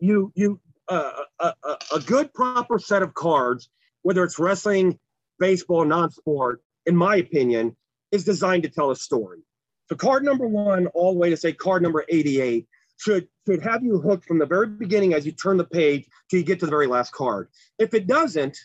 you 0.00 0.32
you 0.34 0.60
uh, 0.88 1.12
a, 1.40 1.52
a, 1.94 2.00
good 2.00 2.32
proper 2.34 2.78
set 2.78 3.02
of 3.02 3.14
cards, 3.14 3.70
whether 4.02 4.22
it's 4.22 4.38
wrestling, 4.38 4.98
baseball, 5.38 5.84
non-sport, 5.84 6.62
in 6.84 6.94
my 6.94 7.16
opinion, 7.16 7.74
is 8.12 8.24
designed 8.24 8.64
to 8.64 8.68
tell 8.68 8.90
a 8.90 8.96
story. 8.96 9.40
So 9.88 9.96
card 9.96 10.24
number 10.24 10.46
one, 10.46 10.88
all 10.88 11.12
the 11.12 11.18
way 11.18 11.30
to 11.30 11.38
say 11.38 11.52
card 11.52 11.82
number 11.82 12.04
88, 12.08 12.66
should 12.96 13.28
should 13.46 13.62
have 13.62 13.82
you 13.82 13.98
hooked 13.98 14.26
from 14.26 14.38
the 14.38 14.46
very 14.46 14.66
beginning 14.66 15.14
as 15.14 15.26
you 15.26 15.32
turn 15.32 15.56
the 15.56 15.64
page 15.64 16.06
till 16.30 16.40
you 16.40 16.44
get 16.44 16.60
to 16.60 16.66
the 16.66 16.70
very 16.70 16.86
last 16.86 17.12
card. 17.12 17.48
If 17.78 17.94
it 17.94 18.06
doesn't, 18.06 18.56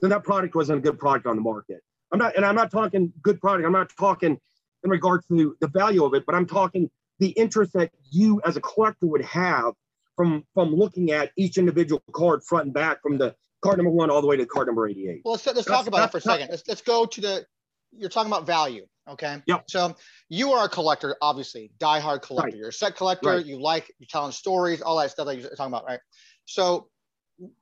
then 0.00 0.10
that 0.10 0.24
product 0.24 0.54
wasn't 0.54 0.78
a 0.78 0.82
good 0.82 0.98
product 0.98 1.26
on 1.26 1.36
the 1.36 1.42
market. 1.42 1.82
I'm 2.12 2.18
not, 2.18 2.36
and 2.36 2.44
I'm 2.44 2.54
not 2.54 2.70
talking 2.70 3.12
good 3.22 3.40
product. 3.40 3.66
I'm 3.66 3.72
not 3.72 3.90
talking 3.98 4.40
in 4.84 4.90
regards 4.90 5.26
to 5.28 5.56
the 5.60 5.68
value 5.68 6.04
of 6.04 6.14
it, 6.14 6.24
but 6.26 6.34
I'm 6.34 6.46
talking 6.46 6.90
the 7.18 7.30
interest 7.30 7.72
that 7.72 7.90
you 8.10 8.40
as 8.44 8.56
a 8.56 8.60
collector 8.60 9.06
would 9.06 9.24
have 9.24 9.72
from 10.16 10.44
from 10.54 10.74
looking 10.74 11.10
at 11.10 11.32
each 11.36 11.58
individual 11.58 12.02
card 12.12 12.44
front 12.44 12.66
and 12.66 12.74
back 12.74 13.02
from 13.02 13.18
the 13.18 13.34
card 13.62 13.78
number 13.78 13.90
one 13.90 14.10
all 14.10 14.20
the 14.20 14.26
way 14.26 14.36
to 14.36 14.46
card 14.46 14.66
number 14.66 14.86
88. 14.86 15.22
Well, 15.24 15.32
let's, 15.32 15.46
let's 15.46 15.64
talk 15.64 15.86
about 15.86 15.98
that 15.98 16.12
for 16.12 16.18
a 16.18 16.20
second. 16.20 16.48
Let's, 16.50 16.68
let's 16.68 16.82
go 16.82 17.06
to 17.06 17.20
the, 17.20 17.46
you're 17.92 18.10
talking 18.10 18.30
about 18.30 18.46
value. 18.46 18.84
Okay. 19.08 19.42
Yep. 19.46 19.64
So 19.68 19.96
you 20.28 20.52
are 20.52 20.66
a 20.66 20.68
collector, 20.68 21.16
obviously, 21.22 21.70
diehard 21.78 22.22
collector. 22.22 22.50
Right. 22.50 22.56
You're 22.56 22.68
a 22.68 22.72
set 22.72 22.96
collector. 22.96 23.30
Right. 23.30 23.46
You 23.46 23.60
like, 23.60 23.90
you're 23.98 24.08
telling 24.08 24.32
stories, 24.32 24.82
all 24.82 24.98
that 24.98 25.10
stuff 25.10 25.26
that 25.26 25.38
you're 25.38 25.48
talking 25.50 25.72
about, 25.72 25.86
right? 25.86 26.00
So 26.44 26.88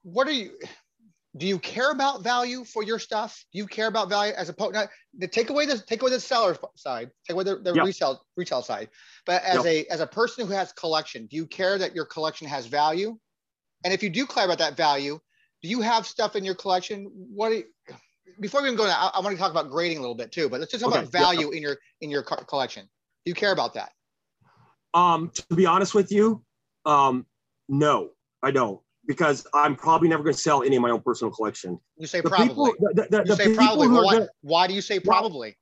what 0.03 0.27
are 0.27 0.33
you, 0.33 0.51
do 1.37 1.47
you 1.47 1.59
care 1.59 1.91
about 1.91 2.23
value 2.23 2.65
for 2.65 2.83
your 2.83 2.99
stuff? 2.99 3.45
Do 3.53 3.59
you 3.59 3.67
care 3.67 3.87
about 3.87 4.09
value 4.09 4.35
as 4.37 4.49
opposed, 4.49 4.75
not, 4.75 4.89
the, 5.17 5.27
take 5.27 5.51
away 5.51 5.67
the, 5.67 5.79
take 5.79 6.03
away 6.03 6.11
the 6.11 6.21
seller 6.21 6.57
side, 6.77 7.11
take 7.27 7.35
away 7.35 7.45
the, 7.45 7.57
the 7.57 7.75
Yep. 7.75 7.85
retail, 7.85 8.23
retail 8.37 8.63
side. 8.63 8.91
But 9.25 9.43
as 9.43 9.65
a, 9.65 9.87
as 9.87 10.01
a 10.01 10.07
person 10.07 10.47
who 10.47 10.53
has 10.53 10.73
collection, 10.73 11.27
do 11.27 11.37
you 11.37 11.47
care 11.47 11.79
that 11.79 11.95
your 11.95 12.05
collection 12.05 12.47
has 12.49 12.67
value? 12.67 13.17
And 13.85 13.95
if 13.95 14.03
you 14.03 14.11
do 14.11 14.27
care 14.27 14.45
about 14.45 14.59
that 14.59 14.77
value, 14.77 15.19
do 15.63 15.69
you 15.69 15.81
have 15.81 16.07
stuff 16.07 16.37
in 16.37 16.45
your 16.45 16.55
collection? 16.55 17.11
What 17.15 17.53
you, 17.53 17.65
before 18.41 18.63
we 18.63 18.69
even 18.69 18.77
go 18.77 18.85
to, 18.85 18.93
I, 18.93 19.13
I 19.15 19.21
want 19.21 19.35
to 19.35 19.41
talk 19.41 19.51
about 19.51 19.71
grading 19.71 19.99
a 19.99 20.01
little 20.01 20.15
bit 20.15 20.33
too, 20.33 20.49
but 20.49 20.61
let's 20.61 20.73
just 20.73 20.83
talk 20.83 20.93
Okay, 20.93 21.01
about 21.01 21.13
value 21.13 21.51
in 21.51 21.63
your 21.63 21.79
in 22.01 22.11
your 22.11 22.23
co- 22.23 22.45
collection. 22.45 22.85
Do 23.25 23.31
you 23.31 23.35
care 23.35 23.53
about 23.53 23.75
that? 23.75 23.93
Um, 24.95 25.31
to 25.31 25.55
be 25.55 25.67
honest 25.67 25.95
with 25.95 26.13
you, 26.13 26.45
um, 26.85 27.27
no, 27.69 28.11
I 28.43 28.51
don't, 28.51 28.81
because 29.07 29.47
I'm 29.55 29.75
probably 29.77 30.09
never 30.09 30.23
going 30.23 30.35
to 30.35 30.41
sell 30.41 30.63
any 30.63 30.77
of 30.77 30.83
my 30.83 30.91
own 30.91 31.01
personal 31.01 31.33
collection. 31.33 31.79
You 31.97 32.07
say 32.07 32.21
The 32.21 32.29
probably. 32.31 32.49
people, 32.73 32.93
the, 32.95 33.07
the, 33.11 33.23
you 33.27 33.35
say 33.35 33.45
people 33.49 33.57
probably. 33.65 33.89
Well, 33.89 34.05
why, 34.05 34.13
gonna- 34.15 34.29
why 34.43 34.67
do 34.67 34.75
you 34.75 34.81
say 34.81 35.01
probably? 35.01 35.57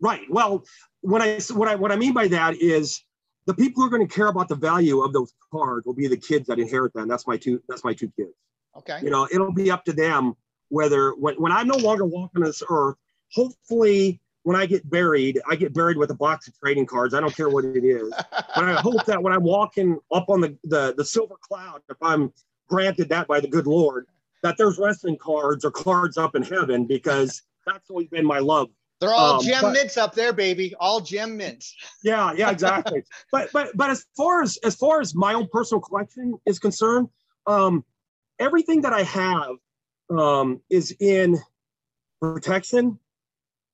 Right. 0.00 0.22
Well, 0.28 0.64
when 1.00 1.22
I 1.22 1.40
what 1.54 1.68
I 1.68 1.74
what 1.74 1.90
I 1.92 1.96
mean 1.96 2.12
by 2.12 2.28
that 2.28 2.56
is 2.56 3.02
the 3.46 3.54
people 3.54 3.82
who 3.82 3.86
are 3.86 3.90
going 3.90 4.06
to 4.06 4.12
care 4.12 4.26
about 4.26 4.48
the 4.48 4.54
value 4.56 5.00
of 5.00 5.12
those 5.12 5.32
cards 5.52 5.86
will 5.86 5.94
be 5.94 6.06
the 6.08 6.16
kids 6.16 6.48
that 6.48 6.58
inherit 6.58 6.92
them. 6.92 7.08
That's 7.08 7.26
my 7.26 7.36
two. 7.36 7.62
That's 7.68 7.82
my 7.84 7.94
two 7.94 8.10
kids. 8.18 8.32
Okay. 8.76 8.98
You 9.02 9.10
know, 9.10 9.26
it'll 9.32 9.52
be 9.52 9.70
up 9.70 9.84
to 9.86 9.92
them 9.92 10.34
whether 10.68 11.12
when 11.12 11.36
when 11.36 11.52
I'm 11.52 11.66
no 11.68 11.76
longer 11.76 12.04
walking 12.04 12.42
this 12.42 12.62
earth. 12.68 12.96
Hopefully, 13.32 14.20
when 14.42 14.54
I 14.54 14.66
get 14.66 14.88
buried, 14.88 15.40
I 15.48 15.56
get 15.56 15.72
buried 15.72 15.96
with 15.96 16.10
a 16.10 16.14
box 16.14 16.46
of 16.46 16.58
trading 16.58 16.86
cards. 16.86 17.14
I 17.14 17.20
don't 17.20 17.34
care 17.34 17.48
what 17.48 17.64
it 17.64 17.84
is. 17.84 18.12
But 18.54 18.64
I 18.64 18.74
hope 18.74 19.04
that 19.04 19.22
when 19.22 19.34
I'm 19.34 19.42
walking 19.42 19.98
up 20.12 20.28
on 20.28 20.40
the 20.40 20.56
the, 20.64 20.94
the 20.96 21.04
silver 21.04 21.34
cloud, 21.40 21.82
if 21.88 21.96
I'm 22.02 22.32
granted 22.68 23.08
that 23.10 23.26
by 23.26 23.40
the 23.40 23.48
good 23.48 23.66
Lord, 23.66 24.06
that 24.42 24.56
there's 24.58 24.78
wrestling 24.78 25.18
cards 25.18 25.64
or 25.64 25.70
cards 25.70 26.16
up 26.16 26.34
in 26.34 26.42
heaven 26.42 26.84
because 26.86 27.42
that's 27.66 27.90
always 27.90 28.08
been 28.08 28.26
my 28.26 28.38
love 28.38 28.68
They're 29.00 29.12
all 29.12 29.40
Um, 29.40 29.42
gem 29.44 29.60
but- 29.60 29.72
mints 29.72 29.98
up 29.98 30.14
there, 30.14 30.32
baby. 30.32 30.74
All 30.80 31.00
gem 31.00 31.36
mints. 31.36 31.74
Yeah, 32.02 32.32
yeah, 32.34 32.50
exactly. 32.50 33.04
but 33.32 33.50
but 33.52 33.76
but 33.76 33.90
as 33.90 34.06
far 34.16 34.42
as 34.42 34.56
as 34.64 34.74
far 34.74 35.00
as 35.02 35.14
my 35.14 35.34
own 35.34 35.48
personal 35.52 35.82
collection 35.82 36.38
is 36.46 36.58
concerned, 36.58 37.08
um, 37.46 37.84
everything 38.38 38.80
that 38.82 38.94
I 38.94 39.02
have 39.02 39.56
um, 40.08 40.62
is 40.70 40.96
in 40.98 41.36
protection, 42.22 42.98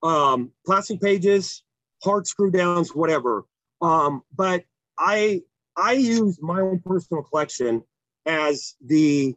um, 0.02 0.50
plastic 0.66 1.00
pages, 1.00 1.62
hard 2.02 2.26
screw 2.26 2.50
downs, 2.50 2.92
whatever. 2.94 3.44
Um, 3.80 4.22
but 4.34 4.64
I 4.98 5.42
I 5.76 5.92
use 5.92 6.40
my 6.42 6.60
own 6.60 6.80
personal 6.84 7.22
collection 7.22 7.84
as 8.26 8.74
the 8.84 9.34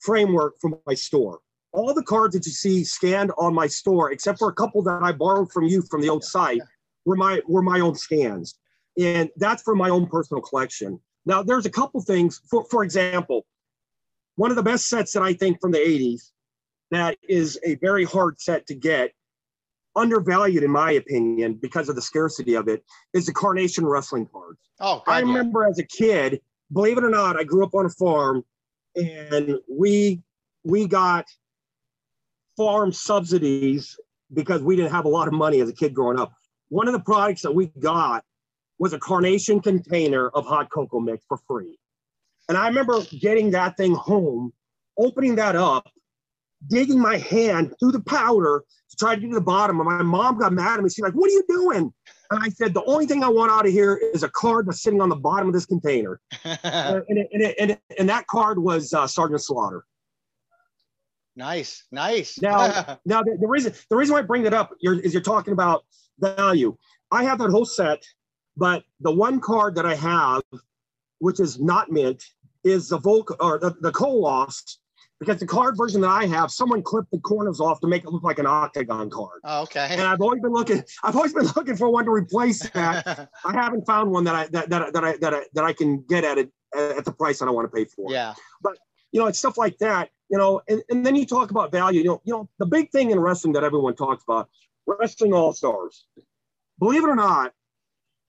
framework 0.00 0.54
for 0.60 0.78
my 0.86 0.94
store. 0.94 1.40
All 1.72 1.94
the 1.94 2.02
cards 2.02 2.34
that 2.34 2.44
you 2.44 2.52
see 2.52 2.84
scanned 2.84 3.32
on 3.38 3.54
my 3.54 3.66
store, 3.66 4.12
except 4.12 4.38
for 4.38 4.48
a 4.48 4.54
couple 4.54 4.82
that 4.82 5.02
I 5.02 5.12
borrowed 5.12 5.50
from 5.50 5.64
you 5.64 5.82
from 5.82 6.02
the 6.02 6.08
old 6.10 6.22
site, 6.22 6.60
were 7.04 7.16
my 7.16 7.40
were 7.48 7.62
my 7.62 7.80
own 7.80 7.94
scans, 7.94 8.58
and 8.98 9.30
that's 9.36 9.62
for 9.62 9.74
my 9.74 9.88
own 9.88 10.06
personal 10.06 10.42
collection. 10.42 11.00
Now, 11.24 11.42
there's 11.42 11.66
a 11.66 11.70
couple 11.70 12.00
things. 12.02 12.40
For 12.50 12.64
for 12.66 12.84
example, 12.84 13.46
one 14.36 14.50
of 14.50 14.56
the 14.56 14.62
best 14.62 14.88
sets 14.88 15.12
that 15.12 15.22
I 15.22 15.32
think 15.32 15.60
from 15.60 15.72
the 15.72 15.78
'80s 15.78 16.30
that 16.90 17.16
is 17.26 17.58
a 17.64 17.76
very 17.76 18.04
hard 18.04 18.38
set 18.38 18.66
to 18.66 18.74
get, 18.74 19.12
undervalued 19.96 20.62
in 20.62 20.70
my 20.70 20.92
opinion 20.92 21.54
because 21.54 21.88
of 21.88 21.96
the 21.96 22.02
scarcity 22.02 22.54
of 22.54 22.68
it, 22.68 22.84
is 23.14 23.24
the 23.24 23.32
Carnation 23.32 23.86
wrestling 23.86 24.28
cards. 24.30 24.58
Oh, 24.78 25.02
I 25.06 25.22
God, 25.22 25.28
yeah. 25.28 25.34
remember 25.34 25.64
as 25.64 25.78
a 25.78 25.84
kid, 25.84 26.42
believe 26.72 26.98
it 26.98 27.04
or 27.04 27.10
not, 27.10 27.36
I 27.36 27.44
grew 27.44 27.64
up 27.64 27.74
on 27.74 27.86
a 27.86 27.90
farm, 27.90 28.44
and 28.96 29.58
we 29.68 30.22
we 30.64 30.86
got 30.86 31.26
farm 32.56 32.92
subsidies 32.92 33.98
because 34.32 34.62
we 34.62 34.76
didn't 34.76 34.92
have 34.92 35.04
a 35.04 35.08
lot 35.08 35.28
of 35.28 35.34
money 35.34 35.60
as 35.60 35.68
a 35.68 35.72
kid 35.72 35.94
growing 35.94 36.18
up. 36.18 36.32
One 36.68 36.88
of 36.88 36.92
the 36.94 37.00
products 37.00 37.42
that 37.42 37.54
we 37.54 37.66
got 37.66 38.24
was 38.78 38.92
a 38.92 38.98
carnation 38.98 39.60
container 39.60 40.28
of 40.28 40.46
hot 40.46 40.70
cocoa 40.70 41.00
mix 41.00 41.24
for 41.28 41.38
free. 41.46 41.78
And 42.48 42.56
I 42.56 42.68
remember 42.68 43.00
getting 43.02 43.50
that 43.52 43.76
thing 43.76 43.94
home, 43.94 44.52
opening 44.98 45.36
that 45.36 45.56
up, 45.56 45.88
digging 46.68 46.98
my 46.98 47.18
hand 47.18 47.74
through 47.78 47.92
the 47.92 48.00
powder 48.00 48.64
to 48.90 48.96
try 48.96 49.14
to 49.14 49.20
get 49.20 49.28
to 49.28 49.34
the 49.34 49.40
bottom. 49.40 49.80
And 49.80 49.88
my 49.88 50.02
mom 50.02 50.38
got 50.38 50.52
mad 50.52 50.78
at 50.78 50.82
me. 50.82 50.90
She's 50.90 51.00
like, 51.00 51.14
What 51.14 51.28
are 51.28 51.32
you 51.32 51.44
doing? 51.48 51.92
And 52.32 52.42
I 52.42 52.48
said, 52.48 52.72
The 52.74 52.84
only 52.84 53.06
thing 53.06 53.22
I 53.22 53.28
want 53.28 53.52
out 53.52 53.66
of 53.66 53.72
here 53.72 53.96
is 54.14 54.22
a 54.22 54.28
card 54.28 54.66
that's 54.66 54.82
sitting 54.82 55.00
on 55.00 55.08
the 55.08 55.16
bottom 55.16 55.48
of 55.48 55.54
this 55.54 55.66
container. 55.66 56.20
and, 56.44 57.04
and, 57.08 57.18
and, 57.32 57.42
and, 57.58 57.78
and 57.98 58.08
that 58.08 58.26
card 58.26 58.58
was 58.58 58.92
uh, 58.94 59.06
Sergeant 59.06 59.42
Slaughter. 59.42 59.84
nice, 61.36 61.84
nice. 61.92 62.40
Now- 62.40 62.98
Now, 63.06 63.22
the, 63.22 63.36
the 63.40 63.46
reason 63.46 63.72
the 63.90 63.96
reason 63.96 64.14
why 64.14 64.20
I 64.20 64.22
bring 64.22 64.42
that 64.44 64.54
up 64.54 64.70
you're, 64.80 64.98
is 64.98 65.12
you're 65.12 65.22
talking 65.22 65.52
about 65.52 65.84
value. 66.18 66.76
I 67.10 67.24
have 67.24 67.38
that 67.38 67.50
whole 67.50 67.64
set, 67.66 68.02
but 68.56 68.84
the 69.00 69.10
one 69.12 69.40
card 69.40 69.74
that 69.74 69.84
I 69.86 69.94
have, 69.94 70.42
which 71.18 71.40
is 71.40 71.60
not 71.60 71.90
mint, 71.90 72.22
is 72.64 72.88
the 72.88 72.98
Volk 72.98 73.36
or 73.40 73.58
the, 73.58 73.74
the 73.80 73.92
Koloffs, 73.92 74.78
because 75.22 75.38
the 75.38 75.46
card 75.46 75.76
version 75.76 76.00
that 76.00 76.10
I 76.10 76.26
have, 76.26 76.50
someone 76.50 76.82
clipped 76.82 77.12
the 77.12 77.18
corners 77.18 77.60
off 77.60 77.80
to 77.80 77.86
make 77.86 78.02
it 78.02 78.10
look 78.10 78.24
like 78.24 78.40
an 78.40 78.46
octagon 78.46 79.08
card. 79.08 79.40
oh, 79.44 79.62
okay. 79.62 79.86
And 79.90 80.00
I've 80.00 80.20
always 80.20 80.42
been 80.42 80.52
looking. 80.52 80.82
I've 81.04 81.14
always 81.14 81.32
been 81.32 81.46
looking 81.56 81.76
for 81.76 81.88
one 81.88 82.04
to 82.06 82.10
replace 82.10 82.68
that. 82.70 83.28
I 83.44 83.52
haven't 83.52 83.86
found 83.86 84.10
one 84.10 84.24
that 84.24 84.34
I 84.34 84.46
that 84.48 84.68
that, 84.70 84.92
that 84.92 85.04
I 85.04 85.16
that 85.18 85.34
I 85.34 85.42
that 85.54 85.64
I 85.64 85.72
can 85.72 86.02
get 86.02 86.24
at 86.24 86.38
it 86.38 86.50
at 86.74 87.04
the 87.04 87.12
price 87.12 87.38
that 87.38 87.46
I 87.46 87.52
want 87.52 87.70
to 87.70 87.76
pay 87.76 87.84
for 87.84 88.10
yeah. 88.10 88.34
But 88.62 88.78
you 89.12 89.20
know, 89.20 89.26
it's 89.26 89.38
stuff 89.38 89.58
like 89.58 89.78
that, 89.78 90.10
you 90.28 90.38
know, 90.38 90.60
and, 90.68 90.82
and 90.90 91.06
then 91.06 91.14
you 91.14 91.26
talk 91.26 91.50
about 91.50 91.70
value, 91.70 92.00
you 92.00 92.08
know, 92.08 92.22
you 92.24 92.32
know, 92.32 92.48
the 92.58 92.66
big 92.66 92.90
thing 92.90 93.10
in 93.10 93.20
wrestling 93.20 93.52
that 93.52 93.62
everyone 93.62 93.94
talks 93.94 94.24
about, 94.26 94.48
wrestling 94.86 95.34
all 95.34 95.52
stars. 95.52 96.06
Believe 96.78 97.04
it 97.04 97.08
or 97.08 97.14
not, 97.14 97.52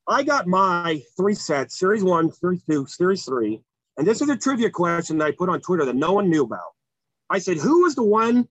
I 0.07 0.23
got 0.23 0.45
my 0.45 1.01
three 1.17 1.33
sets, 1.33 1.79
series 1.79 2.03
one, 2.03 2.31
series 2.31 2.61
two, 2.63 2.85
series 2.85 3.23
three. 3.23 3.61
And 3.97 4.05
this 4.05 4.21
is 4.21 4.29
a 4.29 4.35
trivia 4.35 4.69
question 4.69 5.17
that 5.19 5.25
I 5.25 5.31
put 5.31 5.49
on 5.49 5.61
Twitter 5.61 5.85
that 5.85 5.95
no 5.95 6.13
one 6.13 6.29
knew 6.29 6.43
about. 6.43 6.73
I 7.29 7.39
said, 7.39 7.57
who 7.57 7.83
was 7.83 7.95
the 7.95 8.03
one 8.03 8.47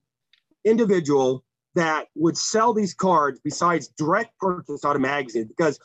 individual 0.65 1.45
that 1.75 2.09
would 2.15 2.37
sell 2.37 2.75
these 2.75 2.95
cards 2.95 3.41
besides 3.43 3.89
direct 3.89 4.39
purchase 4.39 4.85
out 4.85 4.97
of 4.97 5.03
magazines 5.03 5.49
because 5.49 5.79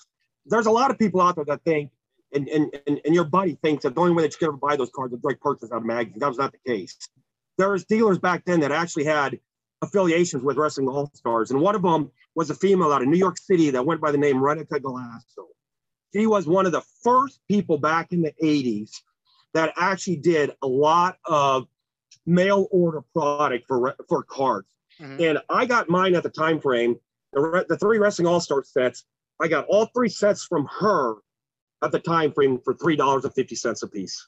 there's 0.45 0.65
a 0.65 0.71
lot 0.71 0.91
of 0.91 0.99
people 0.99 1.21
out 1.21 1.35
there 1.35 1.45
that 1.45 1.63
think 1.63 1.91
and, 2.33 2.47
and, 2.49 2.77
and, 2.87 2.99
and 3.05 3.15
your 3.15 3.23
buddy 3.23 3.57
thinks 3.61 3.83
that 3.83 3.95
the 3.95 4.01
only 4.01 4.13
way 4.13 4.23
that 4.23 4.33
you 4.33 4.37
can 4.37 4.49
ever 4.49 4.57
buy 4.57 4.75
those 4.75 4.91
cards 4.93 5.13
is 5.13 5.19
direct 5.21 5.41
purchase 5.41 5.71
out 5.71 5.77
of 5.77 5.85
magazines. 5.85 6.19
That 6.19 6.27
was 6.27 6.37
not 6.37 6.51
the 6.51 6.69
case. 6.69 6.97
There 7.57 7.69
was 7.69 7.85
dealers 7.85 8.19
back 8.19 8.43
then 8.45 8.59
that 8.59 8.71
actually 8.71 9.05
had 9.05 9.39
affiliations 9.81 10.43
with 10.43 10.57
Wrestling 10.57 10.87
All 10.87 11.09
Stars, 11.13 11.51
and 11.51 11.61
one 11.61 11.75
of 11.75 11.81
them 11.81 12.11
was 12.35 12.49
a 12.49 12.55
female 12.55 12.91
out 12.91 13.01
of 13.01 13.07
New 13.07 13.17
York 13.17 13.37
City 13.37 13.69
that 13.71 13.85
went 13.85 14.01
by 14.01 14.11
the 14.11 14.17
name 14.17 14.43
Renata 14.43 14.79
Galasso. 14.79 15.45
She 16.13 16.27
was 16.27 16.47
one 16.47 16.65
of 16.65 16.71
the 16.71 16.83
first 17.03 17.39
people 17.47 17.77
back 17.77 18.11
in 18.11 18.21
the 18.21 18.33
80s 18.43 18.91
that 19.53 19.73
actually 19.77 20.17
did 20.17 20.51
a 20.61 20.67
lot 20.67 21.17
of 21.25 21.67
mail 22.27 22.67
order 22.71 23.01
product 23.13 23.65
for 23.67 23.95
for 24.07 24.21
cards. 24.23 24.67
Mm-hmm. 25.01 25.23
And 25.23 25.39
I 25.49 25.65
got 25.65 25.89
mine 25.89 26.15
at 26.15 26.23
the 26.23 26.29
time 26.29 26.59
frame, 26.59 26.97
the, 27.33 27.65
the 27.67 27.77
three 27.77 27.97
Wrestling 27.97 28.27
All 28.27 28.39
Star 28.39 28.63
sets. 28.63 29.05
I 29.39 29.47
got 29.47 29.65
all 29.67 29.87
three 29.95 30.09
sets 30.09 30.43
from 30.43 30.67
her 30.79 31.15
at 31.83 31.91
the 31.91 31.99
time 31.99 32.31
frame 32.33 32.59
for 32.63 32.73
three 32.75 32.95
dollars 32.95 33.23
and 33.23 33.33
fifty 33.33 33.55
cents 33.55 33.81
a 33.81 33.87
piece. 33.87 34.27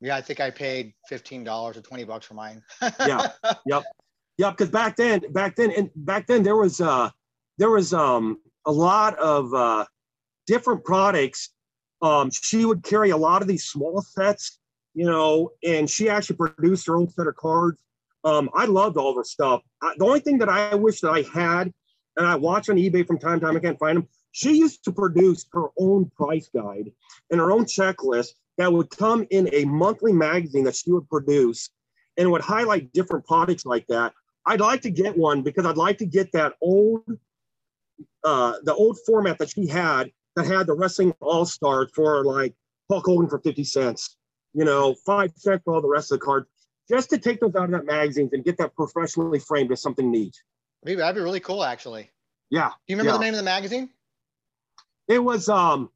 Yeah, 0.00 0.16
I 0.16 0.20
think 0.20 0.40
I 0.40 0.50
paid 0.50 0.92
fifteen 1.08 1.44
dollars 1.44 1.76
or 1.76 1.82
twenty 1.82 2.04
bucks 2.04 2.26
for 2.26 2.34
mine. 2.34 2.62
yeah, 2.82 3.28
yep, 3.66 3.84
yep. 4.36 4.56
Because 4.56 4.70
back 4.70 4.96
then, 4.96 5.20
back 5.32 5.56
then, 5.56 5.70
and 5.70 5.90
back 5.94 6.26
then 6.26 6.42
there 6.42 6.56
was 6.56 6.80
uh 6.80 7.10
there 7.58 7.70
was 7.70 7.94
um 7.94 8.40
a 8.66 8.72
lot 8.72 9.18
of 9.18 9.54
uh 9.54 9.84
different 10.46 10.84
products. 10.84 11.50
Um, 12.00 12.30
she 12.32 12.64
would 12.64 12.82
carry 12.82 13.10
a 13.10 13.16
lot 13.16 13.42
of 13.42 13.48
these 13.48 13.64
small 13.64 14.02
sets, 14.02 14.58
you 14.94 15.06
know, 15.06 15.50
and 15.64 15.88
she 15.88 16.08
actually 16.08 16.36
produced 16.36 16.86
her 16.86 16.96
own 16.96 17.08
set 17.10 17.26
of 17.26 17.36
cards. 17.36 17.78
Um, 18.24 18.50
I 18.54 18.66
loved 18.66 18.96
all 18.96 19.10
of 19.10 19.16
her 19.16 19.24
stuff. 19.24 19.62
I, 19.82 19.94
the 19.96 20.04
only 20.04 20.20
thing 20.20 20.38
that 20.38 20.48
I 20.48 20.74
wish 20.74 21.00
that 21.00 21.10
I 21.10 21.22
had, 21.22 21.72
and 22.16 22.26
I 22.26 22.36
watch 22.36 22.68
on 22.68 22.76
eBay 22.76 23.06
from 23.06 23.18
time 23.18 23.40
to 23.40 23.46
time, 23.46 23.56
I 23.56 23.60
can't 23.60 23.78
find 23.78 23.98
them, 23.98 24.08
she 24.32 24.56
used 24.56 24.84
to 24.84 24.92
produce 24.92 25.46
her 25.52 25.68
own 25.78 26.10
price 26.16 26.48
guide 26.54 26.90
and 27.30 27.40
her 27.40 27.52
own 27.52 27.64
checklist 27.64 28.30
that 28.58 28.72
would 28.72 28.90
come 28.90 29.26
in 29.30 29.48
a 29.52 29.64
monthly 29.64 30.12
magazine 30.12 30.64
that 30.64 30.76
she 30.76 30.92
would 30.92 31.08
produce 31.08 31.70
and 32.16 32.30
would 32.30 32.42
highlight 32.42 32.92
different 32.92 33.26
products 33.26 33.64
like 33.64 33.86
that. 33.88 34.12
I'd 34.44 34.60
like 34.60 34.82
to 34.82 34.90
get 34.90 35.16
one 35.16 35.42
because 35.42 35.66
I'd 35.66 35.76
like 35.76 35.98
to 35.98 36.06
get 36.06 36.32
that 36.32 36.54
old, 36.60 37.02
uh, 38.24 38.54
the 38.64 38.74
old 38.74 38.98
format 39.06 39.38
that 39.38 39.50
she 39.50 39.66
had 39.66 40.10
that 40.36 40.46
had 40.46 40.66
the 40.66 40.74
wrestling 40.74 41.14
all 41.20 41.44
stars 41.44 41.90
for 41.94 42.24
like 42.24 42.54
Hulk 42.90 43.06
Hogan 43.06 43.28
for 43.28 43.38
50 43.38 43.64
cents, 43.64 44.16
you 44.54 44.64
know, 44.64 44.94
five 45.06 45.32
cents 45.36 45.62
for 45.64 45.74
all 45.74 45.80
the 45.80 45.88
rest 45.88 46.12
of 46.12 46.20
the 46.20 46.24
cards, 46.24 46.46
just 46.88 47.10
to 47.10 47.18
take 47.18 47.40
those 47.40 47.54
out 47.54 47.64
of 47.64 47.70
that 47.70 47.84
magazine 47.84 48.28
and 48.32 48.44
get 48.44 48.58
that 48.58 48.74
professionally 48.74 49.38
framed 49.38 49.72
as 49.72 49.80
something 49.80 50.10
neat. 50.10 50.36
Maybe 50.84 50.98
That'd 50.98 51.16
be 51.16 51.22
really 51.22 51.40
cool, 51.40 51.64
actually. 51.64 52.10
Yeah. 52.50 52.68
Do 52.68 52.74
you 52.88 52.96
remember 52.96 53.12
yeah. 53.12 53.18
the 53.18 53.24
name 53.24 53.34
of 53.34 53.38
the 53.38 53.44
magazine? 53.44 53.90
It 55.08 55.22
was 55.22 55.48
um 55.48 55.90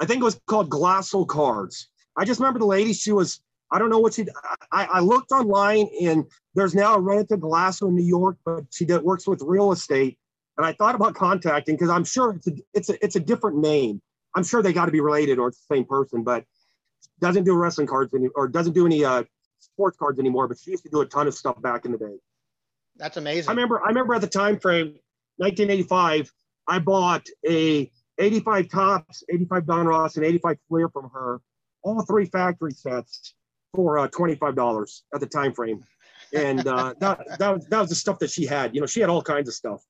I 0.00 0.06
think 0.06 0.22
it 0.22 0.24
was 0.24 0.40
called 0.46 0.70
Galasso 0.70 1.26
Cards. 1.26 1.88
I 2.16 2.24
just 2.24 2.40
remember 2.40 2.58
the 2.58 2.66
lady, 2.66 2.92
she 2.92 3.12
was, 3.12 3.40
I 3.70 3.78
don't 3.78 3.90
know 3.90 3.98
what 3.98 4.14
she 4.14 4.26
I, 4.72 4.84
I 4.86 5.00
looked 5.00 5.30
online 5.30 5.88
and 6.02 6.24
there's 6.54 6.74
now 6.74 6.96
a 6.96 6.98
Renica 6.98 7.38
Galasso 7.38 7.88
in 7.88 7.96
New 7.96 8.04
York, 8.04 8.36
but 8.44 8.64
she 8.70 8.84
did, 8.84 9.02
works 9.02 9.26
with 9.26 9.42
real 9.42 9.72
estate. 9.72 10.18
And 10.56 10.66
I 10.66 10.72
thought 10.72 10.94
about 10.94 11.14
contacting 11.14 11.76
because 11.76 11.90
I'm 11.90 12.04
sure 12.04 12.32
it's 12.32 12.48
a 12.48 12.52
it's 12.74 12.90
a 12.90 13.04
it's 13.04 13.16
a 13.16 13.20
different 13.20 13.58
name. 13.58 14.02
I'm 14.34 14.44
sure 14.44 14.62
they 14.62 14.72
got 14.72 14.86
to 14.86 14.92
be 14.92 15.00
related 15.00 15.38
or 15.38 15.48
it's 15.48 15.64
the 15.66 15.74
same 15.74 15.84
person, 15.84 16.22
but 16.22 16.44
doesn't 17.20 17.44
do 17.44 17.54
wrestling 17.54 17.86
cards 17.86 18.12
any, 18.14 18.28
or 18.34 18.48
doesn't 18.48 18.72
do 18.72 18.86
any 18.86 19.04
uh, 19.04 19.24
sports 19.58 19.96
cards 19.96 20.18
anymore. 20.18 20.48
But 20.48 20.58
she 20.58 20.72
used 20.72 20.84
to 20.84 20.90
do 20.90 21.00
a 21.00 21.06
ton 21.06 21.26
of 21.26 21.34
stuff 21.34 21.60
back 21.60 21.84
in 21.84 21.92
the 21.92 21.98
day. 21.98 22.16
That's 22.96 23.16
amazing. 23.16 23.48
I 23.48 23.52
remember 23.52 23.82
I 23.82 23.88
remember 23.88 24.14
at 24.14 24.20
the 24.20 24.26
time 24.26 24.58
frame, 24.58 24.94
1985. 25.36 26.32
I 26.68 26.78
bought 26.78 27.26
a 27.48 27.90
85 28.18 28.68
Topps, 28.68 29.24
85 29.28 29.64
Donruss, 29.64 30.16
and 30.16 30.24
85 30.24 30.56
Fleer 30.68 30.88
from 30.88 31.10
her, 31.12 31.40
all 31.82 32.02
three 32.02 32.26
factory 32.26 32.72
sets 32.72 33.34
for 33.74 33.98
uh, 33.98 34.08
$25 34.08 35.02
at 35.14 35.20
the 35.20 35.26
time 35.26 35.52
frame. 35.52 35.82
And 36.34 36.66
uh, 36.66 36.94
that, 37.00 37.38
that, 37.38 37.54
was, 37.54 37.66
that 37.66 37.80
was 37.80 37.88
the 37.88 37.94
stuff 37.94 38.18
that 38.20 38.30
she 38.30 38.46
had. 38.46 38.74
You 38.74 38.80
know, 38.80 38.86
she 38.86 39.00
had 39.00 39.10
all 39.10 39.22
kinds 39.22 39.48
of 39.48 39.54
stuff. 39.54 39.82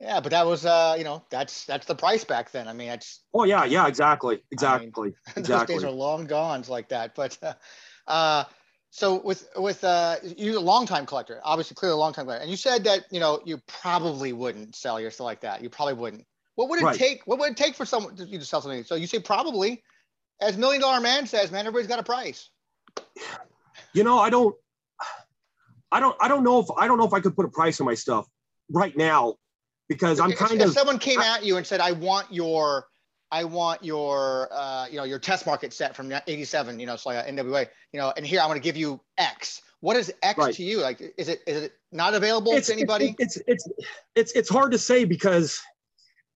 Yeah, 0.00 0.20
but 0.20 0.30
that 0.30 0.46
was 0.46 0.66
uh, 0.66 0.94
you 0.98 1.04
know, 1.04 1.24
that's 1.30 1.64
that's 1.64 1.86
the 1.86 1.94
price 1.94 2.24
back 2.24 2.50
then. 2.50 2.68
I 2.68 2.74
mean, 2.74 2.90
it's 2.90 3.20
Oh 3.32 3.44
yeah, 3.44 3.64
yeah, 3.64 3.86
exactly. 3.86 4.42
Exactly. 4.50 4.88
I 4.88 5.10
mean, 5.10 5.14
exactly. 5.36 5.74
Those 5.74 5.82
days 5.82 5.84
are 5.84 5.90
long 5.90 6.26
gone 6.26 6.62
like 6.68 6.90
that. 6.90 7.14
But 7.14 7.38
uh, 7.42 7.54
uh 8.06 8.44
so 8.90 9.20
with 9.22 9.48
with 9.56 9.82
uh 9.84 10.16
you're 10.36 10.56
a 10.56 10.60
long 10.60 10.86
time 10.86 11.06
collector, 11.06 11.40
obviously 11.44 11.74
clearly 11.74 11.94
a 11.94 11.98
long 11.98 12.12
time 12.12 12.26
collector, 12.26 12.42
and 12.42 12.50
you 12.50 12.58
said 12.58 12.84
that 12.84 13.06
you 13.10 13.20
know 13.20 13.40
you 13.44 13.58
probably 13.66 14.34
wouldn't 14.34 14.76
sell 14.76 15.00
your 15.00 15.10
stuff 15.10 15.24
like 15.24 15.40
that. 15.40 15.62
You 15.62 15.70
probably 15.70 15.94
wouldn't. 15.94 16.26
What 16.56 16.68
would 16.68 16.80
it 16.80 16.84
right. 16.84 16.96
take? 16.96 17.22
What 17.26 17.38
would 17.38 17.52
it 17.52 17.56
take 17.56 17.74
for 17.74 17.86
someone 17.86 18.16
to, 18.16 18.24
you 18.24 18.38
to 18.38 18.44
sell 18.44 18.60
something? 18.60 18.84
So 18.84 18.96
you 18.96 19.06
say 19.06 19.18
probably, 19.18 19.82
as 20.42 20.58
Million 20.58 20.82
Dollar 20.82 21.00
Man 21.00 21.26
says, 21.26 21.50
man, 21.50 21.66
everybody's 21.66 21.88
got 21.88 21.98
a 21.98 22.02
price. 22.02 22.50
You 23.92 24.04
know, 24.04 24.18
I 24.18 24.30
don't, 24.30 24.54
I 25.92 26.00
don't, 26.00 26.16
I 26.20 26.28
don't 26.28 26.44
know 26.44 26.60
if 26.60 26.66
I 26.76 26.86
don't 26.86 26.98
know 26.98 27.06
if 27.06 27.12
I 27.14 27.20
could 27.20 27.34
put 27.34 27.46
a 27.46 27.50
price 27.50 27.80
on 27.80 27.86
my 27.86 27.94
stuff 27.94 28.26
right 28.70 28.96
now 28.96 29.36
because 29.88 30.20
I'm 30.20 30.32
kind 30.32 30.54
if, 30.54 30.62
of. 30.62 30.68
If 30.68 30.74
someone 30.74 30.98
came 30.98 31.20
I, 31.20 31.36
at 31.36 31.44
you 31.44 31.56
and 31.56 31.66
said, 31.66 31.80
"I 31.80 31.92
want 31.92 32.32
your 32.32 32.86
I 33.32 33.44
want 33.44 33.84
your, 33.84 34.48
uh, 34.52 34.86
you 34.90 34.96
know, 34.96 35.04
your 35.04 35.18
test 35.18 35.46
market 35.46 35.72
set 35.72 35.96
from 35.96 36.12
'87. 36.26 36.78
You 36.78 36.86
know, 36.86 36.94
it's 36.94 37.06
like 37.06 37.26
NWA. 37.26 37.66
You 37.92 38.00
know, 38.00 38.12
and 38.16 38.26
here 38.26 38.40
I'm 38.40 38.48
going 38.48 38.60
to 38.60 38.64
give 38.64 38.76
you 38.76 39.00
X. 39.18 39.62
What 39.80 39.96
is 39.96 40.12
X 40.22 40.38
right. 40.38 40.54
to 40.54 40.62
you? 40.62 40.80
Like, 40.80 41.02
is 41.18 41.28
it 41.28 41.40
is 41.46 41.64
it 41.64 41.72
not 41.92 42.14
available 42.14 42.52
it's, 42.52 42.68
to 42.68 42.72
anybody? 42.72 43.14
It's, 43.18 43.36
it's 43.36 43.66
it's 43.66 43.68
it's 44.14 44.32
it's 44.32 44.48
hard 44.48 44.72
to 44.72 44.78
say 44.78 45.04
because 45.04 45.60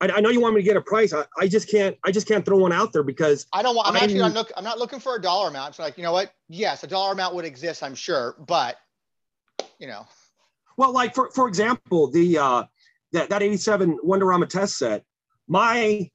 I, 0.00 0.08
I 0.08 0.20
know 0.20 0.30
you 0.30 0.40
want 0.40 0.54
me 0.54 0.62
to 0.62 0.64
get 0.64 0.76
a 0.76 0.80
price. 0.80 1.12
I, 1.12 1.24
I 1.38 1.46
just 1.46 1.70
can't. 1.70 1.96
I 2.04 2.10
just 2.10 2.26
can't 2.26 2.44
throw 2.44 2.58
one 2.58 2.72
out 2.72 2.92
there 2.92 3.04
because 3.04 3.46
I 3.52 3.62
don't 3.62 3.76
want. 3.76 3.88
I'm, 3.88 3.96
I'm 3.96 4.02
actually 4.02 4.18
not 4.18 4.32
look. 4.32 4.52
I'm 4.56 4.64
not 4.64 4.78
looking 4.78 4.98
for 4.98 5.14
a 5.14 5.22
dollar 5.22 5.48
amount. 5.48 5.70
It's 5.70 5.78
like 5.78 5.96
you 5.96 6.02
know 6.02 6.12
what? 6.12 6.32
Yes, 6.48 6.82
a 6.82 6.88
dollar 6.88 7.12
amount 7.12 7.36
would 7.36 7.44
exist. 7.44 7.82
I'm 7.82 7.94
sure, 7.94 8.34
but 8.46 8.76
you 9.78 9.86
know. 9.86 10.06
Well, 10.76 10.92
like 10.92 11.14
for 11.14 11.30
for 11.30 11.46
example, 11.46 12.10
the 12.10 12.38
uh, 12.38 12.64
that 13.12 13.30
that 13.30 13.42
'87 13.42 13.98
Wonderama 14.04 14.48
test 14.48 14.78
set. 14.78 15.04
My 15.48 16.10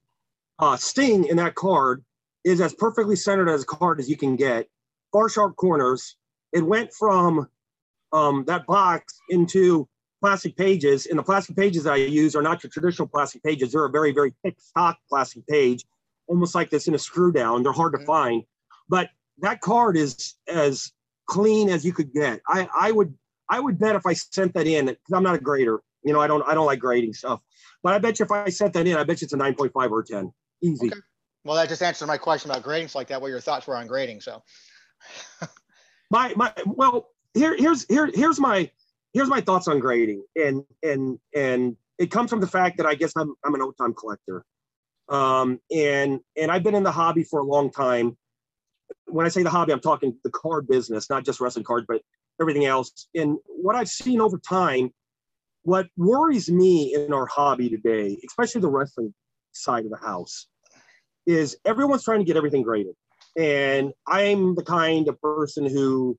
uh, 0.59 0.77
Sting 0.77 1.25
in 1.25 1.37
that 1.37 1.55
card 1.55 2.03
is 2.43 2.61
as 2.61 2.73
perfectly 2.73 3.15
centered 3.15 3.49
as 3.49 3.63
a 3.63 3.65
card 3.65 3.99
as 3.99 4.09
you 4.09 4.17
can 4.17 4.35
get. 4.35 4.67
Far 5.11 5.29
sharp 5.29 5.55
corners. 5.55 6.15
It 6.53 6.65
went 6.65 6.93
from 6.93 7.49
um, 8.13 8.45
that 8.45 8.65
box 8.65 9.19
into 9.29 9.89
plastic 10.21 10.55
pages, 10.55 11.05
and 11.05 11.19
the 11.19 11.23
plastic 11.23 11.55
pages 11.55 11.85
I 11.85 11.97
use 11.97 12.35
are 12.35 12.41
not 12.41 12.63
your 12.63 12.69
traditional 12.69 13.07
plastic 13.07 13.43
pages. 13.43 13.71
They're 13.71 13.85
a 13.85 13.89
very, 13.89 14.11
very 14.11 14.33
thick 14.43 14.55
stock 14.59 14.97
plastic 15.09 15.45
page, 15.47 15.83
almost 16.27 16.55
like 16.55 16.69
this 16.69 16.87
in 16.87 16.95
a 16.95 16.99
screw 16.99 17.31
down. 17.31 17.63
They're 17.63 17.73
hard 17.73 17.93
to 17.93 18.05
find, 18.05 18.43
but 18.87 19.09
that 19.39 19.59
card 19.59 19.97
is 19.97 20.35
as 20.47 20.93
clean 21.27 21.69
as 21.69 21.85
you 21.85 21.91
could 21.91 22.13
get. 22.13 22.39
I, 22.47 22.69
I 22.77 22.91
would 22.91 23.13
I 23.49 23.59
would 23.59 23.77
bet 23.77 23.95
if 23.95 24.05
I 24.05 24.13
sent 24.13 24.53
that 24.53 24.65
in, 24.65 24.85
because 24.85 25.13
I'm 25.13 25.23
not 25.23 25.35
a 25.35 25.39
grader, 25.39 25.81
you 26.05 26.13
know, 26.13 26.21
I 26.21 26.27
don't 26.27 26.47
I 26.47 26.53
don't 26.53 26.67
like 26.67 26.79
grading 26.79 27.13
stuff, 27.13 27.41
but 27.83 27.93
I 27.93 27.97
bet 27.97 28.19
you 28.19 28.25
if 28.25 28.31
I 28.31 28.47
sent 28.49 28.73
that 28.73 28.87
in, 28.87 28.95
I 28.95 29.03
bet 29.03 29.21
you 29.21 29.25
it's 29.25 29.33
a 29.33 29.37
9.5 29.37 29.91
or 29.91 30.03
10. 30.03 30.31
Easy. 30.61 30.87
Okay. 30.87 30.99
Well, 31.43 31.55
that 31.55 31.67
just 31.67 31.83
answered 31.83 32.07
my 32.07 32.17
question 32.17 32.49
about 32.49 32.63
grading. 32.63 32.89
Like 32.95 33.07
that, 33.07 33.21
what 33.21 33.27
your 33.27 33.39
thoughts 33.39 33.67
were 33.67 33.75
on 33.75 33.87
grading. 33.87 34.21
So 34.21 34.41
my 36.11 36.33
my 36.35 36.53
well, 36.65 37.09
here 37.33 37.55
here's 37.57 37.85
here 37.87 38.09
here's 38.13 38.39
my 38.39 38.69
here's 39.13 39.29
my 39.29 39.41
thoughts 39.41 39.67
on 39.67 39.79
grading, 39.79 40.23
and 40.35 40.63
and 40.83 41.19
and 41.35 41.75
it 41.97 42.11
comes 42.11 42.29
from 42.29 42.39
the 42.39 42.47
fact 42.47 42.77
that 42.77 42.85
I 42.85 42.95
guess 42.95 43.13
I'm 43.15 43.33
I'm 43.43 43.55
an 43.55 43.61
old 43.61 43.77
time 43.77 43.93
collector, 43.93 44.45
um, 45.09 45.59
and 45.71 46.19
and 46.37 46.51
I've 46.51 46.63
been 46.63 46.75
in 46.75 46.83
the 46.83 46.91
hobby 46.91 47.23
for 47.23 47.39
a 47.39 47.43
long 47.43 47.71
time. 47.71 48.17
When 49.07 49.25
I 49.25 49.29
say 49.29 49.43
the 49.43 49.49
hobby, 49.49 49.71
I'm 49.71 49.79
talking 49.79 50.17
the 50.23 50.31
card 50.31 50.67
business, 50.67 51.09
not 51.09 51.25
just 51.25 51.39
wrestling 51.39 51.65
cards, 51.65 51.85
but 51.87 52.01
everything 52.41 52.65
else. 52.65 53.07
And 53.15 53.37
what 53.47 53.75
I've 53.75 53.89
seen 53.89 54.19
over 54.19 54.37
time, 54.37 54.91
what 55.65 55.87
worries 55.97 56.49
me 56.49 56.93
in 56.93 57.11
our 57.11 57.25
hobby 57.25 57.69
today, 57.69 58.19
especially 58.27 58.61
the 58.61 58.69
wrestling 58.69 59.13
side 59.51 59.83
of 59.83 59.89
the 59.89 59.97
house 59.97 60.47
is 61.25 61.57
everyone's 61.65 62.03
trying 62.03 62.19
to 62.19 62.25
get 62.25 62.37
everything 62.37 62.61
graded. 62.61 62.93
And 63.35 63.91
I'm 64.07 64.53
the 64.53 64.63
kind 64.63 65.07
of 65.07 65.19
person 65.19 65.67
who 65.67 66.17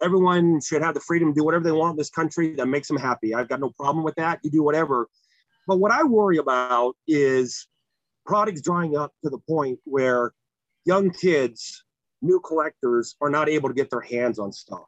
everyone 0.00 0.60
should 0.60 0.82
have 0.82 0.94
the 0.94 1.00
freedom 1.00 1.34
to 1.34 1.40
do 1.40 1.44
whatever 1.44 1.64
they 1.64 1.72
want 1.72 1.92
in 1.92 1.96
this 1.96 2.10
country 2.10 2.54
that 2.54 2.68
makes 2.68 2.86
them 2.86 2.96
happy. 2.96 3.34
I've 3.34 3.48
got 3.48 3.58
no 3.58 3.70
problem 3.70 4.04
with 4.04 4.14
that. 4.14 4.38
You 4.44 4.50
do 4.50 4.62
whatever. 4.62 5.08
But 5.66 5.78
what 5.78 5.90
I 5.90 6.04
worry 6.04 6.36
about 6.36 6.94
is 7.08 7.66
products 8.24 8.60
drying 8.60 8.96
up 8.96 9.12
to 9.24 9.30
the 9.30 9.38
point 9.50 9.80
where 9.82 10.32
young 10.84 11.10
kids, 11.10 11.84
new 12.22 12.38
collectors, 12.38 13.16
are 13.20 13.30
not 13.30 13.48
able 13.48 13.68
to 13.68 13.74
get 13.74 13.90
their 13.90 14.00
hands 14.00 14.38
on 14.38 14.52
stuff. 14.52 14.84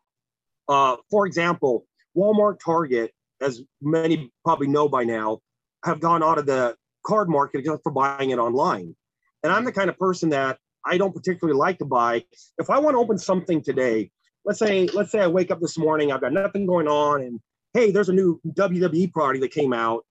Uh, 0.69 0.97
for 1.11 1.27
example, 1.27 1.85
Walmart, 2.17 2.61
Target, 2.65 3.13
as 3.41 3.63
many 3.81 4.33
probably 4.45 4.67
know 4.67 4.89
by 4.89 5.05
now, 5.05 5.41
have 5.85 6.01
gone 6.01 6.23
out 6.23 6.39
of 6.39 6.47
the 6.47 6.77
card 7.07 7.29
market 7.29 7.65
just 7.65 7.83
for 7.83 7.93
buying 7.93 8.31
it 8.31 8.39
online. 8.39 8.95
And 9.43 9.53
I'm 9.53 9.65
the 9.65 9.73
kind 9.73 9.89
of 9.89 9.99
person 9.99 10.31
that 10.31 10.59
I 10.85 10.99
don't 10.99 11.15
particularly 11.15 11.59
like 11.59 11.79
to 11.79 11.85
buy. 11.85 12.25
If 12.59 12.71
I 12.71 12.79
want 12.79 12.95
to 12.95 12.99
open 12.99 13.19
something 13.19 13.63
today, 13.63 14.11
let's 14.45 14.59
say 14.59 14.87
let's 14.89 15.13
say 15.13 15.21
I 15.21 15.27
wake 15.27 15.51
up 15.51 15.61
this 15.61 15.79
morning, 15.79 16.11
I've 16.13 16.21
got 16.21 16.33
nothing 16.33 16.67
going 16.67 16.89
on, 16.89 17.23
and 17.23 17.41
hey, 17.75 17.91
there's 17.91 18.09
a 18.09 18.13
new 18.13 18.41
WWE 18.47 19.13
party 19.13 19.39
that 19.41 19.53
came 19.53 19.73
out. 19.73 20.05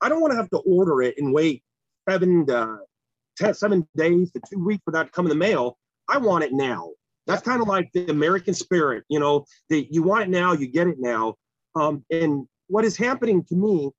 I 0.00 0.08
don't 0.08 0.20
want 0.20 0.32
to 0.32 0.36
have 0.36 0.50
to 0.50 0.58
order 0.58 1.02
it 1.02 1.14
and 1.18 1.32
wait 1.32 1.62
seven 2.08 2.46
to 2.46 2.78
ten, 3.36 3.54
seven 3.54 3.86
days 3.96 4.32
to 4.32 4.40
two 4.50 4.62
weeks 4.64 4.82
for 4.84 4.92
that 4.92 5.04
to 5.04 5.10
come 5.10 5.26
in 5.26 5.30
the 5.30 5.36
mail. 5.36 5.78
I 6.08 6.18
want 6.18 6.44
it 6.44 6.52
now. 6.52 6.90
That's 7.26 7.42
kind 7.42 7.60
of 7.60 7.66
like 7.66 7.90
the 7.92 8.08
American 8.10 8.54
spirit, 8.54 9.04
you 9.08 9.18
know, 9.18 9.46
that 9.70 9.92
you 9.92 10.02
want 10.02 10.22
it 10.22 10.28
now, 10.28 10.52
you 10.52 10.68
get 10.68 10.86
it 10.86 10.96
now. 10.98 11.34
Um, 11.74 12.04
and 12.10 12.46
what 12.68 12.84
is 12.84 12.96
happening 12.96 13.44
to 13.44 13.54
me, 13.54 13.90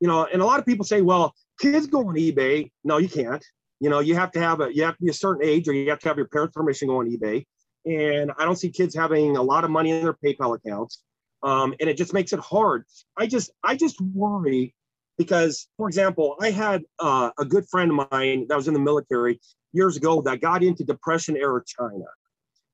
you 0.00 0.08
know, 0.08 0.26
and 0.32 0.42
a 0.42 0.44
lot 0.44 0.58
of 0.58 0.66
people 0.66 0.84
say, 0.84 1.02
well, 1.02 1.34
kids 1.60 1.86
go 1.86 2.00
on 2.00 2.14
eBay. 2.14 2.70
No, 2.84 2.98
you 2.98 3.08
can't. 3.08 3.44
You 3.80 3.90
know, 3.90 4.00
you 4.00 4.14
have 4.14 4.30
to 4.32 4.40
have 4.40 4.60
a 4.60 4.74
you 4.74 4.84
have 4.84 4.96
to 4.96 5.04
be 5.04 5.10
a 5.10 5.14
certain 5.14 5.44
age 5.44 5.68
or 5.68 5.72
you 5.72 5.90
have 5.90 5.98
to 6.00 6.08
have 6.08 6.16
your 6.16 6.28
parents' 6.28 6.54
permission 6.54 6.88
to 6.88 6.94
go 6.94 7.00
on 7.00 7.10
eBay. 7.10 7.44
And 7.84 8.30
I 8.38 8.44
don't 8.44 8.56
see 8.56 8.70
kids 8.70 8.94
having 8.94 9.36
a 9.36 9.42
lot 9.42 9.64
of 9.64 9.70
money 9.70 9.90
in 9.90 10.04
their 10.04 10.14
PayPal 10.14 10.56
accounts. 10.56 11.02
Um, 11.42 11.74
and 11.80 11.90
it 11.90 11.96
just 11.96 12.14
makes 12.14 12.32
it 12.32 12.38
hard. 12.38 12.84
I 13.16 13.26
just 13.26 13.50
I 13.64 13.74
just 13.74 14.00
worry 14.00 14.74
because, 15.18 15.68
for 15.76 15.88
example, 15.88 16.36
I 16.40 16.50
had 16.50 16.82
uh, 17.00 17.30
a 17.38 17.44
good 17.44 17.68
friend 17.68 17.90
of 17.90 18.08
mine 18.12 18.46
that 18.48 18.56
was 18.56 18.68
in 18.68 18.74
the 18.74 18.80
military 18.80 19.40
years 19.72 19.96
ago 19.96 20.22
that 20.22 20.40
got 20.40 20.62
into 20.62 20.84
Depression 20.84 21.36
era 21.36 21.60
China, 21.66 22.04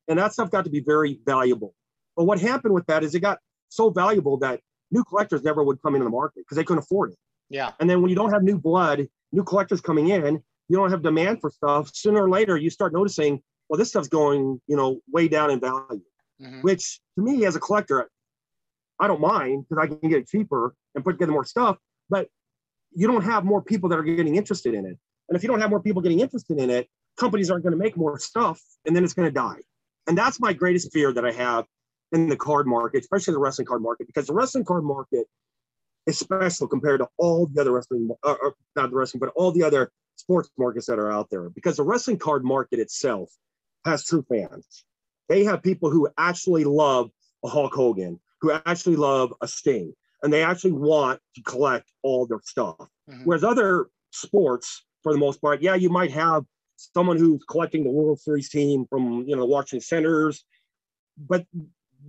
and 0.08 0.18
that 0.18 0.34
stuff 0.34 0.50
got 0.50 0.64
to 0.64 0.70
be 0.70 0.80
very 0.80 1.20
valuable. 1.24 1.74
But 2.16 2.24
what 2.24 2.38
happened 2.40 2.74
with 2.74 2.86
that 2.86 3.02
is 3.02 3.14
it 3.14 3.20
got 3.20 3.38
so 3.70 3.90
valuable 3.90 4.36
that 4.38 4.60
new 4.90 5.04
collectors 5.04 5.42
never 5.42 5.62
would 5.62 5.80
come 5.82 5.94
into 5.94 6.04
the 6.04 6.10
market 6.10 6.38
because 6.38 6.56
they 6.56 6.64
couldn't 6.64 6.82
afford 6.82 7.12
it. 7.12 7.18
Yeah. 7.50 7.72
And 7.80 7.88
then 7.88 8.02
when 8.02 8.10
you 8.10 8.16
don't 8.16 8.32
have 8.32 8.42
new 8.42 8.58
blood, 8.58 9.08
new 9.32 9.44
collectors 9.44 9.80
coming 9.80 10.08
in, 10.08 10.42
you 10.68 10.76
don't 10.76 10.90
have 10.90 11.02
demand 11.02 11.40
for 11.40 11.50
stuff. 11.50 11.90
Sooner 11.94 12.24
or 12.24 12.30
later, 12.30 12.56
you 12.56 12.70
start 12.70 12.92
noticing, 12.92 13.42
well, 13.68 13.78
this 13.78 13.88
stuff's 13.88 14.08
going, 14.08 14.60
you 14.66 14.76
know, 14.76 15.00
way 15.10 15.28
down 15.28 15.50
in 15.50 15.60
value. 15.60 16.02
Mm-hmm. 16.40 16.60
Which 16.60 17.00
to 17.16 17.22
me, 17.24 17.46
as 17.46 17.56
a 17.56 17.60
collector, 17.60 18.08
I 19.00 19.06
don't 19.06 19.20
mind 19.20 19.64
because 19.68 19.82
I 19.82 19.86
can 19.86 20.08
get 20.08 20.20
it 20.20 20.28
cheaper 20.28 20.74
and 20.94 21.04
put 21.04 21.12
together 21.12 21.32
more 21.32 21.44
stuff. 21.44 21.78
But 22.08 22.28
you 22.94 23.06
don't 23.06 23.24
have 23.24 23.44
more 23.44 23.62
people 23.62 23.88
that 23.90 23.98
are 23.98 24.02
getting 24.02 24.36
interested 24.36 24.74
in 24.74 24.86
it. 24.86 24.96
And 25.28 25.36
if 25.36 25.42
you 25.42 25.48
don't 25.48 25.60
have 25.60 25.70
more 25.70 25.80
people 25.80 26.00
getting 26.00 26.20
interested 26.20 26.58
in 26.58 26.70
it, 26.70 26.88
companies 27.18 27.50
aren't 27.50 27.64
going 27.64 27.72
to 27.72 27.78
make 27.78 27.96
more 27.96 28.18
stuff, 28.18 28.62
and 28.86 28.94
then 28.96 29.04
it's 29.04 29.12
going 29.12 29.28
to 29.28 29.32
die. 29.32 29.58
And 30.06 30.16
that's 30.16 30.40
my 30.40 30.52
greatest 30.52 30.92
fear 30.92 31.12
that 31.12 31.24
I 31.24 31.32
have 31.32 31.66
in 32.12 32.28
the 32.28 32.36
card 32.36 32.66
market, 32.66 33.00
especially 33.00 33.32
the 33.32 33.40
wrestling 33.40 33.66
card 33.66 33.82
market, 33.82 34.06
because 34.06 34.26
the 34.26 34.32
wrestling 34.32 34.64
card 34.64 34.84
market 34.84 35.26
is 36.06 36.18
special 36.18 36.66
compared 36.66 37.00
to 37.00 37.08
all 37.18 37.46
the 37.46 37.60
other 37.60 37.72
wrestling, 37.72 38.08
uh, 38.24 38.36
uh, 38.44 38.50
not 38.76 38.90
the 38.90 38.96
wrestling, 38.96 39.20
but 39.20 39.30
all 39.36 39.52
the 39.52 39.62
other 39.62 39.90
sports 40.16 40.48
markets 40.58 40.86
that 40.86 40.98
are 40.98 41.12
out 41.12 41.28
there. 41.30 41.50
Because 41.50 41.76
the 41.76 41.82
wrestling 41.82 42.18
card 42.18 42.44
market 42.44 42.78
itself 42.78 43.30
has 43.84 44.04
true 44.04 44.24
fans. 44.28 44.84
They 45.28 45.44
have 45.44 45.62
people 45.62 45.90
who 45.90 46.08
actually 46.16 46.64
love 46.64 47.10
a 47.44 47.48
Hulk 47.48 47.74
Hogan, 47.74 48.18
who 48.40 48.52
actually 48.52 48.96
love 48.96 49.34
a 49.42 49.48
Sting, 49.48 49.92
and 50.22 50.32
they 50.32 50.42
actually 50.42 50.72
want 50.72 51.20
to 51.34 51.42
collect 51.42 51.92
all 52.02 52.26
their 52.26 52.40
stuff. 52.42 52.76
Mm-hmm. 52.78 53.24
Whereas 53.24 53.44
other 53.44 53.88
sports, 54.10 54.84
for 55.02 55.12
the 55.12 55.18
most 55.18 55.40
part, 55.40 55.62
yeah, 55.62 55.74
you 55.74 55.90
might 55.90 56.10
have 56.10 56.44
someone 56.76 57.18
who's 57.18 57.42
collecting 57.44 57.84
the 57.84 57.90
World 57.90 58.20
Series 58.20 58.48
team 58.48 58.86
from 58.88 59.24
you 59.26 59.36
know 59.36 59.42
the 59.42 59.46
Washington 59.46 59.80
Senators, 59.80 60.44
but 61.18 61.44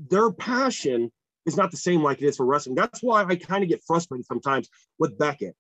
their 0.10 0.32
passion 0.32 1.12
is 1.46 1.58
not 1.58 1.72
the 1.72 1.78
same 1.78 2.04
like 2.04 2.22
it 2.22 2.28
is 2.28 2.38
for 2.38 2.46
wrestling. 2.46 2.76
That's 2.76 3.02
why 3.02 3.24
I 3.24 3.36
kind 3.36 3.64
of 3.64 3.70
get 3.70 3.84
frustrated 3.86 4.26
sometimes 4.26 4.70
with 4.98 5.18
Beckett 5.18 5.56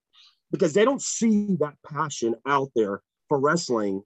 because 0.51 0.73
they 0.73 0.85
don't 0.85 1.01
see 1.01 1.55
that 1.59 1.75
passion 1.85 2.35
out 2.45 2.69
there 2.75 3.01
for 3.27 3.39
wrestling 3.39 4.03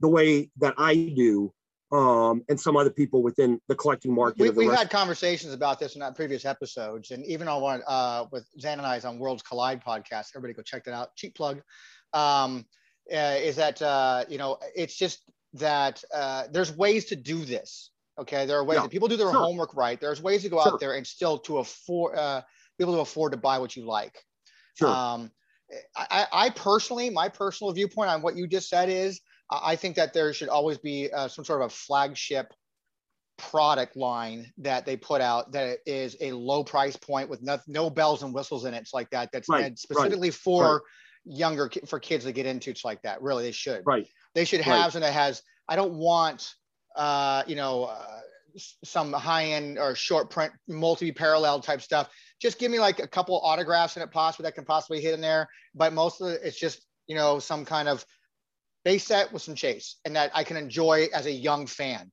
the 0.00 0.08
way 0.08 0.50
that 0.58 0.74
I 0.76 0.94
do 0.94 1.52
um, 1.92 2.42
and 2.48 2.60
some 2.60 2.76
other 2.76 2.90
people 2.90 3.22
within 3.22 3.60
the 3.68 3.74
collecting 3.74 4.12
market. 4.12 4.54
We, 4.56 4.66
have 4.66 4.74
had 4.74 4.90
conversations 4.90 5.52
about 5.52 5.78
this 5.78 5.94
in 5.94 6.02
our 6.02 6.12
previous 6.12 6.44
episodes, 6.44 7.12
and 7.12 7.24
even 7.24 7.46
on 7.46 7.62
one 7.62 7.82
uh, 7.86 8.26
with 8.32 8.46
Zan 8.60 8.78
and 8.78 8.86
I's 8.86 9.04
on 9.04 9.18
Worlds 9.18 9.42
Collide 9.42 9.82
podcast. 9.84 10.30
Everybody 10.34 10.54
go 10.54 10.62
check 10.62 10.84
that 10.84 10.94
out. 10.94 11.14
Cheap 11.14 11.36
plug. 11.36 11.62
Um, 12.12 12.66
uh, 13.12 13.36
is 13.38 13.56
that 13.56 13.80
uh, 13.80 14.24
you 14.28 14.38
know 14.38 14.58
it's 14.74 14.96
just 14.96 15.22
that 15.54 16.02
uh, 16.12 16.44
there's 16.50 16.76
ways 16.76 17.04
to 17.06 17.16
do 17.16 17.44
this. 17.44 17.90
Okay, 18.18 18.46
there 18.46 18.58
are 18.58 18.64
ways 18.64 18.76
yeah. 18.76 18.82
that 18.82 18.90
people 18.90 19.08
do 19.08 19.16
their 19.16 19.32
sure. 19.32 19.40
homework 19.40 19.74
right. 19.76 20.00
There's 20.00 20.22
ways 20.22 20.42
to 20.42 20.48
go 20.48 20.62
sure. 20.62 20.74
out 20.74 20.80
there 20.80 20.94
and 20.94 21.06
still 21.06 21.38
to 21.40 21.58
afford 21.58 22.16
uh, 22.16 22.42
be 22.78 22.84
able 22.84 22.94
to 22.94 23.00
afford 23.00 23.32
to 23.32 23.38
buy 23.38 23.58
what 23.58 23.76
you 23.76 23.84
like. 23.84 24.16
Sure. 24.78 24.88
Um, 24.88 25.30
I, 25.96 26.26
I 26.32 26.50
personally, 26.50 27.10
my 27.10 27.28
personal 27.28 27.72
viewpoint 27.72 28.10
on 28.10 28.22
what 28.22 28.36
you 28.36 28.46
just 28.46 28.68
said 28.68 28.88
is 28.88 29.20
I 29.50 29.76
think 29.76 29.96
that 29.96 30.12
there 30.12 30.32
should 30.32 30.48
always 30.48 30.78
be 30.78 31.10
uh, 31.12 31.28
some 31.28 31.44
sort 31.44 31.62
of 31.62 31.66
a 31.66 31.70
flagship 31.70 32.52
product 33.36 33.96
line 33.96 34.52
that 34.58 34.86
they 34.86 34.96
put 34.96 35.20
out 35.20 35.52
that 35.52 35.78
is 35.86 36.16
a 36.20 36.32
low 36.32 36.62
price 36.62 36.96
point 36.96 37.28
with 37.28 37.42
no, 37.42 37.58
no 37.66 37.90
bells 37.90 38.22
and 38.22 38.32
whistles 38.32 38.64
in 38.64 38.74
it. 38.74 38.78
It's 38.78 38.94
like 38.94 39.10
that. 39.10 39.30
That's 39.32 39.48
right, 39.48 39.76
specifically 39.78 40.30
right, 40.30 40.34
for 40.34 40.72
right. 40.74 40.80
younger 41.24 41.70
for 41.86 41.98
kids 41.98 42.24
to 42.24 42.32
get 42.32 42.46
into. 42.46 42.70
It's 42.70 42.84
like 42.84 43.02
that. 43.02 43.22
Really, 43.22 43.44
they 43.44 43.52
should. 43.52 43.82
Right. 43.84 44.06
They 44.34 44.44
should 44.44 44.60
have 44.60 44.92
something 44.92 45.00
that 45.02 45.12
has. 45.12 45.42
I 45.68 45.76
don't 45.76 45.94
want, 45.94 46.54
uh, 46.94 47.42
you 47.46 47.56
know, 47.56 47.84
uh, 47.84 48.20
some 48.84 49.12
high 49.12 49.46
end 49.46 49.78
or 49.78 49.94
short 49.94 50.30
print 50.30 50.52
multi 50.68 51.12
parallel 51.12 51.60
type 51.60 51.82
stuff. 51.82 52.08
Just 52.40 52.58
give 52.58 52.70
me 52.70 52.78
like 52.78 53.00
a 53.00 53.08
couple 53.08 53.40
autographs 53.40 53.96
in 53.96 54.02
it, 54.02 54.10
possibly 54.10 54.44
that 54.44 54.54
can 54.54 54.64
possibly 54.64 55.00
hit 55.00 55.14
in 55.14 55.20
there. 55.20 55.48
But 55.74 55.92
most 55.92 56.20
of 56.20 56.28
it, 56.28 56.40
it's 56.44 56.58
just 56.58 56.86
you 57.06 57.16
know 57.16 57.38
some 57.38 57.64
kind 57.64 57.88
of 57.88 58.04
base 58.84 59.04
set 59.04 59.32
with 59.32 59.42
some 59.42 59.54
chase 59.54 59.96
and 60.04 60.14
that 60.14 60.30
I 60.34 60.44
can 60.44 60.56
enjoy 60.56 61.08
as 61.14 61.26
a 61.26 61.32
young 61.32 61.66
fan. 61.66 62.10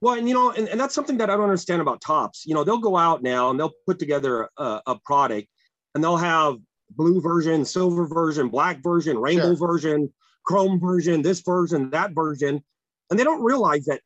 Well, 0.00 0.14
and 0.14 0.28
you 0.28 0.34
know, 0.34 0.52
and, 0.52 0.68
and 0.68 0.80
that's 0.80 0.94
something 0.94 1.18
that 1.18 1.28
I 1.28 1.34
don't 1.34 1.44
understand 1.44 1.82
about 1.82 2.00
Topps. 2.00 2.44
You 2.46 2.54
know, 2.54 2.64
they'll 2.64 2.78
go 2.78 2.96
out 2.96 3.22
now 3.22 3.50
and 3.50 3.58
they'll 3.58 3.74
put 3.86 3.98
together 3.98 4.48
a, 4.56 4.80
a 4.86 4.98
product 5.04 5.48
and 5.94 6.02
they'll 6.02 6.16
have 6.16 6.56
blue 6.90 7.20
version, 7.20 7.64
silver 7.64 8.06
version, 8.06 8.48
black 8.48 8.82
version, 8.82 9.18
rainbow 9.18 9.56
sure. 9.56 9.68
version, 9.68 10.12
chrome 10.44 10.80
version, 10.80 11.22
this 11.22 11.40
version, 11.40 11.90
that 11.90 12.12
version. 12.12 12.62
And 13.10 13.18
they 13.18 13.24
don't 13.24 13.42
realize 13.42 13.86
that, 13.86 14.00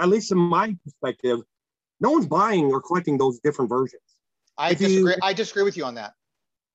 at 0.00 0.08
least 0.08 0.32
in 0.32 0.38
my 0.38 0.76
perspective, 0.84 1.40
no 2.00 2.10
one's 2.10 2.26
buying 2.26 2.66
or 2.66 2.80
collecting 2.80 3.18
those 3.18 3.38
different 3.40 3.68
versions. 3.68 4.02
I 4.58 4.70
if 4.70 4.78
disagree. 4.78 5.12
You, 5.12 5.18
I 5.22 5.32
disagree 5.32 5.62
with 5.62 5.76
you 5.76 5.84
on 5.84 5.94
that. 5.94 6.12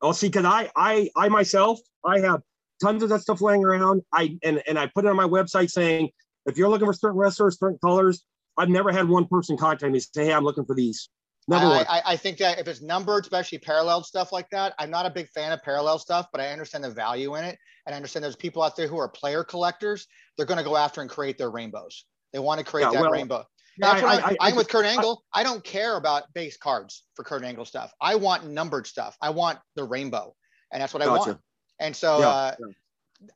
Oh, 0.01 0.11
see, 0.11 0.27
because 0.27 0.45
I, 0.45 0.69
I, 0.75 1.09
I 1.15 1.29
myself, 1.29 1.79
I 2.05 2.19
have 2.19 2.41
tons 2.81 3.03
of 3.03 3.09
that 3.09 3.21
stuff 3.21 3.41
laying 3.41 3.63
around. 3.63 4.01
I 4.13 4.37
and 4.43 4.61
and 4.67 4.79
I 4.79 4.87
put 4.87 5.05
it 5.05 5.09
on 5.09 5.15
my 5.15 5.27
website 5.27 5.69
saying 5.69 6.09
if 6.45 6.57
you're 6.57 6.69
looking 6.69 6.87
for 6.87 6.93
certain 6.93 7.17
wrestlers, 7.17 7.59
certain 7.59 7.79
colors, 7.83 8.23
I've 8.57 8.69
never 8.69 8.91
had 8.91 9.07
one 9.07 9.27
person 9.27 9.57
contact 9.57 9.91
me 9.91 9.99
say, 9.99 10.25
"Hey, 10.25 10.33
I'm 10.33 10.43
looking 10.43 10.65
for 10.65 10.75
these." 10.75 11.09
Never 11.47 11.65
I, 11.65 11.85
I, 11.89 12.01
I, 12.05 12.15
think 12.15 12.37
that 12.37 12.59
if 12.59 12.67
it's 12.67 12.81
numbered, 12.81 13.23
especially 13.23 13.57
parallel 13.57 14.03
stuff 14.03 14.31
like 14.31 14.47
that, 14.51 14.75
I'm 14.77 14.91
not 14.91 15.07
a 15.07 15.09
big 15.09 15.29
fan 15.29 15.51
of 15.51 15.63
parallel 15.63 15.97
stuff, 15.97 16.27
but 16.31 16.39
I 16.39 16.49
understand 16.49 16.83
the 16.83 16.91
value 16.91 17.35
in 17.37 17.43
it, 17.43 17.57
and 17.87 17.93
I 17.93 17.95
understand 17.95 18.23
there's 18.23 18.35
people 18.35 18.61
out 18.61 18.75
there 18.75 18.87
who 18.87 18.99
are 18.99 19.09
player 19.09 19.43
collectors. 19.43 20.05
They're 20.37 20.45
going 20.45 20.59
to 20.59 20.63
go 20.63 20.77
after 20.77 21.01
and 21.01 21.09
create 21.09 21.39
their 21.39 21.49
rainbows. 21.49 22.05
They 22.33 22.39
want 22.39 22.59
to 22.59 22.65
create 22.65 22.85
yeah, 22.85 22.91
that 22.91 23.01
well, 23.01 23.11
rainbow. 23.11 23.45
Yeah, 23.77 23.93
That's 23.93 24.03
I, 24.03 24.35
I, 24.41 24.49
am 24.49 24.55
with 24.55 24.67
Kurt 24.67 24.85
Angle. 24.85 25.23
I, 25.33 25.43
don't 25.43 25.63
care 25.63 25.95
about 25.95 26.23
base 26.33 26.57
cards 26.57 27.05
for 27.15 27.23
Kurt 27.23 27.43
Angle 27.43 27.65
stuff. 27.65 27.93
I 28.01 28.15
want 28.15 28.47
numbered 28.47 28.85
stuff. 28.87 29.15
I 29.21 29.29
want 29.29 29.59
the 29.75 29.85
rainbow, 29.85 30.35
and 30.73 30.81
that's 30.81 30.93
what 30.93 31.01
gotcha. 31.01 31.11
I 31.11 31.27
want. 31.27 31.39
And 31.79 31.95
so 31.95 32.19
yeah, 32.19 32.27
uh. 32.27 32.55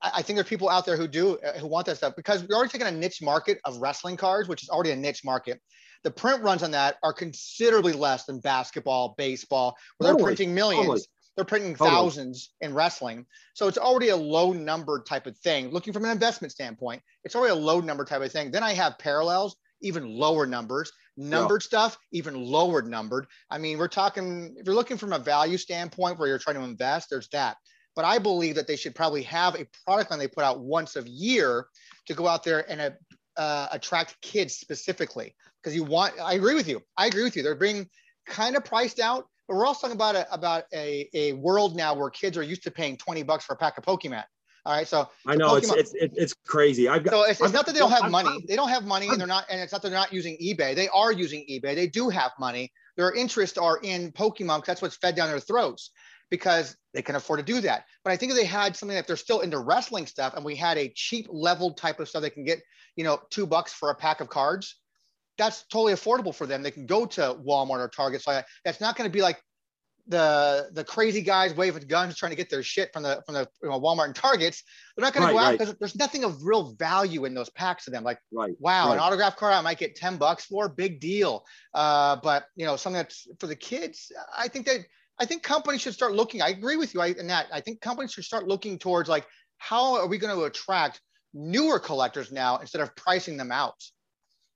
I 0.02 0.22
think 0.22 0.38
there's 0.38 0.48
people 0.48 0.70
out 0.70 0.86
there 0.86 0.96
who 0.96 1.08
do 1.08 1.38
uh, 1.40 1.58
who 1.60 1.68
want 1.68 1.86
that 1.88 1.98
stuff 1.98 2.16
because 2.16 2.44
we're 2.44 2.56
already 2.56 2.72
taking 2.72 2.88
a 2.88 2.92
niche 2.92 3.22
market 3.22 3.60
of 3.66 3.78
wrestling 3.78 4.18
cards, 4.18 4.48
which 4.48 4.64
is 4.64 4.70
already 4.70 4.92
a 4.92 4.96
niche 4.96 5.24
market. 5.26 5.62
The 6.04 6.12
print 6.12 6.42
runs 6.42 6.64
on 6.64 6.72
that 6.72 6.98
are 7.04 7.14
considerably 7.14 7.94
less 7.94 8.26
than 8.26 8.40
basketball, 8.40 9.16
baseball, 9.18 9.76
where 9.98 10.12
totally. 10.12 10.22
they're 10.22 10.26
printing 10.28 10.54
millions. 10.54 10.86
Totally. 10.86 11.02
They're 11.36 11.46
printing 11.46 11.76
totally. 11.76 11.90
thousands 11.90 12.52
in 12.62 12.74
wrestling. 12.74 13.26
So 13.54 13.68
it's 13.68 13.78
already 13.78 14.10
a 14.10 14.16
low 14.16 14.54
number 14.54 15.02
type 15.02 15.26
of 15.26 15.38
thing. 15.38 15.72
Looking 15.72 15.94
from 15.94 16.06
an 16.06 16.12
investment 16.12 16.52
standpoint, 16.52 17.02
it's 17.24 17.36
already 17.36 17.54
a 17.54 17.56
low 17.56 17.80
number 17.80 18.06
type 18.06 18.22
of 18.22 18.32
thing. 18.32 18.52
Then 18.52 18.64
I 18.64 18.74
have 18.74 19.00
parallels, 19.00 19.56
even 19.82 20.16
lower 20.16 20.46
numbers, 20.46 20.92
numbered 21.18 21.64
yeah. 21.64 21.68
stuff, 21.68 21.98
even 22.12 22.36
lower 22.36 22.82
numbered. 22.82 23.28
I 23.50 23.58
mean, 23.58 23.78
we're 23.78 23.88
talking, 23.88 24.56
if 24.58 24.66
you're 24.66 24.76
looking 24.76 24.98
from 24.98 25.14
a 25.14 25.20
value 25.20 25.58
standpoint 25.58 26.20
where 26.20 26.28
you're 26.28 26.40
trying 26.40 26.58
to 26.58 26.64
invest, 26.64 27.10
there's 27.10 27.30
that. 27.30 27.58
But 27.96 28.06
I 28.06 28.18
believe 28.18 28.56
that 28.56 28.68
they 28.68 28.76
should 28.76 28.96
probably 28.96 29.24
have 29.24 29.56
a 29.56 29.68
product 29.86 30.12
line 30.12 30.20
they 30.20 30.28
put 30.28 30.44
out 30.44 30.60
once 30.60 30.96
a 30.96 31.04
year 31.04 31.68
to 32.08 32.14
go 32.14 32.28
out 32.28 32.44
there 32.44 32.70
and 32.70 32.82
uh, 32.82 32.92
uh 33.38 33.68
attract 33.72 34.22
kids 34.22 34.56
specifically. 34.56 35.36
Because 35.62 35.76
you 35.76 35.84
want, 35.84 36.14
I 36.20 36.34
agree 36.34 36.56
with 36.56 36.68
you. 36.68 36.82
I 36.98 37.08
agree 37.08 37.24
with 37.24 37.36
you. 37.36 37.44
They're 37.44 37.56
being 37.56 37.90
kind 38.26 38.56
of 38.56 38.66
priced 38.66 39.00
out, 39.00 39.28
but 39.48 39.56
we're 39.56 39.66
also 39.66 39.88
talking 39.88 39.96
about 39.96 40.16
a, 40.16 40.34
about 40.34 40.64
a, 40.74 41.10
a 41.14 41.34
world 41.34 41.76
now 41.76 41.94
where 41.94 42.10
kids 42.10 42.38
are 42.38 42.44
used 42.44 42.64
to 42.64 42.72
paying 42.72 42.98
20 42.98 43.24
bucks 43.24 43.46
for 43.46 43.54
a 43.54 43.58
pack 43.58 43.78
of 43.78 43.84
Pokemon. 43.84 44.24
All 44.66 44.74
right, 44.74 44.88
so 44.88 45.10
I 45.28 45.36
know 45.36 45.50
Pokemon, 45.50 45.78
it's, 45.78 45.94
it's 45.94 46.18
it's 46.18 46.34
crazy. 46.48 46.88
I've 46.88 47.04
got, 47.04 47.12
so 47.12 47.24
it's, 47.24 47.42
it's 47.42 47.52
not 47.52 47.66
that 47.66 47.74
they 47.74 47.80
don't 47.80 47.92
have 47.92 48.10
money. 48.10 48.46
They 48.48 48.56
don't 48.56 48.70
have 48.70 48.86
money, 48.86 49.10
and 49.10 49.20
they're 49.20 49.28
not, 49.28 49.44
and 49.50 49.60
it's 49.60 49.74
not 49.74 49.82
they're 49.82 49.92
not 49.92 50.14
using 50.14 50.38
eBay. 50.42 50.74
They 50.74 50.88
are 50.88 51.12
using 51.12 51.46
eBay. 51.50 51.76
They 51.76 51.88
do 51.88 52.08
have 52.08 52.32
money. 52.40 52.72
Their 52.96 53.12
interests 53.14 53.58
are 53.58 53.80
in 53.84 54.14
Pokemon 54.14 54.60
because 54.60 54.68
that's 54.68 54.82
what's 54.82 54.96
fed 54.96 55.16
down 55.16 55.28
their 55.28 55.42
throats 55.42 55.92
because 56.30 56.78
they 56.94 57.02
can 57.02 57.16
afford 57.16 57.40
to 57.40 57.46
do 57.46 57.60
that. 57.62 57.86
But 58.04 58.12
I 58.12 58.18
think 58.18 58.32
if 58.32 58.38
they 58.38 58.46
had 58.46 58.76
something 58.76 58.96
that 58.96 59.06
they're 59.06 59.18
still 59.18 59.42
into 59.42 59.60
wrestling 59.60 60.08
stuff 60.08 60.34
and 60.36 60.46
we 60.46 60.56
had 60.56 60.78
a 60.78 60.92
cheap 60.96 61.28
level 61.30 61.74
type 61.74 62.00
of 62.00 62.08
stuff 62.08 62.22
they 62.22 62.30
can 62.30 62.46
get, 62.46 62.62
you 62.96 63.04
know, 63.04 63.20
two 63.30 63.46
bucks 63.46 63.74
for 63.74 63.90
a 63.90 63.96
pack 63.96 64.22
of 64.22 64.30
cards, 64.30 64.78
that's 65.38 65.64
totally 65.64 65.94
affordable 65.94 66.34
for 66.34 66.46
them. 66.46 66.62
They 66.62 66.72
can 66.72 66.86
go 66.86 67.06
to 67.06 67.22
Walmart 67.46 67.80
or 67.80 67.88
Target. 67.88 68.22
So 68.22 68.42
that's 68.64 68.82
not 68.82 68.96
going 68.96 69.10
to 69.10 69.14
be 69.14 69.22
like 69.22 69.42
the 70.08 70.70
the 70.74 70.84
crazy 70.84 71.22
guys 71.22 71.54
waving 71.54 71.88
guns 71.88 72.18
trying 72.18 72.32
to 72.32 72.36
get 72.36 72.50
their 72.50 72.62
shit 72.62 72.92
from 72.92 73.04
the 73.04 73.24
from 73.26 73.36
the 73.36 73.48
you 73.62 73.70
know, 73.70 73.80
Walmart 73.80 74.06
and 74.06 74.16
Targets. 74.16 74.64
They're 74.96 75.04
not 75.04 75.14
going 75.14 75.24
Right, 75.24 75.30
to 75.30 75.34
go 75.34 75.40
out 75.40 75.46
right. 75.46 75.60
because 75.60 75.76
there's 75.80 75.96
nothing 75.96 76.24
of 76.26 76.44
real 76.44 76.74
value 76.76 77.26
in 77.26 77.34
those 77.34 77.50
packs 77.52 77.88
of 77.88 77.94
them. 77.94 78.04
Like 78.04 78.20
Right. 78.32 78.54
wow, 78.60 78.92
an 78.92 79.00
autograph 79.00 79.38
card 79.38 79.54
I 79.54 79.62
might 79.62 79.78
get 79.78 79.96
10 79.96 80.18
bucks 80.18 80.46
for, 80.46 80.68
big 80.68 81.00
deal. 81.00 81.46
Uh, 81.74 82.18
but 82.22 82.48
you 82.56 82.66
know, 82.66 82.76
something 82.76 82.98
that's 82.98 83.28
for 83.40 83.48
the 83.48 83.56
kids, 83.56 84.12
I 84.38 84.48
think 84.50 84.66
that 84.66 84.82
I 85.20 85.26
think 85.26 85.42
companies 85.42 85.82
should 85.82 85.94
start 85.94 86.14
looking. 86.14 86.42
I 86.42 86.50
agree 86.50 86.76
with 86.76 86.94
you 86.94 87.02
I, 87.02 87.08
in 87.08 87.28
that. 87.28 87.48
I 87.54 87.62
think 87.62 87.80
companies 87.82 88.12
should 88.12 88.26
start 88.26 88.48
looking 88.48 88.78
towards 88.78 89.08
like 89.08 89.26
how 89.58 89.96
are 89.96 90.08
we 90.08 90.18
going 90.18 90.36
to 90.36 90.44
attract 90.44 91.00
newer 91.34 91.80
collectors 91.80 92.32
now 92.32 92.58
instead 92.58 92.82
of 92.82 92.94
pricing 92.96 93.38
them 93.38 93.52
out. 93.52 93.82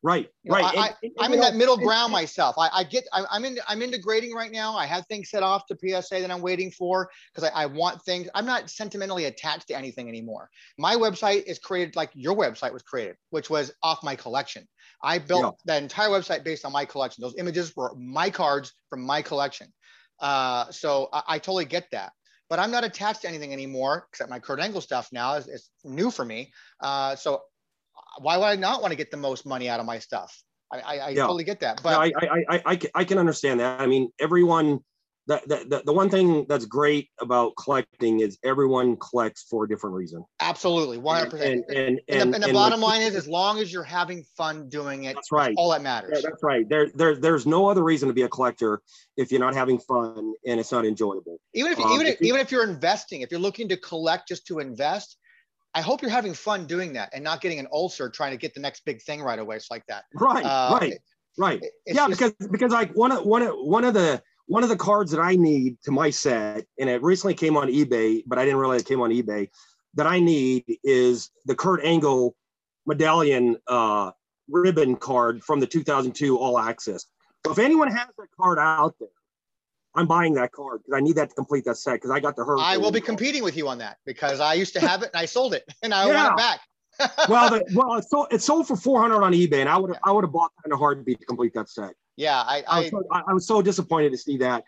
Right. 0.03 0.29
You 0.43 0.51
know, 0.51 0.57
Right. 0.57 0.65
I- 0.77 0.87
And- 0.87 0.95
and, 1.03 1.11
I'm 1.19 1.33
in 1.33 1.39
know, 1.39 1.45
that 1.45 1.55
middle 1.55 1.77
ground 1.77 2.11
myself. 2.11 2.55
I, 2.57 2.69
I 2.71 2.83
get, 2.83 3.05
I, 3.11 3.25
I'm 3.31 3.43
in, 3.45 3.57
I'm 3.67 3.81
into 3.81 3.97
grading 3.97 4.33
right 4.33 4.51
now. 4.51 4.75
I 4.77 4.85
have 4.85 5.05
things 5.07 5.29
set 5.29 5.41
off 5.43 5.65
to 5.67 5.75
PSA 5.79 6.21
that 6.21 6.29
I'm 6.31 6.41
waiting 6.41 6.71
for 6.71 7.09
because 7.33 7.49
I, 7.49 7.63
I 7.63 7.65
want 7.65 8.01
things. 8.03 8.29
I'm 8.35 8.45
not 8.45 8.69
sentimentally 8.69 9.25
attached 9.25 9.67
to 9.69 9.75
anything 9.75 10.07
anymore. 10.07 10.49
My 10.77 10.95
website 10.95 11.43
is 11.45 11.57
created 11.59 11.95
like 11.95 12.11
your 12.13 12.35
website 12.35 12.73
was 12.73 12.83
created, 12.83 13.15
which 13.31 13.49
was 13.49 13.71
off 13.81 14.03
my 14.03 14.15
collection. 14.15 14.67
I 15.03 15.17
built 15.19 15.43
Yeah. 15.43 15.51
that 15.65 15.83
entire 15.83 16.09
website 16.09 16.43
based 16.43 16.63
on 16.63 16.71
my 16.71 16.85
collection. 16.85 17.21
Those 17.21 17.35
images 17.37 17.75
were 17.75 17.93
my 17.95 18.29
cards 18.29 18.73
from 18.89 19.01
my 19.01 19.21
collection. 19.23 19.73
Uh, 20.19 20.69
so 20.71 21.09
I, 21.11 21.23
I 21.27 21.39
totally 21.39 21.65
get 21.65 21.87
that. 21.91 22.11
But 22.49 22.59
I'm 22.59 22.71
not 22.71 22.85
attached 22.85 23.23
to 23.23 23.27
anything 23.27 23.51
anymore 23.51 24.05
except 24.09 24.29
my 24.29 24.39
Kurt 24.39 24.59
Angle 24.61 24.79
stuff 24.81 25.09
now 25.11 25.33
is, 25.35 25.47
is 25.47 25.69
new 25.83 26.09
for 26.11 26.23
me. 26.23 26.53
Uh, 26.79 27.15
so 27.15 27.41
why 28.19 28.37
would 28.37 28.45
I 28.45 28.55
not 28.55 28.81
want 28.81 28.91
to 28.91 28.97
get 28.97 29.11
the 29.11 29.17
most 29.17 29.45
money 29.45 29.69
out 29.69 29.79
of 29.79 29.85
my 29.85 29.99
stuff? 29.99 30.35
I, 30.71 30.79
I, 30.79 30.97
I 30.97 31.09
Yeah. 31.09 31.21
totally 31.21 31.43
get 31.43 31.59
that. 31.61 31.81
But 31.83 31.91
Yeah, 31.91 32.19
I, 32.21 32.25
I, 32.25 32.43
I, 32.55 32.61
I, 32.65 32.75
can- 32.75 32.91
I 32.95 33.03
can 33.03 33.17
understand 33.17 33.59
that. 33.59 33.79
I 33.79 33.87
mean, 33.87 34.09
everyone, 34.19 34.79
the, 35.27 35.41
the, 35.69 35.81
the, 35.85 35.91
one 35.93 36.09
thing 36.09 36.45
that's 36.47 36.65
great 36.65 37.09
about 37.19 37.51
collecting 37.57 38.21
is 38.21 38.37
everyone 38.45 38.95
collects 38.97 39.45
for 39.49 39.65
a 39.65 39.67
different 39.67 39.95
reason. 39.95 40.23
absolutely, 40.39 40.97
100%. 40.97 41.33
And, 41.33 41.41
and, 41.41 41.63
and, 41.69 41.99
And, 42.09 42.31
the, 42.33 42.35
and 42.35 42.43
the 42.45 42.53
bottom 42.53 42.79
like- 42.79 42.99
line 42.99 43.01
is, 43.01 43.15
as 43.15 43.27
long 43.27 43.59
as 43.59 43.71
you're 43.71 43.83
having 43.83 44.23
fun 44.37 44.69
doing 44.69 45.03
it, 45.03 45.15
That's 45.15 45.31
right. 45.31 45.53
all 45.57 45.69
that 45.71 45.79
Yeah, 45.79 45.83
matters. 45.83 46.23
that's 46.23 46.41
right. 46.43 46.67
There, 46.69 46.89
there, 46.95 47.15
there's 47.17 47.45
no 47.45 47.69
other 47.69 47.83
reason 47.83 48.07
to 48.07 48.13
be 48.13 48.21
a 48.23 48.29
collector 48.29 48.81
if 49.17 49.31
you're 49.31 49.41
not 49.41 49.53
having 49.53 49.79
fun 49.79 50.33
and 50.45 50.59
it's 50.61 50.71
not 50.71 50.85
enjoyable. 50.85 51.39
even 51.53 51.71
if 51.73 51.79
um, 51.79 51.91
even 51.91 52.07
if, 52.07 52.21
even 52.21 52.39
if 52.39 52.51
you're 52.51 52.63
investing, 52.69 53.19
if 53.21 53.29
you're 53.31 53.39
looking 53.39 53.67
to 53.69 53.77
collect 53.77 54.29
just 54.29 54.47
to 54.47 54.59
invest, 54.59 55.17
I 55.77 55.81
hope 55.81 56.01
you're 56.01 56.09
having 56.09 56.33
fun 56.33 56.65
doing 56.65 56.93
that 56.93 57.11
and 57.13 57.23
not 57.23 57.39
getting 57.39 57.59
an 57.59 57.67
ulcer 57.71 58.09
trying 58.09 58.31
to 58.31 58.37
get 58.37 58.55
the 58.55 58.59
next 58.59 58.83
big 58.83 58.99
thing 58.99 59.21
right 59.21 59.37
away. 59.37 59.57
It's 59.57 59.69
like 59.69 59.85
that. 59.85 60.05
Right, 60.15 60.43
Uh, 60.43 60.75
right, 60.81 60.93
right. 61.37 61.63
Yeah, 61.85 62.07
just- 62.07 62.19
because 62.19 62.49
because 62.49 62.71
like 62.71 62.91
one 62.93 63.11
of 63.11 63.23
one 63.25 63.43
of 63.43 63.53
one 63.59 63.83
of 63.83 63.93
the 63.93 64.19
one 64.47 64.63
of 64.63 64.69
the 64.69 64.75
cards 64.75 65.11
that 65.11 65.19
I 65.19 65.35
need 65.35 65.77
to 65.83 65.91
my 65.91 66.09
set, 66.09 66.65
and 66.79 66.89
it 66.89 67.03
recently 67.03 67.35
came 67.35 67.55
on 67.55 67.67
eBay, 67.67 68.23
but 68.25 68.39
I 68.39 68.43
didn't 68.45 68.59
realize 68.59 68.81
it 68.81 68.87
came 68.87 69.01
on 69.01 69.11
eBay. 69.11 69.49
That 69.93 70.07
I 70.07 70.19
need 70.19 70.65
is 70.83 71.29
the 71.45 71.53
Kurt 71.53 71.83
Angle 71.83 72.35
medallion 72.87 73.57
uh, 73.67 74.11
ribbon 74.49 74.95
card 74.95 75.43
from 75.43 75.59
the 75.59 75.67
2002 75.67 76.39
All 76.39 76.57
Access. 76.57 77.05
So 77.45 77.51
if 77.51 77.59
anyone 77.59 77.91
has 77.91 78.07
that 78.17 78.27
card 78.35 78.57
out 78.57 78.95
there, 78.99 79.09
I'm 79.95 80.07
buying 80.07 80.33
that 80.35 80.51
card 80.51 80.81
because 80.83 80.97
I 80.97 81.01
need 81.01 81.15
that 81.15 81.29
to 81.29 81.35
complete 81.35 81.65
that 81.65 81.77
set 81.77 81.95
because 81.95 82.11
I 82.11 82.19
got 82.19 82.35
the 82.35 82.45
hurt. 82.45 82.59
I 82.59 82.77
will 82.77 82.91
be 82.91 83.01
competing 83.01 83.43
with 83.43 83.57
you 83.57 83.67
on 83.67 83.79
that 83.79 83.97
because 84.05 84.39
I 84.39 84.53
used 84.53 84.73
to 84.73 84.79
have 84.79 85.01
it 85.01 85.09
and 85.13 85.19
I 85.19 85.25
sold 85.25 85.53
it 85.53 85.63
and 85.83 85.93
I 85.93 86.05
want 86.05 86.33
it 86.33 86.37
back. 86.37 86.59
well, 87.29 87.49
the, 87.51 87.63
well, 87.75 87.93
it 87.95 88.05
sold, 88.09 88.27
it 88.31 88.41
sold 88.41 88.67
for 88.67 88.75
400 88.75 89.23
on 89.23 89.31
eBay, 89.31 89.59
and 89.59 89.69
I 89.69 89.77
would 89.77 89.95
I 90.03 90.11
would 90.11 90.23
have 90.23 90.31
bought 90.31 90.51
that 90.57 90.67
in 90.67 90.71
a 90.71 90.77
heartbeat 90.77 91.19
to 91.19 91.25
complete 91.25 91.53
that 91.53 91.69
set. 91.69 91.93
yeah, 92.15 92.41
I, 92.41 92.63
I 92.67 92.77
I, 92.77 92.79
was, 92.79 92.89
so, 92.89 93.03
I, 93.11 93.21
I 93.27 93.33
was 93.33 93.47
so 93.47 93.61
disappointed 93.61 94.11
to 94.13 94.17
see 94.17 94.37
that 94.37 94.63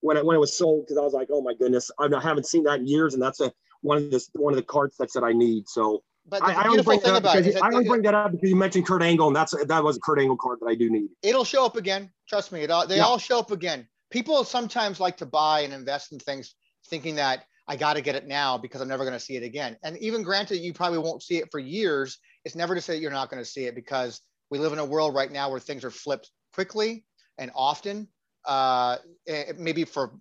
when 0.00 0.16
it 0.16 0.26
when 0.26 0.34
it 0.34 0.40
was 0.40 0.56
sold 0.56 0.86
because 0.86 0.98
I 0.98 1.02
was 1.02 1.12
like, 1.12 1.28
oh 1.30 1.40
my 1.40 1.54
goodness, 1.54 1.90
I 2.00 2.08
haven't 2.20 2.46
seen 2.46 2.64
that 2.64 2.80
in 2.80 2.86
years, 2.88 3.14
and 3.14 3.22
that's 3.22 3.40
a 3.40 3.52
one 3.82 3.98
of 3.98 4.10
the 4.10 4.24
one 4.32 4.52
of 4.52 4.56
the 4.56 4.64
card 4.64 4.92
sets 4.92 5.12
that 5.14 5.22
I 5.22 5.32
need. 5.32 5.68
So 5.68 6.02
but 6.28 6.42
I, 6.42 6.68
only 6.68 6.82
bring 6.82 7.00
that 7.00 7.14
up 7.14 7.22
because 7.22 7.56
I 7.56 7.68
only 7.68 7.88
bring 7.88 8.02
that 8.02 8.14
up 8.14 8.32
because 8.32 8.50
you 8.50 8.56
mentioned 8.56 8.86
Kurt 8.86 9.02
Angle, 9.02 9.28
and 9.28 9.36
that's 9.36 9.54
that 9.66 9.82
was 9.82 9.96
a 9.96 10.00
Kurt 10.00 10.18
Angle 10.18 10.36
card 10.36 10.58
that 10.60 10.66
I 10.66 10.74
do 10.74 10.90
need. 10.90 11.08
it'll 11.22 11.44
show 11.44 11.64
up 11.64 11.76
again. 11.76 12.10
Trust 12.28 12.52
me, 12.52 12.60
it 12.62 12.70
all, 12.70 12.86
they 12.86 12.96
Yeah. 12.96 13.04
all 13.04 13.18
show 13.18 13.38
up 13.38 13.50
again. 13.50 13.88
People 14.10 14.44
sometimes 14.44 15.00
like 15.00 15.16
to 15.18 15.26
buy 15.26 15.60
and 15.60 15.72
invest 15.72 16.12
in 16.12 16.18
things 16.18 16.54
thinking 16.86 17.16
that 17.16 17.44
I 17.68 17.76
got 17.76 17.94
to 17.94 18.00
get 18.00 18.14
it 18.14 18.26
now 18.26 18.56
because 18.56 18.80
I'm 18.80 18.88
never 18.88 19.04
going 19.04 19.14
to 19.14 19.20
see 19.20 19.36
it 19.36 19.42
again. 19.42 19.76
And 19.84 19.98
even 19.98 20.22
granted, 20.22 20.58
you 20.58 20.72
probably 20.72 20.98
won't 20.98 21.22
see 21.22 21.36
it 21.36 21.48
for 21.50 21.58
years. 21.58 22.18
It's 22.44 22.54
never 22.54 22.74
to 22.74 22.80
say 22.80 22.94
that 22.94 23.00
you're 23.00 23.10
not 23.10 23.28
going 23.28 23.42
to 23.42 23.48
see 23.48 23.66
it 23.66 23.74
because 23.74 24.22
we 24.50 24.58
live 24.58 24.72
in 24.72 24.78
a 24.78 24.84
world 24.84 25.14
right 25.14 25.30
now 25.30 25.50
where 25.50 25.60
things 25.60 25.84
are 25.84 25.90
flipped 25.90 26.30
quickly 26.54 27.04
and 27.36 27.50
often, 27.54 28.08
uh, 28.46 28.96
eh, 29.26 29.52
maybe 29.58 29.84
for 29.84 30.12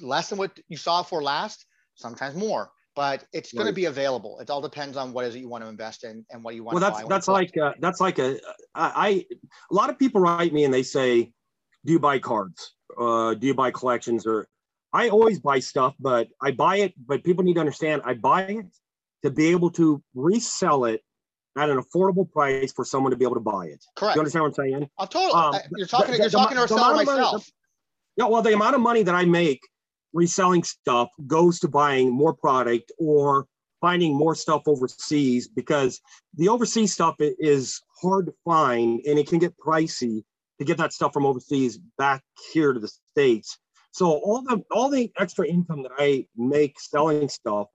less 0.00 0.30
than 0.30 0.38
what 0.38 0.58
you 0.68 0.76
saw 0.76 1.02
for 1.02 1.22
last, 1.22 1.66
sometimes 1.94 2.34
more. 2.34 2.70
But 2.96 3.24
it's 3.32 3.52
going 3.52 3.66
to 3.66 3.74
be 3.74 3.84
available. 3.84 4.40
It 4.40 4.48
all 4.48 4.62
depends 4.62 4.96
on 4.96 5.12
what 5.12 5.26
is 5.26 5.34
it 5.34 5.40
you 5.40 5.50
want 5.50 5.62
to 5.62 5.68
invest 5.68 6.02
in 6.02 6.24
and 6.30 6.42
what 6.42 6.54
you 6.54 6.64
want 6.64 6.74
Well, 6.74 6.80
to 6.80 6.90
that's 6.90 7.02
buy. 7.02 7.08
that's 7.08 7.28
like 7.28 7.56
uh, 7.58 7.72
that's 7.78 8.00
like 8.00 8.18
a 8.18 8.40
I, 8.74 8.92
I 8.96 9.26
a 9.70 9.74
lot 9.74 9.90
of 9.90 9.98
people 9.98 10.22
write 10.22 10.52
me 10.52 10.64
and 10.64 10.72
they 10.72 10.82
say, 10.82 11.30
do 11.84 11.92
you 11.92 12.00
buy 12.00 12.18
cards? 12.18 12.75
Uh, 12.98 13.34
do 13.34 13.46
you 13.46 13.54
buy 13.54 13.70
collections? 13.70 14.26
Or 14.26 14.46
I 14.92 15.08
always 15.08 15.38
buy 15.38 15.58
stuff, 15.60 15.94
but 16.00 16.28
I 16.42 16.50
buy 16.52 16.76
it. 16.78 16.94
But 17.06 17.24
people 17.24 17.44
need 17.44 17.54
to 17.54 17.60
understand, 17.60 18.02
I 18.04 18.14
buy 18.14 18.42
it 18.42 18.66
to 19.24 19.30
be 19.30 19.46
able 19.48 19.70
to 19.72 20.02
resell 20.14 20.84
it 20.84 21.02
at 21.58 21.70
an 21.70 21.78
affordable 21.78 22.30
price 22.30 22.72
for 22.72 22.84
someone 22.84 23.10
to 23.10 23.16
be 23.16 23.24
able 23.24 23.34
to 23.36 23.40
buy 23.40 23.66
it. 23.66 23.82
Correct. 23.96 24.16
You 24.16 24.20
understand 24.20 24.42
what 24.42 24.48
I'm 24.48 24.54
saying? 24.54 24.90
I'll 24.98 25.06
totally. 25.06 25.32
Um, 25.32 25.54
you're 25.76 25.86
talking. 25.86 26.12
the- 26.12 26.18
you're 26.18 26.26
the- 26.28 26.36
talking 26.36 26.50
to 26.50 26.54
the 26.56 26.60
ourselves. 26.62 26.82
amount 26.82 27.00
of 27.00 27.06
money- 27.06 27.20
Myself. 27.20 27.50
Yeah, 28.16 28.26
well, 28.26 28.42
the 28.42 28.52
amount 28.54 28.74
of 28.74 28.80
money 28.80 29.02
that 29.02 29.14
I 29.14 29.24
make 29.24 29.60
reselling 30.12 30.62
stuff 30.64 31.08
goes 31.26 31.60
to 31.60 31.68
buying 31.68 32.10
more 32.10 32.32
product 32.34 32.92
or 32.98 33.46
finding 33.80 34.14
more 34.14 34.34
stuff 34.34 34.62
overseas 34.66 35.48
because 35.48 36.00
the 36.34 36.48
overseas 36.48 36.92
stuff 36.94 37.16
is 37.18 37.80
hard 38.00 38.26
to 38.26 38.34
find 38.44 39.00
and 39.06 39.18
it 39.18 39.28
can 39.28 39.38
get 39.38 39.54
pricey 39.58 40.24
to 40.58 40.64
get 40.64 40.78
that 40.78 40.92
stuff 40.92 41.12
from 41.12 41.26
overseas 41.26 41.78
back 41.98 42.22
here 42.52 42.72
to 42.72 42.80
the 42.80 42.90
states. 43.12 43.58
So 43.92 44.10
all 44.10 44.42
the 44.42 44.62
all 44.70 44.90
the 44.90 45.10
extra 45.18 45.46
income 45.46 45.82
that 45.82 45.92
I 45.98 46.26
make 46.36 46.78
selling 46.80 47.28
stuff 47.28 47.68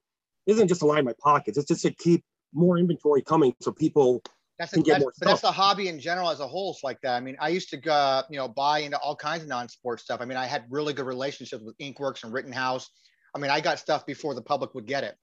isn't 0.46 0.68
just 0.68 0.82
to 0.82 0.88
line 0.88 1.06
my 1.06 1.14
pockets. 1.20 1.58
It's 1.58 1.68
just 1.68 1.82
to 1.84 1.92
keep 1.92 2.24
more 2.54 2.78
inventory 2.78 3.22
coming 3.22 3.54
so 3.62 3.72
people 3.72 4.22
That's, 4.60 4.74
can 4.74 4.82
a, 4.82 4.84
get 4.84 5.00
that's, 5.00 5.20
that's 5.20 5.42
the 5.42 5.52
hobby 5.52 5.88
in 5.88 6.00
general 6.00 6.30
as 6.30 6.40
a 6.40 6.48
whole. 6.48 6.74
It's 6.74 6.84
like 6.84 7.00
that. 7.02 7.16
I 7.16 7.20
mean, 7.22 7.38
I 7.40 7.50
used 7.50 7.70
to, 7.70 7.92
uh, 7.92 8.24
you 8.30 8.38
know, 8.38 8.48
buy 8.48 8.80
into 8.80 8.98
all 8.98 9.16
kinds 9.16 9.44
of 9.44 9.50
non-sports 9.50 10.04
stuff. 10.04 10.20
I 10.22 10.26
mean, 10.26 10.38
I 10.38 10.46
had 10.46 10.66
really 10.70 10.94
good 10.94 11.06
relationships 11.06 11.64
with 11.64 11.78
Inkworks 11.78 12.24
and 12.24 12.34
Rittenhouse. 12.34 12.90
I 13.34 13.40
mean, 13.40 13.50
I 13.50 13.62
got 13.62 13.80
stuff 13.80 14.06
before 14.06 14.36
the 14.36 14.42
public 14.42 14.76
would 14.76 14.86
get 14.86 15.04
it. 15.04 15.16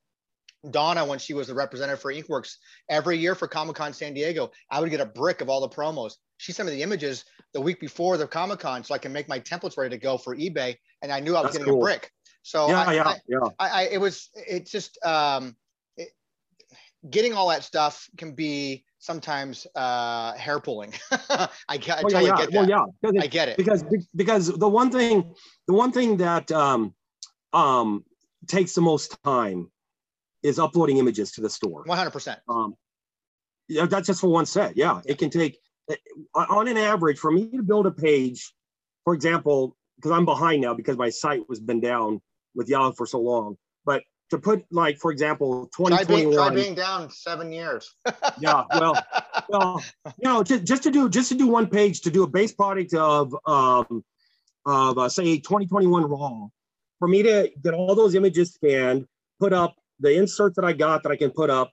Donna, 0.70 1.04
when 1.04 1.20
she 1.20 1.34
was 1.34 1.46
the 1.46 1.54
representative 1.54 2.00
for 2.00 2.12
Inkworks, 2.12 2.54
every 2.88 3.18
year 3.18 3.34
for 3.36 3.46
Comic 3.46 3.76
Con 3.76 3.92
San 3.92 4.14
Diego, 4.14 4.50
I 4.70 4.80
would 4.80 4.90
get 4.90 5.00
a 5.00 5.06
brick 5.06 5.40
of 5.40 5.48
all 5.48 5.60
the 5.60 5.68
promos. 5.68 6.14
She 6.38 6.52
sent 6.52 6.68
me 6.68 6.74
the 6.74 6.82
images 6.82 7.24
the 7.54 7.60
week 7.60 7.80
before 7.80 8.16
the 8.16 8.26
Comic 8.26 8.60
Con 8.60 8.84
so 8.84 8.94
I 8.94 8.98
can 8.98 9.12
make 9.12 9.28
my 9.28 9.40
templates 9.40 9.76
ready 9.76 9.90
to 9.90 9.98
go 10.00 10.18
for 10.18 10.36
eBay. 10.36 10.76
And 11.02 11.12
I 11.12 11.20
knew 11.20 11.36
I 11.36 11.40
was 11.40 11.52
That's 11.52 11.58
getting 11.58 11.72
cool. 11.72 11.80
a 11.80 11.84
brick. 11.84 12.10
So 12.42 12.68
yeah, 12.68 12.80
I, 12.80 12.94
yeah, 12.94 13.02
I, 13.08 13.16
yeah. 13.28 13.38
I, 13.58 13.68
I 13.68 13.82
it 13.92 14.00
was 14.00 14.30
it's 14.34 14.70
just 14.70 15.04
um 15.04 15.56
it, 15.96 16.08
getting 17.10 17.34
all 17.34 17.48
that 17.48 17.64
stuff 17.64 18.08
can 18.16 18.34
be 18.34 18.84
sometimes 18.98 19.66
uh 19.74 20.32
hair 20.34 20.58
pulling 20.58 20.92
i 21.68 21.76
get 21.76 21.98
I 21.98 22.02
Well, 22.02 22.12
totally 22.12 22.24
yeah, 22.24 22.36
get 22.36 22.52
that 22.52 22.58
Well, 22.58 22.68
yeah. 22.68 23.10
it- 23.10 23.22
i 23.22 23.26
get 23.26 23.48
it 23.48 23.56
because 23.56 23.84
because 24.16 24.46
the 24.48 24.68
one 24.68 24.90
thing 24.90 25.34
the 25.66 25.74
one 25.74 25.92
thing 25.92 26.16
that 26.18 26.50
um 26.50 26.94
um 27.52 28.04
takes 28.46 28.74
the 28.74 28.80
most 28.80 29.22
time 29.22 29.70
is 30.42 30.58
uploading 30.58 30.98
images 30.98 31.32
to 31.32 31.40
the 31.40 31.50
store 31.50 31.84
100% 31.84 32.36
um 32.48 32.74
yeah 33.68 33.86
that's 33.86 34.06
just 34.06 34.20
for 34.20 34.28
one 34.28 34.46
set 34.46 34.76
yeah 34.76 35.00
it 35.06 35.18
can 35.18 35.30
take 35.30 35.58
on 36.34 36.68
an 36.68 36.76
average 36.76 37.18
for 37.18 37.30
me 37.30 37.48
to 37.50 37.62
build 37.62 37.86
a 37.86 37.90
page 37.90 38.52
for 39.04 39.14
example 39.14 39.76
because 39.96 40.10
i'm 40.10 40.24
behind 40.24 40.62
now 40.62 40.74
because 40.74 40.96
my 40.96 41.10
site 41.10 41.48
was 41.48 41.60
been 41.60 41.80
down 41.80 42.20
with 42.54 42.68
yahoo 42.68 42.92
for 42.92 43.06
so 43.06 43.20
long 43.20 43.56
but 43.84 44.02
to 44.30 44.38
put 44.38 44.64
like 44.70 44.98
for 44.98 45.10
example 45.10 45.70
try 45.74 46.04
being, 46.04 46.32
try 46.32 46.50
2021 46.50 46.54
being 46.54 46.74
down 46.74 47.10
seven 47.10 47.50
years. 47.50 47.94
Yeah 48.40 48.64
well 48.78 48.94
well, 49.48 49.82
you 50.04 50.12
know, 50.24 50.42
just, 50.42 50.64
just 50.64 50.82
to 50.84 50.90
do 50.90 51.08
just 51.08 51.30
to 51.30 51.34
do 51.34 51.46
one 51.46 51.66
page 51.66 52.02
to 52.02 52.10
do 52.10 52.22
a 52.22 52.26
base 52.26 52.52
product 52.52 52.94
of 52.94 53.34
um 53.46 54.04
of 54.66 54.98
uh, 54.98 55.08
say 55.08 55.38
2021 55.38 56.04
raw, 56.04 56.46
for 56.98 57.08
me 57.08 57.22
to 57.22 57.50
get 57.62 57.72
all 57.72 57.94
those 57.94 58.14
images 58.14 58.52
scanned, 58.52 59.06
put 59.40 59.52
up 59.52 59.74
the 60.00 60.14
inserts 60.14 60.56
that 60.56 60.64
I 60.64 60.72
got 60.72 61.02
that 61.02 61.12
I 61.12 61.16
can 61.16 61.30
put 61.30 61.48
up, 61.48 61.72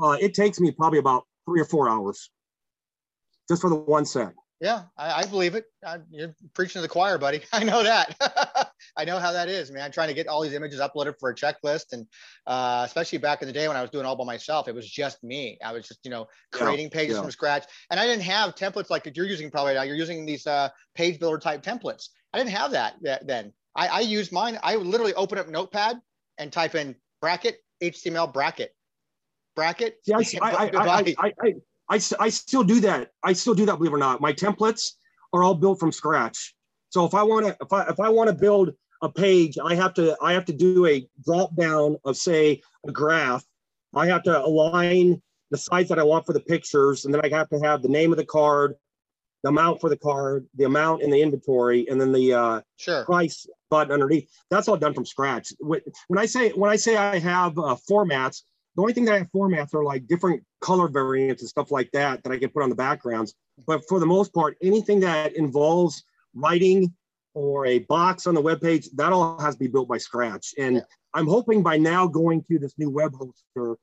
uh, 0.00 0.16
it 0.18 0.32
takes 0.32 0.58
me 0.58 0.70
probably 0.70 0.98
about 0.98 1.24
three 1.46 1.60
or 1.60 1.66
four 1.66 1.88
hours 1.88 2.30
just 3.50 3.60
for 3.62 3.68
the 3.68 3.76
one 3.76 4.06
set. 4.06 4.32
yeah 4.60 4.84
I, 4.96 5.22
I 5.22 5.26
believe 5.26 5.54
it. 5.56 5.64
I, 5.84 5.98
you're 6.10 6.34
preaching 6.54 6.78
to 6.78 6.82
the 6.82 6.88
choir 6.88 7.18
buddy. 7.18 7.42
I 7.52 7.64
know 7.64 7.82
that. 7.82 8.14
I 8.96 9.04
know 9.04 9.18
how 9.18 9.32
that 9.32 9.48
is 9.48 9.70
man. 9.72 9.90
Trying 9.90 10.08
to 10.08 10.14
get 10.14 10.28
all 10.28 10.40
these 10.42 10.54
images 10.54 10.78
uploaded 10.80 11.14
for 11.18 11.30
a 11.30 11.34
checklist 11.34 11.92
and 11.92 12.06
uh, 12.46 12.84
especially 12.86 13.18
back 13.18 13.42
in 13.42 13.48
the 13.48 13.52
day 13.52 13.66
when 13.68 13.76
i 13.76 13.82
was 13.82 13.90
doing 13.90 14.06
all 14.06 14.16
by 14.16 14.24
myself 14.24 14.68
it 14.68 14.74
was 14.74 14.88
just 14.88 15.22
me. 15.24 15.58
I 15.64 15.72
was 15.72 15.88
just 15.88 16.00
you 16.04 16.10
know 16.10 16.28
Yeah, 16.54 16.60
creating 16.60 16.90
pages 16.90 17.16
yeah. 17.16 17.22
from 17.22 17.30
scratch. 17.32 17.64
And 17.90 17.98
i 17.98 18.06
didn't 18.06 18.22
have 18.22 18.54
templates 18.54 18.88
like 18.88 19.02
that 19.04 19.16
you're 19.16 19.26
using 19.26 19.50
probably 19.50 19.74
now. 19.74 19.82
You're 19.82 19.96
using 19.96 20.24
these 20.24 20.46
uh, 20.46 20.68
page 20.94 21.18
builder 21.18 21.38
type 21.38 21.62
templates. 21.62 22.08
I 22.32 22.38
didn't 22.38 22.50
have 22.50 22.70
that, 22.70 22.94
that 23.02 23.26
then. 23.26 23.52
I, 23.74 23.88
I 23.88 24.00
use 24.00 24.30
mine. 24.30 24.58
I 24.62 24.76
would 24.76 24.86
literally 24.86 25.14
open 25.14 25.38
up 25.38 25.48
Notepad 25.48 26.00
and 26.38 26.52
type 26.52 26.76
in 26.76 26.94
bracket 27.20 27.58
HTML 27.82 28.32
bracket. 28.32 28.74
Bracket. 29.56 29.96
Yeah, 30.06 30.18
I, 30.42 30.70
I, 30.74 31.14
I, 31.44 31.54
I, 31.90 32.00
I, 32.20 32.28
still 32.28 32.62
do 32.62 32.80
that. 32.80 33.10
I 33.24 33.32
still 33.32 33.54
do 33.54 33.66
that. 33.66 33.76
Believe 33.76 33.92
it 33.92 33.96
or 33.96 33.98
not, 33.98 34.20
my 34.20 34.32
templates 34.32 34.92
are 35.32 35.42
all 35.42 35.54
built 35.54 35.80
from 35.80 35.90
scratch. 35.90 36.54
So 36.90 37.04
if 37.04 37.14
I 37.14 37.22
want 37.22 37.46
to, 37.46 37.56
if 37.60 37.72
I 37.72 37.84
if 37.84 38.00
I 38.00 38.08
want 38.08 38.28
to 38.28 38.34
build 38.34 38.70
a 39.02 39.08
page, 39.08 39.58
I 39.62 39.74
have 39.74 39.94
to 39.94 40.16
I 40.22 40.32
have 40.32 40.44
to 40.46 40.52
do 40.52 40.86
a 40.86 41.06
drop 41.24 41.54
down 41.56 41.96
of 42.04 42.16
say 42.16 42.62
a 42.86 42.92
graph. 42.92 43.44
I 43.94 44.06
have 44.06 44.22
to 44.24 44.44
align 44.44 45.20
the 45.50 45.58
size 45.58 45.88
that 45.88 45.98
I 45.98 46.04
want 46.04 46.26
for 46.26 46.32
the 46.32 46.40
pictures, 46.40 47.04
and 47.04 47.14
then 47.14 47.20
I 47.24 47.28
have 47.36 47.48
to 47.50 47.58
have 47.60 47.82
the 47.82 47.88
name 47.88 48.12
of 48.12 48.18
the 48.18 48.24
card, 48.24 48.74
the 49.42 49.48
amount 49.48 49.80
for 49.80 49.90
the 49.90 49.96
card, 49.96 50.46
the 50.54 50.64
amount 50.64 51.02
in 51.02 51.10
the 51.10 51.20
inventory, 51.20 51.88
and 51.88 52.00
then 52.00 52.12
the 52.12 52.32
uh, 52.34 52.60
sure. 52.76 53.04
price 53.04 53.46
button 53.68 53.92
underneath. 53.92 54.28
That's 54.50 54.68
all 54.68 54.76
done 54.76 54.94
from 54.94 55.06
scratch. 55.06 55.52
When 55.60 55.80
I 56.16 56.26
say 56.26 56.50
when 56.50 56.70
I 56.70 56.76
say 56.76 56.96
I 56.96 57.18
have 57.18 57.58
uh, 57.58 57.76
formats, 57.88 58.42
the 58.76 58.82
only 58.82 58.92
thing 58.92 59.04
that 59.06 59.14
I 59.14 59.18
have 59.18 59.32
formats 59.32 59.74
are 59.74 59.84
like 59.84 60.06
different 60.06 60.42
color 60.60 60.88
variants 60.88 61.42
and 61.42 61.48
stuff 61.48 61.70
like 61.70 61.90
that 61.92 62.22
that 62.22 62.32
I 62.32 62.38
can 62.38 62.50
put 62.50 62.62
on 62.62 62.70
the 62.70 62.76
backgrounds. 62.76 63.34
But 63.66 63.82
for 63.88 63.98
the 63.98 64.06
most 64.06 64.32
part, 64.32 64.56
anything 64.62 65.00
that 65.00 65.36
involves 65.36 66.04
writing 66.34 66.94
or 67.34 67.66
a 67.66 67.80
box 67.80 68.26
on 68.26 68.34
the 68.34 68.40
web 68.40 68.60
page, 68.60 68.88
that 68.94 69.12
all 69.12 69.38
has 69.40 69.54
to 69.54 69.58
be 69.58 69.68
built 69.68 69.88
by 69.88 69.98
scratch. 69.98 70.54
And 70.58 70.76
yeah. 70.76 70.82
I'm 71.14 71.26
hoping 71.26 71.62
by 71.62 71.78
now 71.78 72.06
going 72.06 72.44
to 72.44 72.58
this 72.58 72.74
new 72.78 72.90
web 72.90 73.12
hoster, 73.12 73.76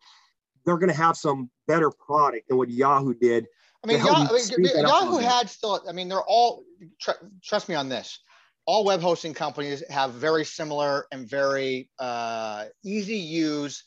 they're 0.66 0.78
going 0.78 0.90
to 0.90 0.96
have 0.96 1.18
some 1.18 1.50
better 1.68 1.92
product 1.92 2.48
than 2.48 2.58
what 2.58 2.70
Yahoo 2.70 3.14
did. 3.14 3.48
I 3.84 3.88
mean, 3.88 3.98
Yahoo, 4.00 4.36
I 4.36 4.58
mean 4.58 4.72
Yahoo 4.76 5.18
had 5.18 5.50
still, 5.50 5.82
I 5.88 5.92
mean, 5.92 6.10
they're 6.10 6.22
all, 6.22 6.64
tr- 7.00 7.12
trust 7.44 7.70
me 7.70 7.76
on 7.76 7.90
this, 7.90 8.20
all 8.66 8.84
web 8.84 9.02
hosting 9.02 9.34
companies 9.34 9.84
have 9.90 10.12
very 10.12 10.44
similar 10.44 11.08
and 11.12 11.28
very 11.28 11.90
uh, 12.00 12.66
easy 12.84 13.18
use 13.18 13.86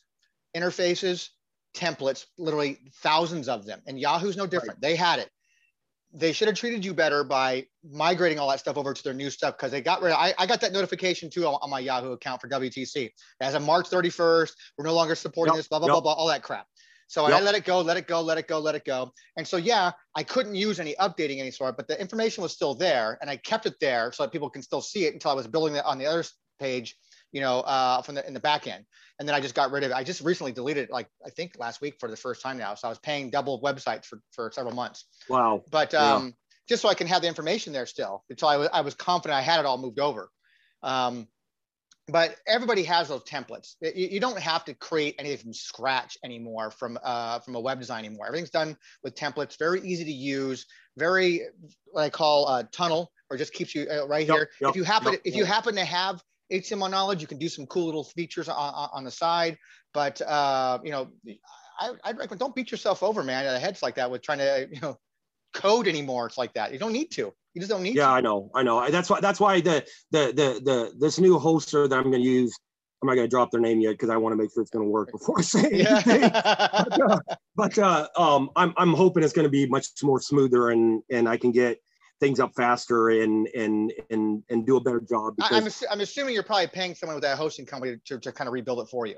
interfaces, 0.57 1.29
templates, 1.75 2.27
literally 2.39 2.79
thousands 3.03 3.49
of 3.49 3.67
them. 3.67 3.81
And 3.87 3.99
Yahoo's 3.99 4.37
no 4.37 4.47
different. 4.47 4.75
Right. 4.75 4.91
They 4.91 4.97
had 4.97 5.19
it 5.19 5.31
they 6.13 6.33
should 6.33 6.49
have 6.49 6.57
treated 6.57 6.85
you 6.85 6.93
better 6.93 7.23
by 7.23 7.67
migrating 7.89 8.39
all 8.39 8.49
that 8.51 8.59
stuff 8.59 8.77
over 8.77 8.93
to 8.93 9.03
their 9.03 9.15
new 9.15 9.31
stuff 9.31 9.57
because 9.57 9.71
they 9.71 9.81
got 9.81 10.03
rid 10.03 10.13
of 10.13 10.19
I, 10.19 10.35
I 10.39 10.47
got 10.47 10.61
that 10.61 10.73
notification 10.73 11.31
too 11.31 11.47
on, 11.47 11.59
on, 11.63 11.71
my 11.71 11.79
Yahoo 11.79 12.13
account 12.13 12.41
for 12.41 12.49
WTC. 12.49 13.11
As 13.41 13.55
of 13.55 13.63
March 13.63 13.89
31st, 13.89 14.51
we're 14.77 14.87
no 14.87 14.95
longer 14.95 15.15
supporting 15.15 15.55
yep, 15.55 15.61
this, 15.61 15.69
blah, 15.69 15.79
blah, 15.79 15.87
yep. 15.89 15.95
blah, 15.95 16.01
blah, 16.01 16.13
all 16.13 16.27
that 16.29 16.43
crap. 16.43 16.67
So 17.07 17.29
yep. 17.29 17.41
I 17.41 17.43
let 17.43 17.55
it 17.55 17.65
go, 17.65 17.81
let 17.81 17.97
it 17.97 18.07
go, 18.07 18.21
let 18.21 18.39
it 18.39 18.49
go, 18.49 18.59
let 18.59 18.75
it 18.75 18.85
go. 18.85 19.13
And 19.37 19.47
so, 19.47 19.57
yeah, 19.57 19.93
I 20.17 20.23
couldn't 20.23 20.55
use 20.55 20.79
any 20.79 20.95
updating 21.01 21.39
any 21.41 21.51
sort, 21.51 21.77
but 21.77 21.89
the 21.89 22.01
information 22.01 22.43
was 22.43 22.53
still 22.53 22.75
there 22.75 23.19
and 23.21 23.31
I 23.31 23.37
kept 23.37 23.67
it 23.67 23.75
there 23.81 24.13
so 24.13 24.25
that 24.25 24.33
people 24.33 24.51
can 24.51 24.63
still 24.63 24.81
see 24.81 25.07
it 25.07 25.15
until 25.15 25.31
I 25.31 25.35
was 25.35 25.47
building 25.47 25.77
it 25.77 25.85
on 25.85 25.99
the 25.99 26.07
other 26.07 26.25
page, 26.59 26.97
you 27.33 27.41
know, 27.41 27.61
uh, 27.61 28.03
from 28.03 28.17
the, 28.17 28.27
in 28.27 28.35
the 28.35 28.41
back 28.41 28.67
end 28.67 28.85
and 29.21 29.29
then 29.29 29.37
I 29.37 29.41
just 29.41 29.55
got 29.55 29.71
rid 29.71 29.85
of 29.85 29.91
it. 29.91 29.95
I 29.95 30.03
just 30.03 30.23
recently 30.23 30.51
deleted 30.51 30.85
it, 30.85 30.91
like 30.91 31.07
I 31.25 31.29
think 31.29 31.53
last 31.59 31.83
week 31.83 32.01
for 32.01 32.09
the 32.09 32.17
first 32.17 32.43
time 32.43 32.57
now. 32.57 32.75
So 32.75 32.89
I 32.89 32.91
was 32.91 32.99
paying 32.99 33.29
double 33.29 33.61
websites 33.61 34.07
for 34.07 34.19
for 34.33 34.51
several 34.51 34.75
months. 34.75 35.05
Wow. 35.29 35.63
But 35.71 35.93
um, 35.93 36.25
yeah. 36.25 36.31
just 36.71 36.83
so 36.83 36.89
I 36.89 36.95
can 36.95 37.07
have 37.07 37.21
the 37.21 37.29
information 37.29 37.75
there 37.75 37.85
still 37.85 38.25
until 38.31 38.49
I 38.49 38.57
was 38.57 38.69
I 38.73 38.81
was 38.81 38.95
confident 38.95 39.39
I 39.39 39.43
had 39.43 39.61
it 39.61 39.67
all 39.67 39.77
moved 39.77 40.01
over. 40.01 40.31
Um, 40.83 41.29
but 42.09 42.35
everybody 42.49 42.83
has 42.85 43.09
those 43.09 43.23
templates. 43.25 43.77
You, 43.83 44.09
you, 44.09 44.21
don't 44.21 44.39
have 44.39 44.65
to 44.65 44.75
create 44.75 45.15
anything 45.19 45.39
from 45.39 45.53
scratch 45.53 46.17
anymore 46.25 46.71
from 46.71 46.99
uh, 47.05 47.41
from 47.41 47.55
a 47.55 47.61
web 47.61 47.79
design 47.79 48.07
anymore. 48.07 48.27
Everything's 48.27 48.51
done 48.51 48.75
with 49.05 49.15
templates. 49.15 49.59
Very 49.59 49.83
easy 49.83 50.05
to 50.05 50.11
use. 50.11 50.65
Very 50.97 51.43
what 51.93 52.03
I 52.03 52.11
call 52.11 52.49
a 52.49 52.65
tunnel, 52.65 53.13
or 53.31 53.37
just 53.37 53.53
keeps 53.53 53.75
you 53.75 53.87
uh, 53.89 54.09
right 54.09 54.27
yep, 54.27 54.37
here. 54.37 54.51
Yep, 54.63 54.71
if 54.71 54.77
you 54.77 54.85
happen 54.85 55.13
yep, 55.13 55.21
if 55.27 55.37
you 55.37 55.45
happen 55.45 55.75
to 55.75 55.85
have 55.85 56.23
HTML 56.53 56.91
knowledge. 56.91 57.21
You 57.21 57.27
can 57.27 57.39
do 57.39 57.49
some 57.49 57.67
cool 57.67 57.87
little 57.87 58.05
features 58.05 58.49
on, 58.49 58.89
on 58.93 59.05
the 59.05 59.11
side, 59.11 59.57
but 59.95 60.21
uh, 60.23 60.79
you 60.85 60.91
know, 60.91 61.09
I, 61.79 61.93
I'd 62.05 62.19
recommend 62.19 62.41
don't 62.41 62.55
beat 62.55 62.71
yourself 62.71 63.03
over, 63.03 63.23
man, 63.23 63.45
the 63.45 63.59
heads 63.59 63.83
like 63.83 63.95
that 63.97 64.11
with 64.11 64.23
trying 64.23 64.39
to 64.39 64.69
you 64.73 64.81
know 64.81 64.99
code 65.53 65.89
anymore. 65.89 66.27
It's 66.27 66.39
like 66.39 66.55
that. 66.55 66.73
You 66.73 66.79
don't 66.79 66.93
need 66.93 67.11
to. 67.13 67.33
You 67.55 67.61
just 67.61 67.71
don't 67.71 67.83
need. 67.83 67.97
Yeah, 67.97 68.07
to. 68.07 68.13
I 68.13 68.21
know. 68.21 68.51
I 68.55 68.63
know. 68.63 68.89
That's 68.91 69.11
why. 69.11 69.21
That's 69.21 69.41
why 69.41 69.61
the 69.61 69.85
the 70.11 70.27
the 70.27 70.61
the 70.65 70.93
this 70.99 71.19
new 71.19 71.39
hoster 71.39 71.89
that 71.89 71.97
I'm 71.97 72.11
going 72.11 72.23
to 72.23 72.29
use. 72.29 72.57
I'm 73.03 73.07
not 73.07 73.15
going 73.15 73.25
to 73.25 73.31
drop 73.31 73.51
their 73.51 73.63
name 73.63 73.81
yet 73.81 73.93
because 73.93 74.11
I 74.11 74.19
want 74.19 74.35
to 74.35 74.37
make 74.37 74.53
sure 74.53 74.63
it's 74.63 74.71
going 74.71 74.85
to 74.85 74.91
work 74.91 75.11
before 75.13 75.39
I 75.39 75.43
say 75.43 75.71
anything. 75.71 76.21
But, 76.21 77.01
uh, 77.01 77.19
but 77.57 77.79
uh, 77.79 78.09
um, 78.17 78.51
I'm 78.57 78.75
I'm 78.77 78.93
hoping 78.93 79.23
it's 79.23 79.33
going 79.33 79.47
to 79.47 79.51
be 79.51 79.67
much 79.67 79.87
more 80.03 80.21
smoother 80.21 80.71
and 80.71 81.03
and 81.11 81.29
I 81.29 81.37
can 81.37 81.51
get 81.51 81.79
things 82.21 82.39
up 82.39 82.55
faster 82.55 83.09
and 83.09 83.49
and 83.49 83.93
and 84.11 84.43
and 84.51 84.67
do 84.67 84.77
a 84.77 84.81
better 84.81 85.01
job. 85.01 85.37
Because, 85.37 85.53
I'm, 85.53 85.65
assu- 85.65 85.87
I'm 85.91 86.01
assuming 86.01 86.35
you're 86.35 86.43
probably 86.43 86.69
paying 86.69 86.95
someone 86.95 87.17
with 87.17 87.25
that 87.25 87.39
hosting 87.39 87.67
company 87.67 87.97
to, 88.05 88.19
to 88.19 88.33
kind 88.33 88.47
of 88.47 88.53
rebuild 88.53 88.81
it 88.81 88.91
for 88.91 89.07
you. 89.07 89.17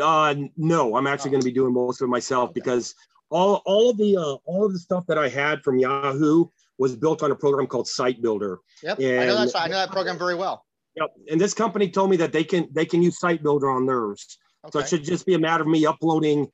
Uh, 0.00 0.34
no, 0.56 0.96
I'm 0.96 1.06
actually 1.06 1.30
oh. 1.30 1.32
going 1.32 1.40
to 1.40 1.46
be 1.46 1.52
doing 1.52 1.72
most 1.72 2.00
of 2.00 2.06
it 2.06 2.10
myself 2.10 2.50
okay. 2.50 2.60
because 2.60 2.94
all 3.30 3.62
all 3.64 3.90
of 3.90 3.96
the 3.96 4.16
uh, 4.16 4.36
all 4.44 4.64
of 4.64 4.72
the 4.72 4.78
stuff 4.78 5.04
that 5.08 5.18
I 5.18 5.28
had 5.28 5.62
from 5.62 5.78
Yahoo 5.78 6.46
was 6.78 6.94
built 6.94 7.22
on 7.22 7.30
a 7.32 7.34
program 7.34 7.66
called 7.66 7.88
Site 7.88 8.22
Builder. 8.22 8.60
Yep, 8.82 9.00
and, 9.00 9.20
I 9.20 9.26
know 9.26 9.44
that. 9.44 9.56
I 9.56 9.66
know 9.66 9.76
that 9.76 9.90
program 9.90 10.18
very 10.18 10.34
well. 10.34 10.64
Yep, 10.96 11.10
and 11.30 11.40
this 11.40 11.54
company 11.54 11.90
told 11.90 12.10
me 12.10 12.16
that 12.18 12.32
they 12.32 12.44
can 12.44 12.68
they 12.72 12.84
can 12.84 13.02
use 13.02 13.18
Site 13.18 13.42
Builder 13.42 13.70
on 13.70 13.86
theirs. 13.86 14.38
Okay. 14.66 14.72
So 14.72 14.78
it 14.80 14.88
should 14.88 15.04
just 15.04 15.26
be 15.26 15.34
a 15.34 15.38
matter 15.38 15.62
of 15.62 15.68
me 15.68 15.86
uploading 15.86 16.48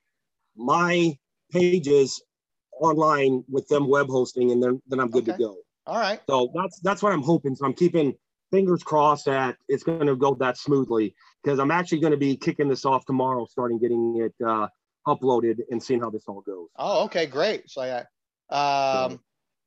my 0.57 1.17
pages 1.53 2.23
online 2.81 3.45
with 3.49 3.69
them 3.69 3.89
web 3.89 4.09
hosting, 4.09 4.53
and 4.53 4.63
then 4.63 4.81
then 4.89 5.01
I'm 5.01 5.11
good 5.11 5.29
okay. 5.29 5.33
to 5.33 5.39
go. 5.39 5.57
All 5.87 5.99
right. 5.99 6.21
So 6.29 6.51
that's 6.55 6.81
that's 6.81 7.03
what 7.03 7.13
I'm 7.13 7.23
hoping. 7.23 7.55
So 7.55 7.67
I'm 7.67 7.75
keeping 7.75 8.15
fingers 8.51 8.83
crossed 8.83 9.27
that 9.27 9.57
it's 9.69 9.83
going 9.83 10.07
to 10.07 10.17
go 10.17 10.35
that 10.35 10.57
smoothly 10.57 11.15
because 11.43 11.59
I'm 11.59 11.71
actually 11.71 12.01
going 12.01 12.13
to 12.13 12.17
be 12.17 12.37
kicking 12.37 12.69
this 12.69 12.85
off 12.85 13.05
tomorrow, 13.05 13.47
starting 13.47 13.79
getting 13.79 14.17
it 14.19 14.35
uh, 14.47 14.69
uploaded 15.07 15.59
and 15.71 15.83
seeing 15.83 16.01
how 16.01 16.11
this 16.11 16.25
all 16.27 16.41
goes. 16.41 16.69
Oh, 16.77 17.05
okay, 17.05 17.27
great. 17.27 17.69
So 17.69 17.83
yeah. 17.83 18.05
Um, 18.51 19.21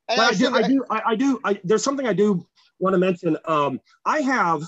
but 0.08 0.20
I, 0.20 0.34
do, 0.34 0.56
I 0.56 0.62
do, 0.62 0.86
I, 0.90 1.02
I 1.08 1.16
do, 1.16 1.40
I, 1.44 1.60
there's 1.64 1.84
something 1.84 2.08
I 2.08 2.14
do 2.14 2.48
want 2.80 2.94
to 2.94 2.98
mention. 2.98 3.38
Um, 3.46 3.82
I 4.06 4.22
have 4.22 4.64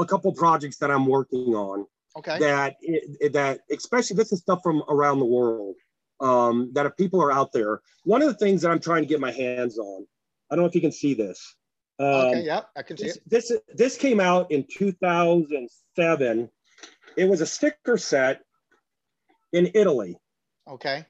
a 0.00 0.04
couple 0.04 0.32
projects 0.32 0.78
that 0.78 0.90
I'm 0.90 1.06
working 1.06 1.54
on. 1.54 1.86
Okay. 2.16 2.38
That 2.40 2.76
that 3.32 3.60
especially 3.70 4.16
this 4.16 4.32
is 4.32 4.40
stuff 4.40 4.60
from 4.62 4.82
around 4.88 5.18
the 5.18 5.24
world 5.24 5.76
um, 6.20 6.70
that 6.74 6.86
if 6.86 6.96
people 6.96 7.22
are 7.22 7.32
out 7.32 7.52
there, 7.52 7.80
one 8.04 8.22
of 8.22 8.28
the 8.28 8.34
things 8.34 8.62
that 8.62 8.70
I'm 8.70 8.80
trying 8.80 9.02
to 9.02 9.08
get 9.08 9.20
my 9.20 9.32
hands 9.32 9.78
on, 9.78 10.06
I 10.50 10.54
don't 10.54 10.64
know 10.64 10.68
if 10.68 10.74
you 10.74 10.80
can 10.80 10.92
see 10.92 11.14
this. 11.14 11.56
Um, 11.98 12.06
okay, 12.06 12.42
yeah, 12.42 12.62
I 12.76 12.82
can 12.82 12.96
see 12.96 13.06
this, 13.06 13.16
it. 13.16 13.22
This 13.26 13.52
this 13.74 13.96
came 13.96 14.20
out 14.20 14.50
in 14.50 14.64
2007. 14.70 16.50
It 17.16 17.24
was 17.28 17.40
a 17.40 17.46
sticker 17.46 17.98
set 17.98 18.42
in 19.52 19.70
Italy. 19.74 20.16
Okay. 20.68 21.04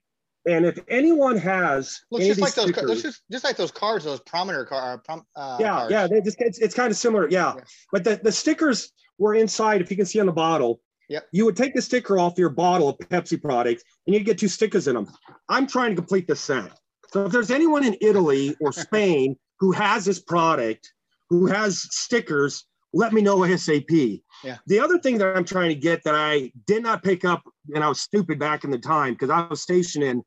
And 0.45 0.67
if 0.67 0.79
anyone 0.89 1.37
has 1.39 2.01
looks 2.11 2.27
just 2.27 2.41
like 2.41 2.51
stickers, 2.51 2.87
those, 2.87 3.03
just, 3.03 3.23
just 3.31 3.45
like 3.45 3.57
those 3.57 3.71
cards, 3.71 4.05
those 4.05 4.21
prominent 4.21 4.69
car, 4.69 5.01
uh, 5.09 5.19
uh, 5.37 5.57
yeah, 5.61 5.71
cards. 5.71 5.93
yeah, 5.93 6.07
they 6.09 6.21
just 6.21 6.37
it's, 6.41 6.59
it's 6.59 6.75
kind 6.75 6.91
of 6.91 6.97
similar, 6.97 7.29
yeah. 7.29 7.55
yeah. 7.57 7.63
But 7.93 8.03
the, 8.03 8.21
the 8.21 8.33
stickers 8.33 8.93
were 9.19 9.35
inside. 9.35 9.81
If 9.81 9.91
you 9.91 9.97
can 9.97 10.07
see 10.07 10.19
on 10.19 10.27
the 10.27 10.33
bottle, 10.33 10.81
Yep. 11.13 11.29
You 11.31 11.45
would 11.45 11.57
take 11.59 11.75
the 11.75 11.83
sticker 11.83 12.19
off 12.19 12.39
your 12.39 12.49
bottle 12.49 12.89
of 12.89 12.97
Pepsi 12.97 13.41
products 13.41 13.85
and 14.07 14.15
you'd 14.15 14.25
get 14.25 14.39
two 14.39 14.49
stickers 14.49 14.89
in 14.89 14.95
them. 14.95 15.09
I'm 15.51 15.67
trying 15.67 15.91
to 15.91 15.97
complete 15.97 16.27
the 16.27 16.35
set. 16.35 16.73
So 17.13 17.27
if 17.27 17.33
there's 17.33 17.51
anyone 17.51 17.85
in 17.85 17.99
Italy 18.01 18.57
or 18.63 18.73
Spain 18.73 19.37
who 19.61 19.73
has 19.73 20.07
this 20.07 20.21
product, 20.21 20.91
who 21.29 21.47
has 21.47 21.87
stickers, 21.95 22.65
let 22.95 23.13
me 23.13 23.21
know 23.21 23.39
ASAP. 23.41 24.23
Yeah. 24.43 24.57
The 24.67 24.81
other 24.81 24.99
thing 24.99 25.19
that 25.19 25.37
I'm 25.37 25.45
trying 25.45 25.69
to 25.69 25.75
get 25.75 26.03
that 26.05 26.15
I 26.15 26.51
did 26.67 26.83
not 26.83 27.03
pick 27.03 27.27
up, 27.27 27.43
and 27.75 27.85
I 27.85 27.89
was 27.89 28.01
stupid 28.01 28.39
back 28.39 28.65
in 28.65 28.71
the 28.71 28.79
time 28.79 29.13
because 29.13 29.29
I 29.29 29.47
was 29.47 29.61
stationed 29.61 30.05
in 30.05 30.23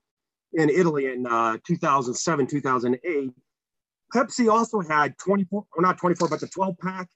in 0.53 0.69
Italy 0.69 1.07
in 1.07 1.25
uh, 1.25 1.57
2007, 1.65 2.47
2008. 2.47 3.31
Pepsi 4.15 4.49
also 4.49 4.79
had 4.79 5.17
24, 5.17 5.65
or 5.75 5.81
not 5.81 5.97
24, 5.97 6.29
but 6.29 6.39
the 6.39 6.47
12 6.47 6.75
pack 6.79 7.09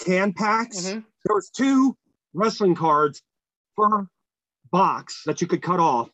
can 0.00 0.32
packs. 0.32 0.86
Mm-hmm. 0.86 1.00
There 1.24 1.34
was 1.34 1.50
two 1.50 1.96
wrestling 2.34 2.74
cards 2.74 3.22
per 3.76 4.06
box 4.70 5.22
that 5.26 5.40
you 5.40 5.46
could 5.46 5.62
cut 5.62 5.80
off. 5.80 6.10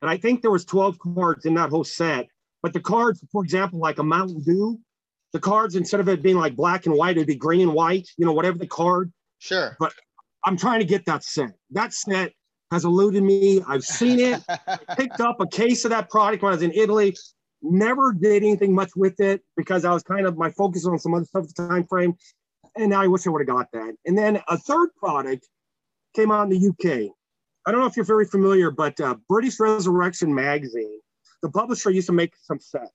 And 0.00 0.10
I 0.10 0.16
think 0.16 0.42
there 0.42 0.50
was 0.50 0.64
12 0.64 0.98
cards 0.98 1.46
in 1.46 1.54
that 1.54 1.70
whole 1.70 1.84
set. 1.84 2.26
But 2.62 2.72
the 2.72 2.80
cards, 2.80 3.24
for 3.32 3.42
example, 3.42 3.78
like 3.78 3.98
a 3.98 4.04
Mountain 4.04 4.42
Dew, 4.42 4.78
the 5.32 5.40
cards 5.40 5.76
instead 5.76 6.00
of 6.00 6.08
it 6.08 6.22
being 6.22 6.36
like 6.36 6.54
black 6.54 6.86
and 6.86 6.94
white, 6.94 7.16
it'd 7.16 7.26
be 7.26 7.34
green 7.34 7.62
and 7.62 7.72
white, 7.72 8.08
you 8.18 8.26
know, 8.26 8.32
whatever 8.32 8.58
the 8.58 8.66
card. 8.66 9.12
Sure. 9.38 9.76
But 9.80 9.92
I'm 10.44 10.56
trying 10.56 10.80
to 10.80 10.86
get 10.86 11.06
that 11.06 11.24
set. 11.24 11.52
That 11.70 11.92
set 11.92 12.32
has 12.70 12.84
eluded 12.84 13.22
me. 13.22 13.62
I've 13.66 13.84
seen 13.84 14.18
it. 14.18 14.42
picked 14.96 15.20
up 15.20 15.40
a 15.40 15.46
case 15.46 15.84
of 15.84 15.90
that 15.90 16.10
product 16.10 16.42
when 16.42 16.52
I 16.52 16.56
was 16.56 16.62
in 16.62 16.72
Italy. 16.72 17.16
Never 17.62 18.12
did 18.12 18.42
anything 18.42 18.74
much 18.74 18.90
with 18.96 19.20
it 19.20 19.42
because 19.56 19.84
I 19.84 19.92
was 19.92 20.02
kind 20.02 20.26
of 20.26 20.36
my 20.36 20.50
focus 20.50 20.86
on 20.86 20.98
some 20.98 21.14
other 21.14 21.24
stuff 21.24 21.44
at 21.44 21.54
the 21.54 21.68
time 21.68 21.86
frame. 21.86 22.14
And 22.76 22.90
now 22.90 23.02
I 23.02 23.06
wish 23.06 23.26
I 23.26 23.30
would 23.30 23.46
have 23.46 23.56
got 23.56 23.70
that. 23.72 23.94
And 24.06 24.16
then 24.16 24.40
a 24.48 24.56
third 24.56 24.90
product 24.96 25.46
came 26.14 26.30
out 26.30 26.50
in 26.50 26.50
the 26.50 26.68
UK. 26.68 27.10
I 27.66 27.70
don't 27.70 27.80
know 27.80 27.86
if 27.86 27.96
you're 27.96 28.04
very 28.04 28.26
familiar, 28.26 28.70
but 28.70 29.00
uh, 29.00 29.16
British 29.28 29.60
Resurrection 29.60 30.34
magazine, 30.34 31.00
the 31.42 31.50
publisher 31.50 31.90
used 31.90 32.08
to 32.08 32.12
make 32.12 32.32
some 32.42 32.60
sets. 32.60 32.90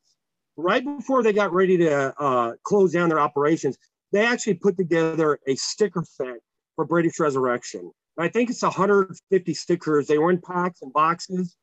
Right 0.57 0.83
before 0.83 1.23
they 1.23 1.33
got 1.33 1.53
ready 1.53 1.77
to 1.77 2.21
uh, 2.21 2.53
close 2.63 2.91
down 2.91 3.09
their 3.09 3.19
operations, 3.19 3.77
they 4.11 4.25
actually 4.25 4.55
put 4.55 4.77
together 4.77 5.39
a 5.47 5.55
sticker 5.55 6.03
set 6.03 6.37
for 6.75 6.85
British 6.85 7.19
Resurrection. 7.19 7.91
I 8.17 8.29
think 8.29 8.49
it's 8.49 8.63
150 8.63 9.53
stickers. 9.53 10.07
They 10.07 10.17
were 10.17 10.31
in 10.31 10.41
packs 10.41 10.81
and 10.81 10.91
boxes. 10.91 11.55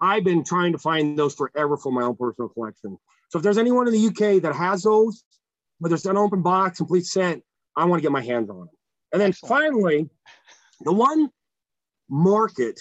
I've 0.00 0.24
been 0.24 0.44
trying 0.44 0.72
to 0.72 0.78
find 0.78 1.18
those 1.18 1.34
forever 1.34 1.76
for 1.76 1.92
my 1.92 2.02
own 2.02 2.16
personal 2.16 2.48
collection. 2.48 2.98
So 3.28 3.38
if 3.38 3.44
there's 3.44 3.58
anyone 3.58 3.86
in 3.86 3.92
the 3.92 4.06
UK 4.08 4.42
that 4.42 4.54
has 4.54 4.82
those, 4.82 5.22
whether 5.78 5.94
it's 5.94 6.06
an 6.06 6.16
open 6.16 6.42
box, 6.42 6.78
complete 6.78 7.06
set, 7.06 7.40
I 7.76 7.84
want 7.84 8.00
to 8.00 8.02
get 8.02 8.12
my 8.12 8.22
hands 8.22 8.50
on 8.50 8.58
them. 8.58 8.68
And 9.12 9.20
then 9.20 9.28
Excellent. 9.30 9.48
finally, 9.48 10.10
the 10.80 10.92
one 10.92 11.30
market 12.08 12.80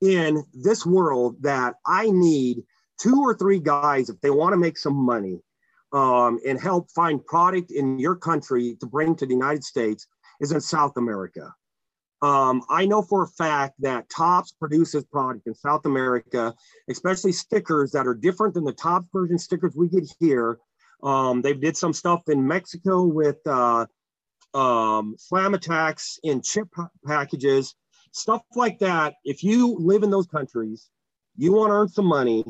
in 0.00 0.44
this 0.54 0.86
world 0.86 1.36
that 1.42 1.74
I 1.86 2.10
need 2.10 2.62
two 3.00 3.20
or 3.20 3.34
three 3.34 3.60
guys 3.60 4.08
if 4.08 4.20
they 4.20 4.30
want 4.30 4.52
to 4.52 4.58
make 4.58 4.78
some 4.78 4.94
money 4.94 5.40
um, 5.92 6.38
and 6.46 6.60
help 6.60 6.90
find 6.90 7.24
product 7.24 7.70
in 7.70 7.98
your 7.98 8.16
country 8.16 8.76
to 8.80 8.86
bring 8.86 9.14
to 9.16 9.26
the 9.26 9.34
United 9.34 9.64
States 9.64 10.06
is 10.40 10.52
in 10.52 10.60
South 10.60 10.96
America. 10.96 11.52
Um, 12.22 12.62
I 12.68 12.84
know 12.84 13.02
for 13.02 13.22
a 13.22 13.28
fact 13.28 13.74
that 13.80 14.10
Topps 14.10 14.52
produces 14.52 15.04
product 15.04 15.46
in 15.46 15.54
South 15.54 15.86
America, 15.86 16.54
especially 16.88 17.32
stickers 17.32 17.92
that 17.92 18.06
are 18.06 18.14
different 18.14 18.54
than 18.54 18.64
the 18.64 18.72
Topps 18.72 19.08
version 19.12 19.38
stickers 19.38 19.74
we 19.74 19.88
get 19.88 20.04
here. 20.18 20.58
Um, 21.02 21.40
they 21.40 21.54
did 21.54 21.78
some 21.78 21.94
stuff 21.94 22.22
in 22.28 22.46
Mexico 22.46 23.04
with 23.04 23.38
uh, 23.46 23.86
um, 24.54 25.14
Slam 25.18 25.54
Attax 25.54 26.18
in 26.22 26.42
chip 26.42 26.68
packages, 27.06 27.74
stuff 28.12 28.42
like 28.54 28.78
that. 28.80 29.14
If 29.24 29.42
you 29.44 29.76
live 29.78 30.02
in 30.02 30.10
those 30.10 30.26
countries, 30.26 30.88
you 31.36 31.52
want 31.52 31.70
to 31.70 31.74
earn 31.74 31.88
some 31.88 32.06
money, 32.06 32.44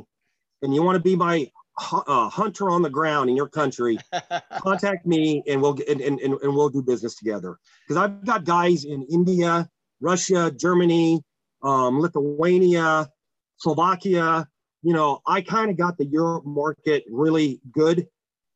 and 0.62 0.74
you 0.74 0.82
want 0.82 0.96
to 0.96 1.02
be 1.02 1.16
my 1.16 1.50
uh, 1.92 2.28
hunter 2.28 2.70
on 2.70 2.82
the 2.82 2.90
ground 2.90 3.30
in 3.30 3.36
your 3.36 3.48
country, 3.48 3.98
contact 4.58 5.06
me 5.06 5.42
and 5.46 5.62
we'll 5.62 5.78
and, 5.88 6.00
and, 6.00 6.20
and 6.20 6.54
we'll 6.54 6.68
do 6.68 6.82
business 6.82 7.14
together. 7.14 7.58
Because 7.86 8.02
I've 8.02 8.24
got 8.24 8.44
guys 8.44 8.84
in 8.84 9.02
India, 9.10 9.68
Russia, 10.00 10.50
Germany, 10.50 11.22
um, 11.62 12.00
Lithuania, 12.00 13.08
Slovakia. 13.56 14.46
You 14.82 14.94
know, 14.94 15.20
I 15.26 15.42
kind 15.42 15.70
of 15.70 15.76
got 15.76 15.98
the 15.98 16.06
Europe 16.06 16.44
market 16.46 17.04
really 17.10 17.60
good. 17.72 18.06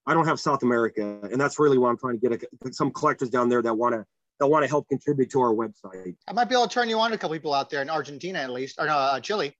I 0.07 0.14
don't 0.14 0.26
have 0.26 0.38
South 0.38 0.62
America, 0.62 1.20
and 1.22 1.40
that's 1.40 1.59
really 1.59 1.78
why 1.78 1.88
I'm 1.88 1.96
trying 1.96 2.20
to 2.20 2.28
get 2.28 2.42
a, 2.66 2.72
some 2.72 2.90
collectors 2.90 3.30
down 3.30 3.48
there 3.48 3.62
that 3.62 3.74
want 3.74 3.94
to 3.94 4.05
that 4.40 4.48
want 4.48 4.64
to 4.64 4.68
help 4.68 4.88
contribute 4.88 5.30
to 5.30 5.40
our 5.40 5.55
website. 5.55 6.16
I 6.26 6.32
might 6.32 6.48
be 6.48 6.55
able 6.55 6.66
to 6.66 6.74
turn 6.74 6.88
you 6.88 6.98
on 6.98 7.11
to 7.11 7.14
a 7.14 7.18
couple 7.18 7.36
people 7.36 7.55
out 7.55 7.70
there 7.70 7.82
in 7.82 7.88
Argentina, 7.88 8.40
at 8.40 8.50
least, 8.50 8.76
or 8.78 8.86
no, 8.86 8.96
uh, 8.96 9.20
Chile. 9.20 9.57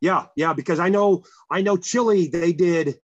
Yeah, 0.00 0.26
yeah, 0.36 0.52
because 0.52 0.78
I 0.78 0.88
know 0.88 1.24
I 1.50 1.62
know 1.62 1.76
Chile. 1.76 2.28
They 2.28 2.52
did 2.52 2.96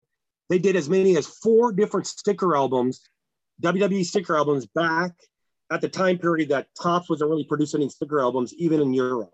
they 0.49 0.59
did 0.59 0.75
as 0.75 0.89
many 0.89 1.17
as 1.17 1.27
four 1.27 1.71
different 1.71 2.07
sticker 2.07 2.55
albums, 2.55 3.01
WWE 3.61 4.05
sticker 4.05 4.35
albums 4.35 4.65
back 4.67 5.11
at 5.71 5.81
the 5.81 5.89
time 5.89 6.17
period 6.17 6.49
that 6.49 6.67
Topps 6.79 7.09
wasn't 7.09 7.29
really 7.29 7.45
producing 7.45 7.81
any 7.81 7.89
sticker 7.89 8.19
albums, 8.19 8.53
even 8.55 8.81
in 8.81 8.93
Europe. 8.93 9.31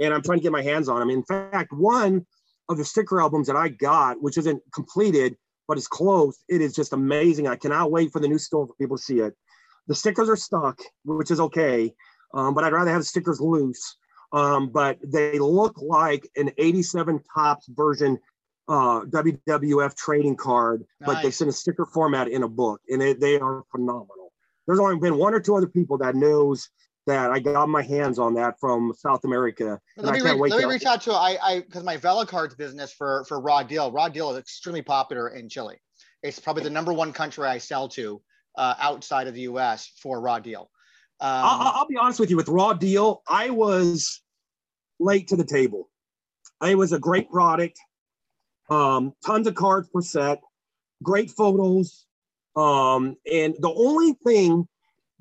And 0.00 0.12
I'm 0.12 0.22
trying 0.22 0.38
to 0.38 0.42
get 0.42 0.52
my 0.52 0.62
hands 0.62 0.88
on 0.88 0.98
them. 0.98 1.10
In 1.10 1.22
fact, 1.22 1.72
one 1.72 2.26
of 2.68 2.78
the 2.78 2.84
sticker 2.84 3.20
albums 3.20 3.46
that 3.46 3.56
I 3.56 3.68
got, 3.68 4.20
which 4.20 4.36
isn't 4.38 4.60
completed 4.74 5.36
but 5.66 5.78
it's 5.78 5.88
closed. 5.88 6.42
it 6.48 6.60
is 6.60 6.74
just 6.74 6.92
amazing. 6.92 7.46
I 7.46 7.56
cannot 7.56 7.90
wait 7.90 8.12
for 8.12 8.20
the 8.20 8.28
new 8.28 8.38
store 8.38 8.66
for 8.66 8.74
people 8.74 8.96
to 8.96 9.02
see 9.02 9.20
it. 9.20 9.34
The 9.86 9.94
stickers 9.94 10.28
are 10.28 10.36
stuck, 10.36 10.80
which 11.04 11.30
is 11.30 11.40
okay, 11.40 11.94
um, 12.32 12.54
but 12.54 12.64
I'd 12.64 12.72
rather 12.72 12.90
have 12.90 13.00
the 13.00 13.06
stickers 13.06 13.40
loose 13.40 13.96
um, 14.34 14.68
but 14.70 14.98
they 15.00 15.38
look 15.38 15.80
like 15.80 16.28
an 16.36 16.50
87 16.58 17.20
Topps 17.34 17.68
version 17.68 18.18
uh, 18.66 19.02
WWF 19.02 19.94
trading 19.94 20.36
card, 20.36 20.84
nice. 21.00 21.06
but 21.06 21.22
they 21.22 21.30
send 21.30 21.50
a 21.50 21.52
sticker 21.52 21.86
format 21.86 22.28
in 22.28 22.42
a 22.42 22.48
book, 22.48 22.80
and 22.88 23.00
it, 23.00 23.20
they 23.20 23.38
are 23.38 23.62
phenomenal. 23.70 24.32
There's 24.66 24.80
only 24.80 24.98
been 24.98 25.18
one 25.18 25.34
or 25.34 25.40
two 25.40 25.54
other 25.54 25.68
people 25.68 25.98
that 25.98 26.16
knows 26.16 26.68
that 27.06 27.30
I 27.30 27.38
got 27.38 27.68
my 27.68 27.82
hands 27.82 28.18
on 28.18 28.34
that 28.34 28.58
from 28.58 28.92
South 28.96 29.24
America. 29.24 29.80
Let 29.96 30.14
me, 30.14 30.20
re- 30.20 30.32
let 30.32 30.58
me 30.58 30.64
reach 30.64 30.84
out 30.84 31.02
to 31.02 31.12
I 31.12 31.36
I 31.42 31.60
because 31.60 31.84
my 31.84 31.96
Vela 31.96 32.26
cards 32.26 32.54
business 32.54 32.92
for 32.92 33.24
for 33.26 33.40
Raw 33.40 33.62
Deal. 33.62 33.92
Raw 33.92 34.08
Deal 34.08 34.30
is 34.32 34.38
extremely 34.38 34.82
popular 34.82 35.28
in 35.28 35.48
Chile. 35.48 35.76
It's 36.22 36.38
probably 36.38 36.62
the 36.62 36.70
number 36.70 36.92
one 36.92 37.12
country 37.12 37.46
I 37.46 37.58
sell 37.58 37.88
to 37.90 38.22
uh, 38.56 38.74
outside 38.78 39.26
of 39.26 39.34
the 39.34 39.42
U.S. 39.42 39.92
for 40.00 40.20
Raw 40.20 40.38
Deal. 40.38 40.70
Um, 41.20 41.30
I'll, 41.30 41.72
I'll, 41.74 41.86
be 41.86 41.96
honest 41.96 42.18
with 42.18 42.30
you. 42.30 42.36
With 42.36 42.48
Raw 42.48 42.72
Deal, 42.72 43.22
I 43.28 43.50
was 43.50 44.22
late 44.98 45.28
to 45.28 45.36
the 45.36 45.44
table. 45.44 45.90
It 46.62 46.76
was 46.76 46.92
a 46.92 46.98
great 46.98 47.30
product. 47.30 47.78
Um, 48.70 49.12
tons 49.24 49.46
of 49.46 49.54
cards 49.54 49.88
per 49.88 50.00
set, 50.00 50.40
great 51.02 51.30
photos. 51.30 52.06
Um, 52.56 53.16
and 53.30 53.54
the 53.58 53.72
only 53.74 54.14
thing 54.24 54.66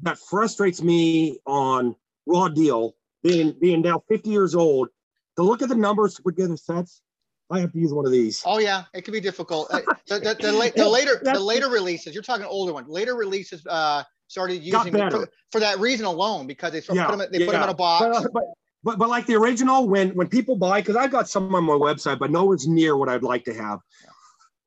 that 0.02 0.18
frustrates 0.18 0.82
me 0.82 1.40
on 1.46 1.96
Raw 2.26 2.48
Deal, 2.48 2.96
being 3.22 3.56
being 3.60 3.82
now 3.82 4.04
50 4.10 4.30
years 4.30 4.56
old, 4.56 4.90
to 5.38 5.44
look 5.44 5.62
at 5.62 5.70
the 5.70 5.76
numbers 5.76 6.16
to 6.16 6.24
put 6.24 6.36
together 6.36 6.58
sets, 6.58 7.02
I 7.50 7.60
have 7.60 7.72
to 7.74 7.80
use 7.80 7.94
one 7.94 8.06
of 8.06 8.12
these. 8.12 8.42
Oh 8.46 8.60
yeah, 8.60 8.84
it 8.94 9.04
can 9.04 9.12
be 9.12 9.20
difficult. 9.20 9.68
Uh, 9.72 9.82
the, 10.08 10.20
the, 10.20 10.36
the, 10.36 10.72
the, 10.76 10.90
later 10.90 11.22
the 11.24 11.40
later 11.40 11.70
releases, 11.70 12.14
you're 12.14 12.24
talking 12.24 12.46
older 12.46 12.74
ones. 12.74 12.88
Later 12.90 13.16
releases 13.16 13.66
uh, 13.68 14.04
started 14.28 14.64
using 14.64 14.92
for, 14.92 15.28
for, 15.52 15.60
that 15.60 15.80
reason 15.80 16.06
alone 16.06 16.48
because 16.48 16.72
they 16.72 16.82
sort 16.82 16.98
of 16.98 17.04
yeah, 17.04 17.10
put 17.10 17.18
them 17.18 17.28
they 17.32 17.40
yeah. 17.40 17.46
put 17.46 17.52
them 17.54 17.64
in 17.64 17.70
a 17.70 17.74
box. 17.74 18.06
But, 18.06 18.16
uh, 18.16 18.30
but, 18.34 18.44
but 18.84 19.00
but 19.00 19.10
like 19.10 19.26
the 19.26 19.36
original, 19.36 19.88
when 19.88 20.10
when 20.16 20.28
people 20.28 20.56
buy, 20.56 20.82
because 20.82 20.96
I've 20.96 21.12
got 21.12 21.30
some 21.30 21.54
on 21.56 21.64
my 21.64 21.74
website, 21.74 22.20
but 22.20 22.32
no 22.32 22.46
one's 22.46 22.68
near 22.68 22.98
what 22.98 23.10
I'd 23.10 23.24
like 23.24 23.46
to 23.46 23.54
have. 23.54 23.80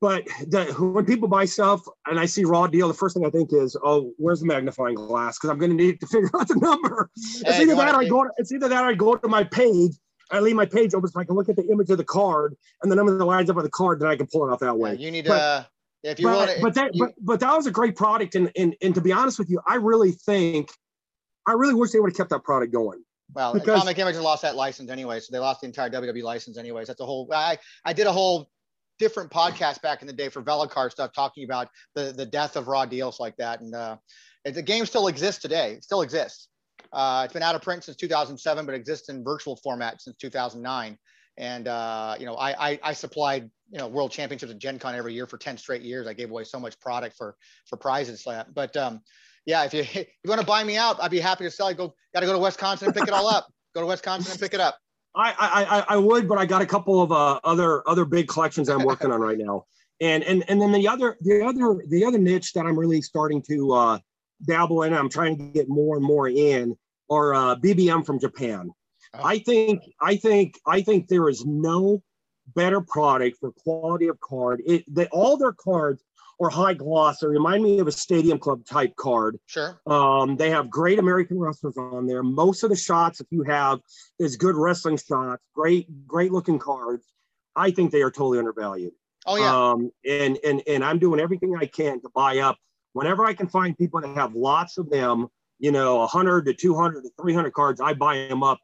But 0.06 0.24
the, 0.46 0.66
when 0.78 1.04
people 1.04 1.26
buy 1.26 1.46
stuff 1.46 1.80
and 2.06 2.20
I 2.20 2.26
see 2.26 2.44
raw 2.44 2.68
deal, 2.68 2.86
the 2.86 2.94
first 2.94 3.16
thing 3.16 3.26
I 3.26 3.30
think 3.30 3.52
is, 3.52 3.76
oh, 3.82 4.12
where's 4.18 4.38
the 4.38 4.46
magnifying 4.46 4.94
glass? 4.94 5.36
Because 5.36 5.50
I'm 5.50 5.58
going 5.58 5.76
to 5.76 5.76
need 5.76 5.98
to 5.98 6.06
figure 6.06 6.30
out 6.32 6.46
the 6.46 6.54
number. 6.54 7.10
Hey, 7.16 7.50
it's 7.50 7.58
either 7.58 7.74
that 7.74 7.92
or 7.92 8.02
I 8.02 8.04
go. 8.08 8.22
To, 8.22 8.30
it's 8.36 8.52
either 8.52 8.68
that 8.68 8.84
or 8.84 8.86
I 8.86 8.94
go 8.94 9.16
to 9.16 9.26
my 9.26 9.42
page. 9.42 9.96
I 10.30 10.38
leave 10.38 10.54
my 10.54 10.64
page 10.64 10.94
open 10.94 11.10
so 11.10 11.18
I 11.18 11.24
can 11.24 11.34
look 11.34 11.48
at 11.48 11.56
the 11.56 11.66
image 11.72 11.90
of 11.90 11.98
the 11.98 12.04
card 12.04 12.54
and 12.82 12.92
the 12.92 12.94
number 12.94 13.18
that 13.18 13.24
lines 13.24 13.50
up 13.50 13.56
on 13.56 13.64
the 13.64 13.68
card. 13.68 13.98
Then 13.98 14.06
I 14.06 14.14
can 14.14 14.28
pull 14.32 14.48
it 14.48 14.52
off 14.52 14.60
that 14.60 14.78
way. 14.78 14.92
Yeah, 14.92 14.98
you 15.06 15.10
need 15.10 15.24
but, 15.24 15.40
uh, 15.40 15.64
if 16.04 16.20
you 16.20 16.28
but, 16.28 16.36
want. 16.36 16.62
But 16.62 16.74
that, 16.74 16.94
you, 16.94 17.04
but 17.04 17.14
but 17.20 17.40
that 17.40 17.56
was 17.56 17.66
a 17.66 17.72
great 17.72 17.96
product, 17.96 18.36
and 18.36 18.52
and 18.56 18.76
and 18.80 18.94
to 18.94 19.00
be 19.00 19.10
honest 19.10 19.40
with 19.40 19.50
you, 19.50 19.60
I 19.66 19.74
really 19.74 20.12
think, 20.12 20.70
I 21.48 21.54
really 21.54 21.74
wish 21.74 21.90
they 21.90 21.98
would 21.98 22.12
have 22.12 22.16
kept 22.16 22.30
that 22.30 22.44
product 22.44 22.72
going. 22.72 23.02
Well, 23.34 23.54
because, 23.54 23.80
Comic 23.80 23.98
Image 23.98 24.14
lost 24.18 24.42
that 24.42 24.54
license 24.54 24.88
anyway, 24.88 25.18
so 25.18 25.32
they 25.32 25.40
lost 25.40 25.62
the 25.62 25.66
entire 25.66 25.90
WWE 25.90 26.22
license 26.22 26.58
anyways. 26.58 26.86
That's 26.86 27.00
a 27.00 27.06
whole. 27.06 27.28
I 27.32 27.58
I 27.84 27.92
did 27.92 28.06
a 28.06 28.12
whole 28.12 28.48
different 28.98 29.30
podcast 29.30 29.82
back 29.82 30.00
in 30.00 30.06
the 30.06 30.12
day 30.12 30.28
for 30.28 30.42
Velicard 30.42 30.90
stuff, 30.90 31.12
talking 31.12 31.44
about 31.44 31.68
the 31.94 32.12
the 32.16 32.26
death 32.26 32.56
of 32.56 32.68
raw 32.68 32.84
deals 32.84 33.20
like 33.20 33.36
that, 33.36 33.60
and 33.60 33.74
uh, 33.74 33.96
the 34.44 34.62
game 34.62 34.86
still 34.86 35.08
exists 35.08 35.40
today. 35.40 35.72
It 35.72 35.84
still 35.84 36.02
exists. 36.02 36.48
Uh, 36.92 37.22
it's 37.24 37.32
been 37.32 37.42
out 37.42 37.54
of 37.54 37.62
print 37.62 37.84
since 37.84 37.96
2007, 37.96 38.66
but 38.66 38.74
exists 38.74 39.08
in 39.08 39.24
virtual 39.24 39.56
format 39.56 40.00
since 40.00 40.16
2009. 40.16 40.96
And 41.38 41.68
uh, 41.68 42.16
you 42.18 42.26
know, 42.26 42.36
I, 42.36 42.70
I, 42.70 42.80
I 42.82 42.92
supplied 42.92 43.50
you 43.70 43.78
know 43.78 43.88
world 43.88 44.10
championships 44.10 44.52
at 44.52 44.58
Gen 44.58 44.78
Con 44.78 44.94
every 44.94 45.12
year 45.12 45.26
for 45.26 45.38
10 45.38 45.58
straight 45.58 45.82
years. 45.82 46.06
I 46.06 46.14
gave 46.14 46.30
away 46.30 46.44
so 46.44 46.58
much 46.58 46.78
product 46.80 47.16
for 47.16 47.36
for 47.66 47.76
prizes. 47.76 48.26
But 48.54 48.76
um, 48.76 49.00
yeah, 49.44 49.64
if 49.64 49.74
you 49.74 49.80
if 49.94 49.94
you 49.96 50.28
want 50.28 50.40
to 50.40 50.46
buy 50.46 50.64
me 50.64 50.76
out, 50.76 51.02
I'd 51.02 51.10
be 51.10 51.20
happy 51.20 51.44
to 51.44 51.50
sell. 51.50 51.70
You 51.70 51.76
go, 51.76 51.94
got 52.14 52.20
to 52.20 52.26
go 52.26 52.32
to 52.32 52.38
Wisconsin 52.38 52.86
and 52.86 52.94
pick 52.94 53.08
it 53.08 53.14
all 53.14 53.28
up. 53.28 53.46
Go 53.74 53.80
to 53.80 53.86
Wisconsin 53.86 54.32
and 54.32 54.40
pick 54.40 54.54
it 54.54 54.60
up. 54.60 54.78
I 55.16 55.34
I 55.38 55.84
I 55.94 55.96
would, 55.96 56.28
but 56.28 56.38
I 56.38 56.46
got 56.46 56.62
a 56.62 56.66
couple 56.66 57.02
of 57.02 57.10
uh, 57.10 57.40
other 57.44 57.88
other 57.88 58.04
big 58.04 58.28
collections 58.28 58.68
I'm 58.68 58.84
working 58.84 59.10
on 59.10 59.20
right 59.20 59.38
now. 59.38 59.64
And 60.00 60.22
and 60.24 60.44
and 60.48 60.60
then 60.60 60.72
the 60.72 60.86
other 60.86 61.16
the 61.20 61.42
other 61.42 61.82
the 61.88 62.04
other 62.04 62.18
niche 62.18 62.52
that 62.52 62.66
I'm 62.66 62.78
really 62.78 63.00
starting 63.00 63.42
to 63.48 63.72
uh, 63.72 63.98
dabble 64.46 64.82
in, 64.82 64.92
I'm 64.92 65.08
trying 65.08 65.38
to 65.38 65.44
get 65.44 65.68
more 65.68 65.96
and 65.96 66.04
more 66.04 66.28
in, 66.28 66.76
are 67.10 67.34
uh, 67.34 67.56
BBM 67.56 68.04
from 68.04 68.20
Japan. 68.20 68.70
Oh. 69.14 69.20
I 69.24 69.38
think 69.38 69.82
I 70.00 70.16
think 70.16 70.58
I 70.66 70.82
think 70.82 71.08
there 71.08 71.28
is 71.28 71.44
no 71.46 72.02
better 72.54 72.80
product 72.80 73.38
for 73.40 73.52
quality 73.52 74.08
of 74.08 74.20
card. 74.20 74.62
It 74.66 74.84
they, 74.92 75.06
all 75.06 75.36
their 75.36 75.52
cards 75.52 76.02
or 76.38 76.50
high 76.50 76.74
gloss. 76.74 77.20
They 77.20 77.26
remind 77.26 77.62
me 77.62 77.78
of 77.78 77.86
a 77.86 77.92
Stadium 77.92 78.38
Club 78.38 78.64
type 78.64 78.94
card. 78.96 79.38
Sure. 79.46 79.80
Um, 79.86 80.36
they 80.36 80.50
have 80.50 80.70
great 80.70 80.98
American 80.98 81.38
wrestlers 81.38 81.76
on 81.76 82.06
there. 82.06 82.22
Most 82.22 82.62
of 82.62 82.70
the 82.70 82.76
shots, 82.76 83.20
if 83.20 83.26
you 83.30 83.42
have, 83.44 83.80
is 84.18 84.36
good 84.36 84.56
wrestling 84.56 84.98
shots. 84.98 85.42
Great, 85.54 86.06
great 86.06 86.32
looking 86.32 86.58
cards. 86.58 87.06
I 87.54 87.70
think 87.70 87.90
they 87.90 88.02
are 88.02 88.10
totally 88.10 88.38
undervalued. 88.38 88.92
Oh 89.26 89.36
yeah. 89.36 89.70
Um, 89.70 89.90
and 90.08 90.38
and 90.44 90.62
and 90.66 90.84
I'm 90.84 90.98
doing 90.98 91.20
everything 91.20 91.56
I 91.56 91.66
can 91.66 92.00
to 92.02 92.08
buy 92.14 92.38
up 92.38 92.58
whenever 92.92 93.24
I 93.24 93.34
can 93.34 93.48
find 93.48 93.76
people 93.76 94.00
that 94.00 94.14
have 94.14 94.34
lots 94.34 94.78
of 94.78 94.90
them. 94.90 95.28
You 95.58 95.72
know, 95.72 95.96
100 95.96 96.44
to 96.44 96.54
200 96.54 97.02
to 97.02 97.10
300 97.20 97.52
cards. 97.54 97.80
I 97.80 97.94
buy 97.94 98.26
them 98.28 98.42
up 98.42 98.58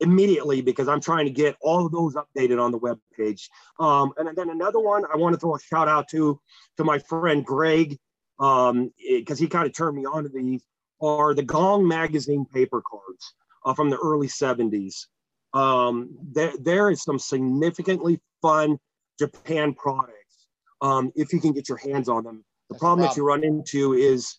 immediately 0.00 0.60
because 0.62 0.88
I'm 0.88 1.00
trying 1.00 1.26
to 1.26 1.30
get 1.30 1.56
all 1.60 1.86
of 1.86 1.92
those 1.92 2.14
updated 2.14 2.62
on 2.62 2.72
the 2.72 2.78
web 2.78 2.98
page. 3.16 3.48
Um, 3.78 4.12
and 4.16 4.36
then 4.36 4.50
another 4.50 4.80
one 4.80 5.04
I 5.12 5.16
want 5.16 5.34
to 5.34 5.40
throw 5.40 5.54
a 5.56 5.60
shout 5.60 5.88
out 5.88 6.08
to 6.10 6.40
to 6.76 6.84
my 6.84 6.98
friend 6.98 7.44
Greg 7.44 7.98
because 8.38 8.70
um, 8.70 9.36
he 9.36 9.46
kind 9.46 9.66
of 9.66 9.74
turned 9.74 9.96
me 9.96 10.06
on 10.06 10.22
to 10.22 10.28
these 10.30 10.62
are 11.02 11.34
the 11.34 11.42
Gong 11.42 11.86
magazine 11.86 12.46
paper 12.46 12.82
cards 12.82 13.34
uh, 13.64 13.74
from 13.74 13.90
the 13.90 13.96
early 13.98 14.28
70s. 14.28 15.06
Um, 15.52 16.16
there, 16.32 16.52
there 16.58 16.90
is 16.90 17.02
some 17.02 17.18
significantly 17.18 18.20
fun 18.40 18.78
Japan 19.18 19.74
products 19.74 20.20
um, 20.80 21.12
if 21.14 21.32
you 21.32 21.40
can 21.40 21.52
get 21.52 21.68
your 21.68 21.78
hands 21.78 22.08
on 22.08 22.24
them 22.24 22.44
The 22.68 22.76
problem, 22.76 23.06
that 23.06 23.16
you 23.16 23.26
run 23.26 23.44
into 23.44 23.92
is 23.92 24.36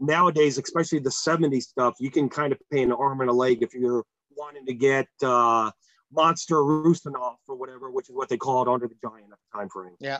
nowadays, 0.00 0.58
especially 0.58 0.98
the 0.98 1.10
70s 1.10 1.62
stuff, 1.62 1.94
you 2.00 2.10
can 2.10 2.28
kind 2.28 2.52
of 2.52 2.58
pay 2.70 2.82
an 2.82 2.92
arm 2.92 3.20
and 3.20 3.30
a 3.30 3.32
leg 3.32 3.62
if 3.62 3.74
you're 3.74 4.04
wanting 4.36 4.66
to 4.66 4.74
get 4.74 5.08
uh, 5.22 5.70
Monster 6.12 6.56
Roussimoff 6.56 7.36
or 7.48 7.56
whatever, 7.56 7.90
which 7.90 8.08
is 8.08 8.14
what 8.14 8.28
they 8.28 8.36
called 8.36 8.68
Andre 8.68 8.88
the 8.88 8.94
Giant 9.02 9.32
at 9.32 9.38
the 9.52 9.58
time 9.58 9.68
frame. 9.68 9.94
Yeah. 10.00 10.18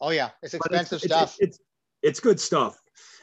Oh 0.00 0.10
yeah, 0.10 0.30
it's 0.42 0.54
expensive 0.54 0.96
it's, 0.96 1.06
stuff. 1.06 1.36
It's, 1.38 1.56
it's, 1.56 1.58
it's 2.02 2.20
good 2.20 2.38
stuff, 2.38 2.78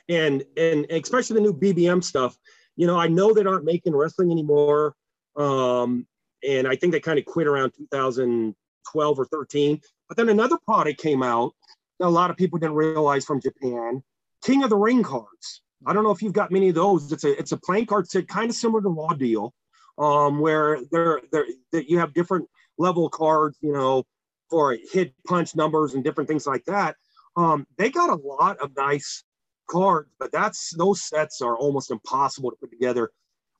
and 0.10 0.44
and 0.58 0.86
especially 0.90 1.36
the 1.36 1.42
new 1.42 1.54
BBM 1.54 2.04
stuff. 2.04 2.36
You 2.76 2.88
know, 2.88 2.98
I 2.98 3.08
know 3.08 3.34
they 3.34 3.44
aren't 3.44 3.66
making 3.66 3.96
wrestling 3.96 4.32
anymore, 4.32 4.96
um, 5.36 6.08
and 6.48 6.68
I 6.68 6.76
think 6.76 6.92
they 6.92 7.00
kind 7.00 7.20
of 7.20 7.26
quit 7.26 7.46
around 7.46 7.74
2012 7.78 9.20
or 9.20 9.26
13. 9.26 9.80
But 10.08 10.18
then 10.18 10.30
another 10.30 10.58
product 10.66 11.00
came 11.00 11.22
out 11.22 11.54
that 12.00 12.08
a 12.08 12.10
lot 12.10 12.32
of 12.32 12.38
people 12.38 12.58
didn't 12.58 12.76
realize 12.76 13.26
from 13.26 13.40
Japan, 13.40 14.04
King 14.44 14.64
of 14.64 14.70
the 14.70 14.78
Ring 14.78 15.04
cards. 15.04 15.62
I 15.86 15.94
don't 15.94 16.04
know 16.04 16.12
if 16.12 16.22
you've 16.22 16.34
got 16.34 16.52
many 16.52 16.70
of 16.70 16.76
those. 16.76 17.12
It's 17.12 17.24
a 17.24 17.38
it's 17.38 17.52
a 17.52 17.58
playing 17.58 17.86
card 17.86 18.10
set, 18.10 18.28
kind 18.28 18.50
of 18.50 18.56
similar 18.56 18.82
to 18.82 18.90
Raw 18.90 19.10
Deal, 19.10 19.54
um, 19.98 20.40
where 20.40 20.80
they're, 20.92 21.22
they're, 21.32 21.46
that 21.72 21.90
you 21.90 22.00
have 22.00 22.14
different 22.14 22.48
level 22.78 23.10
cards, 23.10 23.58
you 23.62 23.72
know, 23.72 24.04
for 24.50 24.78
hit 24.92 25.14
punch 25.26 25.56
numbers 25.56 25.94
and 25.94 26.04
different 26.04 26.28
things 26.28 26.46
like 26.46 26.66
that. 26.66 26.96
Um, 27.36 27.66
they 27.78 27.90
got 27.90 28.10
a 28.10 28.22
lot 28.22 28.60
of 28.60 28.76
nice 28.76 29.24
cards, 29.70 30.10
but 30.20 30.32
that's 30.32 30.76
those 30.76 31.02
sets 31.02 31.42
are 31.42 31.58
almost 31.58 31.92
impossible 31.92 32.52
to 32.52 32.58
put 32.58 32.70
together. 32.70 33.12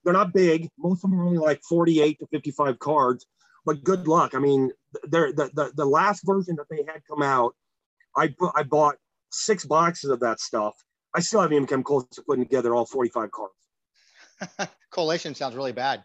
They're 0.04 0.14
not 0.14 0.34
big. 0.34 0.70
Most 0.78 1.04
of 1.04 1.10
them 1.10 1.20
are 1.20 1.26
only 1.26 1.40
like 1.40 1.62
48 1.64 2.20
to 2.20 2.28
55 2.28 2.78
cards, 2.80 3.26
but 3.66 3.84
good 3.84 4.08
luck. 4.08 4.36
I 4.36 4.40
mean, 4.40 4.72
the, 5.04 5.50
the, 5.54 5.72
the 5.74 5.86
last 5.86 6.22
version 6.26 6.58
that 6.58 6.68
they 6.70 6.84
had 6.88 7.02
come 7.10 7.22
out, 7.24 7.56
I, 8.16 8.36
I 8.54 8.64
bought 8.64 8.96
six 9.32 9.66
boxes 9.66 10.10
of 10.10 10.20
that 10.20 10.40
stuff. 10.40 10.76
I 11.16 11.22
still 11.22 11.42
haven't 11.42 11.56
even 11.56 11.68
come 11.68 11.84
close 11.84 12.06
to 12.14 12.22
putting 12.24 12.44
together 12.44 12.76
all 12.76 12.86
45 12.86 13.30
cards. 13.32 14.70
Collation 14.92 15.34
sounds 15.36 15.56
really 15.56 15.72
bad. 15.72 16.04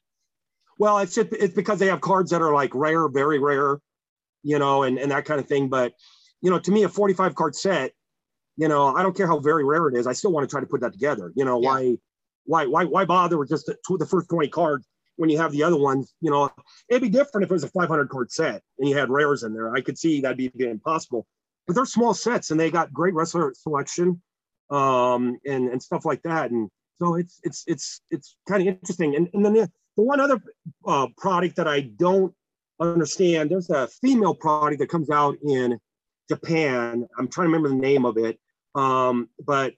Well, 0.79 0.99
it's 0.99 1.15
just, 1.15 1.33
it's 1.33 1.55
because 1.55 1.79
they 1.79 1.87
have 1.87 2.01
cards 2.01 2.31
that 2.31 2.43
are 2.43 2.53
like 2.53 2.75
rare, 2.75 3.09
very 3.09 3.39
rare, 3.39 3.79
you 4.43 4.59
know, 4.59 4.85
and, 4.85 4.99
and 4.99 5.11
that 5.11 5.25
kind 5.25 5.41
of 5.41 5.49
thing. 5.49 5.69
But, 5.69 5.93
you 6.41 6.51
know, 6.51 6.59
to 6.61 6.71
me, 6.71 6.85
a 6.85 6.89
45 6.89 7.35
card 7.35 7.57
set, 7.57 7.93
you 8.57 8.69
know, 8.69 8.95
I 8.95 9.03
don't 9.03 9.17
care 9.17 9.27
how 9.27 9.39
very 9.41 9.65
rare 9.65 9.89
it 9.89 9.97
is. 9.97 10.07
I 10.07 10.13
still 10.13 10.33
want 10.33 10.49
to 10.49 10.51
try 10.51 10.61
to 10.61 10.67
put 10.67 10.81
that 10.81 10.93
together. 10.93 11.33
You 11.35 11.45
know, 11.45 11.61
yeah. 11.61 11.69
why, 11.69 11.97
why, 12.45 12.67
why, 12.67 12.85
why 12.85 13.05
bother 13.05 13.39
with 13.39 13.49
just 13.49 13.67
the, 13.67 13.77
the 13.99 14.07
first 14.07 14.29
20 14.29 14.49
cards 14.49 14.87
when 15.17 15.31
you 15.31 15.39
have 15.39 15.53
the 15.53 15.65
other 15.65 15.77
ones? 15.77 16.15
You 16.21 16.31
know, 16.31 16.51
it'd 16.89 17.03
be 17.03 17.09
different 17.09 17.45
if 17.45 17.51
it 17.51 17.55
was 17.55 17.65
a 17.65 17.69
500 17.69 18.09
card 18.09 18.31
set 18.31 18.63
and 18.79 18.89
you 18.89 18.97
had 18.97 19.11
rares 19.11 19.43
in 19.43 19.53
there. 19.53 19.75
I 19.75 19.81
could 19.81 19.99
see 19.99 20.21
that'd 20.21 20.37
be 20.37 20.51
impossible. 20.59 21.27
But 21.67 21.75
they're 21.75 21.87
small 21.87 22.15
sets 22.15 22.51
and 22.51 22.59
they 22.59 22.71
got 22.71 22.93
great 22.93 23.15
wrestler 23.15 23.53
selection 23.55 24.23
um, 24.71 25.39
and 25.47 25.69
and 25.69 25.83
stuff 25.83 26.05
like 26.05 26.23
that. 26.23 26.51
And 26.51 26.71
so 26.99 27.15
it's 27.15 27.41
it's 27.43 27.65
it's 27.67 28.01
it's 28.11 28.37
kind 28.49 28.63
of 28.63 28.69
interesting. 28.69 29.17
And, 29.17 29.29
and 29.35 29.45
then 29.45 29.69
the, 29.99 30.03
one 30.05 30.21
other 30.21 30.41
uh, 30.87 31.09
product 31.17 31.57
that 31.57 31.67
I 31.67 31.81
don't 31.81 32.33
understand, 32.79 33.51
there's 33.51 33.69
a 33.69 33.89
female 33.89 34.35
product 34.35 34.79
that 34.79 34.89
comes 34.89 35.11
out 35.11 35.37
in 35.43 35.79
Japan. 36.29 37.07
I'm 37.19 37.29
trying 37.29 37.49
to 37.49 37.53
remember 37.53 37.69
the 37.71 37.75
name 37.75 38.07
of 38.07 38.17
it. 38.17 38.39
Um, 38.77 39.29
but 39.45 39.75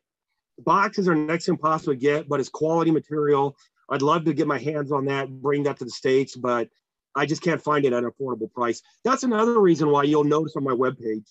boxes 0.58 1.08
are 1.08 1.14
next 1.14 1.46
to 1.46 1.52
impossible 1.52 1.94
to 1.94 1.98
get, 1.98 2.28
but 2.28 2.38
it's 2.38 2.50
quality 2.50 2.90
material. 2.90 3.56
I'd 3.88 4.02
love 4.02 4.26
to 4.26 4.34
get 4.34 4.46
my 4.46 4.58
hands 4.58 4.92
on 4.92 5.06
that, 5.06 5.30
bring 5.30 5.62
that 5.62 5.78
to 5.78 5.84
the 5.84 5.90
States, 5.90 6.36
but 6.36 6.68
I 7.16 7.24
just 7.24 7.42
can't 7.42 7.62
find 7.62 7.86
it 7.86 7.94
at 7.94 8.04
an 8.04 8.10
affordable 8.10 8.52
price. 8.52 8.82
That's 9.04 9.22
another 9.22 9.58
reason 9.58 9.90
why 9.90 10.02
you'll 10.02 10.24
notice 10.24 10.54
on 10.54 10.64
my 10.64 10.72
webpage, 10.72 11.26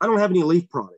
I 0.00 0.06
don't 0.06 0.18
have 0.18 0.30
any 0.30 0.42
leaf 0.42 0.68
product 0.70 0.96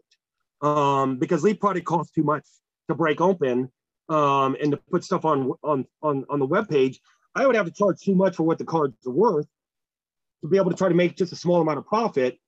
um, 0.62 1.18
because 1.18 1.42
leaf 1.42 1.58
product 1.58 1.86
costs 1.86 2.12
too 2.12 2.22
much 2.22 2.46
to 2.88 2.94
break 2.94 3.20
open 3.20 3.70
um, 4.08 4.56
and 4.60 4.72
to 4.72 4.76
put 4.90 5.04
stuff 5.04 5.24
on, 5.24 5.52
on, 5.62 5.86
on, 6.02 6.24
on 6.30 6.38
the 6.38 6.46
webpage. 6.46 6.98
I 7.34 7.46
would 7.46 7.56
have 7.56 7.66
to 7.66 7.72
charge 7.72 8.00
too 8.00 8.14
much 8.14 8.36
for 8.36 8.42
what 8.42 8.58
the 8.58 8.64
cards 8.64 8.94
are 9.06 9.12
worth 9.12 9.46
to 10.42 10.48
be 10.48 10.56
able 10.56 10.70
to 10.70 10.76
try 10.76 10.88
to 10.88 10.94
make 10.94 11.16
just 11.16 11.32
a 11.32 11.36
small 11.36 11.60
amount 11.60 11.78
of 11.78 11.86
profit 11.86 12.38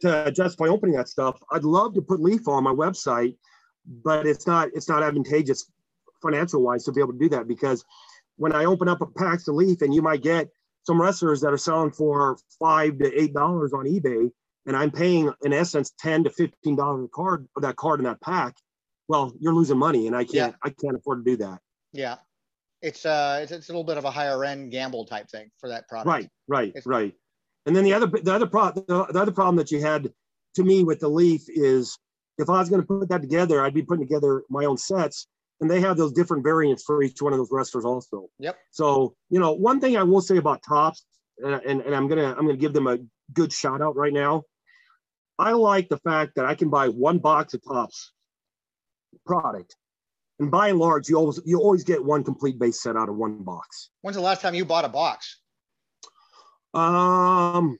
to 0.00 0.32
justify 0.32 0.66
opening 0.66 0.96
that 0.96 1.08
stuff. 1.08 1.40
I'd 1.52 1.64
love 1.64 1.94
to 1.94 2.02
put 2.02 2.20
Leaf 2.20 2.48
on 2.48 2.64
my 2.64 2.72
website, 2.72 3.36
but 3.86 4.26
it's 4.26 4.46
not 4.46 4.68
it's 4.74 4.88
not 4.88 5.02
advantageous 5.02 5.70
financial 6.20 6.62
wise 6.62 6.84
to 6.84 6.92
be 6.92 7.00
able 7.00 7.12
to 7.12 7.18
do 7.18 7.28
that 7.30 7.48
because 7.48 7.84
when 8.36 8.52
I 8.52 8.64
open 8.64 8.88
up 8.88 9.00
a 9.00 9.06
packs 9.06 9.46
of 9.48 9.54
Leaf 9.54 9.82
and 9.82 9.94
you 9.94 10.02
might 10.02 10.22
get 10.22 10.48
some 10.84 11.00
wrestlers 11.00 11.40
that 11.42 11.52
are 11.52 11.58
selling 11.58 11.92
for 11.92 12.36
five 12.58 12.98
to 12.98 13.20
eight 13.20 13.34
dollars 13.34 13.72
on 13.72 13.84
eBay, 13.84 14.30
and 14.66 14.76
I'm 14.76 14.90
paying 14.90 15.32
in 15.42 15.52
essence 15.52 15.92
ten 15.98 16.24
to 16.24 16.30
fifteen 16.30 16.76
dollars 16.76 17.04
a 17.04 17.08
card 17.08 17.46
for 17.54 17.60
that 17.60 17.76
card 17.76 18.00
in 18.00 18.04
that 18.04 18.20
pack. 18.20 18.56
Well, 19.08 19.32
you're 19.38 19.54
losing 19.54 19.78
money, 19.78 20.06
and 20.06 20.16
I 20.16 20.24
can't 20.24 20.34
yeah. 20.34 20.52
I 20.62 20.70
can't 20.70 20.96
afford 20.96 21.24
to 21.24 21.30
do 21.30 21.36
that. 21.38 21.60
Yeah, 21.92 22.16
it's 22.82 23.06
uh 23.06 23.40
it's, 23.42 23.52
it's 23.52 23.68
a 23.68 23.72
little 23.72 23.84
bit 23.84 23.96
of 23.96 24.04
a 24.04 24.10
higher 24.10 24.44
end 24.44 24.70
gamble 24.70 25.06
type 25.06 25.28
thing 25.30 25.50
for 25.58 25.68
that 25.68 25.88
product. 25.88 26.08
Right, 26.08 26.28
right, 26.48 26.72
it's, 26.74 26.86
right. 26.86 27.14
And 27.66 27.74
then 27.74 27.84
the 27.84 27.94
other 27.94 28.06
the 28.06 28.32
other 28.32 28.46
problem 28.46 28.84
the, 28.88 29.06
the 29.06 29.20
other 29.20 29.32
problem 29.32 29.56
that 29.56 29.70
you 29.70 29.80
had 29.80 30.12
to 30.56 30.64
me 30.64 30.84
with 30.84 31.00
the 31.00 31.08
Leaf 31.08 31.42
is 31.48 31.96
if 32.38 32.50
I 32.50 32.58
was 32.58 32.68
going 32.68 32.82
to 32.82 32.86
put 32.86 33.08
that 33.08 33.20
together, 33.20 33.62
I'd 33.62 33.74
be 33.74 33.82
putting 33.82 34.04
together 34.04 34.42
my 34.50 34.64
own 34.64 34.76
sets, 34.76 35.28
and 35.60 35.70
they 35.70 35.80
have 35.80 35.96
those 35.96 36.12
different 36.12 36.42
variants 36.42 36.82
for 36.82 37.02
each 37.02 37.22
one 37.22 37.32
of 37.32 37.38
those 37.38 37.50
wrestlers 37.50 37.84
also. 37.84 38.28
Yep. 38.38 38.58
So 38.70 39.14
you 39.30 39.38
know, 39.38 39.52
one 39.52 39.80
thing 39.80 39.96
I 39.96 40.02
will 40.02 40.20
say 40.20 40.36
about 40.36 40.62
Topps, 40.66 41.04
and, 41.38 41.54
and, 41.54 41.80
and 41.82 41.94
I'm 41.94 42.08
gonna 42.08 42.34
I'm 42.36 42.46
gonna 42.46 42.56
give 42.56 42.72
them 42.72 42.88
a 42.88 42.98
good 43.32 43.52
shout 43.52 43.80
out 43.80 43.96
right 43.96 44.12
now. 44.12 44.42
I 45.38 45.52
like 45.52 45.88
the 45.88 45.98
fact 45.98 46.32
that 46.36 46.44
I 46.44 46.54
can 46.54 46.68
buy 46.68 46.88
one 46.88 47.18
box 47.18 47.54
of 47.54 47.62
Topps 47.64 48.12
product 49.24 49.76
and 50.38 50.50
by 50.50 50.68
and 50.68 50.78
large, 50.78 51.08
you 51.08 51.16
always 51.16 51.40
you 51.44 51.58
always 51.58 51.84
get 51.84 52.04
one 52.04 52.24
complete 52.24 52.58
base 52.58 52.82
set 52.82 52.96
out 52.96 53.08
of 53.08 53.16
one 53.16 53.42
box. 53.42 53.90
When's 54.00 54.16
the 54.16 54.22
last 54.22 54.40
time 54.40 54.54
you 54.54 54.64
bought 54.64 54.84
a 54.84 54.88
box? 54.88 55.38
Um, 56.74 57.78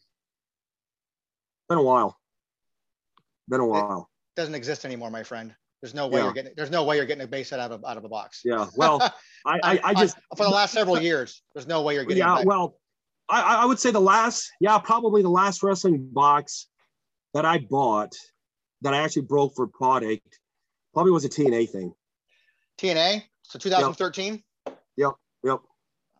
been 1.69 1.79
a 1.79 1.83
while. 1.83 2.19
Been 3.49 3.61
a 3.61 3.67
while. 3.67 4.09
It 4.37 4.41
doesn't 4.41 4.55
exist 4.55 4.85
anymore, 4.85 5.11
my 5.11 5.23
friend. 5.23 5.55
There's 5.81 5.95
no 5.95 6.07
way 6.07 6.19
yeah. 6.19 6.25
you're 6.25 6.33
getting. 6.33 6.53
There's 6.57 6.71
no 6.71 6.85
way 6.85 6.97
you're 6.97 7.07
getting 7.07 7.25
a 7.25 7.27
base 7.27 7.49
set 7.49 7.59
out 7.59 7.73
of 7.73 7.85
out 7.85 7.97
of 7.97 8.05
a 8.05 8.09
box. 8.09 8.43
Yeah. 8.45 8.67
Well, 8.77 9.01
I, 9.47 9.61
I, 9.63 9.81
I 9.83 9.95
just 9.95 10.17
for 10.37 10.45
the 10.45 10.51
last 10.51 10.73
several 10.73 11.01
years, 11.01 11.43
there's 11.55 11.67
no 11.67 11.83
way 11.83 11.95
you're 11.95 12.05
getting. 12.05 12.19
Yeah. 12.19 12.43
Well, 12.45 12.77
I 13.29 13.63
I 13.63 13.65
would 13.65 13.81
say 13.81 13.91
the 13.91 14.01
last 14.01 14.49
yeah 14.61 14.79
probably 14.79 15.23
the 15.23 15.31
last 15.31 15.63
wrestling 15.63 16.09
box 16.13 16.69
that 17.35 17.45
I 17.45 17.59
bought 17.59 18.13
that 18.83 18.95
I 18.95 18.99
actually 18.99 19.23
broke 19.23 19.55
for 19.57 19.67
product 19.67 20.39
probably 20.93 21.13
was 21.13 21.25
a 21.25 21.29
TNA 21.29 21.71
thing. 21.71 21.95
TNA. 22.83 23.23
So 23.43 23.59
2013. 23.59 24.43
Yep. 24.67 24.75
Yep. 24.97 25.13
Yep. 25.45 25.61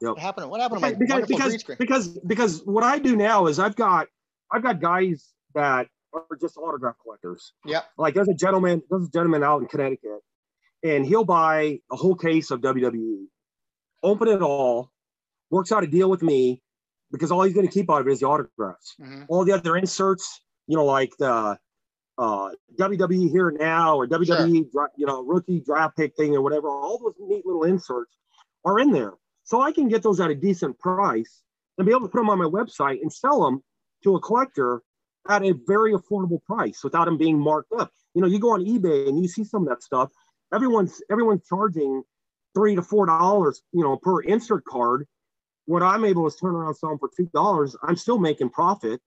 What 0.01 0.19
happened? 0.19 0.51
What 0.51 0.61
happened 0.61 0.81
to 0.81 0.87
my 0.89 0.95
because 0.95 1.27
because, 1.27 1.77
because 1.77 2.09
because 2.27 2.63
what 2.65 2.85
I 2.85 2.99
do 2.99 3.17
now 3.17 3.47
is 3.47 3.59
I've 3.59 3.77
got 3.77 4.09
I've 4.51 4.63
got 4.63 4.81
guys 4.81 5.33
that 5.55 5.87
are 6.13 6.37
just 6.41 6.57
autograph 6.57 6.97
collectors. 7.03 7.53
Yeah. 7.65 7.83
Like 7.97 8.15
there's 8.15 8.29
a 8.29 8.35
gentleman, 8.35 8.83
there's 8.91 9.07
a 9.09 9.11
gentleman 9.11 9.43
out 9.43 9.63
in 9.63 9.69
Connecticut, 9.69 10.21
and 10.83 11.07
he'll 11.07 11.25
buy 11.25 11.81
a 11.91 11.97
whole 11.97 12.15
case 12.15 12.51
of 12.51 12.61
WWE, 12.61 13.27
open 14.03 14.29
it 14.29 14.43
all, 14.43 14.91
works 15.51 15.73
out 15.73 15.85
a 15.85 15.87
deal 15.87 16.11
with 16.11 16.23
me, 16.23 16.63
because 17.11 17.31
all 17.31 17.43
he's 17.43 17.55
going 17.55 17.67
to 17.67 17.73
keep 17.73 17.91
out 17.91 18.01
of 18.01 18.09
it 18.09 18.13
is 18.13 18.21
the 18.21 18.27
autographs. 18.27 18.95
Mm-hmm. 19.01 19.23
All 19.29 19.45
the 19.45 19.53
other 19.53 19.77
inserts, 19.77 20.43
you 20.67 20.77
know, 20.77 20.85
like 20.85 21.13
the 21.19 21.59
uh, 22.23 22.51
WWE 22.79 23.31
here 23.31 23.51
now 23.51 23.97
or 23.97 24.07
WWE, 24.07 24.71
sure. 24.71 24.91
you 24.97 25.07
know, 25.07 25.25
rookie 25.25 25.59
draft 25.59 25.97
pick 25.97 26.15
thing 26.15 26.37
or 26.37 26.41
whatever. 26.41 26.69
All 26.69 26.97
those 26.99 27.15
neat 27.19 27.45
little 27.45 27.65
inserts 27.65 28.17
are 28.65 28.79
in 28.79 28.93
there. 28.93 29.15
So 29.43 29.61
I 29.61 29.73
can 29.73 29.89
get 29.89 30.05
those 30.05 30.21
at 30.21 30.31
a 30.31 30.35
decent 30.37 30.79
price 30.79 31.43
and 31.77 31.85
be 31.85 31.91
able 31.91 32.03
to 32.03 32.09
put 32.09 32.19
them 32.19 32.31
on 32.31 32.39
my 32.39 32.45
website 32.45 33.03
and 33.03 33.13
sell 33.13 33.43
them 33.45 33.65
to 34.05 34.15
a 34.15 34.21
collector 34.21 34.83
at 35.29 35.43
a 35.43 35.53
very 35.67 35.95
affordable 35.95 36.41
price 36.45 36.85
without 36.85 37.07
them 37.07 37.19
being 37.19 37.41
marked 37.41 37.73
up. 37.73 37.91
You 38.15 38.23
know, 38.23 38.29
you 38.29 38.39
go 38.39 38.53
on 38.53 38.65
eBay 38.65 39.09
and 39.09 39.21
you 39.21 39.27
see 39.27 39.43
some 39.43 39.63
of 39.63 39.69
that 39.71 39.83
stuff. 39.83 40.11
Everyone's 40.55 41.03
everyone's 41.11 41.45
charging 41.49 42.05
three 42.55 42.77
to 42.77 42.83
four 42.83 43.07
dollars, 43.07 43.63
you 43.73 43.83
know, 43.83 43.97
per 43.97 44.21
insert 44.21 44.65
card. 44.65 45.09
What 45.65 45.83
I'm 45.83 46.05
able 46.05 46.31
to 46.31 46.37
turn 46.37 46.55
around 46.55 46.77
selling 46.77 46.99
for 46.99 47.11
two 47.17 47.29
dollars, 47.35 47.75
I'm 47.83 47.97
still 47.97 48.19
making 48.19 48.51
profit 48.51 49.01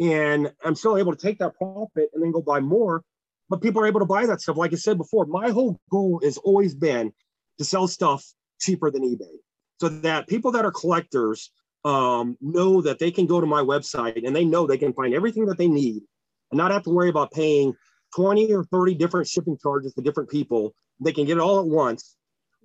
and 0.00 0.52
I'm 0.64 0.74
still 0.74 0.96
able 0.96 1.14
to 1.14 1.20
take 1.20 1.38
that 1.38 1.54
profit 1.56 2.10
and 2.12 2.22
then 2.22 2.32
go 2.32 2.42
buy 2.42 2.60
more. 2.60 3.02
But 3.48 3.62
people 3.62 3.80
are 3.82 3.86
able 3.86 4.00
to 4.00 4.06
buy 4.06 4.26
that 4.26 4.40
stuff. 4.40 4.56
Like 4.56 4.72
I 4.72 4.76
said 4.76 4.98
before, 4.98 5.24
my 5.26 5.50
whole 5.50 5.78
goal 5.90 6.20
has 6.24 6.36
always 6.38 6.74
been 6.74 7.12
to 7.58 7.64
sell 7.64 7.86
stuff 7.86 8.24
cheaper 8.60 8.90
than 8.90 9.02
eBay, 9.02 9.36
so 9.80 9.88
that 9.88 10.26
people 10.26 10.50
that 10.52 10.64
are 10.64 10.72
collectors 10.72 11.50
um, 11.84 12.36
know 12.40 12.82
that 12.82 12.98
they 12.98 13.12
can 13.12 13.26
go 13.26 13.40
to 13.40 13.46
my 13.46 13.62
website 13.62 14.26
and 14.26 14.34
they 14.34 14.44
know 14.44 14.66
they 14.66 14.78
can 14.78 14.92
find 14.92 15.14
everything 15.14 15.46
that 15.46 15.58
they 15.58 15.68
need 15.68 16.02
and 16.50 16.58
not 16.58 16.72
have 16.72 16.82
to 16.82 16.90
worry 16.90 17.08
about 17.08 17.30
paying 17.30 17.72
20 18.16 18.52
or 18.52 18.64
30 18.64 18.94
different 18.94 19.28
shipping 19.28 19.56
charges 19.62 19.94
to 19.94 20.02
different 20.02 20.28
people. 20.28 20.74
They 21.00 21.12
can 21.12 21.26
get 21.26 21.36
it 21.36 21.40
all 21.40 21.60
at 21.60 21.66
once. 21.66 22.16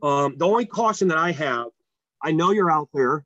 Um, 0.02 0.36
the 0.38 0.46
only 0.46 0.66
caution 0.66 1.10
that 1.10 1.20
I 1.20 1.32
have, 1.34 1.68
I 2.24 2.32
know 2.32 2.52
you're 2.52 2.72
out 2.72 2.90
there 2.94 3.24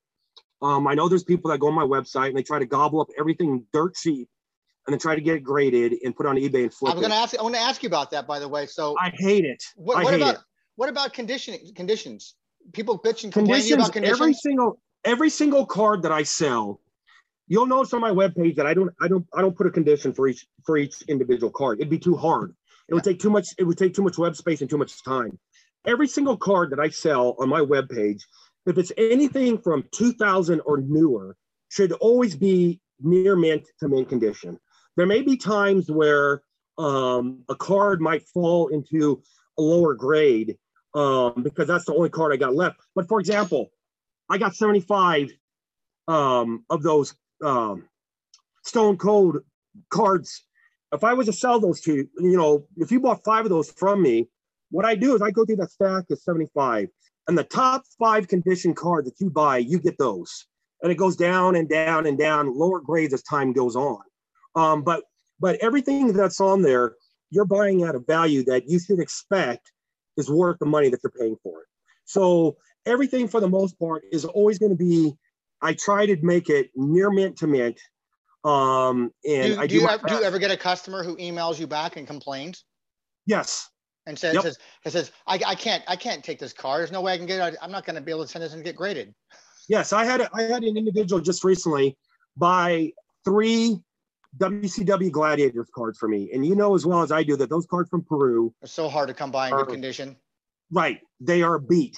um, 0.62 0.88
I 0.88 0.94
know 0.94 1.08
there's 1.10 1.24
people 1.24 1.52
that 1.52 1.60
go 1.60 1.68
on 1.68 1.74
my 1.74 1.84
website 1.84 2.30
and 2.30 2.38
they 2.38 2.44
try 2.44 2.60
to 2.60 2.66
gobble 2.66 3.02
up 3.02 3.08
everything 3.20 3.66
dirt 3.74 3.96
cheap 3.96 4.30
and 4.88 4.94
then 4.94 5.00
try 5.00 5.16
to 5.16 5.22
get 5.22 5.36
it 5.38 5.44
graded 5.44 5.94
and 6.04 6.16
put 6.16 6.26
on 6.26 6.36
eBay 6.36 6.64
and 6.64 6.74
flip 6.74 6.94
I'm 6.94 7.00
going 7.00 7.12
to 7.12 7.18
it. 7.18 7.20
ask. 7.20 7.38
I 7.38 7.42
want 7.44 7.56
to 7.56 7.62
ask 7.62 7.84
you 7.84 7.88
about 7.88 8.12
that, 8.12 8.28
by 8.28 8.40
the 8.40 8.48
way. 8.48 8.66
So, 8.66 8.96
I 9.00 9.12
hate 9.16 9.46
it. 9.46 9.64
what, 9.76 10.04
what 10.04 10.14
hate 10.14 10.22
about 10.22 10.36
it. 10.36 10.42
what 10.76 10.90
about 10.90 11.14
conditioning 11.14 11.74
conditions? 11.76 12.36
People 12.74 12.98
bitch 13.00 13.24
and 13.24 13.34
complain 13.34 13.58
Conditions, 13.58 13.74
about 13.74 13.94
conditions. 13.94 14.20
every 14.22 14.34
single 14.34 14.80
every 15.04 15.30
single 15.30 15.66
card 15.66 16.02
that 16.04 16.12
I 16.12 16.24
sell, 16.24 16.82
you'll 17.48 17.68
notice 17.68 17.94
on 17.94 18.02
my 18.02 18.10
webpage 18.12 18.56
that 18.56 18.66
I 18.66 18.74
don't 18.74 18.92
I 19.02 19.08
don't 19.08 19.26
I 19.36 19.42
don't 19.42 19.56
put 19.56 19.68
a 19.68 19.72
condition 19.72 20.14
for 20.14 20.28
each 20.28 20.48
for 20.66 20.78
each 20.78 21.02
individual 21.04 21.52
card. 21.52 21.80
It'd 21.80 21.90
be 21.90 22.00
too 22.00 22.16
hard. 22.16 22.56
It 22.88 22.94
would 22.94 23.04
take 23.04 23.20
too 23.20 23.30
much, 23.30 23.48
it 23.58 23.64
would 23.64 23.78
take 23.78 23.94
too 23.96 24.04
much 24.04 24.18
web 24.18 24.36
space 24.36 24.62
and 24.62 24.70
too 24.70 24.78
much 24.78 25.04
time. 25.04 25.38
Every 25.88 26.08
single 26.08 26.38
card 26.38 26.72
that 26.72 26.80
I 26.80 26.90
sell 26.90 27.36
on 27.40 27.50
my 27.50 27.60
webpage, 27.62 28.22
if 28.66 28.78
it's 28.78 28.92
anything 28.98 29.58
from 29.58 29.86
2000 29.92 30.62
or 30.66 30.78
newer, 30.78 31.36
should 31.70 31.92
always 31.94 32.36
be 32.36 32.80
near 33.00 33.36
mint 33.36 33.68
to 33.80 33.88
mint 33.88 34.10
condition. 34.10 34.60
There 34.96 35.06
may 35.06 35.22
be 35.22 35.38
times 35.38 35.90
where 35.90 36.42
um, 36.78 37.44
a 37.50 37.56
card 37.56 38.02
might 38.02 38.28
fall 38.30 38.68
into 38.70 39.22
a 39.58 39.62
lower 39.62 39.94
grade 39.94 40.58
um, 40.94 41.44
because 41.44 41.68
that's 41.68 41.86
the 41.86 41.94
only 41.94 42.10
card 42.10 42.34
I 42.34 42.38
got 42.38 42.56
left. 42.56 42.78
But 42.96 43.08
for 43.08 43.20
example, 43.20 43.72
I 44.30 44.38
got 44.38 44.56
75 44.56 45.30
um, 46.08 46.66
of 46.70 46.84
those 46.84 47.16
um, 47.44 47.88
Stone 48.64 48.98
Cold 48.98 49.40
cards. 49.90 50.44
If 50.92 51.04
I 51.04 51.14
was 51.14 51.28
to 51.28 51.34
sell 51.34 51.60
those 51.60 51.82
to 51.82 51.96
you, 51.96 52.10
you 52.18 52.38
know, 52.38 52.66
if 52.78 52.92
you 52.92 53.00
bought 53.00 53.24
five 53.24 53.46
of 53.46 53.50
those 53.50 53.70
from 53.72 54.02
me, 54.02 54.30
what 54.72 54.86
I 54.86 54.96
do 54.96 55.16
is 55.16 55.22
I 55.22 55.32
go 55.32 55.46
through 55.46 55.58
that 55.58 55.72
stack 55.72 56.06
of 56.10 56.20
75 56.20 56.88
and 57.28 57.38
the 57.38 57.44
top 57.44 57.84
five 58.00 58.28
condition 58.28 58.74
cards 58.74 59.10
that 59.10 59.20
you 59.20 59.30
buy, 59.30 59.58
you 59.58 59.80
get 59.80 59.98
those. 59.98 60.46
And 60.82 60.92
it 60.92 60.96
goes 60.96 61.16
down 61.16 61.56
and 61.56 61.68
down 61.68 62.06
and 62.06 62.18
down, 62.18 62.58
lower 62.58 62.80
grades 62.80 63.14
as 63.14 63.24
time 63.24 63.54
goes 63.54 63.76
on. 63.76 64.02
Um, 64.56 64.84
but 64.84 65.04
but 65.40 65.58
everything 65.62 66.14
that's 66.14 66.40
on 66.40 66.62
there, 66.62 66.96
you're 67.30 67.46
buying 67.46 67.84
at 67.84 67.96
a 67.96 68.00
value 68.00 68.44
that 68.46 68.70
you 68.70 68.80
should 68.80 69.00
expect 69.00 69.72
is 70.18 70.30
worth 70.30 70.58
the 70.60 70.66
money 70.66 70.90
that 70.90 71.00
you're 71.04 71.12
paying 71.12 71.38
for 71.44 71.62
it. 71.62 71.68
So 72.06 72.58
everything 72.86 73.28
for 73.28 73.42
the 73.42 73.50
most 73.50 73.78
part 73.80 74.04
is 74.12 74.26
always 74.26 74.60
going 74.60 74.72
to 74.72 74.78
be. 74.78 75.14
I 75.62 75.74
try 75.74 76.06
to 76.06 76.18
make 76.22 76.50
it 76.50 76.70
near 76.76 77.10
mint 77.10 77.38
to 77.38 77.48
mint. 77.48 77.80
Um, 78.44 79.12
and 79.28 79.56
do, 79.56 79.60
I 79.60 79.68
do 79.68 79.76
do, 79.76 79.82
you 79.82 79.90
ever, 79.90 80.08
do 80.08 80.14
you 80.16 80.24
ever 80.24 80.40
get 80.40 80.52
a 80.52 80.58
customer 80.58 81.04
who 81.04 81.18
emails 81.18 81.60
you 81.60 81.66
back 81.66 81.98
and 81.98 82.06
complains 82.06 82.64
yes, 83.26 83.70
and 84.08 84.18
says, 84.18 84.36
Yep. 84.36 84.44
says, 84.44 84.58
says 84.88 85.12
I, 85.28 85.40
I 85.46 85.56
can't 85.56 85.84
I 85.88 85.96
can't 85.96 86.24
take 86.24 86.40
this 86.40 86.54
car. 86.54 86.78
There's 86.78 86.92
no 86.92 87.02
way 87.02 87.14
I 87.14 87.18
can 87.18 87.26
get 87.26 87.54
it. 87.54 87.58
I'm 87.62 87.72
not 87.72 87.86
going 87.86 87.96
to 87.96 88.02
be 88.02 88.12
able 88.12 88.24
to 88.24 88.28
send 88.28 88.44
this 88.44 88.54
and 88.54 88.64
get 88.64 88.76
graded. 88.76 89.14
yes. 89.68 89.94
I 89.94 90.06
had 90.06 90.22
a, 90.22 90.30
I 90.34 90.44
had 90.44 90.64
an 90.64 90.78
individual 90.78 91.22
just 91.22 91.44
recently 91.44 91.98
buy 92.38 92.92
three 93.24 93.80
WCW 94.38 95.12
Gladiators 95.12 95.70
cards 95.74 95.98
for 95.98 96.10
me, 96.10 96.30
and 96.34 96.46
you 96.46 96.56
know 96.56 96.76
as 96.76 96.86
well 96.86 97.02
as 97.02 97.12
I 97.12 97.24
do 97.24 97.38
that 97.38 97.50
those 97.50 97.66
cards 97.66 97.90
from 97.90 98.04
Peru, 98.04 98.54
are 98.62 98.68
so 98.68 98.90
hard 98.90 99.08
to 99.08 99.14
come 99.14 99.32
by 99.32 99.50
in 99.50 99.56
good 99.56 99.70
condition. 99.70 100.18
right? 100.72 101.00
They 101.22 101.42
are 101.42 101.58
beat. 101.58 101.98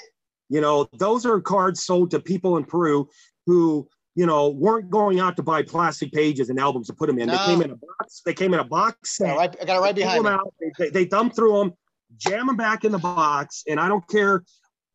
You 0.50 0.62
know, 0.62 0.88
those 0.98 1.26
are 1.26 1.42
cards 1.42 1.84
sold 1.84 2.12
to 2.12 2.20
people 2.20 2.58
in 2.58 2.64
Peru 2.64 3.10
who 3.48 3.88
you 4.16 4.26
know 4.26 4.50
weren't 4.50 4.90
going 4.90 5.20
out 5.20 5.36
to 5.38 5.44
buy 5.44 5.64
plastic 5.64 6.12
pages 6.12 6.50
and 6.50 6.60
albums 6.60 6.88
to 6.88 6.94
put 6.94 7.08
them 7.08 7.18
in. 7.20 7.28
They 7.28 7.38
came 7.38 7.62
in 7.62 7.72
a 7.72 7.76
box. 7.76 8.22
They 8.26 8.34
came 8.34 8.54
in 8.54 8.60
a 8.60 8.64
box 8.64 9.20
I 9.20 9.26
set. 9.26 9.28
got, 9.28 9.34
it 9.34 9.38
right, 9.38 9.58
I 9.62 9.66
got 9.66 9.78
it 9.78 9.82
right 9.82 9.96
behind 9.96 10.26
them 10.26 10.34
me. 10.34 10.40
out. 10.40 10.54
They, 10.78 10.90
they, 10.90 11.06
they 11.06 11.30
through 11.30 11.58
them, 11.58 11.74
jam 12.16 12.48
them 12.48 12.56
back 12.56 12.86
in 12.86 12.92
the 12.92 12.98
box, 12.98 13.64
and 13.68 13.80
I 13.80 13.88
don't 13.88 14.08
care. 14.08 14.44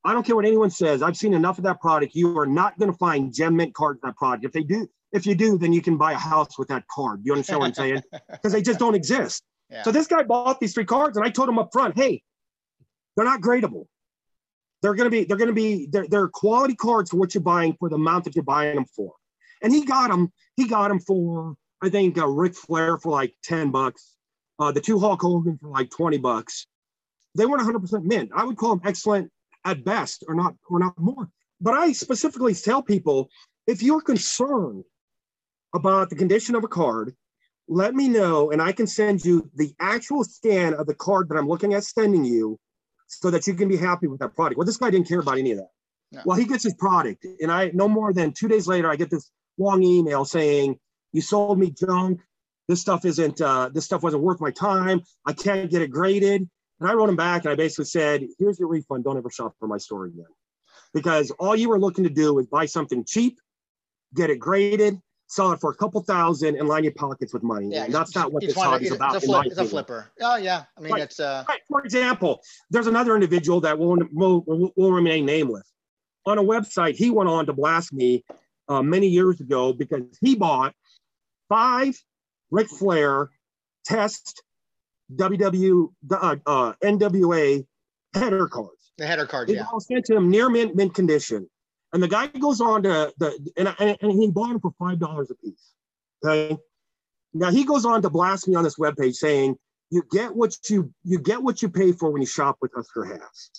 I 0.05 0.13
don't 0.13 0.25
care 0.25 0.35
what 0.35 0.45
anyone 0.45 0.71
says. 0.71 1.03
I've 1.03 1.17
seen 1.17 1.33
enough 1.33 1.59
of 1.59 1.65
that 1.65 1.81
product. 1.81 2.15
You 2.15 2.37
are 2.39 2.47
not 2.47 2.77
going 2.79 2.91
to 2.91 2.99
find 2.99 3.33
gem 3.33 3.57
mint 3.57 3.73
cards 3.73 4.01
in 4.03 4.09
that 4.09 4.17
product. 4.17 4.45
If 4.45 4.53
they 4.53 4.65
do, 4.65 4.89
if 5.13 5.27
you 5.27 5.35
do, 5.37 5.59
then 5.59 5.73
you 5.73 5.81
can 5.81 5.97
buy 5.97 6.13
a 6.13 6.19
house 6.19 6.59
with 6.59 6.69
that 6.69 6.85
card. 6.91 7.21
You 7.23 7.33
understand 7.33 7.61
what 7.61 7.67
I'm 7.67 7.75
saying? 7.75 8.03
Because 8.31 8.53
they 8.53 8.63
just 8.63 8.81
don't 8.81 8.97
exist. 8.97 9.45
Yeah. 9.71 9.83
So 9.83 9.93
this 9.93 10.07
guy 10.07 10.23
bought 10.23 10.59
these 10.59 10.75
three 10.75 10.85
cards, 10.85 11.17
and 11.17 11.25
I 11.25 11.31
told 11.31 11.49
him 11.49 11.59
up 11.59 11.71
front, 11.73 11.97
hey, 11.97 12.23
they're 13.17 13.25
not 13.25 13.41
gradable. 13.41 13.87
They're 14.81 14.95
gonna 14.95 15.11
be, 15.11 15.25
they're 15.25 15.37
gonna 15.37 15.53
be, 15.53 15.87
they're, 15.87 16.07
they're 16.09 16.29
quality 16.29 16.75
cards 16.75 17.11
for 17.11 17.17
what 17.17 17.35
you're 17.35 17.43
buying 17.43 17.77
for 17.79 17.89
the 17.89 17.95
amount 17.95 18.25
that 18.25 18.35
you're 18.35 18.43
buying 18.43 18.75
them 18.75 18.87
for. 18.97 19.13
And 19.63 19.73
he 19.73 19.85
got 19.85 20.11
them, 20.11 20.33
he 20.57 20.67
got 20.67 20.89
them 20.89 20.99
for, 20.99 21.55
I 21.81 21.89
think, 21.89 22.19
uh, 22.19 22.27
Ric 22.27 22.55
Flair 22.57 22.99
for 22.99 23.13
like 23.13 23.35
10 23.45 23.71
bucks, 23.71 24.17
uh, 24.59 24.73
the 24.73 24.81
two 24.81 24.99
Hulk 24.99 25.23
Hogan 25.23 25.59
for 25.59 25.69
like 25.69 25.91
20 25.91 26.19
bucks. 26.19 26.67
They 27.35 27.47
weren't 27.47 27.63
100% 27.63 28.05
mint. 28.05 28.31
I 28.35 28.45
would 28.45 28.57
call 28.57 28.77
them 28.77 28.83
excellent 28.85 29.31
at 29.65 29.85
best, 29.85 30.25
or 30.29 30.35
not, 30.35 30.55
or 30.69 30.79
not 30.79 30.99
more. 30.99 31.29
But 31.61 31.75
I 31.75 31.93
specifically 31.93 32.55
tell 32.55 32.83
people, 32.83 33.31
if 33.67 33.83
you're 33.83 34.01
concerned 34.01 34.85
about 35.75 36.11
the 36.11 36.17
condition 36.17 36.55
of 36.55 36.65
a 36.65 36.69
card, 36.69 37.15
let 37.69 37.95
me 37.95 38.09
know 38.09 38.51
and 38.51 38.61
I 38.61 38.73
can 38.73 38.87
send 38.87 39.25
you 39.25 39.51
the 39.55 39.73
actual 39.81 40.25
scan 40.25 40.75
of 40.75 40.87
the 40.87 40.95
card 40.95 41.29
that 41.29 41.37
I'm 41.37 41.49
looking 41.49 41.75
at 41.75 41.85
sending 41.85 42.25
you 42.25 42.59
so 43.07 43.31
that 43.31 43.47
you 43.47 43.55
can 43.55 43.69
be 43.69 43.77
happy 43.77 44.07
with 44.07 44.21
that 44.21 44.35
product. 44.35 44.59
Well, 44.59 44.67
this 44.67 44.77
guy 44.77 44.91
didn't 44.91 45.09
care 45.09 45.21
about 45.21 45.39
any 45.39 45.53
of 45.53 45.59
that. 45.59 45.71
No. 46.13 46.23
Well, 46.27 46.37
he 46.37 46.45
gets 46.45 46.65
his 46.65 46.75
product, 46.75 47.25
and 47.41 47.51
I 47.51 47.71
no 47.73 47.89
more 47.89 48.13
than 48.13 48.33
two 48.33 48.49
days 48.49 48.67
later, 48.67 48.91
I 48.91 48.97
get 48.97 49.11
this 49.11 49.31
long 49.57 49.83
email 49.83 50.25
saying, 50.25 50.79
You 51.13 51.23
sold 51.23 51.59
me 51.59 51.71
junk. 51.71 52.21
This 52.69 52.81
stuff 52.81 53.05
isn't 53.05 53.41
uh, 53.41 53.71
this 53.71 53.87
stuff 53.87 54.03
wasn't 54.03 54.23
worth 54.23 54.41
my 54.41 54.51
time. 54.51 55.03
I 55.25 55.33
can't 55.33 55.71
get 55.71 55.81
it 55.83 55.91
graded. 55.91 56.49
And 56.83 56.91
I 56.91 56.95
wrote 56.95 57.09
him 57.09 57.15
back 57.15 57.45
and 57.45 57.53
I 57.53 57.55
basically 57.55 57.85
said, 57.85 58.27
Here's 58.41 58.59
your 58.59 58.67
refund. 58.67 59.05
Don't 59.05 59.17
ever 59.17 59.31
shop 59.31 59.55
for 59.61 59.69
my 59.69 59.79
store 59.79 60.07
again. 60.07 60.27
Because 60.93 61.31
all 61.39 61.55
you 61.55 61.69
were 61.69 61.79
looking 61.79 62.03
to 62.03 62.11
do 62.11 62.35
was 62.35 62.47
buy 62.49 62.67
something 62.67 63.05
cheap, 63.07 63.39
get 64.17 64.31
it 64.31 64.41
graded, 64.41 65.01
sell 65.29 65.53
it 65.53 65.61
for 65.61 65.71
a 65.71 65.77
couple 65.77 66.03
thousand, 66.03 66.57
and 66.57 66.67
line 66.67 66.83
your 66.83 66.93
pockets 66.95 67.33
with 67.33 67.45
money. 67.45 67.69
Yeah, 67.71 67.85
and 67.85 67.95
that's 67.95 68.17
not 68.17 68.33
what 68.33 68.43
this 68.45 68.57
hobby's 68.57 68.89
it's, 68.89 68.97
about. 68.97 69.15
It's 69.15 69.25
a, 69.25 69.29
flip, 69.29 69.47
it's 69.47 69.59
a 69.59 69.65
flipper. 69.65 70.11
Oh 70.21 70.37
yeah, 70.37 70.65
I 70.77 70.81
mean 70.81 70.93
Right. 70.93 71.03
it's 71.03 71.21
uh 71.21 71.45
Right. 71.49 71.61
For 71.69 71.85
example, 71.85 72.41
there's 72.71 72.89
another 72.89 73.15
individual 73.15 73.61
that 73.61 73.79
will, 73.79 73.97
will, 74.13 74.43
will, 74.45 74.73
will 74.75 74.93
remain 74.93 75.25
nameless. 75.25 75.71
On 76.27 76.37
a 76.37 76.43
website, 76.43 76.97
he 76.97 77.11
went 77.11 77.29
on 77.29 77.47
to 77.47 77.53
blast 77.53 77.93
me 77.93 78.25
uh, 78.69 78.83
many 78.83 79.07
years 79.07 79.41
ago 79.41 79.73
because 79.73 80.03
he 80.21 80.35
bought 80.35 80.75
five 81.49 81.97
Ric 82.51 82.69
Flair 82.69 83.31
test 83.85 84.43
WW 85.15 85.93
uh, 86.11 86.37
uh, 86.47 86.73
NWA 86.83 87.67
header 88.15 88.49
cards. 88.49 88.93
the 88.99 89.07
header 89.07 89.27
cards. 89.27 89.53
Yeah, 89.53 89.65
all 89.73 89.81
sent 89.81 90.05
to 90.07 90.17
him 90.17 90.31
near 90.31 90.49
mint 90.49 90.75
mint 90.75 90.95
condition, 90.95 91.49
and 91.93 92.03
the 92.03 92.09
guy 92.09 92.27
goes 92.29 92.61
on 92.61 92.83
to 92.85 93.13
the 93.19 93.53
and, 93.57 93.75
and, 93.79 93.97
and 94.01 94.13
he 94.13 94.31
bought 94.31 94.49
them 94.49 94.61
for 94.61 94.73
five 94.79 94.99
dollars 94.99 95.31
a 95.31 95.35
piece. 95.35 95.73
Okay, 96.25 96.57
now 97.35 97.51
he 97.51 97.65
goes 97.65 97.85
on 97.85 98.03
to 98.03 98.11
blast 98.11 98.49
me 98.49 98.55
on 98.55 98.65
this 98.65 98.79
webpage 98.79 99.15
saying 99.15 99.57
you 99.91 100.03
get 100.11 100.35
what 100.35 100.57
you 100.69 100.93
you 101.05 101.19
get 101.19 101.43
what 101.43 101.63
you 101.63 101.69
pay 101.69 101.93
for 101.93 102.11
when 102.11 102.23
you 102.23 102.27
shop 102.27 102.59
with 102.61 102.73
Huskerhav's. 102.73 103.51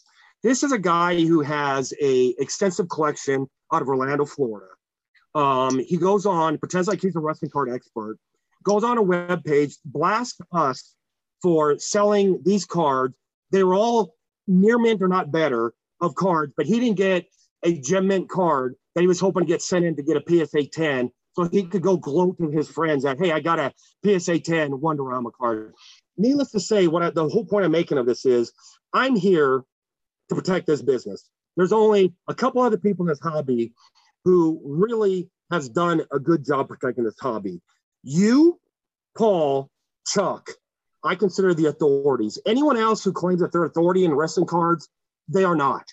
This 0.42 0.64
is 0.64 0.72
a 0.72 0.80
guy 0.80 1.22
who 1.22 1.42
has 1.42 1.94
a 2.02 2.36
extensive 2.38 2.90
collection 2.90 3.48
out 3.72 3.82
of 3.82 3.88
Orlando, 3.88 4.26
Florida. 4.26 4.68
Um, 5.36 5.80
he 5.80 5.98
goes 5.98 6.26
on, 6.26 6.58
pretends 6.58 6.88
like 6.88 7.02
he's 7.02 7.16
a 7.16 7.20
wrestling 7.20 7.50
card 7.50 7.70
expert, 7.72 8.18
goes 8.64 8.84
on 8.84 8.98
a 8.98 9.04
webpage, 9.04 9.76
blasts 9.86 10.40
us 10.52 10.94
for 11.44 11.78
selling 11.78 12.42
these 12.44 12.66
cards. 12.66 13.14
They 13.52 13.64
were 13.64 13.76
all 13.76 14.16
near 14.48 14.80
mint 14.80 15.04
or 15.04 15.08
not 15.08 15.32
better 15.32 15.74
of 16.02 16.16
cards, 16.16 16.54
but 16.58 16.66
he 16.66 16.80
didn't 16.80 16.98
get 16.98 17.28
a 17.64 17.80
gem 17.80 18.08
mint 18.08 18.30
card 18.30 18.76
that 18.96 19.02
he 19.02 19.08
was 19.08 19.20
hoping 19.20 19.44
to 19.44 19.48
get 19.48 19.62
sent 19.62 19.86
in 19.86 19.96
to 19.98 20.04
get 20.04 20.18
a 20.18 20.48
PSA 20.48 20.68
10 20.68 21.12
so 21.34 21.44
he 21.46 21.64
could 21.64 21.82
go 21.82 21.98
gloat 21.98 22.38
to 22.38 22.50
his 22.50 22.70
friends 22.70 23.04
that, 23.04 23.20
hey, 23.20 23.32
I 23.32 23.40
got 23.40 23.60
a 23.60 23.74
PSA 24.06 24.40
10 24.40 24.72
Wonderama 24.72 25.32
card. 25.34 25.74
Needless 26.18 26.52
to 26.52 26.60
say, 26.60 26.88
what 26.88 27.04
I, 27.04 27.10
the 27.10 27.28
whole 27.28 27.46
point 27.46 27.66
I'm 27.66 27.72
making 27.72 27.98
of 27.98 28.06
this 28.06 28.26
is 28.26 28.54
I'm 28.94 29.16
here 29.16 29.64
to 30.30 30.36
protect 30.36 30.68
this 30.68 30.82
business. 30.82 31.30
There's 31.58 31.74
only 31.74 32.14
a 32.28 32.36
couple 32.36 32.62
other 32.62 32.78
people 32.78 33.06
in 33.06 33.10
this 33.10 33.20
hobby 33.20 33.74
who 34.26 34.62
really 34.64 35.30
has 35.52 35.70
done 35.70 36.04
a 36.12 36.20
good 36.20 36.46
job 36.46 36.68
protecting 36.68 37.04
this 37.04 37.20
hobby. 37.20 37.62
You, 38.04 38.60
Paul, 39.18 39.70
Chuck, 40.08 40.50
I 41.04 41.16
consider 41.16 41.54
the 41.54 41.66
authorities. 41.68 42.40
Anyone 42.46 42.78
else 42.78 43.04
who 43.04 43.12
claims 43.12 43.42
that 43.42 43.52
they're 43.52 43.66
authority 43.66 44.06
in 44.06 44.14
wrestling 44.14 44.48
cards, 44.48 44.90
they 45.28 45.44
are 45.44 45.56
not. 45.56 45.86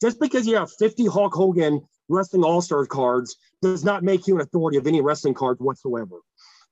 Just 0.00 0.20
because 0.20 0.46
you 0.46 0.56
have 0.56 0.70
50 0.72 1.06
Hulk 1.06 1.34
Hogan 1.34 1.82
wrestling 2.08 2.44
all-star 2.44 2.86
cards 2.86 3.36
does 3.62 3.84
not 3.84 4.04
make 4.04 4.26
you 4.26 4.36
an 4.36 4.42
authority 4.42 4.78
of 4.78 4.86
any 4.86 5.00
wrestling 5.00 5.34
cards 5.34 5.60
whatsoever. 5.60 6.20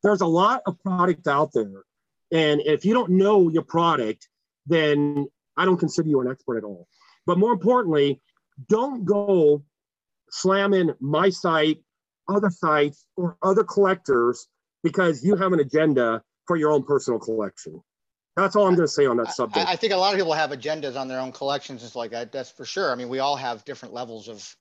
There's 0.03 0.21
a 0.21 0.27
lot 0.27 0.63
of 0.67 0.79
product 0.83 1.27
out 1.27 1.51
there. 1.53 1.85
And 2.31 2.61
if 2.61 2.85
you 2.85 2.95
don't 2.95 3.13
know 3.13 3.49
your 3.49 3.63
product, 3.63 4.29
then 4.67 5.27
I 5.57 5.65
don't 5.65 5.79
consider 5.79 6.09
you 6.09 6.21
an 6.21 6.31
expert 6.31 6.59
at 6.59 6.65
all. 6.65 6.87
But 7.27 7.39
more 7.39 7.53
importantly, 7.53 8.21
don't 8.69 9.05
go 9.05 9.65
slamming 10.31 10.93
my 11.01 11.31
site, 11.31 11.79
other 12.29 12.51
sites, 12.51 13.07
or 13.17 13.37
other 13.43 13.65
collectors 13.65 14.47
because 14.83 15.25
you 15.25 15.37
have 15.37 15.53
an 15.53 15.61
agenda 15.61 16.23
for 16.47 16.57
your 16.57 16.73
own 16.73 16.83
personal 16.83 17.19
collection. 17.19 17.83
That's 18.37 18.57
all 18.57 18.67
I'm 18.67 18.75
going 18.75 18.87
to 18.87 18.93
say 18.93 19.07
on 19.07 19.17
that 19.19 19.33
subject. 19.33 19.67
I, 19.67 19.73
I 19.73 19.77
think 19.77 19.93
a 19.93 19.97
lot 19.97 20.13
of 20.13 20.19
people 20.19 20.33
have 20.33 20.51
agendas 20.51 20.99
on 20.99 21.07
their 21.07 21.21
own 21.21 21.31
collections 21.31 21.83
stuff 21.83 21.95
like 21.95 22.11
that. 22.11 22.33
That's 22.33 22.51
for 22.51 22.65
sure. 22.65 22.91
I 22.91 22.97
mean, 22.97 23.09
we 23.09 23.21
all 23.21 23.37
have 23.37 23.65
different 23.65 23.95
levels 23.95 24.29
of 24.29 24.57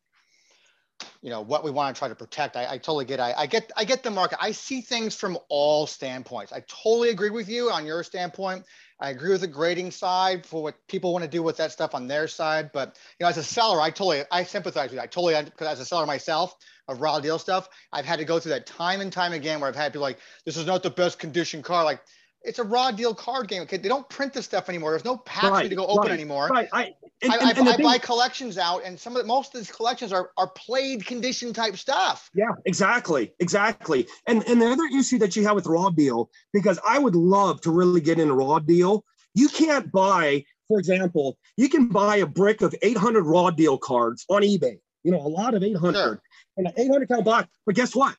you 1.21 1.31
know 1.31 1.41
what 1.41 1.63
we 1.63 1.71
want 1.71 1.95
to 1.95 1.99
try 1.99 2.07
to 2.07 2.15
protect. 2.15 2.55
I, 2.55 2.73
I 2.73 2.77
totally 2.77 3.05
get. 3.05 3.19
I, 3.19 3.33
I 3.35 3.47
get. 3.47 3.71
I 3.75 3.83
get 3.83 4.03
the 4.03 4.11
market. 4.11 4.37
I 4.41 4.51
see 4.51 4.81
things 4.81 5.15
from 5.15 5.37
all 5.49 5.87
standpoints. 5.87 6.53
I 6.53 6.63
totally 6.67 7.09
agree 7.09 7.31
with 7.31 7.49
you 7.49 7.71
on 7.71 7.85
your 7.85 8.03
standpoint. 8.03 8.63
I 9.03 9.09
agree 9.09 9.31
with 9.31 9.41
the 9.41 9.47
grading 9.47 9.91
side 9.91 10.45
for 10.45 10.63
what 10.63 10.75
people 10.87 11.11
want 11.11 11.25
to 11.25 11.29
do 11.29 11.43
with 11.43 11.57
that 11.57 11.73
stuff 11.73 11.93
on 11.93 12.07
their 12.07 12.25
side. 12.29 12.71
But 12.71 12.97
you 13.19 13.25
know, 13.25 13.29
as 13.29 13.35
a 13.35 13.43
seller, 13.43 13.81
I 13.81 13.89
totally 13.89 14.23
I 14.31 14.45
sympathize 14.45 14.91
with 14.91 14.93
you. 14.93 15.01
I 15.01 15.07
totally 15.07 15.43
because 15.43 15.67
as 15.67 15.81
a 15.81 15.85
seller 15.85 16.05
myself 16.05 16.55
of 16.87 17.01
raw 17.01 17.19
deal 17.19 17.37
stuff, 17.37 17.67
I've 17.91 18.05
had 18.05 18.19
to 18.19 18.25
go 18.25 18.39
through 18.39 18.53
that 18.53 18.65
time 18.65 19.01
and 19.01 19.11
time 19.11 19.33
again 19.33 19.59
where 19.59 19.67
I've 19.67 19.75
had 19.75 19.91
be 19.91 19.99
like, 19.99 20.19
this 20.45 20.55
is 20.55 20.65
not 20.65 20.83
the 20.83 20.89
best 20.89 21.19
condition 21.19 21.61
car. 21.61 21.83
Like 21.83 21.99
it's 22.43 22.59
a 22.59 22.63
raw 22.63 22.91
deal 22.91 23.15
card 23.15 23.47
game. 23.47 23.61
Okay, 23.63 23.77
they 23.77 23.89
don't 23.89 24.07
print 24.09 24.33
this 24.33 24.45
stuff 24.45 24.69
anymore. 24.69 24.91
There's 24.91 25.05
no 25.05 25.17
packs 25.17 25.45
right, 25.45 25.69
to 25.69 25.75
go 25.75 25.85
open 25.85 26.09
right, 26.09 26.11
anymore. 26.11 26.47
Right. 26.47 26.67
I, 26.73 26.93
and, 27.21 27.31
I, 27.31 27.51
and, 27.51 27.69
I, 27.69 27.73
I 27.73 27.77
buy 27.77 27.97
collections 27.97 28.57
out, 28.57 28.83
and 28.83 28.99
some 28.99 29.15
of 29.15 29.21
the, 29.21 29.27
most 29.27 29.55
of 29.55 29.61
these 29.61 29.71
collections 29.71 30.11
are 30.11 30.31
are 30.37 30.49
played 30.49 31.05
condition 31.05 31.53
type 31.53 31.77
stuff. 31.77 32.29
Yeah, 32.33 32.51
exactly, 32.65 33.33
exactly. 33.39 34.07
And 34.27 34.43
and 34.47 34.61
the 34.61 34.67
other 34.67 34.85
issue 34.93 35.19
that 35.19 35.35
you 35.35 35.43
have 35.43 35.55
with 35.55 35.67
raw 35.67 35.89
deal, 35.89 36.29
because 36.51 36.79
I 36.87 36.99
would 36.99 37.15
love 37.15 37.61
to 37.61 37.71
really 37.71 38.01
get 38.01 38.19
into 38.19 38.33
raw 38.33 38.59
deal. 38.59 39.05
You 39.35 39.47
can't 39.47 39.91
buy, 39.91 40.45
for 40.67 40.79
example, 40.79 41.37
you 41.57 41.69
can 41.69 41.87
buy 41.87 42.17
a 42.17 42.25
brick 42.27 42.61
of 42.61 42.75
800 42.81 43.23
raw 43.23 43.49
deal 43.49 43.77
cards 43.77 44.25
on 44.29 44.41
eBay. 44.41 44.77
You 45.03 45.11
know, 45.11 45.19
a 45.19 45.27
lot 45.27 45.53
of 45.53 45.63
800 45.63 45.93
sure. 45.97 46.21
and 46.57 46.67
an 46.67 46.73
800 46.77 47.09
count 47.09 47.25
box. 47.25 47.47
But 47.65 47.75
guess 47.75 47.95
what? 47.95 48.15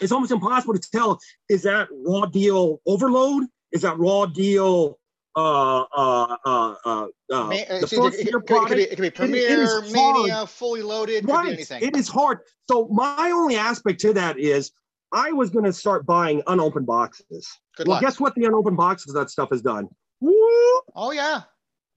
It's 0.00 0.12
almost 0.12 0.32
impossible 0.32 0.74
to 0.74 0.90
tell 0.90 1.18
is 1.48 1.62
that 1.62 1.88
raw 1.92 2.26
deal 2.26 2.80
overload? 2.86 3.44
Is 3.72 3.82
that 3.82 3.98
raw 3.98 4.26
deal 4.26 4.98
uh, 5.36 5.82
uh, 5.82 6.36
uh, 6.44 6.74
uh, 6.84 7.06
uh, 7.32 7.48
the 7.80 7.92
first 7.94 8.18
it, 8.18 8.28
it, 8.28 8.46
product? 8.46 8.50
It 8.50 8.68
could, 8.68 8.76
be, 8.76 8.82
it 8.82 8.96
could 8.96 9.02
be 9.02 9.10
Premier, 9.10 9.64
it, 9.64 9.92
Mania, 9.92 10.46
fully 10.46 10.82
loaded, 10.82 11.28
right. 11.28 11.52
anything. 11.52 11.82
It 11.82 11.96
is 11.96 12.08
hard. 12.08 12.38
So 12.70 12.88
my 12.88 13.30
only 13.32 13.56
aspect 13.56 14.00
to 14.00 14.12
that 14.14 14.38
is 14.38 14.72
I 15.12 15.32
was 15.32 15.50
going 15.50 15.64
to 15.64 15.72
start 15.72 16.06
buying 16.06 16.42
unopened 16.46 16.86
boxes. 16.86 17.48
Good 17.76 17.86
well, 17.86 17.96
luck. 17.96 18.02
guess 18.02 18.20
what? 18.20 18.34
The 18.34 18.44
unopened 18.44 18.76
boxes 18.76 19.14
that 19.14 19.30
stuff 19.30 19.50
has 19.50 19.62
done. 19.62 19.88
Woo! 20.20 20.32
Oh 20.94 21.12
yeah, 21.12 21.42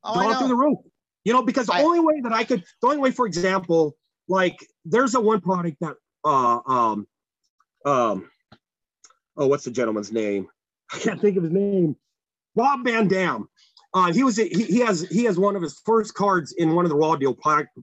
oh, 0.04 0.14
gone 0.14 0.38
through 0.38 0.48
the 0.50 0.56
roof. 0.56 0.80
You 1.24 1.34
know, 1.34 1.44
because 1.44 1.68
the 1.68 1.74
I, 1.74 1.84
only 1.84 2.00
way 2.00 2.22
that 2.22 2.34
I 2.34 2.44
could, 2.44 2.64
the 2.82 2.88
only 2.88 2.98
way, 2.98 3.12
for 3.12 3.28
example, 3.28 3.96
like 4.28 4.66
there's 4.86 5.14
a 5.16 5.22
one 5.22 5.42
product 5.42 5.78
that 5.82 5.96
uh, 6.24 6.60
um, 6.66 7.08
um, 7.86 8.30
oh, 9.38 9.48
what's 9.48 9.66
the 9.66 9.72
gentleman's 9.72 10.12
name? 10.12 10.48
I 10.94 11.00
can't 11.00 11.22
think 11.22 11.38
of 11.38 11.44
his 11.44 11.52
name. 11.52 11.96
Rob 12.56 12.84
Van 12.84 13.08
Dam. 13.08 13.48
Uh, 13.94 14.12
he 14.14 14.24
was 14.24 14.38
he, 14.38 14.48
he 14.48 14.80
has 14.80 15.02
he 15.02 15.26
has 15.26 15.38
one 15.38 15.56
of 15.56 15.62
his 15.62 15.82
first 15.86 16.14
cards 16.14 16.54
in 16.54 16.76
one 16.76 16.86
of 16.86 16.90
the 16.90 16.96
raw 16.96 17.16
deal 17.16 17.38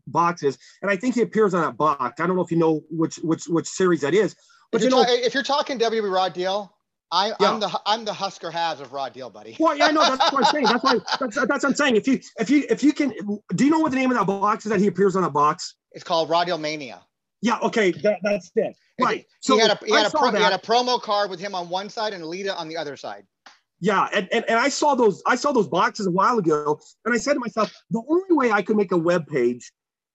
boxes, 0.07 0.57
and 0.81 0.91
I 0.91 0.97
think 0.97 1.15
he 1.15 1.21
appears 1.21 1.53
on 1.53 1.61
that 1.61 1.77
box. 1.77 2.19
I 2.21 2.27
don't 2.27 2.35
know 2.35 2.43
if 2.43 2.51
you 2.51 2.57
know 2.57 2.83
which 2.91 3.17
which 3.17 3.45
which 3.47 3.67
series 3.67 4.01
that 4.01 4.15
is, 4.15 4.35
but 4.73 4.81
if 4.81 4.85
you 4.87 4.91
know 4.91 5.05
ta- 5.05 5.11
if 5.11 5.35
you're 5.35 5.43
talking 5.43 5.79
WWE 5.79 6.11
Raw 6.11 6.31
Deal, 6.31 6.75
I, 7.13 7.29
yeah. 7.29 7.35
I'm 7.41 7.61
the 7.61 7.81
I'm 7.85 8.05
the 8.07 8.13
Huskerhav's 8.13 8.81
of 8.81 8.93
Raw 8.93 9.11
Deal, 9.11 9.29
buddy. 9.29 9.57
Well, 9.59 9.77
yeah, 9.77 9.87
I 9.87 9.93
know 9.93 10.01
that's 10.03 10.33
what 10.33 10.47
I'm 10.47 10.53
saying. 10.53 10.65
That's 10.65 10.85
why 10.85 10.99
that's, 11.21 11.37
that's 11.37 11.49
what 11.49 11.65
I'm 11.65 11.75
saying. 11.75 11.97
If 11.97 12.09
you 12.09 12.21
if 12.39 12.49
you 12.49 12.65
if 12.71 12.83
you 12.83 12.95
can, 12.95 13.13
do 13.55 13.65
you 13.65 13.71
know 13.71 13.79
what 13.79 13.91
the 13.91 13.99
name 13.99 14.11
of 14.11 14.17
that 14.17 14.27
box 14.27 14.65
is 14.65 14.71
that 14.71 14.81
he 14.81 14.87
appears 14.87 15.15
on 15.15 15.23
that 15.23 15.33
box? 15.33 15.75
It's 15.93 16.05
called 16.05 16.31
Raw 16.31 16.45
Deal 16.45 16.59
Mania. 16.59 17.01
Yeah, 17.41 17.59
okay, 17.61 17.93
that, 17.93 18.19
that's 18.23 18.51
it. 18.57 18.77
Right. 19.01 19.25
So 19.41 19.55
he 19.55 19.61
had 19.61 19.71
a 19.71 19.79
he 19.85 19.93
had 19.93 20.07
a, 20.07 20.11
pro, 20.11 20.31
he 20.33 20.43
had 20.43 20.53
a 20.53 20.59
promo 20.59 21.01
card 21.01 21.31
with 21.31 21.39
him 21.39 21.55
on 21.55 21.69
one 21.69 21.89
side 21.89 22.13
and 22.13 22.23
Alita 22.23 22.57
on 22.59 22.69
the 22.69 22.77
other 22.77 22.97
side. 22.97 23.25
Yeah, 23.81 24.09
and, 24.13 24.29
and, 24.33 24.45
and 24.49 24.59
I 24.59 24.69
saw 24.69 24.97
those 24.97 25.23
I 25.25 25.37
saw 25.37 25.53
those 25.53 25.69
boxes 25.69 26.07
a 26.07 26.11
while 26.11 26.39
ago, 26.39 26.81
and 27.05 27.15
I 27.15 27.19
said 27.19 27.35
to 27.35 27.41
myself, 27.41 27.73
the 27.91 28.03
only 28.09 28.35
way 28.35 28.51
I 28.51 28.63
could 28.63 28.77
make 28.77 28.91
a 28.91 28.97
web 28.97 29.27
page 29.29 29.73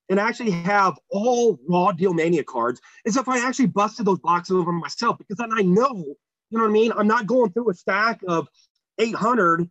and 0.10 0.20
actually 0.20 0.52
have 0.52 1.00
all 1.10 1.58
raw 1.68 1.94
deal 1.94 2.14
mania 2.14 2.44
cards 2.44 2.82
is 3.06 3.16
if 3.16 3.30
I 3.30 3.40
actually 3.40 3.68
busted 3.68 4.06
those 4.06 4.20
boxes 4.20 4.58
over 4.58 4.74
myself, 4.74 5.18
because 5.18 5.38
then 5.38 5.52
I 5.54 5.62
know, 5.62 5.94
you 6.50 6.58
know 6.58 6.64
what 6.64 6.70
I 6.70 6.74
mean? 6.74 6.91
I'm 6.91 7.08
not 7.08 7.26
going 7.26 7.52
through 7.54 7.70
a 7.70 7.74
stack 7.74 8.20
of 8.28 8.50
800 9.00 9.70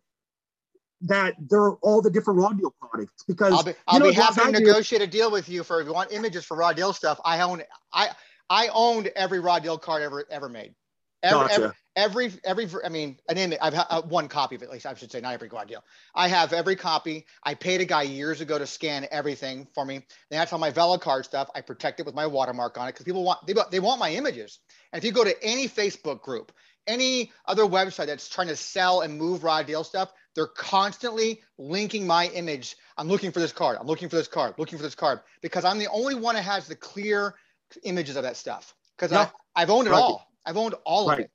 that 1.03 1.35
they're 1.49 1.71
all 1.71 2.01
the 2.01 2.09
different 2.09 2.39
raw 2.39 2.49
deal 2.49 2.73
products 2.79 3.23
because 3.27 3.53
I'll 3.53 3.63
be, 3.63 3.73
I'll 3.87 3.99
know, 3.99 4.09
be 4.09 4.13
happy 4.13 4.41
to 4.41 4.51
negotiate 4.51 5.01
a 5.01 5.07
deal 5.07 5.31
with 5.31 5.49
you 5.49 5.63
for 5.63 5.81
if 5.81 5.87
you 5.87 5.93
want 5.93 6.11
images 6.11 6.45
for 6.45 6.57
raw 6.57 6.73
deal 6.73 6.93
stuff. 6.93 7.19
I 7.23 7.41
own 7.41 7.61
I 7.91 8.09
I 8.49 8.69
owned 8.73 9.07
every 9.15 9.39
raw 9.39 9.59
deal 9.59 9.77
card 9.77 10.01
ever 10.01 10.25
ever 10.29 10.49
made. 10.49 10.75
Every, 11.23 11.47
gotcha. 11.47 11.73
every, 11.95 12.33
every, 12.43 12.65
every, 12.65 12.85
I 12.85 12.89
mean, 12.89 13.17
I 13.29 13.33
name 13.33 13.53
it. 13.53 13.59
I've 13.61 13.73
had 13.73 13.85
uh, 13.89 14.01
one 14.01 14.27
copy 14.27 14.55
of 14.55 14.61
it, 14.61 14.65
at 14.65 14.71
least 14.71 14.85
I 14.85 14.93
should 14.93 15.09
say, 15.09 15.21
not 15.21 15.33
every 15.33 15.47
raw 15.47 15.63
deal. 15.63 15.81
I 16.13 16.27
have 16.27 16.51
every 16.51 16.75
copy. 16.75 17.25
I 17.43 17.53
paid 17.53 17.79
a 17.79 17.85
guy 17.85 18.01
years 18.01 18.41
ago 18.41 18.59
to 18.59 18.67
scan 18.67 19.07
everything 19.09 19.65
for 19.73 19.85
me. 19.85 19.95
And 19.95 20.03
that's 20.29 20.51
all 20.51 20.59
my 20.59 20.71
Velocard 20.71 21.23
stuff. 21.23 21.49
I 21.55 21.61
protect 21.61 22.01
it 22.01 22.05
with 22.05 22.13
my 22.13 22.27
watermark 22.27 22.77
on 22.77 22.89
it 22.89 22.91
because 22.91 23.05
people 23.05 23.23
want 23.23 23.47
they, 23.47 23.53
they 23.71 23.79
want 23.79 24.01
my 24.01 24.11
images. 24.11 24.59
And 24.91 25.01
if 25.01 25.05
you 25.05 25.13
go 25.13 25.23
to 25.23 25.33
any 25.41 25.69
Facebook 25.69 26.21
group, 26.21 26.51
any 26.87 27.31
other 27.45 27.63
website 27.63 28.07
that's 28.07 28.29
trying 28.29 28.47
to 28.47 28.55
sell 28.55 29.01
and 29.01 29.17
move 29.17 29.43
raw 29.43 29.63
deal 29.63 29.83
stuff, 29.83 30.13
they're 30.35 30.47
constantly 30.47 31.41
linking 31.57 32.07
my 32.07 32.27
image. 32.29 32.75
I'm 32.97 33.07
looking 33.07 33.31
for 33.31 33.39
this 33.39 33.51
card. 33.51 33.77
I'm 33.79 33.87
looking 33.87 34.09
for 34.09 34.15
this 34.15 34.27
card. 34.27 34.55
Looking 34.57 34.77
for 34.77 34.83
this 34.83 34.95
card 34.95 35.21
because 35.41 35.65
I'm 35.65 35.79
the 35.79 35.89
only 35.89 36.15
one 36.15 36.35
that 36.35 36.43
has 36.43 36.67
the 36.67 36.75
clear 36.75 37.35
images 37.83 38.15
of 38.15 38.23
that 38.23 38.37
stuff 38.37 38.73
because 38.97 39.11
yeah. 39.11 39.29
I've 39.55 39.69
owned 39.69 39.87
it 39.87 39.91
right. 39.91 39.99
all. 39.99 40.27
I've 40.45 40.57
owned 40.57 40.75
all 40.85 41.07
right. 41.07 41.19
of 41.19 41.25
it. 41.25 41.31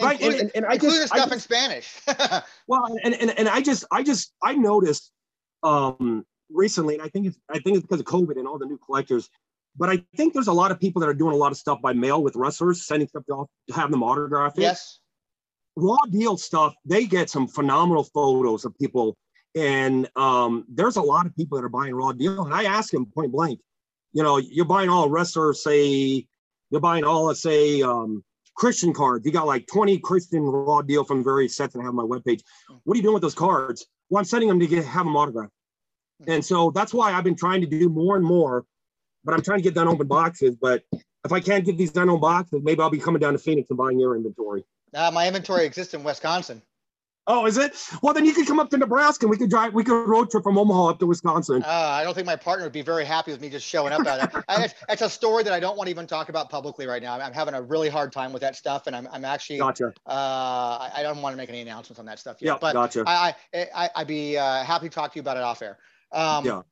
Right, 0.00 0.20
and, 0.20 0.34
and, 0.34 0.50
and 0.56 0.66
I 0.66 0.76
just 0.76 1.06
stuff 1.06 1.12
I 1.12 1.18
just, 1.18 1.32
in 1.32 1.40
Spanish. 1.40 2.00
well, 2.66 2.96
and, 3.04 3.14
and 3.14 3.38
and 3.38 3.48
I 3.48 3.60
just 3.60 3.84
I 3.92 4.02
just 4.02 4.32
I 4.42 4.54
noticed 4.54 5.12
um 5.62 6.26
recently, 6.50 6.94
and 6.94 7.02
I 7.02 7.08
think 7.08 7.26
it's 7.26 7.38
I 7.48 7.60
think 7.60 7.76
it's 7.76 7.82
because 7.82 8.00
of 8.00 8.06
COVID 8.06 8.36
and 8.36 8.48
all 8.48 8.58
the 8.58 8.66
new 8.66 8.78
collectors. 8.78 9.30
But 9.76 9.90
I 9.90 10.04
think 10.16 10.34
there's 10.34 10.48
a 10.48 10.52
lot 10.52 10.70
of 10.70 10.78
people 10.78 11.00
that 11.00 11.08
are 11.08 11.14
doing 11.14 11.34
a 11.34 11.38
lot 11.38 11.50
of 11.50 11.58
stuff 11.58 11.80
by 11.82 11.92
mail 11.92 12.22
with 12.22 12.36
wrestlers, 12.36 12.86
sending 12.86 13.08
stuff 13.08 13.24
off 13.30 13.48
to 13.68 13.74
have 13.74 13.90
them 13.90 14.02
autograph 14.02 14.56
it. 14.56 14.62
Yes 14.62 15.00
raw 15.76 15.96
deal 16.10 16.36
stuff, 16.36 16.74
they 16.84 17.06
get 17.06 17.30
some 17.30 17.48
phenomenal 17.48 18.04
photos 18.04 18.64
of 18.64 18.76
people. 18.78 19.16
And 19.56 20.08
um, 20.16 20.64
there's 20.68 20.96
a 20.96 21.02
lot 21.02 21.26
of 21.26 21.36
people 21.36 21.58
that 21.58 21.64
are 21.64 21.70
buying 21.70 21.94
raw 21.94 22.12
deal. 22.12 22.44
And 22.44 22.54
I 22.54 22.64
ask 22.64 22.90
them 22.90 23.06
point 23.06 23.32
blank, 23.32 23.60
you 24.12 24.22
know, 24.22 24.38
you're 24.38 24.64
buying 24.64 24.88
all 24.88 25.08
wrestlers, 25.08 25.62
say, 25.62 26.26
you're 26.70 26.80
buying 26.80 27.04
all, 27.04 27.26
let's 27.26 27.42
say, 27.42 27.82
um, 27.82 28.24
Christian 28.56 28.92
cards. 28.92 29.26
You 29.26 29.32
got 29.32 29.46
like 29.46 29.66
20 29.66 29.98
Christian 29.98 30.42
raw 30.42 30.82
deal 30.82 31.04
from 31.04 31.22
various 31.22 31.56
sets 31.56 31.74
and 31.74 31.82
I 31.82 31.86
have 31.86 31.96
on 31.96 32.08
my 32.08 32.16
webpage. 32.16 32.40
What 32.84 32.94
are 32.94 32.96
you 32.96 33.02
doing 33.02 33.14
with 33.14 33.22
those 33.22 33.34
cards? 33.34 33.86
Well, 34.10 34.18
I'm 34.18 34.24
sending 34.24 34.48
them 34.48 34.60
to 34.60 34.66
get 34.66 34.84
have 34.84 35.04
them 35.04 35.16
autographed. 35.16 35.52
And 36.28 36.44
so 36.44 36.70
that's 36.70 36.94
why 36.94 37.12
I've 37.12 37.24
been 37.24 37.36
trying 37.36 37.60
to 37.62 37.66
do 37.66 37.88
more 37.88 38.16
and 38.16 38.24
more, 38.24 38.64
but 39.24 39.34
I'm 39.34 39.42
trying 39.42 39.58
to 39.58 39.64
get 39.64 39.74
done 39.74 39.88
open 39.88 40.06
boxes. 40.06 40.56
But 40.60 40.84
if 41.24 41.32
I 41.32 41.40
can't 41.40 41.64
get 41.64 41.76
these 41.76 41.92
done 41.92 42.08
on 42.08 42.20
boxes, 42.20 42.60
maybe 42.62 42.80
I'll 42.80 42.90
be 42.90 42.98
coming 42.98 43.20
down 43.20 43.32
to 43.32 43.38
Phoenix 43.38 43.68
and 43.70 43.78
buying 43.78 43.98
your 43.98 44.16
inventory. 44.16 44.64
Uh, 44.92 45.10
my 45.12 45.26
inventory 45.26 45.64
exists 45.64 45.94
in 45.94 46.04
Wisconsin. 46.04 46.62
Oh, 47.26 47.46
is 47.46 47.56
it? 47.56 47.74
Well, 48.02 48.12
then 48.12 48.26
you 48.26 48.34
could 48.34 48.46
come 48.46 48.60
up 48.60 48.68
to 48.70 48.76
Nebraska. 48.76 49.24
and 49.24 49.30
We 49.30 49.38
could 49.38 49.48
drive. 49.48 49.72
We 49.72 49.82
could 49.82 50.06
road 50.06 50.30
trip 50.30 50.42
from 50.42 50.58
Omaha 50.58 50.90
up 50.90 50.98
to 50.98 51.06
Wisconsin. 51.06 51.62
Uh, 51.62 51.68
I 51.68 52.04
don't 52.04 52.12
think 52.12 52.26
my 52.26 52.36
partner 52.36 52.66
would 52.66 52.72
be 52.72 52.82
very 52.82 53.06
happy 53.06 53.30
with 53.30 53.40
me 53.40 53.48
just 53.48 53.66
showing 53.66 53.94
up 53.94 54.06
at 54.06 54.34
it. 54.34 54.44
it's, 54.50 54.74
it's, 54.90 55.02
a 55.02 55.08
story 55.08 55.42
that 55.42 55.52
I 55.54 55.58
don't 55.58 55.78
want 55.78 55.86
to 55.86 55.90
even 55.90 56.06
talk 56.06 56.28
about 56.28 56.50
publicly 56.50 56.86
right 56.86 57.02
now. 57.02 57.14
I'm, 57.14 57.22
I'm 57.22 57.32
having 57.32 57.54
a 57.54 57.62
really 57.62 57.88
hard 57.88 58.12
time 58.12 58.34
with 58.34 58.42
that 58.42 58.56
stuff, 58.56 58.86
and 58.86 58.94
I'm, 58.94 59.08
I'm 59.10 59.24
actually. 59.24 59.58
Gotcha. 59.58 59.94
Uh, 60.06 60.10
I, 60.10 60.90
I 60.96 61.02
don't 61.02 61.22
want 61.22 61.32
to 61.32 61.38
make 61.38 61.48
any 61.48 61.62
announcements 61.62 61.98
on 61.98 62.04
that 62.06 62.18
stuff 62.18 62.36
yet. 62.40 62.52
Yeah, 62.52 62.58
but 62.60 62.74
gotcha. 62.74 63.04
I, 63.06 63.34
I, 63.54 63.88
I 63.94 64.00
would 64.00 64.08
be 64.08 64.36
uh, 64.36 64.62
happy 64.62 64.90
to 64.90 64.94
talk 64.94 65.12
to 65.12 65.16
you 65.16 65.22
about 65.22 65.38
it 65.38 65.42
off 65.42 65.62
air. 65.62 65.78
Um, 66.12 66.44
yeah. 66.44 66.62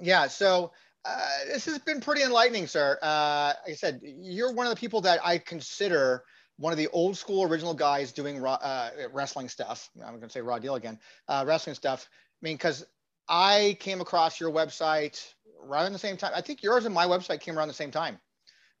Yeah. 0.00 0.26
So. 0.26 0.72
Uh, 1.04 1.28
this 1.46 1.64
has 1.64 1.78
been 1.78 2.00
pretty 2.00 2.22
enlightening, 2.22 2.66
sir. 2.66 2.98
Uh, 3.00 3.52
like 3.64 3.72
I 3.72 3.74
said, 3.74 4.00
you're 4.02 4.52
one 4.52 4.66
of 4.66 4.70
the 4.70 4.78
people 4.78 5.00
that 5.02 5.20
I 5.24 5.38
consider 5.38 6.24
one 6.58 6.72
of 6.72 6.78
the 6.78 6.88
old 6.88 7.16
school 7.16 7.44
original 7.44 7.72
guys 7.72 8.12
doing 8.12 8.44
uh, 8.44 8.90
wrestling 9.12 9.48
stuff. 9.48 9.90
I'm 9.96 10.16
going 10.16 10.22
to 10.22 10.30
say 10.30 10.40
raw 10.40 10.58
deal 10.58 10.74
again, 10.74 10.98
uh, 11.28 11.44
wrestling 11.46 11.74
stuff. 11.74 12.08
I 12.10 12.46
mean, 12.46 12.56
because 12.56 12.84
I 13.28 13.76
came 13.80 14.00
across 14.00 14.40
your 14.40 14.50
website 14.50 15.24
right 15.60 15.82
around 15.82 15.92
the 15.92 15.98
same 15.98 16.16
time. 16.16 16.32
I 16.34 16.40
think 16.40 16.62
yours 16.62 16.84
and 16.84 16.94
my 16.94 17.06
website 17.06 17.40
came 17.40 17.56
around 17.56 17.68
the 17.68 17.74
same 17.74 17.90
time. 17.90 18.18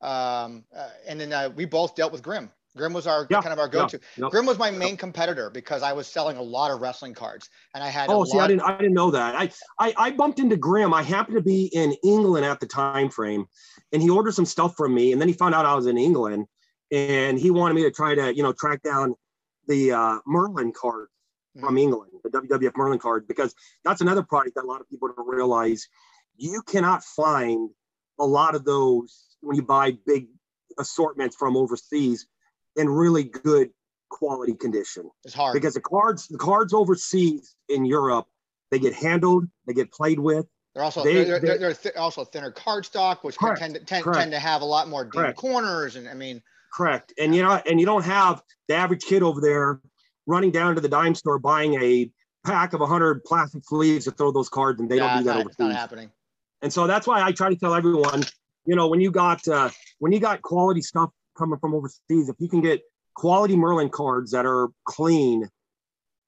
Um, 0.00 0.64
uh, 0.76 0.90
and 1.06 1.20
then 1.20 1.54
we 1.54 1.64
both 1.64 1.94
dealt 1.94 2.12
with 2.12 2.22
Grim. 2.22 2.50
Grim 2.78 2.92
was 2.92 3.06
our 3.06 3.26
yeah, 3.28 3.42
kind 3.42 3.52
of 3.52 3.58
our 3.58 3.68
go-to. 3.68 3.98
Yeah, 4.16 4.24
yeah, 4.24 4.30
Grim 4.30 4.46
was 4.46 4.58
my 4.58 4.70
main 4.70 4.96
competitor 4.96 5.50
because 5.50 5.82
I 5.82 5.92
was 5.92 6.06
selling 6.06 6.36
a 6.36 6.42
lot 6.42 6.70
of 6.70 6.80
wrestling 6.80 7.12
cards, 7.12 7.50
and 7.74 7.84
I 7.84 7.88
had. 7.88 8.08
Oh, 8.08 8.24
see, 8.24 8.38
I 8.38 8.46
didn't, 8.46 8.62
I 8.62 8.78
didn't 8.78 8.94
know 8.94 9.10
that. 9.10 9.34
I, 9.34 9.50
I, 9.78 9.94
I 9.96 10.10
bumped 10.12 10.38
into 10.38 10.56
Grim. 10.56 10.94
I 10.94 11.02
happened 11.02 11.36
to 11.36 11.42
be 11.42 11.66
in 11.66 11.94
England 12.04 12.46
at 12.46 12.60
the 12.60 12.66
time 12.66 13.10
frame, 13.10 13.46
and 13.92 14.00
he 14.00 14.08
ordered 14.08 14.32
some 14.32 14.46
stuff 14.46 14.74
from 14.76 14.94
me, 14.94 15.12
and 15.12 15.20
then 15.20 15.28
he 15.28 15.34
found 15.34 15.54
out 15.54 15.66
I 15.66 15.74
was 15.74 15.86
in 15.86 15.98
England, 15.98 16.46
and 16.90 17.38
he 17.38 17.50
wanted 17.50 17.74
me 17.74 17.82
to 17.82 17.90
try 17.90 18.14
to 18.14 18.34
you 18.34 18.42
know 18.42 18.52
track 18.52 18.82
down 18.82 19.14
the 19.66 19.92
uh, 19.92 20.18
Merlin 20.26 20.72
card 20.72 21.08
from 21.60 21.70
mm-hmm. 21.70 21.78
England, 21.78 22.12
the 22.24 22.30
WWF 22.30 22.76
Merlin 22.76 22.98
card, 22.98 23.26
because 23.28 23.54
that's 23.84 24.00
another 24.00 24.22
product 24.22 24.54
that 24.54 24.64
a 24.64 24.66
lot 24.66 24.80
of 24.80 24.88
people 24.88 25.08
don't 25.14 25.28
realize. 25.28 25.88
You 26.36 26.62
cannot 26.62 27.02
find 27.02 27.70
a 28.18 28.26
lot 28.26 28.54
of 28.54 28.64
those 28.64 29.36
when 29.40 29.56
you 29.56 29.62
buy 29.62 29.96
big 30.06 30.28
assortments 30.78 31.36
from 31.36 31.56
overseas 31.56 32.26
in 32.78 32.88
really 32.88 33.24
good 33.24 33.70
quality 34.08 34.54
condition. 34.54 35.10
It's 35.24 35.34
hard 35.34 35.52
because 35.52 35.74
the 35.74 35.80
cards, 35.80 36.28
the 36.28 36.38
cards 36.38 36.72
overseas 36.72 37.56
in 37.68 37.84
Europe, 37.84 38.26
they 38.70 38.78
get 38.78 38.94
handled, 38.94 39.46
they 39.66 39.74
get 39.74 39.92
played 39.92 40.18
with, 40.18 40.46
They're 40.74 40.84
also 40.84 41.04
they, 41.04 41.24
they're, 41.24 41.40
they're, 41.40 41.58
they're 41.58 41.74
th- 41.74 41.96
also 41.96 42.24
thinner 42.24 42.50
card 42.50 42.86
stock, 42.86 43.24
which 43.24 43.36
correct, 43.36 43.60
tend, 43.60 43.78
tend, 43.86 44.04
tend 44.04 44.32
to 44.32 44.38
have 44.38 44.62
a 44.62 44.64
lot 44.64 44.88
more 44.88 45.04
deep 45.04 45.34
corners. 45.34 45.96
And 45.96 46.08
I 46.08 46.14
mean, 46.14 46.42
correct. 46.72 47.12
And 47.18 47.34
you 47.34 47.42
know, 47.42 47.60
and 47.66 47.78
you 47.80 47.86
don't 47.86 48.04
have 48.04 48.42
the 48.68 48.74
average 48.74 49.02
kid 49.02 49.22
over 49.22 49.40
there 49.40 49.80
running 50.26 50.50
down 50.50 50.74
to 50.76 50.80
the 50.80 50.88
dime 50.88 51.14
store 51.14 51.38
buying 51.38 51.74
a 51.82 52.10
pack 52.46 52.72
of 52.72 52.80
100 52.80 53.24
plastic 53.24 53.64
sleeves 53.64 54.04
to 54.04 54.10
throw 54.12 54.30
those 54.30 54.48
cards, 54.48 54.80
and 54.80 54.88
they 54.88 54.96
yeah, 54.96 55.08
don't 55.08 55.18
do 55.18 55.24
that 55.24 55.34
not, 55.34 55.40
overseas. 55.40 55.58
Not 55.58 55.72
happening. 55.72 56.10
And 56.62 56.72
so 56.72 56.86
that's 56.86 57.06
why 57.06 57.22
I 57.22 57.32
try 57.32 57.50
to 57.50 57.56
tell 57.56 57.74
everyone, 57.74 58.24
you 58.64 58.74
know, 58.74 58.88
when 58.88 59.00
you 59.00 59.10
got 59.10 59.46
uh, 59.48 59.70
when 59.98 60.12
you 60.12 60.20
got 60.20 60.42
quality 60.42 60.82
stuff 60.82 61.10
coming 61.38 61.58
from 61.58 61.74
overseas, 61.74 62.28
if 62.28 62.36
you 62.38 62.48
can 62.48 62.60
get 62.60 62.82
quality 63.14 63.56
Merlin 63.56 63.88
cards 63.88 64.32
that 64.32 64.46
are 64.46 64.68
clean, 64.84 65.48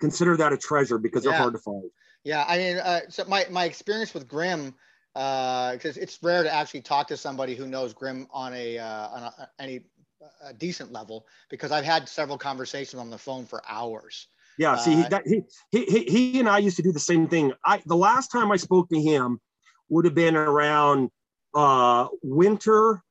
consider 0.00 0.36
that 0.36 0.52
a 0.52 0.56
treasure 0.56 0.98
because 0.98 1.24
they're 1.24 1.32
hard 1.32 1.54
to 1.54 1.58
find. 1.58 1.90
Yeah, 2.24 2.44
I 2.46 2.58
mean, 2.58 2.76
uh, 2.78 3.00
so 3.08 3.24
my 3.24 3.46
my 3.50 3.64
experience 3.64 4.12
with 4.12 4.28
Grim, 4.28 4.74
because 5.14 5.96
uh, 5.96 6.02
it's 6.02 6.22
rare 6.22 6.42
to 6.42 6.52
actually 6.52 6.82
talk 6.82 7.08
to 7.08 7.16
somebody 7.16 7.54
who 7.54 7.66
knows 7.66 7.92
Grim 7.92 8.26
on 8.30 8.54
a 8.54 8.78
uh, 8.78 9.08
on 9.08 9.22
a, 9.22 9.48
any 9.58 9.80
a 10.42 10.52
decent 10.52 10.92
level 10.92 11.26
because 11.48 11.72
I've 11.72 11.84
had 11.84 12.08
several 12.08 12.38
conversations 12.38 13.00
on 13.00 13.10
the 13.10 13.18
phone 13.18 13.46
for 13.46 13.62
hours. 13.68 14.26
Yeah, 14.58 14.76
see, 14.76 14.96
he, 14.96 15.02
uh, 15.02 15.08
that, 15.08 15.22
he, 15.26 15.42
he, 15.70 16.04
he 16.04 16.40
and 16.40 16.48
I 16.48 16.58
used 16.58 16.76
to 16.76 16.82
do 16.82 16.92
the 16.92 17.00
same 17.00 17.28
thing. 17.28 17.52
I 17.64 17.82
the 17.86 17.96
last 17.96 18.28
time 18.28 18.52
I 18.52 18.56
spoke 18.56 18.90
to 18.90 19.00
him 19.00 19.40
would 19.88 20.04
have 20.04 20.14
been 20.14 20.36
around 20.36 21.10
uh, 21.54 22.08
winter, 22.22 23.02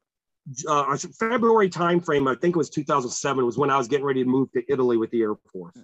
uh, 0.67 0.97
February 1.19 1.69
timeframe. 1.69 2.29
I 2.29 2.39
think 2.39 2.55
it 2.55 2.57
was 2.57 2.69
2007 2.69 3.45
was 3.45 3.57
when 3.57 3.69
I 3.69 3.77
was 3.77 3.87
getting 3.87 4.05
ready 4.05 4.23
to 4.23 4.29
move 4.29 4.51
to 4.53 4.63
Italy 4.67 4.97
with 4.97 5.11
the 5.11 5.21
Air 5.21 5.35
Force. 5.51 5.77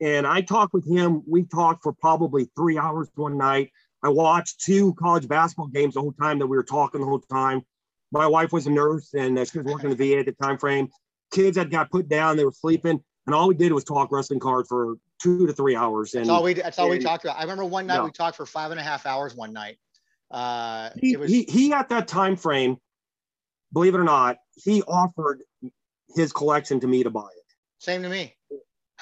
And 0.00 0.26
I 0.26 0.42
talked 0.42 0.74
with 0.74 0.86
him. 0.86 1.22
We 1.26 1.44
talked 1.44 1.82
for 1.82 1.92
probably 1.92 2.50
three 2.56 2.78
hours 2.78 3.08
one 3.14 3.38
night. 3.38 3.70
I 4.02 4.08
watched 4.08 4.60
two 4.60 4.94
college 4.94 5.26
basketball 5.26 5.68
games 5.68 5.94
the 5.94 6.00
whole 6.00 6.12
time 6.12 6.38
that 6.38 6.46
we 6.46 6.56
were 6.56 6.62
talking 6.62 7.00
the 7.00 7.06
whole 7.06 7.20
time. 7.20 7.62
My 8.12 8.26
wife 8.26 8.52
was 8.52 8.66
a 8.66 8.70
nurse 8.70 9.14
and 9.14 9.38
uh, 9.38 9.44
she 9.44 9.58
was 9.58 9.72
working 9.72 9.90
in 9.90 9.96
the 9.96 10.14
VA 10.14 10.20
at 10.20 10.26
the 10.26 10.32
time 10.32 10.58
frame. 10.58 10.88
Kids 11.32 11.56
had 11.56 11.70
got 11.70 11.90
put 11.90 12.08
down, 12.08 12.36
they 12.36 12.44
were 12.44 12.52
sleeping, 12.52 13.02
and 13.26 13.34
all 13.34 13.48
we 13.48 13.54
did 13.54 13.72
was 13.72 13.82
talk 13.82 14.12
wrestling 14.12 14.38
cards 14.38 14.68
for 14.68 14.96
two 15.20 15.46
to 15.46 15.52
three 15.52 15.74
hours. 15.74 16.14
And 16.14 16.24
that's 16.24 16.30
all 16.30 16.42
we 16.44 16.54
that's 16.54 16.78
all 16.78 16.86
and, 16.86 16.98
we 16.98 17.04
talked 17.04 17.24
about. 17.24 17.36
I 17.36 17.42
remember 17.42 17.64
one 17.64 17.86
night 17.86 18.04
we 18.04 18.12
talked 18.12 18.36
for 18.36 18.46
five 18.46 18.70
and 18.70 18.78
a 18.78 18.82
half 18.82 19.06
hours 19.06 19.34
one 19.34 19.52
night. 19.52 19.78
Uh, 20.30 20.90
he, 21.00 21.16
was, 21.16 21.30
he, 21.30 21.44
he 21.48 21.72
at 21.72 21.88
that 21.88 22.06
time 22.06 22.36
frame, 22.36 22.76
believe 23.76 23.94
it 23.94 23.98
or 23.98 24.04
not, 24.04 24.38
he 24.54 24.82
offered 24.84 25.42
his 26.14 26.32
collection 26.32 26.80
to 26.80 26.86
me 26.86 27.02
to 27.02 27.10
buy 27.10 27.28
it. 27.36 27.44
Same 27.78 28.02
to 28.04 28.08
me. 28.08 28.34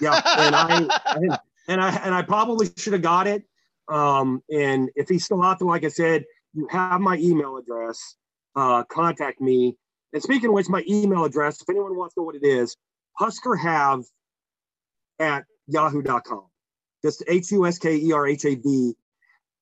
Yeah, 0.01 0.21
and 0.37 0.57
I 0.57 0.77
and, 1.15 1.39
and 1.69 1.81
I 1.81 1.91
and 2.05 2.13
I 2.13 2.23
probably 2.23 2.69
should 2.77 2.93
have 2.93 3.03
got 3.03 3.29
it. 3.29 3.45
Um, 3.87 4.43
and 4.51 4.91
if 4.97 5.09
he's 5.09 5.25
still 5.25 5.45
out 5.45 5.61
there, 5.61 5.69
like 5.69 5.85
I 5.85 5.89
said, 5.89 6.25
you 6.55 6.67
have 6.73 7.01
my 7.01 7.17
email 7.19 7.57
address 7.57 8.17
uh, 8.57 8.83
contact 8.83 9.41
me. 9.41 9.77
And 10.13 10.21
speaking 10.21 10.49
of 10.49 10.55
which, 10.55 10.69
my 10.69 10.83
email 10.89 11.25
address, 11.25 11.63
if 11.63 11.69
anyone 11.69 11.97
wants 11.97 12.15
to 12.15 12.21
know 12.21 12.25
what 12.25 12.35
it 12.35 12.45
is, 12.45 12.77
Husker 13.13 13.55
have 13.55 14.01
at 15.21 15.45
yahoo.com. 15.69 16.47
Just 17.05 17.23
H 17.29 17.53
U 17.53 17.65
S 17.65 17.79
K 17.79 17.95
E 17.95 18.11
R 18.11 18.27
H 18.27 18.45
A 18.45 18.57
V 18.57 18.95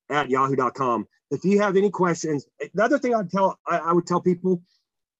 at 0.09 0.31
yahoo.com. 0.31 1.05
If 1.29 1.45
you 1.45 1.61
have 1.61 1.77
any 1.77 1.91
questions, 1.91 2.47
another 2.73 2.97
thing 2.97 3.13
I'd 3.13 3.29
tell, 3.29 3.59
I, 3.67 3.77
I 3.77 3.93
would 3.93 4.07
tell 4.07 4.21
people, 4.21 4.63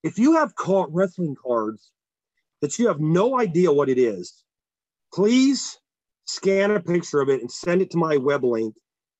if 0.04 0.18
you 0.18 0.34
have 0.34 0.54
caught 0.54 0.92
wrestling 0.92 1.34
cards 1.34 1.90
that 2.60 2.78
you 2.78 2.88
have 2.88 3.00
no 3.00 3.40
idea 3.40 3.72
what 3.72 3.88
it 3.88 3.98
is, 3.98 4.44
please 5.12 5.78
scan 6.26 6.70
a 6.70 6.80
picture 6.80 7.20
of 7.20 7.30
it 7.30 7.40
and 7.40 7.50
send 7.50 7.80
it 7.80 7.90
to 7.90 7.96
my 7.96 8.18
web 8.18 8.44
link, 8.44 8.74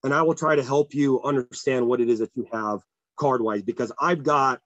and 0.04 0.12
I 0.12 0.22
will 0.22 0.34
try 0.34 0.54
to 0.54 0.62
help 0.62 0.94
you 0.94 1.22
understand 1.22 1.86
what 1.86 2.02
it 2.02 2.10
is 2.10 2.18
that 2.18 2.30
you 2.34 2.46
have 2.52 2.80
card 3.16 3.40
wise 3.40 3.62
because 3.62 3.92
I've 3.98 4.22
got 4.22 4.60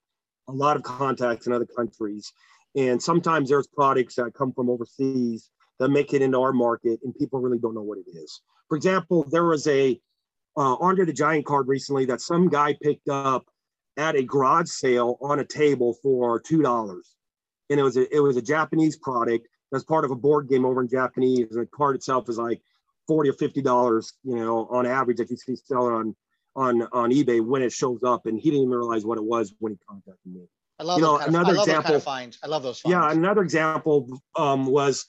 a 0.48 0.52
lot 0.52 0.76
of 0.76 0.82
contacts 0.82 1.46
in 1.46 1.52
other 1.52 1.66
countries. 1.66 2.32
And 2.74 3.00
sometimes 3.00 3.48
there's 3.48 3.68
products 3.68 4.16
that 4.16 4.34
come 4.34 4.52
from 4.52 4.68
overseas 4.68 5.50
that 5.78 5.88
make 5.88 6.12
it 6.14 6.22
into 6.22 6.40
our 6.40 6.52
market 6.52 6.98
and 7.04 7.14
people 7.14 7.40
really 7.40 7.58
don't 7.58 7.74
know 7.74 7.82
what 7.82 7.98
it 7.98 8.10
is. 8.10 8.40
For 8.68 8.76
example, 8.76 9.24
there 9.30 9.44
was 9.44 9.66
a 9.68 10.00
uh, 10.56 10.74
Andre 10.76 11.04
the 11.04 11.12
Giant 11.12 11.46
card 11.46 11.68
recently 11.68 12.06
that 12.06 12.20
some 12.20 12.48
guy 12.48 12.76
picked 12.82 13.08
up 13.08 13.46
at 13.98 14.16
a 14.16 14.22
garage 14.22 14.68
sale 14.68 15.18
on 15.20 15.40
a 15.40 15.44
table 15.44 15.94
for 16.02 16.40
two 16.40 16.62
dollars, 16.62 17.16
and 17.68 17.78
it 17.78 17.82
was 17.82 17.96
a 17.96 18.14
it 18.14 18.20
was 18.20 18.36
a 18.36 18.42
Japanese 18.42 18.96
product 18.96 19.46
that's 19.70 19.84
part 19.84 20.04
of 20.04 20.10
a 20.10 20.16
board 20.16 20.48
game 20.48 20.64
over 20.64 20.80
in 20.80 20.88
Japanese, 20.88 21.50
and 21.50 21.60
the 21.60 21.66
card 21.66 21.96
itself 21.96 22.28
is 22.28 22.38
like 22.38 22.62
forty 23.06 23.28
or 23.28 23.34
fifty 23.34 23.60
dollars, 23.60 24.14
you 24.22 24.36
know, 24.36 24.66
on 24.70 24.86
average 24.86 25.18
that 25.18 25.28
you 25.28 25.36
see 25.36 25.56
selling 25.56 25.94
on 25.94 26.16
on 26.56 26.82
on 26.92 27.10
eBay 27.10 27.44
when 27.44 27.60
it 27.60 27.72
shows 27.72 28.02
up, 28.04 28.26
and 28.26 28.38
he 28.38 28.50
didn't 28.50 28.66
even 28.66 28.74
realize 28.74 29.04
what 29.04 29.18
it 29.18 29.24
was 29.24 29.54
when 29.58 29.72
he 29.72 29.78
contacted 29.86 30.32
me. 30.32 30.46
I 30.78 30.84
love 30.84 30.98
you 30.98 31.04
know 31.04 31.18
another 31.18 31.52
of, 31.52 31.58
example. 31.58 31.82
Kind 31.82 31.96
of 31.96 32.02
finds. 32.04 32.38
I 32.42 32.46
love 32.46 32.62
those. 32.62 32.80
Finds. 32.80 32.92
Yeah, 32.92 33.10
another 33.10 33.42
example 33.42 34.08
um, 34.36 34.66
was 34.66 35.06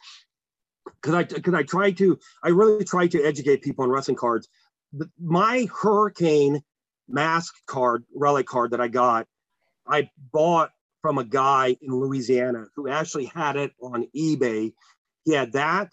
because 1.02 1.14
I 1.14 1.24
because 1.24 1.54
I 1.54 1.64
tried 1.64 1.98
to 1.98 2.18
I 2.44 2.50
really 2.50 2.84
tried 2.84 3.12
to 3.12 3.24
educate 3.24 3.62
people 3.62 3.84
on 3.84 3.92
wrestling 3.92 4.18
cards. 4.18 4.48
The, 4.94 5.08
my 5.22 5.68
Hurricane 5.72 6.64
mask 7.10 7.56
card 7.66 8.06
relic 8.16 8.46
card 8.46 8.72
that 8.72 8.82
I 8.82 8.88
got, 8.88 9.28
I 9.88 10.10
bought 10.32 10.72
from 11.02 11.18
a 11.18 11.24
guy 11.24 11.78
in 11.82 11.94
Louisiana 11.94 12.66
who 12.76 12.88
actually 12.88 13.26
had 13.26 13.56
it 13.56 13.72
on 13.82 14.08
eBay. 14.16 14.74
He 15.26 15.34
had 15.34 15.54
that. 15.54 15.90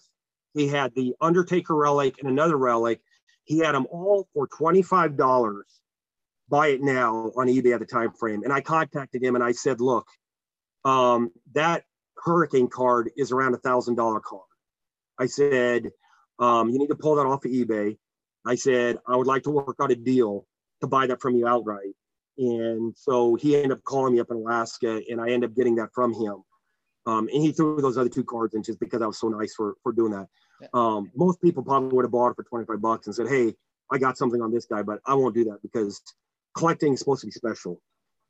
He 0.53 0.67
had 0.67 0.93
the 0.95 1.15
Undertaker 1.21 1.75
relic 1.75 2.15
and 2.19 2.29
another 2.29 2.57
relic, 2.57 3.01
he 3.43 3.59
had 3.59 3.75
them 3.75 3.87
all 3.89 4.27
for 4.33 4.47
$25. 4.47 5.61
Buy 6.49 6.67
it 6.67 6.81
now 6.81 7.31
on 7.37 7.47
eBay 7.47 7.73
at 7.73 7.79
the 7.79 7.85
time 7.85 8.11
frame. 8.11 8.43
And 8.43 8.51
I 8.51 8.61
contacted 8.61 9.23
him 9.23 9.35
and 9.35 9.43
I 9.43 9.51
said, 9.51 9.79
look, 9.79 10.07
um, 10.83 11.31
that 11.53 11.83
hurricane 12.17 12.69
card 12.69 13.11
is 13.15 13.31
around 13.31 13.53
a 13.53 13.59
thousand 13.59 13.95
dollar 13.95 14.19
card. 14.19 14.41
I 15.19 15.27
said, 15.27 15.91
um, 16.39 16.69
you 16.69 16.79
need 16.79 16.87
to 16.87 16.95
pull 16.95 17.15
that 17.15 17.25
off 17.25 17.45
of 17.45 17.51
eBay. 17.51 17.97
I 18.45 18.55
said, 18.55 18.97
I 19.07 19.15
would 19.15 19.27
like 19.27 19.43
to 19.43 19.51
work 19.51 19.75
out 19.79 19.91
a 19.91 19.95
deal 19.95 20.46
to 20.81 20.87
buy 20.87 21.07
that 21.07 21.21
from 21.21 21.35
you 21.35 21.47
outright. 21.47 21.93
And 22.37 22.95
so 22.95 23.35
he 23.35 23.55
ended 23.55 23.71
up 23.71 23.83
calling 23.83 24.13
me 24.13 24.19
up 24.19 24.29
in 24.29 24.37
Alaska 24.37 25.01
and 25.09 25.19
I 25.19 25.29
ended 25.29 25.49
up 25.49 25.55
getting 25.55 25.75
that 25.75 25.89
from 25.93 26.13
him. 26.13 26.43
Um, 27.05 27.29
and 27.33 27.41
he 27.41 27.51
threw 27.51 27.81
those 27.81 27.97
other 27.97 28.09
two 28.09 28.23
cards 28.23 28.53
in 28.53 28.63
just 28.63 28.79
because 28.79 29.01
I 29.01 29.07
was 29.07 29.19
so 29.19 29.29
nice 29.29 29.55
for, 29.55 29.75
for 29.81 29.91
doing 29.91 30.11
that. 30.11 30.27
Um, 30.73 31.11
most 31.15 31.41
people 31.41 31.63
probably 31.63 31.95
would 31.95 32.05
have 32.05 32.11
bought 32.11 32.31
it 32.31 32.35
for 32.35 32.43
25 32.43 32.81
bucks 32.81 33.07
and 33.07 33.15
said, 33.15 33.27
Hey, 33.27 33.55
I 33.91 33.97
got 33.97 34.17
something 34.17 34.41
on 34.41 34.51
this 34.51 34.65
guy, 34.65 34.81
but 34.81 34.99
I 35.05 35.13
won't 35.13 35.33
do 35.33 35.45
that 35.45 35.61
because 35.61 36.01
collecting 36.55 36.93
is 36.93 36.99
supposed 36.99 37.21
to 37.21 37.27
be 37.27 37.31
special. 37.31 37.81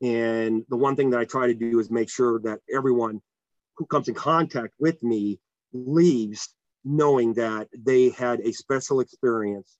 And 0.02 0.64
the 0.69 0.78
one 0.78 0.95
thing 0.95 1.10
that 1.10 1.19
I 1.19 1.26
try 1.26 1.48
to 1.48 1.53
do 1.56 1.80
is 1.80 1.90
make 1.90 2.10
sure 2.10 2.40
that 2.41 2.60
everyone 2.72 3.22
who 3.78 3.86
comes 3.86 4.07
in 4.07 4.14
contact 4.14 4.74
with 4.80 5.02
me 5.02 5.40
leaves 5.74 6.49
knowing 6.84 7.34
that 7.34 7.68
they 7.78 8.10
had 8.10 8.40
a 8.41 8.52
special 8.52 8.99
experience. 8.99 9.78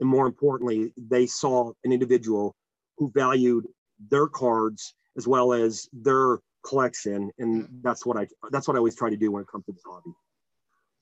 And 0.00 0.08
more 0.08 0.26
importantly, 0.26 0.92
they 0.96 1.26
saw 1.26 1.72
an 1.84 1.92
individual 1.92 2.54
who 2.96 3.10
valued 3.14 3.66
their 4.10 4.26
cards 4.26 4.94
as 5.16 5.26
well 5.28 5.52
as 5.52 5.88
their 5.92 6.38
collection. 6.66 7.30
And 7.38 7.68
that's 7.82 8.04
what 8.06 8.16
I 8.16 8.26
that's 8.50 8.66
what 8.66 8.76
I 8.76 8.78
always 8.78 8.96
try 8.96 9.10
to 9.10 9.16
do 9.16 9.30
when 9.30 9.42
it 9.42 9.48
comes 9.48 9.64
to 9.66 9.72
this 9.72 9.82
hobby. 9.86 10.10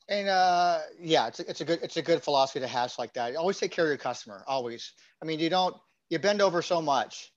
And 0.09 0.29
uh, 0.29 0.81
yeah, 1.01 1.29
it's 1.29 1.41
a, 1.41 1.51
it's 1.51 1.61
a 1.61 1.65
good 1.65 1.81
it's 1.83 1.97
a 1.97 2.03
good 2.03 2.23
philosophy 2.23 2.61
to 2.61 2.67
have 2.67 2.93
like 2.99 3.13
that. 3.15 3.37
Always 3.37 3.59
take 3.59 3.71
care 3.71 3.85
of 3.85 3.89
your 3.89 3.99
customer. 3.99 4.43
Always. 4.47 4.93
I 5.23 5.27
mean, 5.27 5.39
you 5.39 5.51
don't 5.51 5.77
you 6.11 6.19
bend 6.19 6.41
over 6.41 6.63
so 6.63 6.81
much. 6.81 7.31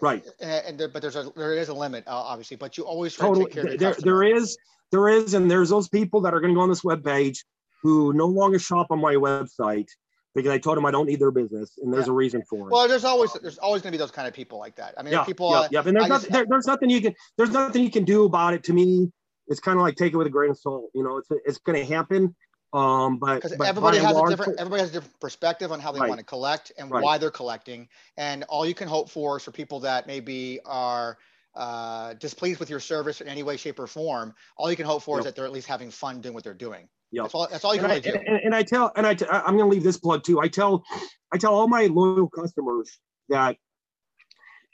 Right. 0.00 0.26
And, 0.40 0.66
and 0.66 0.80
there, 0.80 0.88
but 0.88 1.02
there's 1.02 1.16
a 1.16 1.30
there 1.36 1.54
is 1.54 1.68
a 1.68 1.74
limit, 1.74 2.04
uh, 2.06 2.12
obviously. 2.12 2.56
But 2.56 2.76
you 2.76 2.84
always 2.84 3.14
try 3.14 3.28
totally. 3.28 3.46
to 3.46 3.50
take 3.50 3.62
care 3.64 3.72
of 3.72 3.78
there, 3.78 3.94
there 4.00 4.22
is 4.22 4.56
there 4.92 5.08
is, 5.08 5.34
and 5.34 5.50
there's 5.50 5.68
those 5.68 5.88
people 5.88 6.20
that 6.22 6.34
are 6.34 6.40
going 6.40 6.52
to 6.52 6.56
go 6.56 6.62
on 6.62 6.68
this 6.68 6.84
web 6.84 7.04
page 7.04 7.44
who 7.82 8.12
no 8.12 8.26
longer 8.26 8.58
shop 8.58 8.88
on 8.90 9.00
my 9.00 9.14
website 9.14 9.88
because 10.36 10.52
I 10.52 10.58
told 10.58 10.76
them 10.76 10.84
I 10.84 10.90
don't 10.90 11.06
need 11.06 11.18
their 11.18 11.30
business, 11.30 11.78
and 11.82 11.92
there's 11.92 12.06
yeah. 12.06 12.12
a 12.12 12.14
reason 12.14 12.42
for 12.48 12.68
it. 12.68 12.72
Well, 12.72 12.86
there's 12.86 13.04
always 13.04 13.32
there's 13.42 13.58
always 13.58 13.82
going 13.82 13.90
to 13.90 13.98
be 13.98 14.00
those 14.00 14.10
kind 14.10 14.28
of 14.28 14.34
people 14.34 14.58
like 14.58 14.76
that. 14.76 14.94
I 14.96 15.02
mean, 15.02 15.12
yeah, 15.12 15.24
people. 15.24 15.50
Yeah, 15.50 15.56
uh, 15.56 15.68
yeah. 15.72 15.82
And 15.84 15.96
there's 15.96 16.08
nothing, 16.08 16.30
there, 16.30 16.46
there's 16.48 16.66
nothing 16.66 16.90
you 16.90 17.00
can 17.00 17.14
there's 17.36 17.50
nothing 17.50 17.82
you 17.82 17.90
can 17.90 18.04
do 18.04 18.24
about 18.24 18.54
it. 18.54 18.62
To 18.64 18.72
me, 18.72 19.10
it's 19.48 19.60
kind 19.60 19.78
of 19.78 19.82
like 19.82 19.96
take 19.96 20.12
it 20.12 20.16
with 20.16 20.26
a 20.26 20.30
grain 20.30 20.50
of 20.50 20.58
salt. 20.58 20.90
You 20.94 21.02
know, 21.02 21.16
it's 21.16 21.28
it's 21.44 21.58
going 21.58 21.78
to 21.78 21.92
happen. 21.92 22.36
Um, 22.72 23.18
but 23.18 23.36
because 23.36 23.52
everybody 23.52 23.98
has 23.98 24.16
a 24.16 24.26
different 24.28 24.60
everybody 24.60 24.80
has 24.80 24.90
a 24.90 24.92
different 24.92 25.18
perspective 25.20 25.72
on 25.72 25.80
how 25.80 25.90
they 25.90 26.00
right. 26.00 26.08
want 26.08 26.18
to 26.18 26.26
collect 26.26 26.72
and 26.76 26.90
right. 26.90 27.02
why 27.02 27.16
they're 27.16 27.30
collecting, 27.30 27.88
and 28.18 28.44
all 28.44 28.66
you 28.66 28.74
can 28.74 28.88
hope 28.88 29.08
for 29.08 29.38
is 29.38 29.44
for 29.44 29.52
people 29.52 29.80
that 29.80 30.06
maybe 30.06 30.60
are 30.66 31.16
uh, 31.54 32.12
displeased 32.14 32.60
with 32.60 32.68
your 32.68 32.80
service 32.80 33.22
in 33.22 33.28
any 33.28 33.42
way, 33.42 33.56
shape, 33.56 33.78
or 33.78 33.86
form. 33.86 34.34
All 34.58 34.70
you 34.70 34.76
can 34.76 34.84
hope 34.84 35.02
for 35.02 35.16
yep. 35.16 35.20
is 35.20 35.24
that 35.24 35.36
they're 35.36 35.46
at 35.46 35.52
least 35.52 35.66
having 35.66 35.90
fun 35.90 36.20
doing 36.20 36.34
what 36.34 36.44
they're 36.44 36.52
doing. 36.52 36.88
Yeah, 37.12 37.22
that's 37.22 37.34
all. 37.34 37.48
That's 37.50 37.64
all 37.64 37.74
you 37.74 37.80
can 37.80 37.90
really 37.90 38.00
do. 38.00 38.12
And, 38.14 38.40
and, 38.44 38.54
I 38.54 38.62
tell, 38.62 38.92
and 38.96 39.06
I, 39.06 39.14
t- 39.14 39.26
I'm 39.30 39.56
going 39.56 39.70
to 39.70 39.74
leave 39.74 39.84
this 39.84 39.98
plug 39.98 40.24
too. 40.24 40.40
I 40.40 40.48
tell, 40.48 40.84
I 41.32 41.38
tell 41.38 41.54
all 41.54 41.68
my 41.68 41.86
loyal 41.86 42.28
customers 42.28 42.98
that 43.28 43.56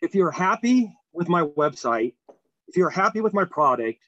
if 0.00 0.14
you're 0.14 0.30
happy 0.30 0.92
with 1.12 1.28
my 1.28 1.42
website, 1.42 2.14
if 2.68 2.76
you're 2.76 2.90
happy 2.90 3.20
with 3.20 3.34
my 3.34 3.44
product, 3.44 3.98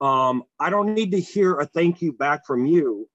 um, 0.00 0.44
I 0.60 0.70
don't 0.70 0.94
need 0.94 1.12
to 1.12 1.20
hear 1.20 1.58
a 1.58 1.66
thank 1.66 2.00
you 2.00 2.12
back 2.12 2.46
from 2.46 2.64
you. 2.64 3.08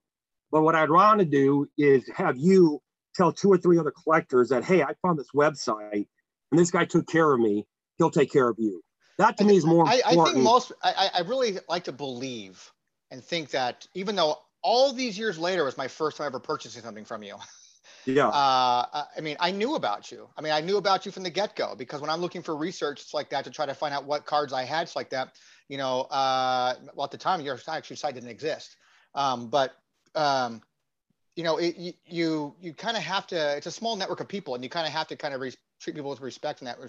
But 0.52 0.61
what 0.61 0.76
I'd 0.76 0.91
want 0.91 1.20
to 1.20 1.26
do 1.26 1.68
is 1.78 2.07
have 2.15 2.38
you 2.38 2.82
tell 3.15 3.32
two 3.32 3.52
or 3.52 3.57
three 3.57 3.80
other 3.80 3.94
collectors 4.03 4.49
that, 4.49 4.64
hey, 4.64 4.84
I 4.84 4.94
found 5.02 5.18
this 5.18 5.30
website 5.34 6.07
and 6.52 6.60
this 6.60 6.70
guy 6.70 6.86
took 6.86 7.07
care 7.07 7.32
of 7.32 7.40
me. 7.40 7.65
He'll 7.98 8.11
take 8.11 8.32
care 8.32 8.49
of 8.49 8.57
you. 8.60 8.84
That 9.18 9.38
to 9.38 9.45
me 9.45 9.56
is 9.56 9.65
more 9.65 9.88
I, 9.88 10.02
I 10.06 10.15
think 10.15 10.38
most, 10.38 10.72
I, 10.82 11.10
I 11.14 11.22
really 11.22 11.57
like 11.70 11.86
to 11.86 11.91
believe 11.91 12.72
and 13.14 13.23
think 13.23 13.52
that 13.52 13.88
even 13.94 14.15
though 14.15 14.40
all 14.64 14.91
these 14.91 15.18
years 15.18 15.38
later 15.38 15.64
was 15.64 15.77
my 15.77 15.88
first 15.88 16.18
time 16.18 16.26
ever 16.26 16.40
purchasing 16.40 16.81
something 16.81 17.06
from 17.06 17.22
you. 17.22 17.35
yeah. 18.06 18.27
Uh, 18.27 19.06
I 19.15 19.22
mean, 19.22 19.38
I 19.40 19.52
knew 19.52 19.76
about 19.76 20.11
you. 20.11 20.27
I 20.35 20.41
mean, 20.41 20.52
I 20.52 20.61
knew 20.61 20.77
about 20.77 21.06
you 21.06 21.11
from 21.11 21.22
the 21.22 21.30
get 21.30 21.56
go 21.56 21.76
because 21.76 22.02
when 22.02 22.10
I'm 22.10 22.22
looking 22.22 22.41
for 22.41 22.56
research, 22.56 23.02
it's 23.02 23.14
like 23.14 23.30
that 23.30 23.44
to 23.44 23.52
try 23.52 23.68
to 23.68 23.76
find 23.76 23.94
out 23.94 24.06
what 24.06 24.26
cards 24.26 24.52
I 24.52 24.64
had, 24.64 24.84
it's 24.84 24.95
like 24.95 25.11
that. 25.11 25.35
You 25.69 25.77
know, 25.77 26.02
uh, 26.02 26.73
well, 26.95 27.06
at 27.06 27.11
the 27.11 27.18
time, 27.18 27.41
your 27.41 27.60
actually 27.68 27.98
site 27.98 28.15
didn't 28.15 28.30
exist. 28.30 28.76
Um, 29.14 29.48
but, 29.48 29.73
um, 30.15 30.61
you 31.35 31.44
know, 31.44 31.57
it, 31.57 31.77
you, 31.77 31.94
you, 32.06 32.56
you 32.60 32.73
kind 32.73 32.98
of 32.98 33.03
have 33.03 33.27
to, 33.27 33.57
it's 33.57 33.68
a 33.68 33.72
small 33.72 33.95
network 33.95 34.22
of 34.22 34.27
people 34.27 34.56
and 34.56 34.64
you 34.64 34.69
kind 34.69 34.88
of 34.88 34.94
have 34.94 35.07
to 35.07 35.15
kind 35.15 35.34
of 35.35 35.41
re- 35.41 35.53
treat 35.80 35.95
people 35.95 36.10
with 36.10 36.22
respect 36.22 36.61
in 36.61 36.65
that, 36.65 36.80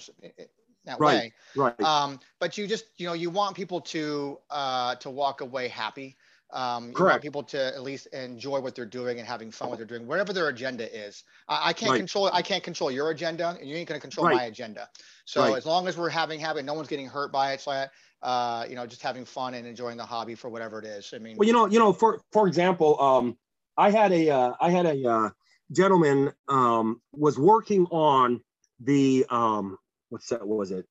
that 0.84 1.00
Right. 1.00 1.22
way. 1.22 1.32
right. 1.54 1.74
Um, 1.80 2.20
but 2.40 2.56
you 2.58 2.66
just, 2.66 2.86
you 2.96 3.06
know, 3.06 3.12
you 3.12 3.30
want 3.30 3.56
people 3.56 3.80
to, 3.80 4.38
uh, 4.50 4.94
to 4.96 5.10
walk 5.10 5.40
away 5.40 5.68
happy. 5.68 6.16
Um, 6.50 6.92
you 6.92 7.04
want 7.06 7.20
Correct. 7.20 7.22
people 7.22 7.42
to 7.44 7.58
at 7.74 7.82
least 7.82 8.06
enjoy 8.08 8.60
what 8.60 8.74
they're 8.76 8.86
doing 8.86 9.18
and 9.18 9.26
having 9.26 9.50
fun 9.50 9.70
with 9.70 9.80
what 9.80 9.88
they're 9.88 9.98
doing, 9.98 10.08
whatever 10.08 10.32
their 10.32 10.48
agenda 10.48 10.86
is. 10.94 11.24
I, 11.48 11.70
I 11.70 11.72
can't 11.72 11.90
Right. 11.90 11.98
control 11.98 12.30
I 12.32 12.42
can't 12.42 12.62
control 12.62 12.90
your 12.92 13.10
agenda, 13.10 13.56
and 13.58 13.68
you 13.68 13.74
ain't 13.76 13.88
going 13.88 13.98
to 13.98 14.02
control 14.02 14.26
Right. 14.26 14.34
my 14.34 14.44
agenda. 14.44 14.88
So 15.24 15.40
Right. 15.42 15.56
as 15.56 15.66
long 15.66 15.88
as 15.88 15.96
we're 15.96 16.10
having 16.10 16.38
having, 16.38 16.64
no 16.64 16.74
one's 16.74 16.86
getting 16.88 17.08
hurt 17.08 17.32
by 17.32 17.54
it. 17.54 17.60
So, 17.60 17.86
uh, 18.22 18.66
you 18.68 18.76
know, 18.76 18.86
just 18.86 19.02
having 19.02 19.24
fun 19.24 19.54
and 19.54 19.66
enjoying 19.66 19.96
the 19.96 20.06
hobby 20.06 20.36
for 20.36 20.48
whatever 20.48 20.78
it 20.78 20.84
is. 20.84 21.12
I 21.12 21.18
mean, 21.18 21.36
Well, 21.36 21.46
you 21.46 21.52
know, 21.52 21.66
you 21.66 21.78
know, 21.78 21.92
for 21.92 22.20
for 22.32 22.46
example, 22.46 23.00
um, 23.00 23.36
I 23.76 23.90
had 23.90 24.12
a 24.12 24.30
uh, 24.30 24.52
I 24.60 24.70
had 24.70 24.86
a 24.86 25.08
uh, 25.08 25.30
gentleman 25.72 26.32
um, 26.48 27.02
was 27.12 27.38
working 27.38 27.86
on 27.86 28.42
the 28.78 29.26
um, 29.30 29.78
What 30.10 30.22
was 30.46 30.70
it? 30.70 30.86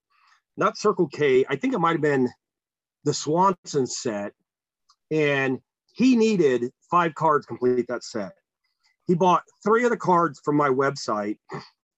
Not 0.58 0.78
Circle 0.78 1.08
K. 1.08 1.46
I 1.50 1.56
think 1.56 1.74
it 1.74 1.80
might 1.80 1.94
have 1.94 2.02
been 2.02 2.30
the 3.04 3.14
Swanson 3.14 3.88
set, 3.88 4.34
and 5.12 5.60
he 5.94 6.16
needed 6.16 6.72
five 6.92 7.16
cards 7.16 7.46
to 7.46 7.50
complete 7.56 7.88
that 7.88 8.04
set. 8.04 8.34
He 9.06 9.16
bought 9.16 9.44
three 9.64 9.84
of 9.84 9.92
the 9.92 9.98
cards 9.98 10.40
from 10.44 10.56
my 10.56 10.70
website. 10.70 11.38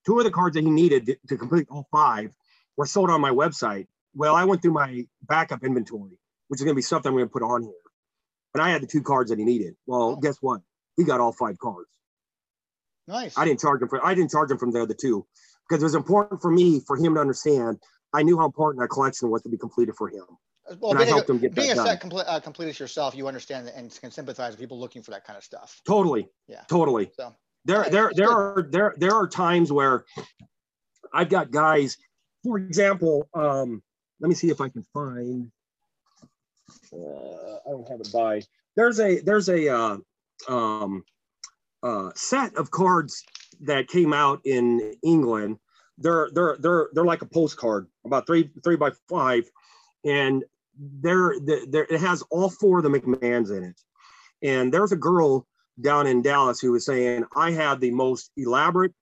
Two 0.06 0.20
of 0.20 0.26
the 0.26 0.32
cards 0.32 0.56
that 0.56 0.64
he 0.64 0.70
needed 0.70 1.06
to, 1.08 1.18
to 1.30 1.38
complete 1.38 1.68
all 1.70 1.88
five 1.92 2.32
were 2.78 2.86
sold 2.86 3.10
on 3.10 3.22
my 3.22 3.32
website. 3.32 3.88
Well, 4.14 4.36
I 4.36 4.44
went 4.46 4.62
through 4.62 4.74
my 4.74 5.06
backup 5.24 5.64
inventory, 5.64 6.18
which 6.48 6.60
is 6.60 6.64
going 6.64 6.74
to 6.74 6.78
be 6.78 6.82
something 6.82 7.10
I'm 7.10 7.16
going 7.16 7.28
to 7.28 7.32
put 7.32 7.44
on 7.44 7.64
here 7.64 7.72
and 8.56 8.64
I 8.64 8.70
had 8.70 8.82
the 8.82 8.88
two 8.88 9.02
cards 9.04 9.30
that 9.30 9.38
he 9.38 9.46
needed. 9.46 9.76
Well, 9.86 10.02
Oh. 10.02 10.16
guess 10.16 10.38
what? 10.42 10.62
He 10.96 11.04
got 11.04 11.20
all 11.20 11.34
five 11.34 11.60
cards. 11.60 11.90
nice. 13.08 13.38
I 13.38 13.46
didn't 13.46 13.60
charge 13.60 13.82
him 13.82 13.90
for 13.90 14.04
I 14.04 14.16
didn't 14.16 14.32
charge 14.32 14.50
him 14.50 14.58
from 14.58 14.72
the 14.72 14.82
other 14.82 14.94
two 14.94 15.28
because 15.68 15.82
it 15.82 15.86
was 15.86 15.96
important 15.96 16.42
for 16.42 16.52
me 16.52 16.82
for 16.86 16.98
him 16.98 17.16
to 17.16 17.22
understand. 17.22 17.80
I 18.14 18.24
knew 18.24 18.38
how 18.38 18.46
important 18.46 18.82
that 18.82 18.90
collection 18.90 19.30
was 19.30 19.42
to 19.44 19.50
be 19.50 19.58
completed 19.58 19.96
for 19.96 20.08
him, 20.08 20.24
well, 20.80 20.92
and 20.92 21.00
I 21.00 21.04
being, 21.04 21.14
helped 21.14 21.30
a, 21.30 21.34
him 21.34 21.40
get 21.40 21.56
being 21.56 21.68
that 21.70 21.78
a 21.78 21.84
set 21.84 22.02
complete, 22.02 22.26
uh, 22.28 22.40
completist 22.40 22.80
yourself, 22.80 23.16
you 23.16 23.28
understand 23.28 23.72
and 23.76 23.96
can 24.00 24.12
sympathize 24.12 24.52
with 24.52 24.60
people 24.60 24.80
looking 24.80 25.02
for 25.04 25.12
that 25.12 25.26
kind 25.26 25.38
of 25.38 25.44
stuff. 25.44 25.82
Totally, 25.86 26.28
Yeah. 26.48 26.62
totally. 26.70 27.12
So 27.16 27.34
There, 27.66 27.84
Yeah, 27.84 27.90
there, 27.90 28.12
there 28.16 28.28
good. 28.28 28.34
are 28.34 28.68
there 28.70 28.94
there 28.98 29.16
are 29.16 29.28
times 29.28 29.72
where 29.72 30.06
I've 31.14 31.30
got 31.30 31.52
guys. 31.52 31.98
For 32.44 32.58
example, 32.58 33.28
um, 33.34 33.82
let 34.20 34.30
me 34.30 34.36
see 34.36 34.50
if 34.50 34.62
I 34.62 34.70
can 34.70 34.84
find. 34.94 35.52
Uh, 36.94 37.58
I 37.66 37.70
don't 37.72 37.88
have 37.90 38.02
it 38.02 38.12
by. 38.12 38.42
There's 38.76 39.00
a 39.00 39.20
there's 39.22 39.50
a 39.50 39.68
uh, 39.70 39.98
um, 40.48 41.04
uh, 41.86 42.10
set 42.16 42.56
of 42.56 42.72
cards 42.72 43.24
that 43.62 43.88
came 43.88 44.12
out 44.12 44.42
in 44.44 44.96
England. 45.04 45.60
They're 45.98 46.30
they're 46.34 46.58
they're 46.60 46.90
they're 46.94 47.06
like 47.06 47.22
a 47.22 47.28
postcard, 47.28 47.88
about 48.04 48.26
three 48.26 48.50
three 48.64 48.76
by 48.76 48.92
five, 49.08 49.50
and 50.04 50.44
they're, 50.78 51.36
they're 51.40 51.86
it 51.86 52.02
has 52.02 52.24
all 52.32 52.50
four 52.50 52.80
of 52.80 52.84
the 52.84 52.90
McMahons 52.90 53.56
in 53.56 53.64
it. 53.64 53.82
And 54.42 54.74
there's 54.74 54.92
a 54.92 54.98
girl 54.98 55.48
down 55.80 56.08
in 56.08 56.22
Dallas 56.22 56.60
who 56.60 56.72
was 56.72 56.86
saying, 56.86 57.24
"I 57.36 57.52
have 57.52 57.80
the 57.80 57.92
most 57.92 58.32
elaborate 58.36 58.94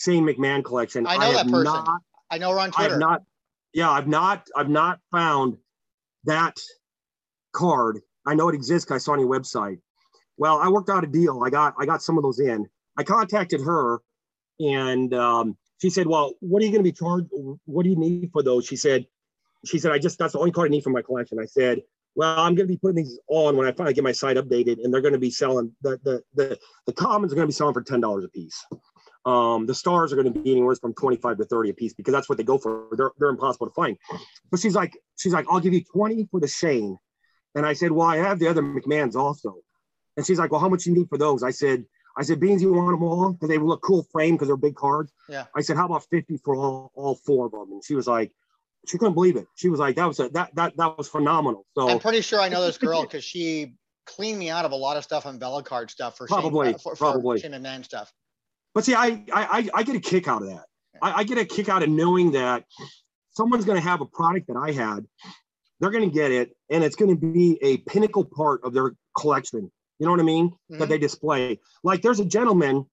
Shane 0.00 0.24
McMahon 0.24 0.64
collection. 0.64 1.06
I 1.06 1.16
know 1.16 1.32
have 1.32 1.46
that 1.46 1.52
person. 1.52 1.64
Not, 1.64 2.00
I 2.30 2.38
know 2.38 2.50
we're 2.50 2.60
on 2.60 2.72
I've 2.78 2.98
not. 2.98 3.22
Yeah, 3.74 3.90
I've 3.90 4.08
not. 4.08 4.48
I've 4.56 4.70
not 4.70 5.00
found 5.10 5.58
that 6.24 6.56
card. 7.52 8.00
I 8.24 8.34
know 8.34 8.48
it 8.48 8.54
exists. 8.54 8.90
I 8.90 8.98
saw 8.98 9.12
on 9.12 9.20
your 9.20 9.28
website. 9.28 9.80
Well, 10.38 10.58
I 10.58 10.68
worked 10.68 10.88
out 10.88 11.04
a 11.04 11.06
deal. 11.06 11.42
I 11.44 11.50
got. 11.50 11.74
I 11.78 11.84
got 11.84 12.02
some 12.02 12.16
of 12.16 12.22
those 12.22 12.38
in. 12.38 12.66
I 12.96 13.02
contacted 13.02 13.60
her, 13.60 13.98
and 14.60 15.12
um, 15.12 15.56
she 15.82 15.90
said, 15.90 16.06
"Well, 16.06 16.34
what 16.40 16.62
are 16.62 16.64
you 16.66 16.72
going 16.72 16.84
to 16.84 16.90
be 16.90 16.92
charged? 16.92 17.26
What 17.66 17.82
do 17.82 17.90
you 17.90 17.96
need 17.96 18.30
for 18.32 18.42
those?" 18.42 18.64
She 18.64 18.76
said. 18.76 19.06
She 19.66 19.78
said, 19.78 19.90
"I 19.90 19.98
just 19.98 20.18
that's 20.18 20.32
the 20.32 20.38
only 20.38 20.52
card 20.52 20.68
I 20.68 20.70
need 20.70 20.84
for 20.84 20.90
my 20.90 21.02
collection." 21.02 21.38
I 21.40 21.46
said, 21.46 21.82
"Well, 22.14 22.38
I'm 22.38 22.54
going 22.54 22.68
to 22.68 22.72
be 22.72 22.78
putting 22.78 22.96
these 22.96 23.18
on 23.28 23.56
when 23.56 23.66
I 23.66 23.72
finally 23.72 23.94
get 23.94 24.04
my 24.04 24.12
site 24.12 24.36
updated, 24.36 24.82
and 24.82 24.94
they're 24.94 25.00
going 25.00 25.14
to 25.14 25.18
be 25.18 25.30
selling 25.30 25.72
the 25.82 25.98
the 26.04 26.22
the 26.34 26.58
the 26.86 26.92
commons 26.92 27.32
are 27.32 27.36
going 27.36 27.46
to 27.46 27.50
be 27.50 27.56
selling 27.56 27.74
for 27.74 27.82
ten 27.82 28.00
dollars 28.00 28.24
a 28.24 28.28
piece." 28.28 28.64
Um, 29.24 29.66
the 29.66 29.74
stars 29.74 30.10
are 30.12 30.16
going 30.16 30.32
to 30.32 30.40
be 30.40 30.52
anywhere 30.52 30.74
from 30.76 30.94
25 30.94 31.36
to 31.36 31.44
30 31.44 31.70
a 31.70 31.74
piece 31.74 31.92
because 31.92 32.12
that's 32.12 32.30
what 32.30 32.38
they 32.38 32.44
go 32.44 32.56
for. 32.56 32.86
They're, 32.92 33.10
they're 33.18 33.28
impossible 33.28 33.66
to 33.66 33.74
find. 33.74 33.98
But 34.50 34.58
she's 34.58 34.74
like, 34.74 34.96
she's 35.18 35.34
like, 35.34 35.44
I'll 35.50 35.60
give 35.60 35.74
you 35.74 35.84
20 35.92 36.28
for 36.30 36.40
the 36.40 36.48
Shane. 36.48 36.96
And 37.54 37.66
I 37.66 37.74
said, 37.74 37.92
well, 37.92 38.06
I 38.06 38.16
have 38.16 38.38
the 38.38 38.48
other 38.48 38.62
McMahons 38.62 39.16
also. 39.16 39.56
And 40.18 40.26
she's 40.26 40.38
like, 40.38 40.50
well, 40.50 40.60
how 40.60 40.68
much 40.68 40.82
do 40.82 40.90
you 40.90 40.96
need 40.96 41.08
for 41.08 41.16
those? 41.16 41.44
I 41.44 41.50
said, 41.50 41.84
I 42.18 42.24
said, 42.24 42.40
Beans, 42.40 42.60
you 42.60 42.72
want 42.72 42.90
them 42.98 43.04
all? 43.04 43.32
Because 43.32 43.48
they 43.48 43.56
look 43.56 43.82
cool 43.82 44.04
frame 44.10 44.34
because 44.34 44.48
they're 44.48 44.56
big 44.56 44.74
cards. 44.74 45.12
Yeah. 45.28 45.44
I 45.56 45.60
said, 45.60 45.76
how 45.76 45.86
about 45.86 46.04
50 46.10 46.38
for 46.38 46.56
all, 46.56 46.90
all 46.96 47.14
four 47.14 47.46
of 47.46 47.52
them? 47.52 47.70
And 47.70 47.84
she 47.84 47.94
was 47.94 48.08
like, 48.08 48.32
she 48.88 48.98
couldn't 48.98 49.14
believe 49.14 49.36
it. 49.36 49.46
She 49.54 49.68
was 49.68 49.78
like, 49.78 49.94
that 49.94 50.06
was 50.06 50.18
a, 50.18 50.28
that, 50.30 50.52
that, 50.56 50.76
that 50.76 50.98
was 50.98 51.06
phenomenal. 51.06 51.64
So 51.76 51.88
I'm 51.88 52.00
pretty 52.00 52.20
sure 52.20 52.40
I 52.40 52.48
know 52.48 52.66
this 52.66 52.78
girl 52.78 53.02
because 53.04 53.22
she 53.22 53.74
cleaned 54.06 54.40
me 54.40 54.50
out 54.50 54.64
of 54.64 54.72
a 54.72 54.76
lot 54.76 54.96
of 54.96 55.04
stuff 55.04 55.24
on 55.24 55.38
Velocard 55.38 55.88
stuff 55.88 56.16
for 56.16 56.26
Probably, 56.26 56.66
Shane, 56.66 56.74
uh, 56.74 56.78
for, 56.78 56.96
probably. 56.96 57.38
for 57.38 57.42
Shane 57.42 57.52
McMahon 57.52 57.84
stuff. 57.84 58.12
But 58.74 58.84
see, 58.84 58.94
I 58.94 59.06
I 59.06 59.22
I, 59.32 59.68
I 59.74 59.82
get 59.84 59.94
a 59.94 60.00
kick 60.00 60.26
out 60.26 60.42
of 60.42 60.48
that. 60.48 60.64
I, 61.00 61.12
I 61.20 61.24
get 61.24 61.38
a 61.38 61.44
kick 61.44 61.68
out 61.68 61.84
of 61.84 61.88
knowing 61.88 62.32
that 62.32 62.64
someone's 63.30 63.64
going 63.64 63.78
to 63.80 63.88
have 63.88 64.00
a 64.00 64.06
product 64.06 64.48
that 64.48 64.56
I 64.56 64.72
had. 64.72 65.06
They're 65.80 65.90
going 65.90 66.08
to 66.08 66.14
get 66.14 66.32
it, 66.32 66.56
and 66.70 66.82
it's 66.82 66.96
going 66.96 67.10
to 67.14 67.20
be 67.20 67.58
a 67.62 67.76
pinnacle 67.78 68.24
part 68.24 68.64
of 68.64 68.72
their 68.72 68.94
collection. 69.16 69.70
You 69.98 70.06
know 70.06 70.12
what 70.12 70.20
I 70.20 70.24
mean? 70.24 70.52
Mhm. 70.70 70.78
That 70.78 70.88
they 70.88 70.98
display. 70.98 71.60
Like 71.82 72.02
there's 72.02 72.20
a 72.20 72.24
gentleman 72.24 72.86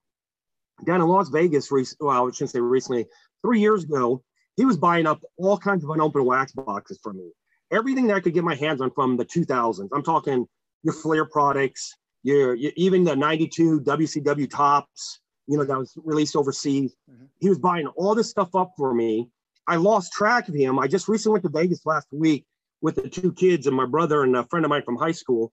down 0.85 1.01
in 1.01 1.07
Las 1.07 1.29
Vegas. 1.29 1.71
Rec- 1.71 1.87
well, 1.99 2.27
I 2.27 2.31
shouldn't 2.31 2.51
say 2.51 2.59
recently. 2.59 3.05
Three 3.43 3.59
years 3.61 3.83
ago, 3.83 4.23
he 4.57 4.65
was 4.65 4.77
buying 4.77 5.05
up 5.05 5.21
all 5.37 5.57
kinds 5.57 5.83
of 5.83 5.89
unopened 5.89 6.25
wax 6.25 6.51
boxes 6.53 6.99
from 7.01 7.17
me. 7.17 7.31
Everything 7.71 8.07
that 8.07 8.15
I 8.15 8.19
could 8.19 8.33
get 8.33 8.43
my 8.43 8.55
hands 8.55 8.81
on 8.81 8.91
from 8.91 9.17
the 9.17 9.25
2000s. 9.25 9.89
I'm 9.93 10.03
talking 10.03 10.47
your 10.83 10.93
Flair 10.93 11.25
products, 11.25 11.93
your, 12.23 12.53
your 12.55 12.71
even 12.75 13.03
the 13.03 13.15
92 13.15 13.81
WCW 13.81 14.49
Topps. 14.49 15.19
You 15.47 15.57
know 15.57 15.63
that 15.63 15.77
was 15.77 15.93
released 16.03 16.35
overseas. 16.35 16.95
Mhm. 17.09 17.27
He 17.39 17.49
was 17.49 17.59
buying 17.59 17.87
all 17.87 18.15
this 18.15 18.29
stuff 18.29 18.55
up 18.55 18.73
for 18.77 18.93
me. 18.93 19.29
I 19.67 19.75
lost 19.77 20.11
track 20.13 20.47
of 20.47 20.55
him. 20.55 20.79
I 20.79 20.87
just 20.87 21.07
recently 21.07 21.33
went 21.33 21.43
to 21.43 21.49
Vegas 21.49 21.85
last 21.85 22.07
week 22.11 22.45
with 22.81 22.95
the 22.95 23.09
two 23.09 23.31
kids 23.31 23.67
and 23.67 23.75
my 23.75 23.85
brother 23.85 24.23
and 24.23 24.35
a 24.35 24.43
friend 24.45 24.65
of 24.65 24.69
mine 24.69 24.83
from 24.83 24.95
high 24.95 25.11
school. 25.11 25.51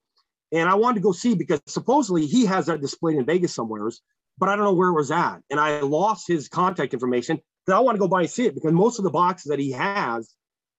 And 0.53 0.69
I 0.69 0.75
wanted 0.75 0.95
to 0.95 1.01
go 1.01 1.11
see 1.11 1.33
because 1.33 1.61
supposedly 1.65 2.27
he 2.27 2.45
has 2.45 2.67
that 2.67 2.79
displayed 2.79 3.17
in 3.17 3.25
Vegas 3.25 3.55
somewheres, 3.55 4.01
but 4.37 4.49
I 4.49 4.55
don't 4.55 4.65
know 4.65 4.73
where 4.73 4.89
it 4.89 4.93
was 4.93 5.09
at. 5.09 5.39
And 5.49 5.59
I 5.59 5.81
lost 5.81 6.27
his 6.27 6.47
contact 6.47 6.93
information 6.93 7.39
because 7.65 7.77
I 7.77 7.81
want 7.81 7.95
to 7.95 7.99
go 7.99 8.07
by 8.07 8.21
and 8.21 8.29
see 8.29 8.45
it 8.45 8.53
because 8.53 8.71
most 8.71 8.99
of 8.99 9.03
the 9.03 9.09
boxes 9.09 9.49
that 9.49 9.57
he 9.57 9.71
has, 9.71 10.31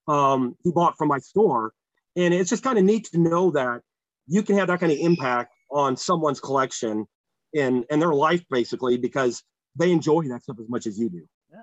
um, 0.07 0.55
he 0.63 0.71
bought 0.71 0.97
from 0.97 1.09
my 1.09 1.19
store. 1.19 1.73
And 2.15 2.33
it's 2.33 2.49
just 2.49 2.63
kind 2.63 2.77
of 2.77 2.85
neat 2.85 3.09
to 3.11 3.19
know 3.19 3.51
that 3.51 3.81
you 4.27 4.43
can 4.43 4.57
have 4.57 4.69
that 4.69 4.79
kind 4.79 4.93
of 4.93 4.97
impact 4.97 5.53
on 5.69 5.97
someone's 5.97 6.39
collection 6.39 7.05
and, 7.53 7.83
and 7.89 8.01
their 8.01 8.13
life 8.13 8.43
basically 8.49 8.97
because 8.97 9.43
they 9.75 9.91
enjoy 9.91 10.23
that 10.29 10.43
stuff 10.43 10.57
as 10.61 10.69
much 10.69 10.87
as 10.87 10.97
you 10.97 11.09
do. 11.09 11.27
Yeah. 11.51 11.59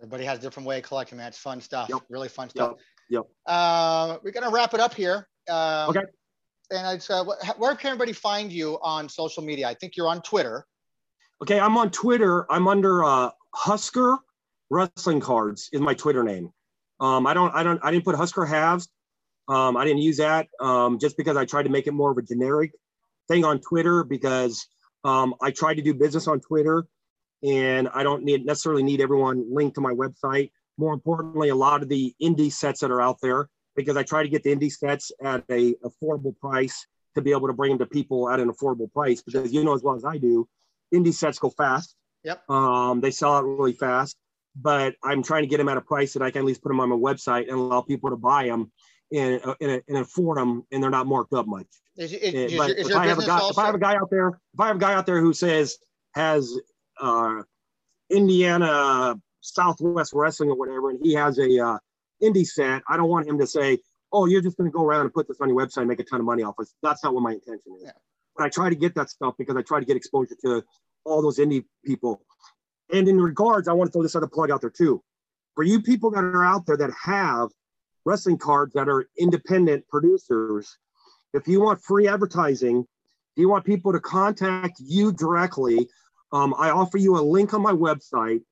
Everybody 0.00 0.24
has 0.26 0.40
a 0.40 0.42
different 0.42 0.66
way 0.66 0.78
of 0.78 0.84
collecting, 0.84 1.16
man. 1.16 1.28
It's 1.28 1.38
fun 1.38 1.62
stuff. 1.62 1.88
Yep. 1.88 2.00
Really 2.10 2.28
fun 2.28 2.50
stuff. 2.50 2.74
Yep. 3.08 3.22
Uh, 3.46 4.18
we're 4.22 4.32
gonna 4.32 4.50
wrap 4.50 4.74
it 4.74 4.80
up 4.80 4.92
here. 4.92 5.26
Um, 5.48 5.90
Okay. 5.90 6.02
And 6.72 6.96
it's, 6.96 7.10
uh, 7.10 7.24
where 7.58 7.74
can 7.76 7.88
everybody 7.88 8.12
find 8.12 8.50
you 8.50 8.78
on 8.82 9.08
social 9.08 9.42
media? 9.42 9.68
I 9.68 9.74
think 9.74 9.96
you're 9.96 10.08
on 10.08 10.22
Twitter. 10.22 10.66
Okay, 11.42 11.60
I'm 11.60 11.76
on 11.76 11.90
Twitter. 11.90 12.50
I'm 12.50 12.66
under 12.66 13.04
uh, 13.04 13.30
Husker 13.54 14.18
Wrestling 14.70 15.20
Cards 15.20 15.68
is 15.72 15.80
my 15.80 15.92
Twitter 15.92 16.22
name. 16.22 16.50
Um, 16.98 17.26
I 17.26 17.34
don't, 17.34 17.54
I 17.54 17.62
don't, 17.62 17.78
I 17.82 17.90
didn't 17.90 18.04
put 18.04 18.16
Huskerhav's. 18.16 18.88
Um, 19.48 19.76
I 19.76 19.84
didn't 19.84 20.00
use 20.00 20.16
that 20.16 20.48
um, 20.60 20.98
just 20.98 21.16
because 21.16 21.36
I 21.36 21.44
tried 21.44 21.64
to 21.64 21.68
make 21.68 21.86
it 21.86 21.92
more 21.92 22.10
of 22.10 22.16
a 22.16 22.22
generic 22.22 22.72
thing 23.28 23.44
on 23.44 23.60
Twitter 23.60 24.02
because 24.02 24.66
um, 25.04 25.34
I 25.42 25.50
tried 25.50 25.74
to 25.74 25.82
do 25.82 25.92
business 25.92 26.26
on 26.26 26.40
Twitter, 26.40 26.86
and 27.42 27.88
I 27.92 28.02
don't 28.02 28.22
need 28.22 28.46
necessarily 28.46 28.82
need 28.82 29.00
everyone 29.00 29.52
linked 29.52 29.74
to 29.74 29.80
my 29.80 29.92
website. 29.92 30.52
More 30.78 30.94
importantly, 30.94 31.50
a 31.50 31.54
lot 31.54 31.82
of 31.82 31.88
the 31.88 32.14
indie 32.22 32.52
sets 32.52 32.80
that 32.80 32.90
are 32.90 33.02
out 33.02 33.18
there 33.20 33.50
because 33.76 33.96
I 33.96 34.02
try 34.02 34.22
to 34.22 34.28
get 34.28 34.42
the 34.42 34.54
indie 34.54 34.72
sets 34.72 35.12
at 35.22 35.44
a 35.50 35.74
affordable 35.84 36.38
price 36.38 36.86
to 37.14 37.22
be 37.22 37.30
able 37.30 37.48
to 37.48 37.52
bring 37.52 37.70
them 37.70 37.78
to 37.78 37.86
people 37.86 38.28
at 38.30 38.40
an 38.40 38.50
affordable 38.50 38.90
price 38.92 39.22
because 39.22 39.52
you 39.52 39.64
know 39.64 39.74
as 39.74 39.82
well 39.82 39.94
as 39.94 40.04
I 40.04 40.18
do 40.18 40.48
indie 40.92 41.14
sets 41.14 41.38
go 41.38 41.50
fast. 41.50 41.94
Yep. 42.24 42.48
Um, 42.48 43.00
they 43.00 43.10
sell 43.10 43.34
out 43.34 43.44
really 43.44 43.72
fast, 43.72 44.16
but 44.54 44.94
I'm 45.02 45.22
trying 45.22 45.42
to 45.42 45.48
get 45.48 45.56
them 45.56 45.68
at 45.68 45.76
a 45.76 45.80
price 45.80 46.12
that 46.12 46.22
I 46.22 46.30
can 46.30 46.40
at 46.40 46.44
least 46.44 46.62
put 46.62 46.68
them 46.68 46.80
on 46.80 46.88
my 46.88 46.96
website 46.96 47.48
and 47.48 47.52
allow 47.52 47.80
people 47.80 48.10
to 48.10 48.16
buy 48.16 48.46
them 48.46 48.70
and, 49.12 49.40
uh, 49.44 49.54
and, 49.60 49.82
and 49.88 49.98
afford 49.98 50.38
them, 50.38 50.64
and 50.70 50.82
they're 50.82 50.90
not 50.90 51.06
marked 51.06 51.32
up 51.32 51.46
much. 51.46 51.66
Is, 51.96 52.12
is, 52.12 52.56
but 52.56 52.70
is 52.70 52.88
if 52.88 52.96
I 52.96 53.06
have 53.06 53.18
a 53.18 53.26
guy, 53.26 53.38
also? 53.38 53.50
if 53.50 53.58
I 53.58 53.66
have 53.66 53.74
a 53.74 53.78
guy 53.78 53.96
out 53.96 54.08
there, 54.10 54.28
if 54.28 54.60
I 54.60 54.68
have 54.68 54.76
a 54.76 54.80
guy 54.80 54.94
out 54.94 55.04
there 55.04 55.20
who 55.20 55.32
says 55.32 55.76
has 56.14 56.56
uh, 57.00 57.42
Indiana 58.10 59.16
Southwest 59.40 60.12
Wrestling 60.14 60.50
or 60.50 60.56
whatever, 60.56 60.90
and 60.90 61.00
he 61.02 61.14
has 61.14 61.38
a 61.38 61.66
uh, 61.66 61.78
indie 62.22 62.46
set, 62.46 62.82
I 62.88 62.96
don't 62.96 63.08
want 63.08 63.28
him 63.28 63.38
to 63.38 63.46
say, 63.46 63.78
"Oh, 64.12 64.26
you're 64.26 64.42
just 64.42 64.56
going 64.56 64.70
to 64.70 64.74
go 64.74 64.84
around 64.84 65.02
and 65.02 65.14
put 65.14 65.28
this 65.28 65.40
on 65.40 65.48
your 65.48 65.58
website 65.58 65.78
and 65.78 65.88
make 65.88 66.00
a 66.00 66.04
ton 66.04 66.20
of 66.20 66.26
money 66.26 66.42
off 66.42 66.54
it." 66.58 66.68
That's 66.82 67.02
not 67.04 67.14
what 67.14 67.22
my 67.22 67.32
intention 67.32 67.74
is. 67.76 67.84
Yeah. 67.84 67.92
But 68.36 68.44
I 68.44 68.48
try 68.48 68.68
to 68.68 68.76
get 68.76 68.94
that 68.94 69.10
stuff 69.10 69.34
because 69.38 69.56
I 69.56 69.62
try 69.62 69.80
to 69.80 69.86
get 69.86 69.96
exposure 69.96 70.36
to 70.44 70.62
all 71.04 71.22
those 71.22 71.38
indie 71.38 71.64
people. 71.84 72.22
And 72.92 73.08
in 73.08 73.20
regards, 73.20 73.68
I 73.68 73.72
want 73.72 73.88
to 73.88 73.92
throw 73.92 74.02
this 74.02 74.16
other 74.16 74.26
plug 74.26 74.50
out 74.50 74.60
there 74.60 74.70
too. 74.70 75.02
For 75.54 75.64
you 75.64 75.82
people 75.82 76.10
that 76.12 76.24
are 76.24 76.44
out 76.44 76.66
there 76.66 76.76
that 76.76 76.90
have 77.02 77.50
wrestling 78.04 78.38
cards 78.38 78.74
that 78.74 78.88
are 78.88 79.08
independent 79.18 79.86
producers, 79.88 80.78
if 81.34 81.46
you 81.48 81.60
want 81.60 81.82
free 81.82 82.08
advertising, 82.08 82.80
if 82.80 83.40
you 83.40 83.48
want 83.48 83.64
people 83.64 83.92
to 83.92 84.00
contact 84.00 84.78
you 84.78 85.12
directly, 85.12 85.88
um, 86.32 86.54
I 86.58 86.70
offer 86.70 86.98
you 86.98 87.16
a 87.16 87.22
link 87.22 87.54
on 87.54 87.62
my 87.62 87.72
website. 87.72 88.42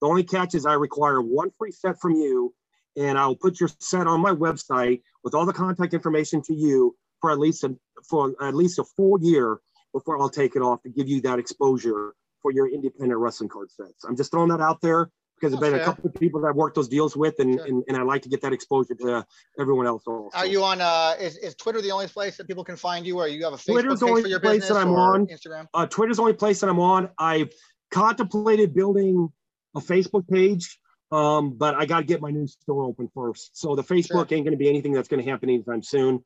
The 0.00 0.06
only 0.06 0.24
catch 0.24 0.54
is 0.54 0.64
I 0.64 0.74
require 0.74 1.20
one 1.20 1.50
free 1.58 1.72
set 1.72 2.00
from 2.00 2.12
you, 2.12 2.54
and 3.00 3.18
I'll 3.18 3.34
put 3.36 3.58
your 3.60 3.70
set 3.80 4.06
on 4.06 4.20
my 4.20 4.30
website 4.32 5.02
with 5.24 5.34
all 5.34 5.46
the 5.46 5.52
contact 5.52 5.94
information 5.94 6.42
to 6.42 6.54
you 6.54 6.94
for 7.20 7.30
at 7.30 7.38
least 7.38 7.64
a, 7.64 7.74
for 8.08 8.34
at 8.40 8.54
least 8.54 8.78
a 8.78 8.84
full 8.96 9.18
year 9.20 9.58
before 9.92 10.20
I'll 10.20 10.28
take 10.42 10.54
it 10.54 10.62
off 10.62 10.82
to 10.82 10.90
give 10.90 11.08
you 11.08 11.20
that 11.22 11.38
exposure 11.38 12.14
for 12.42 12.50
your 12.52 12.68
independent 12.72 13.18
wrestling 13.18 13.48
card 13.48 13.70
sets. 13.70 14.04
I'm 14.04 14.16
just 14.16 14.30
throwing 14.30 14.48
that 14.50 14.60
out 14.60 14.80
there 14.80 15.10
because 15.36 15.52
there's 15.52 15.60
been 15.60 15.74
Okay. 15.74 15.82
a 15.82 15.84
couple 15.84 16.06
of 16.08 16.14
people 16.14 16.40
that 16.42 16.48
I've 16.48 16.56
worked 16.56 16.76
those 16.76 16.88
deals 16.88 17.16
with, 17.16 17.34
and, 17.38 17.54
Sure. 17.54 17.66
and, 17.66 17.82
and 17.88 17.96
I 17.96 18.02
like 18.02 18.22
to 18.22 18.28
get 18.28 18.40
that 18.42 18.52
exposure 18.52 18.94
to 18.96 19.26
everyone 19.58 19.86
else. 19.86 20.02
Also. 20.06 20.30
Are 20.36 20.46
you 20.46 20.62
on? 20.62 20.80
Uh, 20.82 21.14
is, 21.18 21.36
is 21.38 21.54
Twitter 21.54 21.80
the 21.80 21.90
only 21.90 22.08
place 22.08 22.36
that 22.36 22.46
people 22.46 22.64
can 22.64 22.76
find 22.76 23.06
you, 23.06 23.18
or 23.18 23.26
you 23.28 23.42
have 23.44 23.54
a 23.54 23.56
Facebook 23.56 23.72
Twitter's 23.82 24.00
the 24.00 24.06
only 24.06 24.38
place 24.38 24.68
that 24.68 24.76
I'm 24.76 24.92
on. 24.92 25.26
Instagram? 25.26 25.66
uh, 25.74 25.86
Twitter's 25.86 26.16
the 26.16 26.22
only 26.22 26.34
place 26.34 26.60
that 26.60 26.68
I'm 26.68 26.78
on. 26.80 27.08
I've 27.18 27.50
contemplated 27.90 28.74
building 28.74 29.30
a 29.74 29.80
Facebook 29.80 30.28
page, 30.28 30.78
um, 31.12 31.52
but 31.52 31.74
I 31.74 31.86
got 31.86 31.98
to 31.98 32.04
get 32.04 32.20
my 32.20 32.30
new 32.30 32.46
store 32.46 32.84
open 32.84 33.10
first. 33.14 33.58
So 33.58 33.74
the 33.74 33.82
Facebook 33.82 34.32
ain't 34.32 34.44
going 34.44 34.52
to 34.52 34.56
be 34.56 34.68
anything 34.68 34.92
that's 34.92 35.08
going 35.08 35.22
to 35.22 35.28
happen 35.28 35.48
anytime 35.48 35.82
soon. 35.82 36.24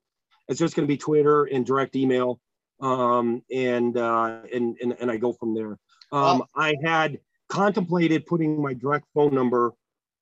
It's 0.49 0.59
just 0.59 0.77
going 0.77 0.87
to 0.87 0.93
be 0.93 0.99
Twitter 0.99 1.45
and 1.45 1.65
direct 1.65 1.97
email, 1.97 2.41
um, 2.81 3.43
and, 3.51 3.97
uh, 3.97 4.41
and 4.53 4.77
and 4.83 4.95
and 5.01 5.11
I 5.11 5.17
go 5.17 5.33
from 5.33 5.55
there. 5.55 5.79
Um, 6.13 6.45
I 6.55 6.75
had 6.85 7.19
contemplated 7.49 8.27
putting 8.27 8.61
my 8.61 8.75
direct 8.75 9.07
phone 9.15 9.35
number 9.35 9.73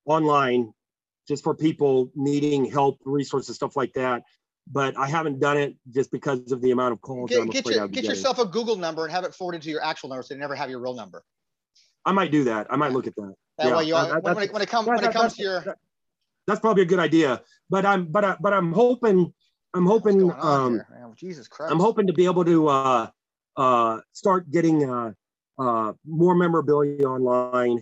online, 0.05 0.73
just 1.27 1.43
for 1.43 1.53
people 1.53 2.09
needing 2.15 2.65
help, 2.65 2.99
resources, 3.05 3.55
stuff 3.55 3.75
like 3.75 3.93
that. 3.93 4.23
But 4.71 4.97
I 4.97 5.07
haven't 5.07 5.39
done 5.41 5.57
it 5.57 5.75
just 5.89 6.09
because 6.09 6.53
of 6.53 6.61
the 6.61 6.71
amount 6.71 6.93
of 6.93 7.01
calls. 7.01 7.29
that 7.31 7.35
Get, 7.35 7.41
I'm 7.41 7.49
get, 7.49 7.65
afraid 7.65 7.75
your, 7.75 7.87
get 7.89 8.03
yourself 8.05 8.39
a 8.39 8.45
Google 8.45 8.77
number 8.77 9.03
and 9.03 9.11
have 9.11 9.25
it 9.25 9.35
forwarded 9.35 9.61
to 9.63 9.69
your 9.69 9.83
actual 9.83 10.07
number, 10.09 10.23
so 10.23 10.33
you 10.33 10.39
never 10.39 10.55
have 10.55 10.69
your 10.69 10.79
real 10.79 10.93
number. 10.93 11.21
I 12.05 12.13
might 12.13 12.31
do 12.31 12.45
that. 12.45 12.67
I 12.69 12.77
might 12.77 12.93
look 12.93 13.07
at 13.07 13.15
that. 13.15 13.33
That 13.57 13.67
Yeah, 13.67 13.77
way, 13.77 13.83
you 13.85 13.93
that- 13.93 14.23
when, 14.23 14.37
it, 14.43 14.53
when 14.53 14.61
it 14.61 14.69
comes 14.69 14.87
that- 14.87 14.95
when 14.95 15.05
it 15.05 15.13
comes 15.13 15.35
to 15.35 15.37
that's- 15.37 15.39
your 15.39 15.59
that- 15.61 15.79
That's 16.45 16.59
probably 16.59 16.83
a 16.83 16.85
good 16.85 16.99
idea. 16.99 17.41
But 17.69 17.85
I'm 17.85 18.07
but 18.07 18.25
I, 18.25 18.35
but 18.41 18.53
I'm 18.53 18.73
hoping 18.73 19.33
I'm 19.73 19.85
hoping 19.85 20.31
um 20.31 20.73
here? 20.73 21.13
Jesus 21.15 21.47
Christ! 21.47 21.71
I'm 21.71 21.79
hoping 21.79 22.07
to 22.07 22.13
be 22.13 22.25
able 22.25 22.43
to 22.45 22.67
uh 22.67 23.07
uh 23.55 23.99
start 24.11 24.51
getting 24.51 24.89
uh 24.89 25.13
uh 25.57 25.93
more 26.05 26.35
memorabilia 26.35 27.07
online 27.07 27.81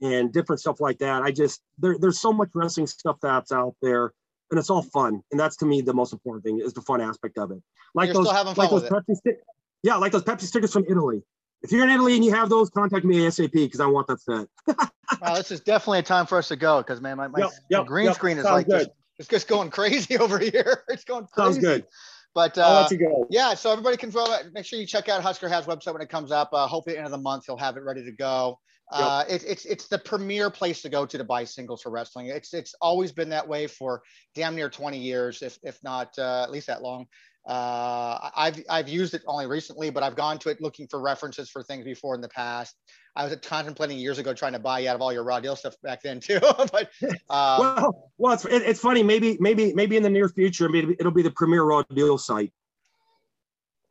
and 0.00 0.32
different 0.32 0.60
stuff 0.60 0.80
like 0.80 0.98
that. 1.00 1.22
I 1.22 1.32
just 1.32 1.60
there, 1.78 1.96
there's 1.98 2.20
so 2.20 2.32
much 2.32 2.48
wrestling 2.54 2.86
stuff 2.86 3.18
that's 3.20 3.52
out 3.52 3.76
there 3.82 4.12
and 4.50 4.58
it's 4.58 4.70
all 4.70 4.82
fun. 4.82 5.20
And 5.30 5.38
that's 5.38 5.56
to 5.56 5.66
me 5.66 5.82
the 5.82 5.92
most 5.92 6.12
important 6.14 6.44
thing 6.44 6.60
is 6.60 6.72
the 6.72 6.82
fun 6.82 7.00
aspect 7.02 7.36
of 7.36 7.50
it. 7.50 7.62
Like 7.94 8.06
You're 8.06 8.24
those 8.24 8.56
like 8.56 8.70
those 8.70 8.84
Pepsi 8.84 9.16
stick 9.16 9.40
yeah, 9.82 9.96
like 9.96 10.12
those 10.12 10.24
Pepsi 10.24 10.42
stickers 10.42 10.72
from 10.72 10.86
Italy. 10.88 11.22
If 11.62 11.72
you're 11.72 11.82
in 11.82 11.90
Italy 11.90 12.14
and 12.14 12.24
you 12.24 12.32
have 12.32 12.48
those, 12.48 12.70
contact 12.70 13.04
me 13.04 13.16
ASAP 13.18 13.52
because 13.52 13.80
I 13.80 13.86
want 13.86 14.06
that 14.08 14.20
set. 14.20 14.48
Wow, 15.22 15.36
this 15.36 15.50
is 15.50 15.60
definitely 15.60 16.00
a 16.00 16.02
time 16.02 16.26
for 16.26 16.36
us 16.36 16.48
to 16.48 16.56
go 16.56 16.78
because 16.78 17.00
man, 17.00 17.16
my, 17.16 17.28
my, 17.28 17.40
Yep, 17.40 17.50
my 17.70 17.84
green 17.84 18.06
yep. 18.06 18.14
screen 18.14 18.36
is 18.36 18.44
like 18.44 18.68
just, 18.68 18.90
it's 19.18 19.26
just 19.26 19.48
going 19.48 19.70
crazy 19.70 20.18
over 20.18 20.38
here. 20.38 20.84
It's 20.88 21.04
going 21.04 21.26
crazy. 21.32 21.52
Sounds 21.52 21.58
good. 21.64 21.86
But 22.34 22.58
I'll 22.58 22.76
uh, 22.76 22.82
let 22.82 22.90
you 22.90 22.98
go. 22.98 23.26
yeah, 23.30 23.54
so 23.54 23.72
everybody 23.72 23.96
can. 23.96 24.12
Make 24.52 24.66
sure 24.66 24.78
you 24.78 24.86
check 24.86 25.08
out 25.08 25.22
Huskerhav's 25.22 25.66
website 25.66 25.94
when 25.94 26.02
it 26.02 26.10
comes 26.10 26.30
up. 26.30 26.50
Uh, 26.52 26.66
hopefully, 26.66 26.94
at 26.94 27.00
the 27.00 27.04
end 27.04 27.06
of 27.06 27.12
the 27.12 27.22
month, 27.22 27.44
he'll 27.46 27.56
have 27.56 27.78
it 27.78 27.82
ready 27.82 28.04
to 28.04 28.12
go. 28.12 28.58
Uh, 28.90 29.24
it, 29.28 29.44
it's 29.46 29.64
it's 29.66 29.88
the 29.88 29.98
premier 29.98 30.50
place 30.50 30.80
to 30.82 30.88
go 30.88 31.04
to 31.04 31.18
to 31.18 31.24
buy 31.24 31.44
singles 31.44 31.82
for 31.82 31.90
wrestling. 31.90 32.26
It's 32.26 32.54
it's 32.54 32.74
always 32.80 33.12
been 33.12 33.28
that 33.30 33.46
way 33.46 33.66
for 33.66 34.02
damn 34.34 34.54
near 34.54 34.70
20 34.70 34.98
years, 34.98 35.42
if 35.42 35.58
if 35.62 35.82
not 35.82 36.18
uh, 36.18 36.42
at 36.42 36.50
least 36.50 36.68
that 36.68 36.82
long. 36.82 37.06
Uh, 37.48 38.28
I've 38.36 38.62
I've 38.68 38.90
used 38.90 39.14
it 39.14 39.22
only 39.26 39.46
recently, 39.46 39.88
but 39.88 40.02
I've 40.02 40.14
gone 40.14 40.38
to 40.40 40.50
it 40.50 40.60
looking 40.60 40.86
for 40.86 41.00
references 41.00 41.48
for 41.48 41.62
things 41.62 41.82
before 41.82 42.14
in 42.14 42.20
the 42.20 42.28
past. 42.28 42.76
I 43.16 43.24
was 43.24 43.34
contemplating 43.36 43.98
years 43.98 44.18
ago 44.18 44.34
trying 44.34 44.52
to 44.52 44.58
buy 44.58 44.80
you 44.80 44.90
out 44.90 44.96
of 44.96 45.00
all 45.00 45.14
your 45.14 45.24
raw 45.24 45.40
deal 45.40 45.56
stuff 45.56 45.74
back 45.82 46.02
then 46.02 46.20
too. 46.20 46.40
but 46.40 46.90
um, 47.30 47.58
well, 47.58 48.12
well, 48.18 48.34
it's, 48.34 48.44
it, 48.44 48.62
it's 48.62 48.80
funny. 48.80 49.02
Maybe, 49.02 49.38
maybe, 49.40 49.72
maybe 49.72 49.96
in 49.96 50.02
the 50.02 50.10
near 50.10 50.28
future, 50.28 50.68
maybe 50.68 50.94
it'll 51.00 51.10
be 51.10 51.22
the 51.22 51.30
premier 51.30 51.62
raw 51.62 51.82
deal 51.94 52.18
site. 52.18 52.52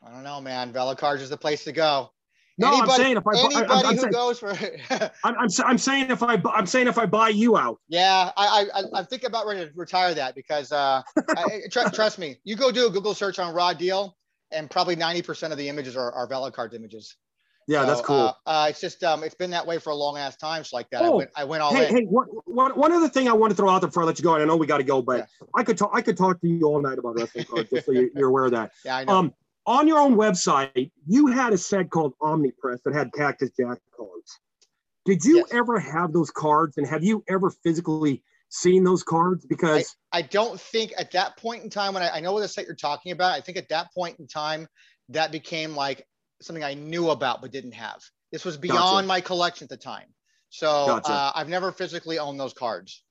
I 0.06 0.12
don't 0.12 0.24
know, 0.24 0.40
man. 0.40 0.72
Velocards 0.72 1.22
is 1.22 1.32
the 1.32 1.38
place 1.38 1.64
to 1.64 1.72
go. 1.72 2.12
No, 2.60 2.80
I'm 2.80 2.90
saying 2.90 3.18
if 3.18 3.28
I, 3.28 3.38
Anybody 3.38 3.66
I'm, 3.66 3.72
I'm, 3.72 3.96
who 3.96 4.02
saying, 4.02 4.14
goes 4.14 4.40
for 4.40 4.50
I'm, 5.24 5.36
I'm, 5.38 5.48
I'm 5.66 5.78
saying 5.78 6.10
if 6.10 6.24
I, 6.24 6.42
I'm 6.54 6.66
saying 6.66 6.88
if 6.88 6.98
I 6.98 7.06
buy 7.06 7.30
you 7.30 7.56
out. 7.58 7.80
Yeah, 7.88 8.32
I, 8.36 8.48
I, 8.74 8.80
I- 8.80 9.00
I'm 9.00 9.06
thinking 9.06 9.28
about 9.28 9.46
ready 9.46 9.66
to 9.66 9.72
retire 9.76 10.14
that 10.16 10.34
because 10.34 10.72
uh, 10.72 11.04
I, 11.36 11.62
tr- 11.72 11.82
trust 11.94 12.18
me, 12.18 12.38
you 12.44 12.56
go 12.56 12.72
do 12.72 12.88
a 12.88 12.90
Google 12.90 13.14
search 13.14 13.38
on 13.38 13.54
raw 13.54 13.74
deal, 13.74 14.18
and 14.52 14.70
probably 14.70 14.96
90% 14.96 15.52
of 15.52 15.58
the 15.58 15.70
images 15.70 15.96
are, 15.96 16.12
are 16.12 16.28
Velocards 16.28 16.74
images. 16.74 17.16
Yeah, 17.68 17.84
that's 17.84 18.02
cool. 18.02 18.16
Uh, 18.16 18.34
uh, 18.46 18.68
it's 18.70 18.80
just 18.80 19.04
um, 19.04 19.24
it's 19.24 19.36
been 19.36 19.52
that 19.52 19.68
way 19.68 19.78
for 19.78 19.90
a 19.90 19.96
long 19.96 20.18
ass 20.18 20.38
time. 20.38 20.64
So 20.64 20.78
like 20.78 20.90
that, 20.92 21.04
I 21.04 21.10
Oh, 21.10 21.18
went 21.18 21.30
I 21.36 21.44
went 21.44 21.62
all 21.62 21.74
hey, 21.74 21.88
in. 21.88 21.96
hey, 21.96 22.04
one, 22.06 22.28
one, 22.46 22.72
one 22.72 22.94
other 22.94 23.10
thing 23.10 23.28
I 23.28 23.34
want 23.34 23.52
to 23.52 23.58
throw 23.58 23.70
out 23.70 23.82
there 23.82 23.90
before 23.90 24.04
I 24.04 24.06
let 24.06 24.18
you 24.18 24.24
go, 24.24 24.36
and 24.36 24.42
I 24.42 24.46
know 24.46 24.56
we 24.56 24.66
got 24.66 24.78
to 24.78 24.86
go, 24.86 25.02
but 25.02 25.28
I 25.54 25.64
could 25.64 25.78
talk, 25.78 25.92
I 25.94 26.02
could 26.02 26.16
talk 26.16 26.40
to 26.40 26.48
you 26.48 26.64
all 26.66 26.82
night 26.82 26.98
about 26.98 27.16
wrestling 27.16 27.44
cards, 27.44 27.70
just 27.70 27.86
so 27.86 27.92
you, 27.92 28.10
you're 28.16 28.30
aware 28.30 28.46
of 28.46 28.52
that. 28.52 28.72
Yeah, 28.86 28.96
I 28.96 29.04
know. 29.04 29.14
Um, 29.14 29.34
on 29.68 29.88
your 29.88 30.00
own 30.00 30.16
website, 30.16 30.92
you 31.06 31.28
had 31.28 31.54
a 31.54 31.58
set 31.58 31.90
called 31.90 32.14
Omnipress 32.22 32.82
that 32.86 32.94
had 32.94 33.12
Cactus 33.14 33.52
Jack 33.52 33.80
cards. 33.96 34.40
Did 35.06 35.24
you 35.24 35.38
Yes. 35.38 35.48
ever 35.52 35.80
have 35.80 36.14
those 36.14 36.32
cards, 36.32 36.78
and 36.78 36.88
have 36.88 37.04
you 37.04 37.24
ever 37.30 37.52
physically 37.52 38.24
seen 38.50 38.84
those 38.84 39.04
cards? 39.04 39.46
Because 39.46 39.96
I 40.12 40.22
don't 40.22 40.60
think 40.60 40.94
at 40.98 41.12
that 41.12 41.38
point 41.38 41.64
in 41.64 41.70
time 41.70 41.94
when 41.94 42.02
I, 42.02 42.10
I 42.10 42.20
know 42.22 42.34
what 42.34 42.42
the 42.42 42.48
set 42.48 42.66
you're 42.66 42.76
talking 42.76 43.12
about, 43.12 43.34
I 43.34 43.42
think 43.42 43.58
at 43.58 43.70
that 43.70 43.94
point 43.94 44.20
in 44.20 44.28
time 44.28 44.68
that 45.10 45.32
became 45.32 45.76
like 45.76 46.08
something 46.42 46.64
I 46.64 46.74
knew 46.74 47.10
about 47.10 47.42
but 47.42 47.52
didn't 47.52 47.74
have. 47.74 48.02
This 48.32 48.46
was 48.46 48.58
beyond 48.58 49.08
my 49.08 49.22
collection 49.22 49.66
at 49.66 49.70
the 49.70 49.78
time. 49.78 50.08
So 50.50 50.86
Gotcha. 50.88 51.12
uh, 51.12 51.32
I've 51.36 51.50
never 51.50 51.72
physically 51.72 52.20
owned 52.20 52.40
those 52.40 52.54
cards. 52.54 53.04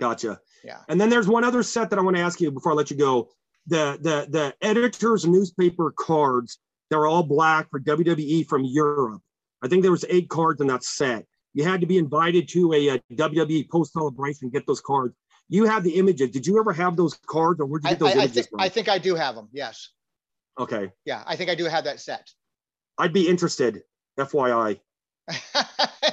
Gotcha. 0.00 0.40
Yeah. 0.64 0.78
And 0.88 1.00
then 1.00 1.08
there's 1.08 1.28
one 1.28 1.44
other 1.44 1.62
set 1.62 1.90
that 1.90 1.98
I 1.98 2.02
want 2.02 2.16
to 2.16 2.22
ask 2.22 2.40
you 2.40 2.50
before 2.50 2.72
I 2.72 2.74
let 2.74 2.90
you 2.90 2.96
go. 2.96 3.30
The 3.66 3.98
the 4.00 4.26
the 4.30 4.54
editors 4.60 5.26
newspaper 5.26 5.92
cards. 5.96 6.58
They're 6.90 7.06
all 7.06 7.22
black 7.22 7.70
for 7.70 7.80
WWE 7.80 8.46
from 8.46 8.64
Europe. 8.64 9.22
I 9.62 9.68
think 9.68 9.82
there 9.82 9.90
was 9.90 10.04
eight 10.08 10.28
cards 10.28 10.60
in 10.60 10.66
that 10.66 10.84
set. 10.84 11.24
You 11.54 11.64
had 11.64 11.80
to 11.80 11.86
be 11.86 11.96
invited 11.98 12.48
to 12.50 12.72
a, 12.74 12.90
uh 12.90 12.98
WWE 13.12 13.70
post 13.70 13.92
celebration 13.94 14.50
get 14.50 14.66
those 14.66 14.80
cards. 14.82 15.14
You 15.48 15.64
have 15.64 15.82
the 15.82 15.92
images. 15.96 16.30
Did 16.30 16.46
you 16.46 16.58
ever 16.58 16.72
have 16.72 16.96
those 16.96 17.14
cards, 17.26 17.60
or 17.60 17.66
where 17.66 17.80
did 17.80 17.88
you 17.88 17.96
get 17.96 17.98
those 18.00 18.08
I, 18.10 18.12
I, 18.12 18.16
images 18.24 18.34
think, 18.34 18.48
from? 18.50 18.60
I 18.60 18.68
think 18.68 18.88
I 18.88 18.98
do 18.98 19.14
have 19.14 19.34
them. 19.34 19.48
Yes. 19.52 19.90
okay, 20.58 20.90
Yeah. 21.04 21.22
I 21.26 21.36
think 21.36 21.50
I 21.50 21.54
do 21.54 21.64
have 21.64 21.84
that 21.84 22.00
set. 22.00 22.28
I'd 22.98 23.12
be 23.12 23.28
interested. 23.28 23.82
FYI. 24.18 24.78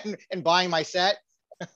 and, 0.04 0.18
and 0.32 0.44
buying 0.44 0.70
my 0.70 0.84
set. 0.84 1.20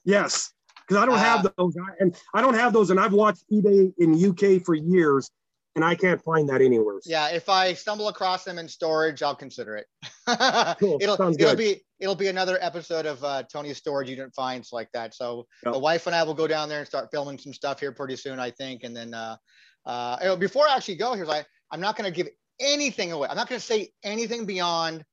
Yes, 0.03 0.51
because 0.87 1.01
I 1.01 1.05
don't 1.05 1.15
Uh, 1.15 1.19
have 1.19 1.47
those, 1.57 1.75
I- 1.77 1.95
and 1.99 2.15
I 2.33 2.41
don't 2.41 2.55
have 2.55 2.73
those, 2.73 2.89
and 2.89 2.99
I've 2.99 3.13
watched 3.13 3.43
eBay 3.51 3.93
in 3.99 4.13
UK 4.29 4.63
for 4.63 4.73
years, 4.73 5.29
and 5.75 5.83
I 5.83 5.95
can't 5.95 6.21
find 6.23 6.47
that 6.49 6.61
anywhere. 6.61 6.99
Yeah. 7.05 7.29
If 7.29 7.49
I 7.49 7.73
stumble 7.73 8.07
across 8.07 8.43
them 8.43 8.57
in 8.57 8.67
storage, 8.67 9.21
I'll 9.21 9.35
consider 9.35 9.75
it. 9.77 9.85
Cool. 10.79 10.97
It'll 10.99 11.17
Sounds 11.17 11.37
it'll 11.37 11.51
good. 11.51 11.57
be 11.57 11.81
it'll 11.99 12.15
be 12.15 12.27
another 12.27 12.57
episode 12.61 13.05
of 13.05 13.23
uh, 13.23 13.43
Tony's 13.43 13.77
storage 13.77 14.09
you 14.09 14.15
didn't 14.15 14.33
find 14.33 14.65
like 14.71 14.89
that. 14.93 15.13
So 15.13 15.45
Yep. 15.63 15.73
the 15.73 15.79
wife 15.79 16.07
and 16.07 16.15
I 16.15 16.23
will 16.23 16.33
go 16.33 16.47
down 16.47 16.67
there 16.67 16.79
and 16.79 16.87
start 16.87 17.09
filming 17.11 17.37
some 17.37 17.53
stuff 17.53 17.79
here 17.79 17.91
pretty 17.91 18.15
soon, 18.15 18.39
I 18.39 18.49
think. 18.49 18.83
And 18.83 18.95
then 18.95 19.13
uh, 19.13 19.37
uh, 19.85 20.35
before 20.37 20.67
I 20.67 20.75
actually 20.75 20.95
go, 20.95 21.13
here's 21.13 21.27
like 21.27 21.45
I'm 21.71 21.79
not 21.79 21.95
going 21.95 22.11
to 22.11 22.15
give 22.15 22.29
anything 22.59 23.11
away. 23.11 23.27
I'm 23.29 23.37
not 23.37 23.47
going 23.49 23.59
to 23.59 23.65
say 23.65 23.91
anything 24.03 24.45
beyond 24.45 25.03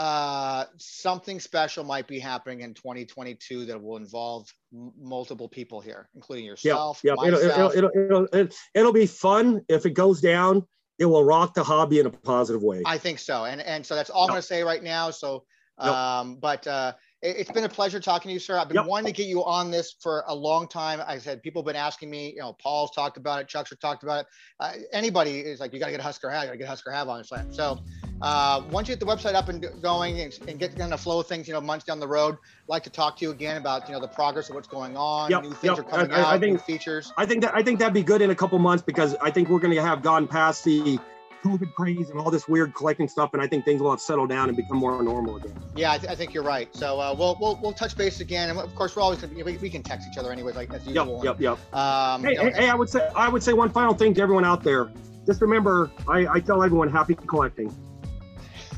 uh, 0.00 0.64
something 0.78 1.38
special 1.40 1.84
might 1.84 2.06
be 2.06 2.18
happening 2.18 2.62
in 2.62 2.74
2022 2.74 3.66
that 3.66 3.82
will 3.82 3.96
involve 3.96 4.48
m- 4.72 4.92
multiple 4.98 5.48
people 5.48 5.80
here, 5.80 6.08
including 6.14 6.44
yourself, 6.44 7.00
yeah. 7.02 7.12
It'll, 7.12 7.38
it'll, 7.38 7.70
it'll, 7.70 7.90
it'll, 7.92 8.28
it'll, 8.32 8.48
it'll 8.74 8.92
be 8.92 9.06
fun 9.06 9.62
if 9.68 9.84
it 9.86 9.90
goes 9.90 10.20
down 10.20 10.66
it 11.00 11.06
will 11.06 11.24
rock 11.24 11.54
the 11.54 11.64
hobby 11.64 11.98
in 11.98 12.06
a 12.06 12.10
positive 12.10 12.62
way. 12.62 12.82
I 12.84 12.98
think 12.98 13.18
so. 13.18 13.46
And 13.46 13.60
and 13.62 13.84
so 13.84 13.96
that's 13.96 14.10
all 14.10 14.24
I'm 14.24 14.28
going 14.28 14.42
to 14.42 14.46
say 14.46 14.62
right 14.62 14.82
now. 14.82 15.10
So, 15.10 15.44
Yep. 15.82 15.94
um, 15.94 16.36
but 16.36 16.66
uh, 16.66 16.92
it, 17.22 17.36
has 17.36 17.48
been 17.54 17.64
a 17.64 17.68
pleasure 17.68 18.00
talking 18.00 18.30
to 18.30 18.32
you, 18.32 18.38
sir. 18.38 18.56
I've 18.58 18.68
been 18.68 18.76
Yep. 18.76 18.86
wanting 18.86 19.12
to 19.12 19.16
get 19.16 19.26
you 19.28 19.44
on 19.44 19.70
this 19.70 19.92
for 20.00 20.24
a 20.26 20.34
long 20.34 20.66
time. 20.68 21.02
I 21.06 21.18
said 21.18 21.42
people 21.42 21.60
have 21.62 21.66
been 21.66 21.76
asking 21.76 22.08
me. 22.10 22.30
You 22.32 22.38
know, 22.40 22.54
Paul's 22.54 22.90
talked 22.92 23.16
about 23.18 23.40
it. 23.40 23.48
Chuck's 23.48 23.72
talked 23.80 24.02
about 24.02 24.20
it. 24.20 24.26
Uh, 24.58 24.72
anybody 24.92 25.40
is 25.40 25.60
like, 25.60 25.72
you 25.74 25.78
got 25.78 25.86
to 25.86 25.92
get 25.92 26.00
Huskerhav. 26.00 26.40
You 26.42 26.46
got 26.46 26.52
to 26.52 26.56
get 26.56 26.68
Huskerhav 26.68 27.08
on 27.08 27.22
slam. 27.24 27.52
So, 27.52 27.78
uh, 28.22 28.62
once 28.70 28.88
you 28.88 28.96
get 28.96 29.00
the 29.00 29.06
website 29.06 29.34
up 29.34 29.48
and 29.48 29.66
going 29.82 30.20
and, 30.20 30.38
and 30.48 30.58
get 30.58 30.76
kind 30.78 30.92
of 30.94 31.00
flow 31.00 31.20
of 31.20 31.26
things, 31.26 31.46
you 31.46 31.54
know, 31.54 31.60
months 31.60 31.84
down 31.84 32.00
the 32.00 32.08
road, 32.08 32.34
I'd 32.34 32.68
like 32.68 32.84
to 32.84 32.90
talk 32.90 33.16
to 33.18 33.24
you 33.24 33.30
again 33.32 33.56
about 33.58 33.86
you 33.88 33.94
know 33.94 34.00
the 34.00 34.08
progress 34.08 34.48
of 34.48 34.54
what's 34.54 34.68
going 34.68 34.96
on. 34.96 35.30
Yep, 35.30 35.42
New 35.42 35.50
things 35.50 35.64
yep. 35.64 35.78
are 35.78 35.82
coming 35.82 36.12
I- 36.12 36.16
I- 36.16 36.22
I 36.22 36.34
out. 36.34 36.40
new 36.40 36.46
think- 36.56 36.62
features. 36.64 37.12
I 37.18 37.26
think 37.26 37.42
that 37.42 37.54
I 37.54 37.62
think 37.62 37.78
that'd 37.80 37.92
be 37.94 38.02
good 38.02 38.22
in 38.22 38.30
a 38.30 38.34
couple 38.34 38.58
months 38.58 38.82
because 38.82 39.14
I 39.20 39.30
think 39.30 39.48
we're 39.48 39.60
going 39.60 39.74
to 39.74 39.82
have 39.82 40.02
gone 40.02 40.26
past 40.26 40.64
the 40.64 40.98
COVID 41.42 41.72
craze 41.74 42.10
and 42.10 42.18
all 42.20 42.30
this 42.30 42.46
weird 42.48 42.74
collecting 42.74 43.08
stuff, 43.08 43.30
and 43.32 43.42
I 43.42 43.46
think 43.46 43.64
things 43.64 43.80
will 43.80 43.90
have 43.90 44.00
settled 44.00 44.28
down 44.28 44.48
and 44.48 44.56
become 44.56 44.76
more 44.76 45.02
normal 45.02 45.36
again. 45.36 45.54
Yeah, 45.74 45.92
I, 45.92 45.98
th- 45.98 46.10
I 46.10 46.14
think 46.14 46.34
you're 46.34 46.42
right. 46.42 46.74
So 46.76 47.00
uh, 47.00 47.14
we'll, 47.18 47.36
we'll 47.40 47.58
we'll 47.62 47.72
touch 47.72 47.96
base 47.96 48.20
again, 48.20 48.50
and 48.50 48.58
of 48.58 48.74
course 48.74 48.94
we're 48.96 49.02
always 49.02 49.20
gonna 49.20 49.42
we, 49.44 49.56
we 49.56 49.70
can 49.70 49.82
text 49.82 50.06
each 50.10 50.18
other 50.18 50.32
anyways, 50.32 50.56
like 50.56 50.72
as 50.72 50.84
Yep, 50.86 50.94
usual. 51.06 51.24
yep, 51.24 51.40
yep. 51.40 51.74
Um, 51.74 52.22
Hey, 52.22 52.30
you 52.32 52.36
know, 52.36 52.44
hey, 52.44 52.52
hey, 52.64 52.68
I 52.68 52.74
would 52.74 52.88
say 52.88 53.08
I 53.16 53.28
would 53.28 53.42
say 53.42 53.52
one 53.52 53.70
final 53.70 53.94
thing 53.94 54.14
to 54.14 54.20
everyone 54.22 54.44
out 54.44 54.62
there. 54.62 54.90
Just 55.26 55.40
remember, 55.42 55.90
I, 56.08 56.26
I 56.26 56.40
tell 56.40 56.62
everyone, 56.62 56.88
happy 56.90 57.14
collecting. 57.14 57.74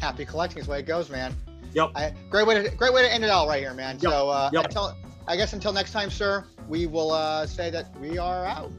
happy 0.00 0.24
collecting 0.24 0.58
is 0.58 0.66
the 0.66 0.72
way 0.72 0.80
it 0.80 0.86
goes, 0.86 1.08
man. 1.10 1.34
Yep. 1.74 1.90
I, 1.94 2.12
great 2.30 2.46
way 2.46 2.62
to 2.62 2.70
great 2.76 2.92
way 2.92 3.02
to 3.02 3.12
end 3.12 3.24
it 3.24 3.30
all 3.30 3.48
right 3.48 3.60
here, 3.60 3.74
man. 3.74 3.94
Yep, 4.00 4.02
So 4.12 4.28
uh, 4.28 4.50
yep. 4.52 4.64
until 4.66 4.94
I 5.26 5.36
guess 5.36 5.52
until 5.52 5.72
next 5.72 5.92
time, 5.92 6.10
sir, 6.10 6.44
we 6.68 6.86
will 6.86 7.12
uh, 7.12 7.46
say 7.46 7.70
that 7.70 7.98
we 7.98 8.18
are 8.18 8.44
out. 8.44 8.70